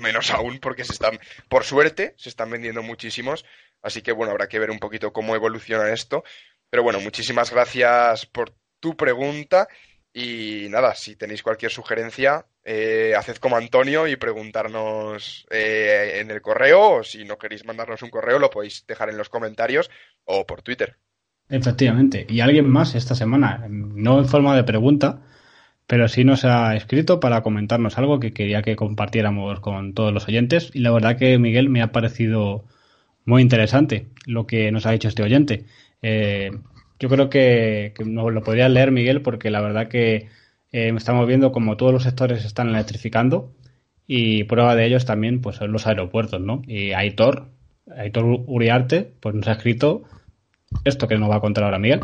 menos 0.00 0.30
aún 0.30 0.58
porque 0.58 0.84
se 0.84 0.94
están, 0.94 1.18
por 1.48 1.64
suerte, 1.64 2.14
se 2.16 2.28
están 2.28 2.50
vendiendo 2.50 2.82
muchísimos, 2.82 3.44
así 3.82 4.02
que 4.02 4.12
bueno, 4.12 4.32
habrá 4.32 4.48
que 4.48 4.58
ver 4.58 4.70
un 4.70 4.78
poquito 4.78 5.12
cómo 5.12 5.34
evoluciona 5.34 5.92
esto. 5.92 6.24
Pero 6.70 6.82
bueno, 6.82 7.00
muchísimas 7.00 7.50
gracias 7.50 8.26
por 8.26 8.54
tu 8.80 8.96
pregunta 8.96 9.68
y 10.14 10.66
nada, 10.68 10.94
si 10.94 11.16
tenéis 11.16 11.42
cualquier 11.42 11.72
sugerencia, 11.72 12.44
eh, 12.64 13.14
haced 13.16 13.36
como 13.36 13.56
Antonio 13.56 14.06
y 14.06 14.16
preguntarnos 14.16 15.46
eh, 15.50 16.18
en 16.20 16.30
el 16.30 16.42
correo, 16.42 16.96
o 16.96 17.02
si 17.02 17.24
no 17.24 17.38
queréis 17.38 17.64
mandarnos 17.64 18.02
un 18.02 18.10
correo, 18.10 18.38
lo 18.38 18.50
podéis 18.50 18.84
dejar 18.86 19.08
en 19.08 19.16
los 19.16 19.30
comentarios 19.30 19.90
o 20.24 20.46
por 20.46 20.62
Twitter. 20.62 20.96
Efectivamente. 21.48 22.26
Y 22.28 22.40
alguien 22.40 22.68
más 22.68 22.94
esta 22.94 23.14
semana, 23.14 23.66
no 23.68 24.18
en 24.18 24.28
forma 24.28 24.54
de 24.54 24.64
pregunta, 24.64 25.22
pero 25.86 26.08
sí 26.08 26.24
nos 26.24 26.44
ha 26.44 26.76
escrito 26.76 27.18
para 27.18 27.42
comentarnos 27.42 27.98
algo 27.98 28.20
que 28.20 28.32
quería 28.32 28.62
que 28.62 28.76
compartiéramos 28.76 29.60
con 29.60 29.94
todos 29.94 30.12
los 30.12 30.28
oyentes. 30.28 30.70
Y 30.74 30.80
la 30.80 30.92
verdad 30.92 31.18
que, 31.18 31.38
Miguel, 31.38 31.68
me 31.70 31.82
ha 31.82 31.92
parecido 31.92 32.64
muy 33.24 33.42
interesante 33.42 34.08
lo 34.26 34.46
que 34.46 34.70
nos 34.72 34.86
ha 34.86 34.92
dicho 34.92 35.08
este 35.08 35.22
oyente. 35.22 35.64
Eh, 36.02 36.50
yo 36.98 37.08
creo 37.08 37.28
que, 37.30 37.94
nos 38.04 38.32
lo 38.32 38.42
podría 38.42 38.68
leer 38.68 38.92
Miguel 38.92 39.22
porque 39.22 39.50
la 39.50 39.60
verdad 39.60 39.88
que 39.88 40.28
eh, 40.72 40.92
estamos 40.96 41.26
viendo 41.26 41.52
como 41.52 41.76
todos 41.76 41.92
los 41.92 42.04
sectores 42.04 42.42
se 42.42 42.46
están 42.46 42.68
electrificando 42.68 43.52
y 44.06 44.44
prueba 44.44 44.76
de 44.76 44.86
ellos 44.86 45.04
también 45.04 45.40
pues 45.40 45.56
son 45.56 45.72
los 45.72 45.86
aeropuertos, 45.86 46.40
¿no? 46.40 46.62
Y 46.66 46.92
Aitor, 46.92 47.48
Aitor 47.96 48.24
Uriarte, 48.46 49.12
pues 49.20 49.34
nos 49.34 49.48
ha 49.48 49.52
escrito 49.52 50.04
esto 50.84 51.08
que 51.08 51.18
nos 51.18 51.30
va 51.30 51.36
a 51.36 51.40
contar 51.40 51.64
ahora 51.64 51.78
Miguel. 51.78 52.00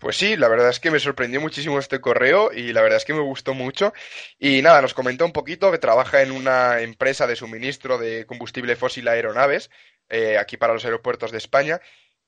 Pues 0.00 0.16
sí, 0.16 0.36
la 0.36 0.48
verdad 0.48 0.70
es 0.70 0.80
que 0.80 0.90
me 0.90 0.98
sorprendió 0.98 1.40
muchísimo 1.40 1.78
este 1.78 2.00
correo 2.00 2.50
y 2.52 2.72
la 2.72 2.80
verdad 2.82 2.96
es 2.96 3.04
que 3.04 3.12
me 3.14 3.20
gustó 3.20 3.54
mucho. 3.54 3.92
Y 4.38 4.62
nada, 4.62 4.80
nos 4.82 4.94
comentó 4.94 5.26
un 5.26 5.32
poquito 5.32 5.70
que 5.70 5.78
trabaja 5.78 6.22
en 6.22 6.32
una 6.32 6.80
empresa 6.80 7.26
de 7.26 7.36
suministro 7.36 7.98
de 7.98 8.24
combustible 8.26 8.76
fósil 8.76 9.06
a 9.08 9.12
aeronaves, 9.12 9.70
eh, 10.08 10.38
aquí 10.38 10.56
para 10.56 10.72
los 10.72 10.84
aeropuertos 10.86 11.32
de 11.32 11.38
España, 11.38 11.80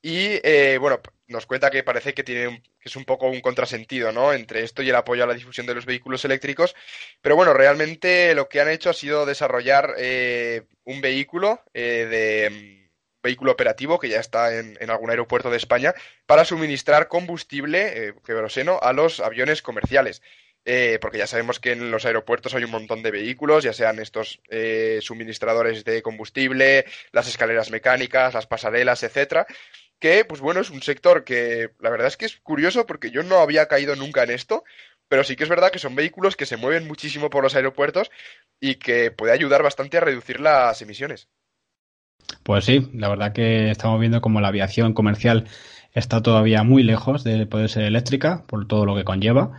y 0.02 0.40
eh, 0.42 0.78
bueno, 0.80 1.00
nos 1.28 1.46
cuenta 1.46 1.70
que 1.70 1.84
parece 1.84 2.12
que 2.12 2.24
tiene 2.24 2.60
que 2.80 2.88
es 2.88 2.96
un 2.96 3.04
poco 3.04 3.28
un 3.28 3.40
contrasentido, 3.40 4.10
¿no? 4.12 4.32
Entre 4.32 4.62
esto 4.64 4.82
y 4.82 4.88
el 4.90 4.96
apoyo 4.96 5.22
a 5.22 5.26
la 5.28 5.34
difusión 5.34 5.66
de 5.66 5.74
los 5.74 5.86
vehículos 5.86 6.24
eléctricos. 6.24 6.74
Pero 7.20 7.36
bueno, 7.36 7.54
realmente 7.54 8.34
lo 8.34 8.48
que 8.48 8.60
han 8.60 8.68
hecho 8.68 8.90
ha 8.90 8.94
sido 8.94 9.24
desarrollar 9.24 9.94
eh, 9.98 10.66
un 10.84 11.00
vehículo 11.00 11.62
eh, 11.72 12.06
de 12.10 12.50
mm, 12.50 12.81
vehículo 13.22 13.52
operativo 13.52 13.98
que 13.98 14.08
ya 14.08 14.20
está 14.20 14.56
en, 14.58 14.76
algún 14.90 15.10
aeropuerto 15.10 15.50
de 15.50 15.56
España 15.56 15.94
para 16.26 16.44
suministrar 16.44 17.08
combustible, 17.08 18.08
eh, 18.08 18.14
a 18.80 18.92
los 18.92 19.20
aviones 19.20 19.62
comerciales. 19.62 20.22
porque 21.00 21.18
ya 21.18 21.26
sabemos 21.26 21.58
que 21.58 21.72
en 21.72 21.90
los 21.90 22.04
aeropuertos 22.04 22.54
hay 22.54 22.64
un 22.64 22.70
montón 22.70 23.02
de 23.02 23.10
vehículos, 23.10 23.64
ya 23.64 23.72
sean 23.72 23.98
estos 23.98 24.40
suministradores 25.00 25.84
de 25.84 26.02
combustible, 26.02 26.84
las 27.10 27.28
escaleras 27.28 27.70
mecánicas, 27.70 28.34
las 28.34 28.46
pasarelas, 28.46 29.02
etcétera, 29.02 29.46
que, 30.02 30.24
pues 30.24 30.40
bueno, 30.40 30.60
es 30.60 30.70
un 30.70 30.82
sector 30.82 31.22
que 31.22 31.70
la 31.78 31.88
verdad 31.88 32.08
es 32.08 32.16
que 32.16 32.26
es 32.26 32.36
curioso 32.40 32.86
porque 32.86 33.12
yo 33.12 33.22
no 33.22 33.38
había 33.38 33.68
caído 33.68 33.94
nunca 33.94 34.24
en 34.24 34.30
esto, 34.30 34.64
pero 35.06 35.22
sí 35.22 35.36
que 35.36 35.44
es 35.44 35.48
verdad 35.48 35.70
que 35.70 35.78
son 35.78 35.94
vehículos 35.94 36.34
que 36.34 36.44
se 36.44 36.56
mueven 36.56 36.88
muchísimo 36.88 37.30
por 37.30 37.44
los 37.44 37.54
aeropuertos 37.54 38.10
y 38.58 38.76
que 38.76 39.12
puede 39.12 39.32
ayudar 39.32 39.62
bastante 39.62 39.98
a 39.98 40.00
reducir 40.00 40.40
las 40.40 40.82
emisiones. 40.82 41.28
Pues 42.42 42.64
sí, 42.64 42.88
la 42.94 43.08
verdad 43.08 43.32
que 43.32 43.70
estamos 43.70 44.00
viendo 44.00 44.20
como 44.20 44.40
la 44.40 44.48
aviación 44.48 44.94
comercial 44.94 45.46
está 45.92 46.22
todavía 46.22 46.62
muy 46.62 46.82
lejos 46.82 47.24
de 47.24 47.46
poder 47.46 47.68
ser 47.68 47.84
eléctrica 47.84 48.44
por 48.46 48.66
todo 48.66 48.86
lo 48.86 48.96
que 48.96 49.04
conlleva, 49.04 49.52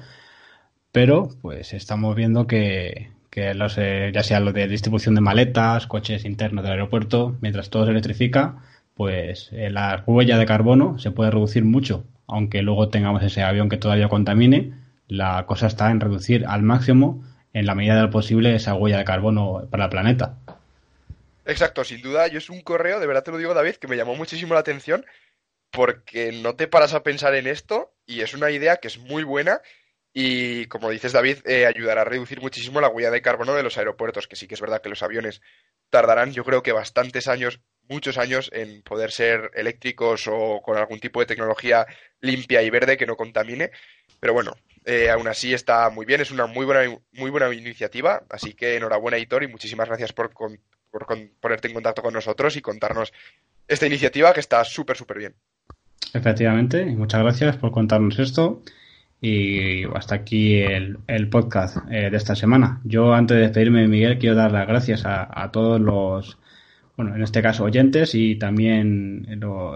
pero 0.91 1.29
pues 1.41 1.73
estamos 1.73 2.15
viendo 2.15 2.47
que, 2.47 3.11
que 3.29 3.53
los, 3.55 3.75
ya 3.77 4.23
sea 4.23 4.39
lo 4.39 4.53
de 4.53 4.67
distribución 4.67 5.15
de 5.15 5.21
maletas, 5.21 5.87
coches 5.87 6.25
internos 6.25 6.63
del 6.63 6.73
aeropuerto, 6.73 7.35
mientras 7.41 7.69
todo 7.69 7.85
se 7.85 7.91
electrifica, 7.91 8.57
pues 8.95 9.49
eh, 9.53 9.69
la 9.71 10.03
huella 10.05 10.37
de 10.37 10.45
carbono 10.45 10.99
se 10.99 11.11
puede 11.11 11.31
reducir 11.31 11.65
mucho, 11.65 12.05
aunque 12.27 12.61
luego 12.61 12.89
tengamos 12.89 13.23
ese 13.23 13.43
avión 13.43 13.69
que 13.69 13.77
todavía 13.77 14.09
contamine, 14.09 14.73
la 15.07 15.45
cosa 15.47 15.67
está 15.67 15.91
en 15.91 15.99
reducir 15.99 16.45
al 16.47 16.63
máximo, 16.63 17.23
en 17.53 17.65
la 17.65 17.75
medida 17.75 17.95
de 17.95 18.03
lo 18.03 18.09
posible, 18.09 18.55
esa 18.55 18.75
huella 18.75 18.97
de 18.97 19.05
carbono 19.05 19.63
para 19.69 19.85
el 19.85 19.89
planeta. 19.89 20.37
Exacto, 21.45 21.83
sin 21.83 22.01
duda, 22.01 22.27
yo 22.27 22.37
es 22.37 22.49
un 22.49 22.61
correo, 22.61 22.99
de 22.99 23.07
verdad 23.07 23.23
te 23.23 23.31
lo 23.31 23.37
digo 23.37 23.53
David, 23.53 23.75
que 23.75 23.87
me 23.87 23.97
llamó 23.97 24.15
muchísimo 24.15 24.53
la 24.53 24.61
atención 24.61 25.05
porque 25.71 26.31
no 26.31 26.55
te 26.55 26.67
paras 26.67 26.93
a 26.93 27.03
pensar 27.03 27.35
en 27.35 27.47
esto 27.47 27.93
y 28.05 28.21
es 28.21 28.33
una 28.33 28.51
idea 28.51 28.77
que 28.77 28.87
es 28.87 28.97
muy 28.99 29.23
buena 29.23 29.61
y 30.13 30.67
como 30.67 30.91
dices 30.91 31.11
David, 31.11 31.39
eh, 31.45 31.65
ayudará 31.65 32.01
a 32.01 32.05
reducir 32.05 32.39
muchísimo 32.39 32.79
la 32.79 32.87
huella 32.87 33.09
de 33.09 33.23
carbono 33.23 33.55
de 33.55 33.63
los 33.63 33.77
aeropuertos, 33.77 34.27
que 34.27 34.35
sí 34.35 34.47
que 34.47 34.53
es 34.53 34.61
verdad 34.61 34.81
que 34.81 34.89
los 34.89 35.01
aviones 35.01 35.41
tardarán 35.89 36.31
yo 36.31 36.45
creo 36.45 36.61
que 36.63 36.71
bastantes 36.71 37.27
años, 37.27 37.59
muchos 37.89 38.17
años 38.17 38.49
en 38.53 38.83
poder 38.83 39.11
ser 39.11 39.51
eléctricos 39.55 40.27
o 40.27 40.61
con 40.61 40.77
algún 40.77 40.99
tipo 40.99 41.19
de 41.19 41.25
tecnología 41.25 41.87
limpia 42.21 42.61
y 42.61 42.69
verde 42.69 42.95
que 42.95 43.07
no 43.07 43.17
contamine, 43.17 43.71
pero 44.19 44.33
bueno, 44.33 44.53
eh, 44.85 45.09
aún 45.09 45.27
así 45.27 45.53
está 45.53 45.89
muy 45.89 46.05
bien, 46.05 46.21
es 46.21 46.31
una 46.31 46.45
muy 46.45 46.65
buena, 46.65 46.95
muy 47.11 47.31
buena 47.31 47.53
iniciativa, 47.53 48.23
así 48.29 48.53
que 48.53 48.77
enhorabuena 48.77 49.17
Hitor 49.17 49.43
y 49.43 49.47
muchísimas 49.47 49.87
gracias 49.87 50.13
por, 50.13 50.31
por 50.93 51.07
ponerte 51.41 51.67
en 51.67 51.73
contacto 51.73 52.03
con 52.03 52.13
nosotros 52.13 52.55
y 52.55 52.61
contarnos 52.61 53.11
esta 53.67 53.87
iniciativa 53.87 54.31
que 54.31 54.41
está 54.41 54.63
súper, 54.63 54.95
súper 54.95 55.17
bien. 55.17 55.33
Efectivamente, 56.13 56.85
muchas 56.85 57.21
gracias 57.21 57.57
por 57.57 57.71
contarnos 57.71 58.19
esto. 58.19 58.61
Y 59.19 59.85
hasta 59.95 60.15
aquí 60.15 60.57
el, 60.57 61.29
podcast 61.31 61.77
eh, 61.89 62.09
de 62.11 62.17
esta 62.17 62.35
semana. 62.35 62.81
Yo, 62.83 63.13
antes 63.13 63.37
de 63.37 63.43
despedirme, 63.43 63.87
Miguel, 63.87 64.19
quiero 64.19 64.35
dar 64.35 64.51
las 64.51 64.67
gracias 64.67 65.03
a, 65.05 65.49
todos 65.51 65.79
los, 65.79 66.37
bueno, 66.97 67.15
en 67.15 67.23
este 67.23 67.41
caso 67.41 67.63
oyentes 67.63 68.13
y 68.13 68.35
también 68.35 69.25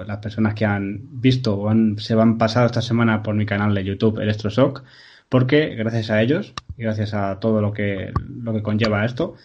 las 0.05 0.17
personas 0.17 0.53
que 0.53 0.65
han 0.65 0.99
visto 1.21 1.55
o 1.55 1.69
han, 1.69 1.97
se 1.97 2.13
van 2.13 2.37
pasado 2.37 2.65
esta 2.65 2.81
semana 2.81 3.23
por 3.23 3.35
mi 3.35 3.45
canal 3.45 3.73
de 3.73 3.85
YouTube 3.85 4.19
Electroshock, 4.19 4.83
porque 5.29 5.75
gracias 5.75 6.11
a 6.11 6.21
ellos 6.21 6.53
y 6.77 6.83
gracias 6.83 7.13
a 7.13 7.39
todo 7.39 7.61
lo 7.61 7.71
que, 7.71 8.11
lo 8.43 8.53
que 8.53 8.61
conlleva 8.61 9.05
esto, 9.05 9.35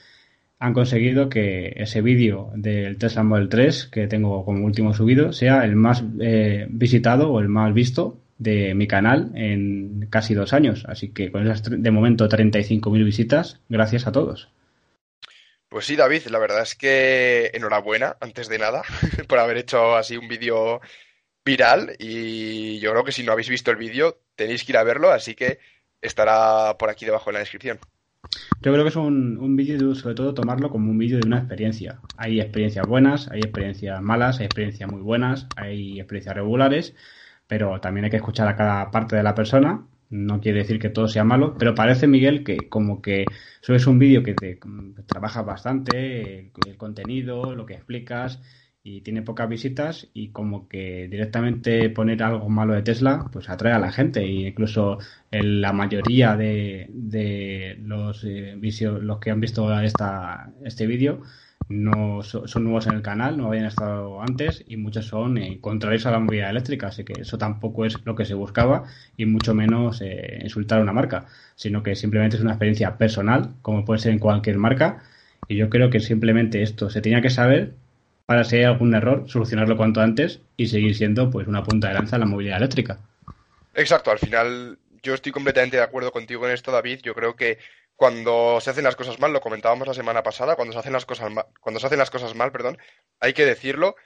han 0.62 0.74
conseguido 0.74 1.28
que 1.28 1.72
ese 1.74 2.02
vídeo 2.02 2.52
del 2.54 2.96
Tesla 2.96 3.24
Model 3.24 3.48
3 3.48 3.86
que 3.86 4.06
tengo 4.06 4.44
como 4.44 4.64
último 4.64 4.94
subido 4.94 5.32
sea 5.32 5.64
el 5.64 5.74
más 5.74 6.04
eh, 6.20 6.68
visitado 6.70 7.32
o 7.32 7.40
el 7.40 7.48
más 7.48 7.74
visto 7.74 8.20
de 8.38 8.72
mi 8.76 8.86
canal 8.86 9.32
en 9.34 10.06
casi 10.08 10.34
dos 10.34 10.52
años. 10.52 10.84
Así 10.86 11.12
que 11.12 11.32
con 11.32 11.42
esas 11.44 11.64
de 11.68 11.90
momento 11.90 12.28
35.000 12.28 13.04
visitas, 13.04 13.60
gracias 13.68 14.06
a 14.06 14.12
todos. 14.12 14.50
Pues 15.68 15.84
sí, 15.84 15.96
David, 15.96 16.26
la 16.26 16.38
verdad 16.38 16.62
es 16.62 16.76
que 16.76 17.50
enhorabuena, 17.54 18.16
antes 18.20 18.46
de 18.48 18.60
nada, 18.60 18.84
por 19.26 19.40
haber 19.40 19.56
hecho 19.56 19.96
así 19.96 20.16
un 20.16 20.28
vídeo 20.28 20.80
viral 21.44 21.96
y 21.98 22.78
yo 22.78 22.92
creo 22.92 23.02
que 23.02 23.10
si 23.10 23.24
no 23.24 23.32
habéis 23.32 23.48
visto 23.48 23.72
el 23.72 23.78
vídeo 23.78 24.20
tenéis 24.36 24.62
que 24.62 24.70
ir 24.70 24.78
a 24.78 24.84
verlo, 24.84 25.10
así 25.10 25.34
que 25.34 25.58
estará 26.00 26.78
por 26.78 26.88
aquí 26.88 27.04
debajo 27.04 27.30
en 27.30 27.34
la 27.34 27.40
descripción. 27.40 27.80
Yo 28.60 28.72
creo 28.72 28.84
que 28.84 28.90
es 28.90 28.96
un, 28.96 29.38
un 29.38 29.56
vídeo, 29.56 29.94
sobre 29.94 30.14
todo, 30.14 30.34
tomarlo 30.34 30.70
como 30.70 30.90
un 30.90 30.98
vídeo 30.98 31.18
de 31.18 31.26
una 31.26 31.38
experiencia. 31.38 32.00
Hay 32.16 32.40
experiencias 32.40 32.86
buenas, 32.86 33.28
hay 33.28 33.40
experiencias 33.40 34.00
malas, 34.02 34.38
hay 34.40 34.46
experiencias 34.46 34.90
muy 34.90 35.02
buenas, 35.02 35.48
hay 35.56 35.98
experiencias 35.98 36.34
regulares 36.34 36.94
pero 37.52 37.80
también 37.82 38.06
hay 38.06 38.10
que 38.10 38.16
escuchar 38.16 38.48
a 38.48 38.56
cada 38.56 38.90
parte 38.90 39.14
de 39.14 39.22
la 39.22 39.34
persona. 39.34 39.86
No 40.08 40.40
quiere 40.40 40.60
decir 40.60 40.78
que 40.78 40.88
todo 40.88 41.06
sea 41.06 41.22
malo, 41.22 41.54
pero 41.58 41.74
parece, 41.74 42.06
Miguel, 42.06 42.44
que 42.44 42.70
como 42.70 43.02
que 43.02 43.26
subes 43.60 43.86
un 43.86 43.98
vídeo 43.98 44.22
que 44.22 44.32
te 44.32 44.58
trabajas 45.06 45.44
bastante, 45.44 46.50
el, 46.66 46.76
contenido, 46.78 47.54
lo 47.54 47.66
que 47.66 47.74
explicas, 47.74 48.40
y 48.84 49.02
tiene 49.02 49.22
pocas 49.22 49.48
visitas 49.48 50.08
y 50.12 50.28
como 50.30 50.68
que 50.68 51.06
directamente 51.08 51.88
poner 51.90 52.22
algo 52.22 52.48
malo 52.48 52.74
de 52.74 52.82
Tesla 52.82 53.28
pues 53.32 53.48
atrae 53.48 53.72
a 53.72 53.78
la 53.78 53.92
gente. 53.92 54.20
E 54.20 54.48
incluso 54.48 54.98
la 55.30 55.72
mayoría 55.72 56.36
de, 56.36 56.88
de 56.92 57.78
los, 57.82 58.24
eh, 58.24 58.56
los 59.00 59.18
que 59.18 59.30
han 59.30 59.40
visto 59.40 59.80
esta, 59.80 60.52
este 60.64 60.86
vídeo 60.86 61.22
no 61.68 62.22
son, 62.22 62.64
nuevos 62.64 62.86
en 62.86 62.94
el 62.94 63.02
canal, 63.02 63.36
no 63.36 63.46
habían 63.46 63.66
estado 63.66 64.20
antes 64.20 64.64
y 64.66 64.76
muchos 64.76 65.06
son 65.06 65.38
eh, 65.38 65.58
contrarios 65.60 66.06
a 66.06 66.10
la 66.10 66.18
movilidad 66.18 66.50
eléctrica, 66.50 66.88
así 66.88 67.04
que 67.04 67.20
eso 67.20 67.38
tampoco 67.38 67.84
es 67.84 67.96
lo 68.04 68.14
que 68.16 68.24
se 68.24 68.34
buscaba 68.34 68.84
y 69.16 69.26
mucho 69.26 69.54
menos 69.54 70.00
eh, 70.02 70.40
insultar 70.42 70.80
a 70.80 70.82
una 70.82 70.92
marca, 70.92 71.26
sino 71.54 71.82
que 71.82 71.94
simplemente 71.94 72.36
es 72.36 72.42
una 72.42 72.52
experiencia 72.52 72.98
personal, 72.98 73.54
como 73.62 73.84
puede 73.84 74.00
ser 74.00 74.12
en 74.12 74.18
cualquier 74.18 74.58
marca, 74.58 75.02
y 75.48 75.56
yo 75.56 75.70
creo 75.70 75.88
que 75.90 76.00
simplemente 76.00 76.62
esto 76.62 76.90
se 76.90 77.00
tenía 77.00 77.20
que 77.20 77.30
saber 77.30 77.74
para 78.26 78.44
si 78.44 78.56
hay 78.56 78.64
algún 78.64 78.94
error, 78.94 79.24
solucionarlo 79.28 79.76
cuanto 79.76 80.00
antes 80.00 80.40
y 80.56 80.66
seguir 80.66 80.96
siendo 80.96 81.30
pues 81.30 81.46
una 81.46 81.62
punta 81.62 81.88
de 81.88 81.94
lanza 81.94 82.16
en 82.16 82.20
la 82.20 82.26
movilidad 82.26 82.58
eléctrica. 82.58 82.98
Exacto, 83.74 84.10
al 84.10 84.18
final 84.18 84.78
yo 85.02 85.14
estoy 85.14 85.32
completamente 85.32 85.76
de 85.76 85.82
acuerdo 85.82 86.12
contigo 86.12 86.46
en 86.46 86.52
esto, 86.52 86.70
David. 86.70 87.00
Yo 87.02 87.14
creo 87.14 87.34
que 87.34 87.58
cuando 87.96 88.60
se 88.60 88.70
hacen 88.70 88.84
las 88.84 88.96
cosas 88.96 89.18
mal, 89.20 89.32
lo 89.32 89.40
comentábamos 89.40 89.86
la 89.86 89.94
semana 89.94 90.22
pasada, 90.22 90.56
cuando 90.56 90.72
se 90.72 90.78
hacen 90.78 90.92
las 90.92 91.06
cosas 91.06 91.30
mal, 91.30 91.46
cuando 91.60 91.80
se 91.80 91.86
hacen 91.86 91.98
las 91.98 92.10
cosas 92.10 92.34
mal, 92.34 92.52
perdón, 92.52 92.78
hay 93.20 93.32
que 93.32 93.44
decirlo 93.44 93.96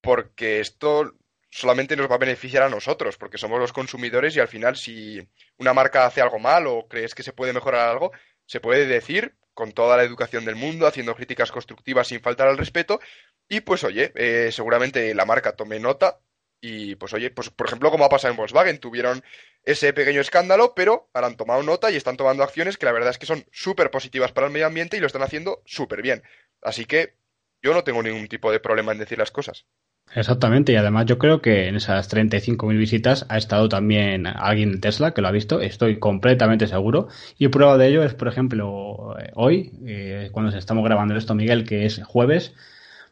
porque 0.00 0.60
esto 0.60 1.14
solamente 1.50 1.96
nos 1.96 2.10
va 2.10 2.16
a 2.16 2.18
beneficiar 2.18 2.62
a 2.62 2.68
nosotros, 2.68 3.16
porque 3.16 3.38
somos 3.38 3.58
los 3.58 3.72
consumidores 3.72 4.36
y 4.36 4.40
al 4.40 4.48
final 4.48 4.76
si 4.76 5.26
una 5.58 5.72
marca 5.72 6.06
hace 6.06 6.20
algo 6.20 6.38
mal 6.38 6.66
o 6.66 6.86
crees 6.88 7.14
que 7.14 7.22
se 7.22 7.32
puede 7.32 7.52
mejorar 7.52 7.88
algo, 7.88 8.12
se 8.46 8.60
puede 8.60 8.86
decir 8.86 9.34
con 9.54 9.72
toda 9.72 9.96
la 9.96 10.02
educación 10.02 10.44
del 10.44 10.56
mundo, 10.56 10.86
haciendo 10.86 11.14
críticas 11.14 11.50
constructivas 11.50 12.08
sin 12.08 12.20
faltar 12.20 12.46
al 12.48 12.58
respeto 12.58 13.00
y 13.48 13.60
pues 13.60 13.84
oye, 13.84 14.12
eh, 14.14 14.50
seguramente 14.52 15.14
la 15.14 15.24
marca 15.24 15.56
tome 15.56 15.78
nota 15.80 16.20
y 16.60 16.96
pues 16.96 17.12
oye, 17.12 17.30
pues 17.30 17.50
por 17.50 17.66
ejemplo 17.66 17.90
como 17.90 18.04
ha 18.04 18.08
pasado 18.08 18.32
en 18.32 18.38
Volkswagen, 18.38 18.78
tuvieron 18.78 19.22
ese 19.62 19.92
pequeño 19.92 20.20
escándalo, 20.20 20.74
pero 20.74 21.08
ahora 21.12 21.28
han 21.28 21.36
tomado 21.36 21.62
nota 21.62 21.90
y 21.90 21.96
están 21.96 22.16
tomando 22.16 22.42
acciones 22.42 22.78
que 22.78 22.86
la 22.86 22.92
verdad 22.92 23.10
es 23.10 23.18
que 23.18 23.26
son 23.26 23.44
súper 23.52 23.90
positivas 23.90 24.32
para 24.32 24.46
el 24.46 24.52
medio 24.52 24.66
ambiente 24.66 24.96
y 24.96 25.00
lo 25.00 25.06
están 25.06 25.22
haciendo 25.22 25.62
súper 25.66 26.02
bien. 26.02 26.22
Así 26.62 26.86
que 26.86 27.14
yo 27.62 27.74
no 27.74 27.84
tengo 27.84 28.02
ningún 28.02 28.28
tipo 28.28 28.50
de 28.50 28.60
problema 28.60 28.92
en 28.92 28.98
decir 28.98 29.18
las 29.18 29.30
cosas. 29.30 29.66
Exactamente, 30.14 30.72
y 30.72 30.76
además 30.76 31.06
yo 31.06 31.18
creo 31.18 31.42
que 31.42 31.66
en 31.66 31.74
esas 31.74 32.08
35.000 32.08 32.78
visitas 32.78 33.26
ha 33.28 33.36
estado 33.36 33.68
también 33.68 34.26
alguien 34.26 34.72
de 34.72 34.78
Tesla 34.78 35.12
que 35.12 35.20
lo 35.20 35.28
ha 35.28 35.32
visto, 35.32 35.60
estoy 35.60 35.98
completamente 35.98 36.68
seguro. 36.68 37.08
Y 37.38 37.48
prueba 37.48 37.76
de 37.76 37.88
ello 37.88 38.04
es, 38.04 38.14
por 38.14 38.28
ejemplo, 38.28 39.16
hoy, 39.34 39.72
eh, 39.84 40.30
cuando 40.32 40.56
estamos 40.56 40.84
grabando 40.84 41.16
esto, 41.16 41.34
Miguel, 41.34 41.64
que 41.64 41.86
es 41.86 42.00
jueves, 42.04 42.54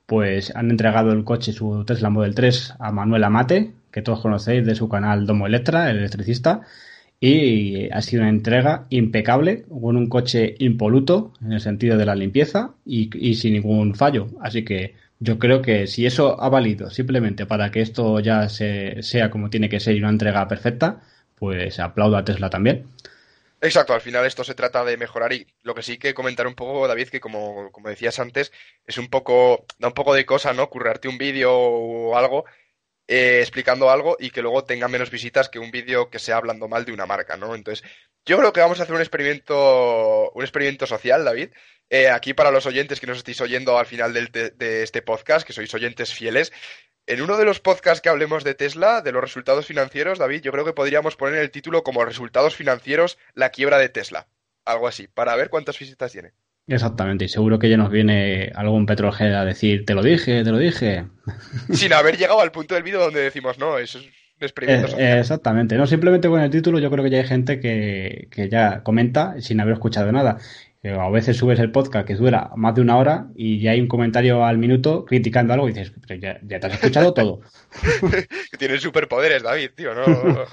pues 0.06 0.54
han 0.54 0.70
entregado 0.70 1.12
el 1.12 1.24
coche, 1.24 1.52
su 1.52 1.84
Tesla 1.84 2.10
Model 2.10 2.34
3, 2.34 2.74
a 2.78 2.92
Manuel 2.92 3.24
Amate, 3.24 3.72
que 3.90 4.02
todos 4.02 4.20
conocéis 4.20 4.66
de 4.66 4.74
su 4.74 4.88
canal 4.88 5.26
Domo 5.26 5.46
Electra, 5.46 5.90
el 5.90 5.98
electricista, 5.98 6.62
y 7.20 7.88
ha 7.90 8.02
sido 8.02 8.22
una 8.22 8.30
entrega 8.30 8.86
impecable, 8.90 9.64
con 9.68 9.96
un 9.96 10.08
coche 10.08 10.56
impoluto 10.58 11.32
en 11.42 11.52
el 11.52 11.60
sentido 11.60 11.96
de 11.96 12.06
la 12.06 12.14
limpieza 12.14 12.74
y, 12.84 13.34
sin 13.36 13.54
ningún 13.54 13.94
fallo. 13.94 14.28
Así 14.40 14.64
que 14.64 14.94
yo 15.20 15.38
creo 15.38 15.62
que 15.62 15.86
si 15.86 16.06
eso 16.06 16.40
ha 16.40 16.48
valido 16.48 16.90
simplemente 16.90 17.46
para 17.46 17.70
que 17.70 17.80
esto 17.80 18.20
ya 18.20 18.48
se, 18.48 19.02
sea 19.02 19.30
como 19.30 19.48
tiene 19.48 19.68
que 19.68 19.80
ser 19.80 19.96
y 19.96 20.00
una 20.00 20.10
entrega 20.10 20.46
perfecta, 20.48 21.00
pues 21.36 21.80
aplaudo 21.80 22.16
a 22.16 22.24
Tesla 22.24 22.50
también. 22.50 22.84
Exacto, 23.64 23.94
al 23.94 24.02
final 24.02 24.26
esto 24.26 24.44
se 24.44 24.54
trata 24.54 24.84
de 24.84 24.98
mejorar 24.98 25.32
y 25.32 25.46
lo 25.62 25.74
que 25.74 25.82
sí 25.82 25.96
que 25.98 26.12
comentar 26.12 26.46
un 26.46 26.54
poco, 26.54 26.86
David, 26.86 27.08
que 27.08 27.18
como, 27.18 27.72
como 27.72 27.88
decías 27.88 28.18
antes, 28.18 28.52
es 28.86 28.98
un 28.98 29.08
poco, 29.08 29.64
da 29.78 29.88
un 29.88 29.94
poco 29.94 30.12
de 30.12 30.26
cosa, 30.26 30.52
¿no? 30.52 30.68
Currarte 30.68 31.08
un 31.08 31.16
vídeo 31.16 31.50
o 31.50 32.14
algo 32.14 32.44
eh, 33.08 33.40
explicando 33.40 33.90
algo 33.90 34.16
y 34.20 34.30
que 34.30 34.42
luego 34.42 34.64
tenga 34.64 34.88
menos 34.88 35.10
visitas 35.10 35.48
que 35.48 35.60
un 35.60 35.70
vídeo 35.70 36.10
que 36.10 36.18
sea 36.18 36.36
hablando 36.38 36.68
mal 36.68 36.84
de 36.84 36.92
una 36.92 37.06
marca, 37.06 37.36
¿no? 37.38 37.54
Entonces, 37.54 37.88
yo 38.26 38.38
creo 38.38 38.52
que 38.52 38.60
vamos 38.60 38.80
a 38.80 38.84
hacer 38.84 38.94
un 38.96 39.00
experimento, 39.02 40.30
un 40.32 40.42
experimento 40.42 40.86
social, 40.86 41.24
David. 41.24 41.50
Eh, 41.90 42.08
aquí 42.08 42.34
para 42.34 42.50
los 42.50 42.66
oyentes 42.66 42.98
que 42.98 43.06
nos 43.06 43.18
estéis 43.18 43.40
oyendo 43.40 43.78
al 43.78 43.86
final 43.86 44.12
de 44.12 44.82
este 44.82 45.02
podcast, 45.02 45.46
que 45.46 45.52
sois 45.52 45.72
oyentes 45.74 46.12
fieles, 46.12 46.52
en 47.06 47.20
uno 47.20 47.36
de 47.36 47.44
los 47.44 47.60
podcasts 47.60 48.00
que 48.00 48.08
hablemos 48.08 48.44
de 48.44 48.54
Tesla, 48.54 49.02
de 49.02 49.12
los 49.12 49.20
resultados 49.20 49.66
financieros, 49.66 50.18
David, 50.18 50.40
yo 50.40 50.52
creo 50.52 50.64
que 50.64 50.72
podríamos 50.72 51.16
poner 51.16 51.40
el 51.40 51.50
título 51.50 51.82
como 51.82 52.02
Resultados 52.02 52.56
financieros, 52.56 53.18
la 53.34 53.50
quiebra 53.50 53.76
de 53.76 53.90
Tesla. 53.90 54.26
Algo 54.64 54.88
así, 54.88 55.06
para 55.06 55.36
ver 55.36 55.50
cuántas 55.50 55.78
visitas 55.78 56.12
tiene. 56.12 56.32
Exactamente, 56.66 57.26
y 57.26 57.28
seguro 57.28 57.58
que 57.58 57.68
ya 57.68 57.76
nos 57.76 57.90
viene 57.90 58.50
algún 58.54 58.86
petrolhead 58.86 59.34
a 59.34 59.44
decir, 59.44 59.84
te 59.84 59.92
lo 59.92 60.02
dije, 60.02 60.42
te 60.44 60.50
lo 60.50 60.56
dije. 60.56 61.04
Sin 61.74 61.92
haber 61.92 62.16
llegado 62.16 62.40
al 62.40 62.52
punto 62.52 62.74
del 62.74 62.82
vídeo 62.82 63.00
donde 63.00 63.20
decimos, 63.20 63.58
no, 63.58 63.76
eso 63.76 63.98
es 63.98 64.06
un 64.06 64.12
experimento. 64.40 64.98
Eh, 64.98 65.18
exactamente, 65.18 65.76
no, 65.76 65.86
simplemente 65.86 66.30
con 66.30 66.40
el 66.40 66.50
título 66.50 66.78
yo 66.78 66.90
creo 66.90 67.04
que 67.04 67.10
ya 67.10 67.18
hay 67.18 67.26
gente 67.26 67.60
que, 67.60 68.28
que 68.30 68.48
ya 68.48 68.82
comenta 68.82 69.38
sin 69.42 69.60
haber 69.60 69.74
escuchado 69.74 70.10
nada. 70.10 70.38
A 70.84 71.08
veces 71.10 71.36
subes 71.36 71.58
el 71.60 71.70
podcast 71.70 72.06
que 72.06 72.14
dura 72.14 72.50
más 72.56 72.74
de 72.74 72.82
una 72.82 72.98
hora 72.98 73.28
y 73.34 73.58
ya 73.58 73.70
hay 73.70 73.80
un 73.80 73.88
comentario 73.88 74.44
al 74.44 74.58
minuto 74.58 75.04
criticando 75.06 75.54
algo 75.54 75.68
y 75.68 75.72
dices, 75.72 75.92
pero 76.06 76.20
ya, 76.20 76.38
ya 76.42 76.60
te 76.60 76.66
has 76.66 76.74
escuchado 76.74 77.14
todo. 77.14 77.40
tienes 78.58 78.82
superpoderes, 78.82 79.42
David, 79.42 79.70
tío, 79.74 79.94
¿no? 79.94 80.04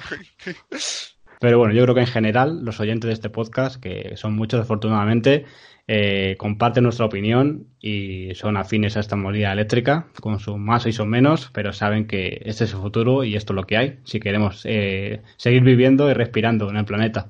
pero 1.41 1.57
bueno, 1.57 1.73
yo 1.73 1.83
creo 1.83 1.95
que 1.95 2.01
en 2.01 2.07
general 2.07 2.63
los 2.63 2.79
oyentes 2.79 3.07
de 3.07 3.13
este 3.13 3.29
podcast, 3.29 3.81
que 3.81 4.13
son 4.15 4.33
muchos 4.33 4.61
afortunadamente, 4.61 5.45
eh, 5.87 6.35
comparten 6.37 6.85
nuestra 6.85 7.05
opinión 7.05 7.67
y 7.81 8.33
son 8.35 8.55
afines 8.55 8.95
a 8.95 9.01
esta 9.01 9.17
movilidad 9.17 9.51
eléctrica, 9.51 10.07
con 10.21 10.39
su 10.39 10.57
más 10.57 10.85
y 10.85 10.93
son 10.93 11.09
menos, 11.09 11.49
pero 11.53 11.73
saben 11.73 12.07
que 12.07 12.41
este 12.45 12.63
es 12.63 12.73
el 12.73 12.79
futuro 12.79 13.25
y 13.25 13.35
esto 13.35 13.51
es 13.51 13.55
lo 13.55 13.63
que 13.63 13.75
hay, 13.75 13.99
si 14.05 14.21
queremos 14.21 14.61
eh, 14.63 15.21
seguir 15.35 15.63
viviendo 15.63 16.09
y 16.09 16.13
respirando 16.13 16.69
en 16.69 16.77
el 16.77 16.85
planeta. 16.85 17.27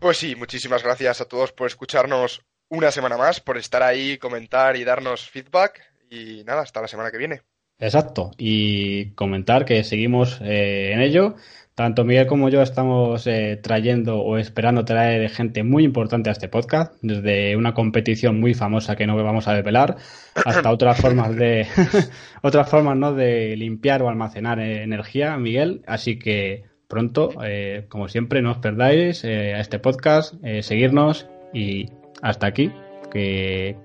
Pues 0.00 0.16
sí, 0.16 0.34
muchísimas 0.34 0.82
gracias 0.82 1.20
a 1.20 1.26
todos 1.26 1.52
por 1.52 1.66
escucharnos 1.66 2.42
una 2.70 2.90
semana 2.90 3.18
más, 3.18 3.38
por 3.40 3.58
estar 3.58 3.82
ahí, 3.82 4.16
comentar 4.16 4.74
y 4.76 4.84
darnos 4.84 5.28
feedback. 5.28 5.82
Y 6.08 6.42
nada, 6.44 6.62
hasta 6.62 6.80
la 6.80 6.88
semana 6.88 7.10
que 7.10 7.18
viene. 7.18 7.42
Exacto. 7.78 8.30
Y 8.38 9.10
comentar 9.10 9.66
que 9.66 9.84
seguimos 9.84 10.40
eh, 10.40 10.92
en 10.94 11.02
ello. 11.02 11.34
Tanto 11.74 12.04
Miguel 12.04 12.26
como 12.26 12.48
yo 12.48 12.62
estamos 12.62 13.26
eh, 13.26 13.60
trayendo 13.62 14.20
o 14.20 14.38
esperando 14.38 14.86
traer 14.86 15.28
gente 15.28 15.64
muy 15.64 15.84
importante 15.84 16.30
a 16.30 16.32
este 16.32 16.48
podcast, 16.48 16.94
desde 17.02 17.54
una 17.56 17.74
competición 17.74 18.40
muy 18.40 18.54
famosa 18.54 18.96
que 18.96 19.06
no 19.06 19.22
vamos 19.22 19.48
a 19.48 19.54
desvelar, 19.54 19.96
hasta 20.34 20.70
otras 20.72 20.98
formas 20.98 21.36
de 21.36 21.66
otras 22.42 22.70
formas 22.70 22.96
¿no? 22.96 23.12
de 23.12 23.54
limpiar 23.54 24.02
o 24.02 24.08
almacenar 24.08 24.60
eh, 24.60 24.82
energía, 24.82 25.36
Miguel. 25.36 25.82
Así 25.86 26.18
que 26.18 26.69
pronto. 26.90 27.30
Eh, 27.42 27.86
como 27.88 28.08
siempre, 28.08 28.42
no 28.42 28.50
os 28.50 28.58
perdáis 28.58 29.24
eh, 29.24 29.54
a 29.54 29.60
este 29.60 29.78
podcast, 29.78 30.34
eh, 30.42 30.62
seguirnos 30.62 31.26
y 31.54 31.88
hasta 32.20 32.46
aquí. 32.46 32.70
¿Qué, 33.10 33.76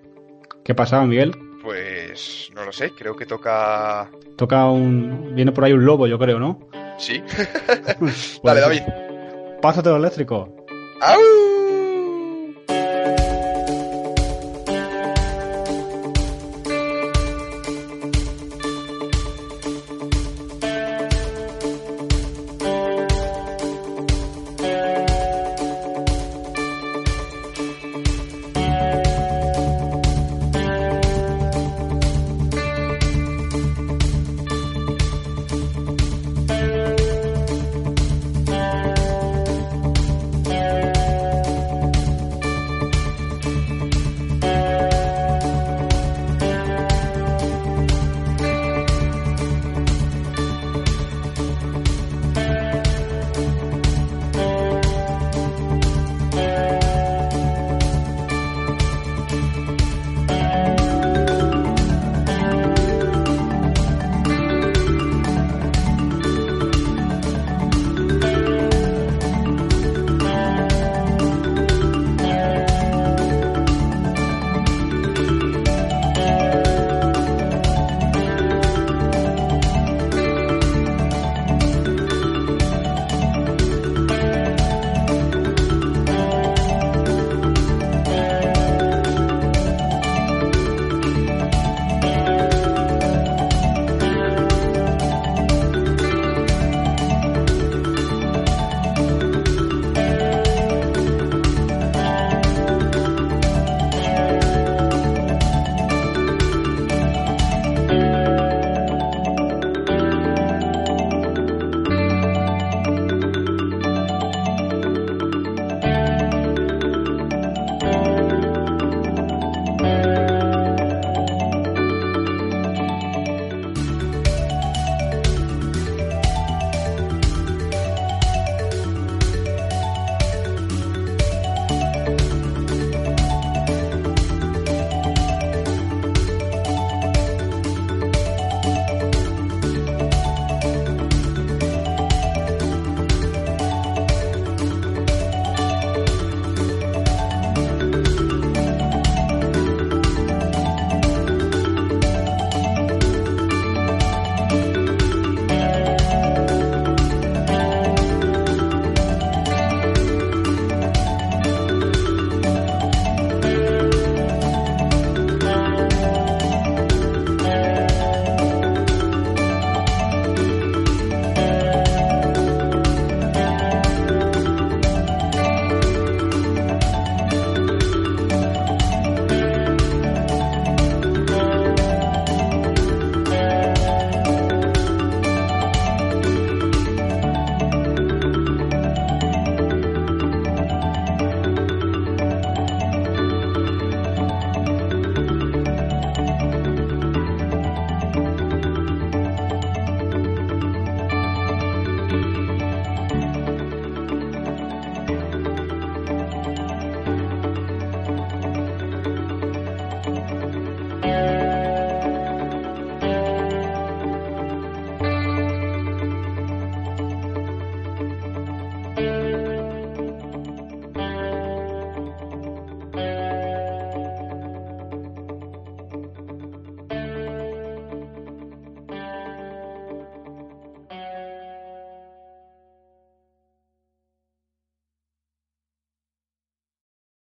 ¿Qué 0.66 0.76
pasaba, 0.76 1.06
Miguel? 1.06 1.32
Pues 1.64 2.52
no 2.54 2.66
lo 2.66 2.74
sé, 2.74 2.92
creo 2.92 3.16
que 3.16 3.26
toca. 3.26 4.10
Toca 4.36 4.70
un. 4.70 5.34
Viene 5.36 5.54
por 5.54 5.64
ahí 5.64 5.72
un 5.72 5.86
lobo, 5.86 6.08
yo 6.08 6.20
creo, 6.20 6.40
¿no? 6.40 6.60
Sí. 6.98 7.24
Dale, 8.44 8.60
David. 8.60 8.82
Pásate 9.62 9.90
lo 9.90 9.98
eléctrico. 9.98 10.54
¡Au! 11.02 11.55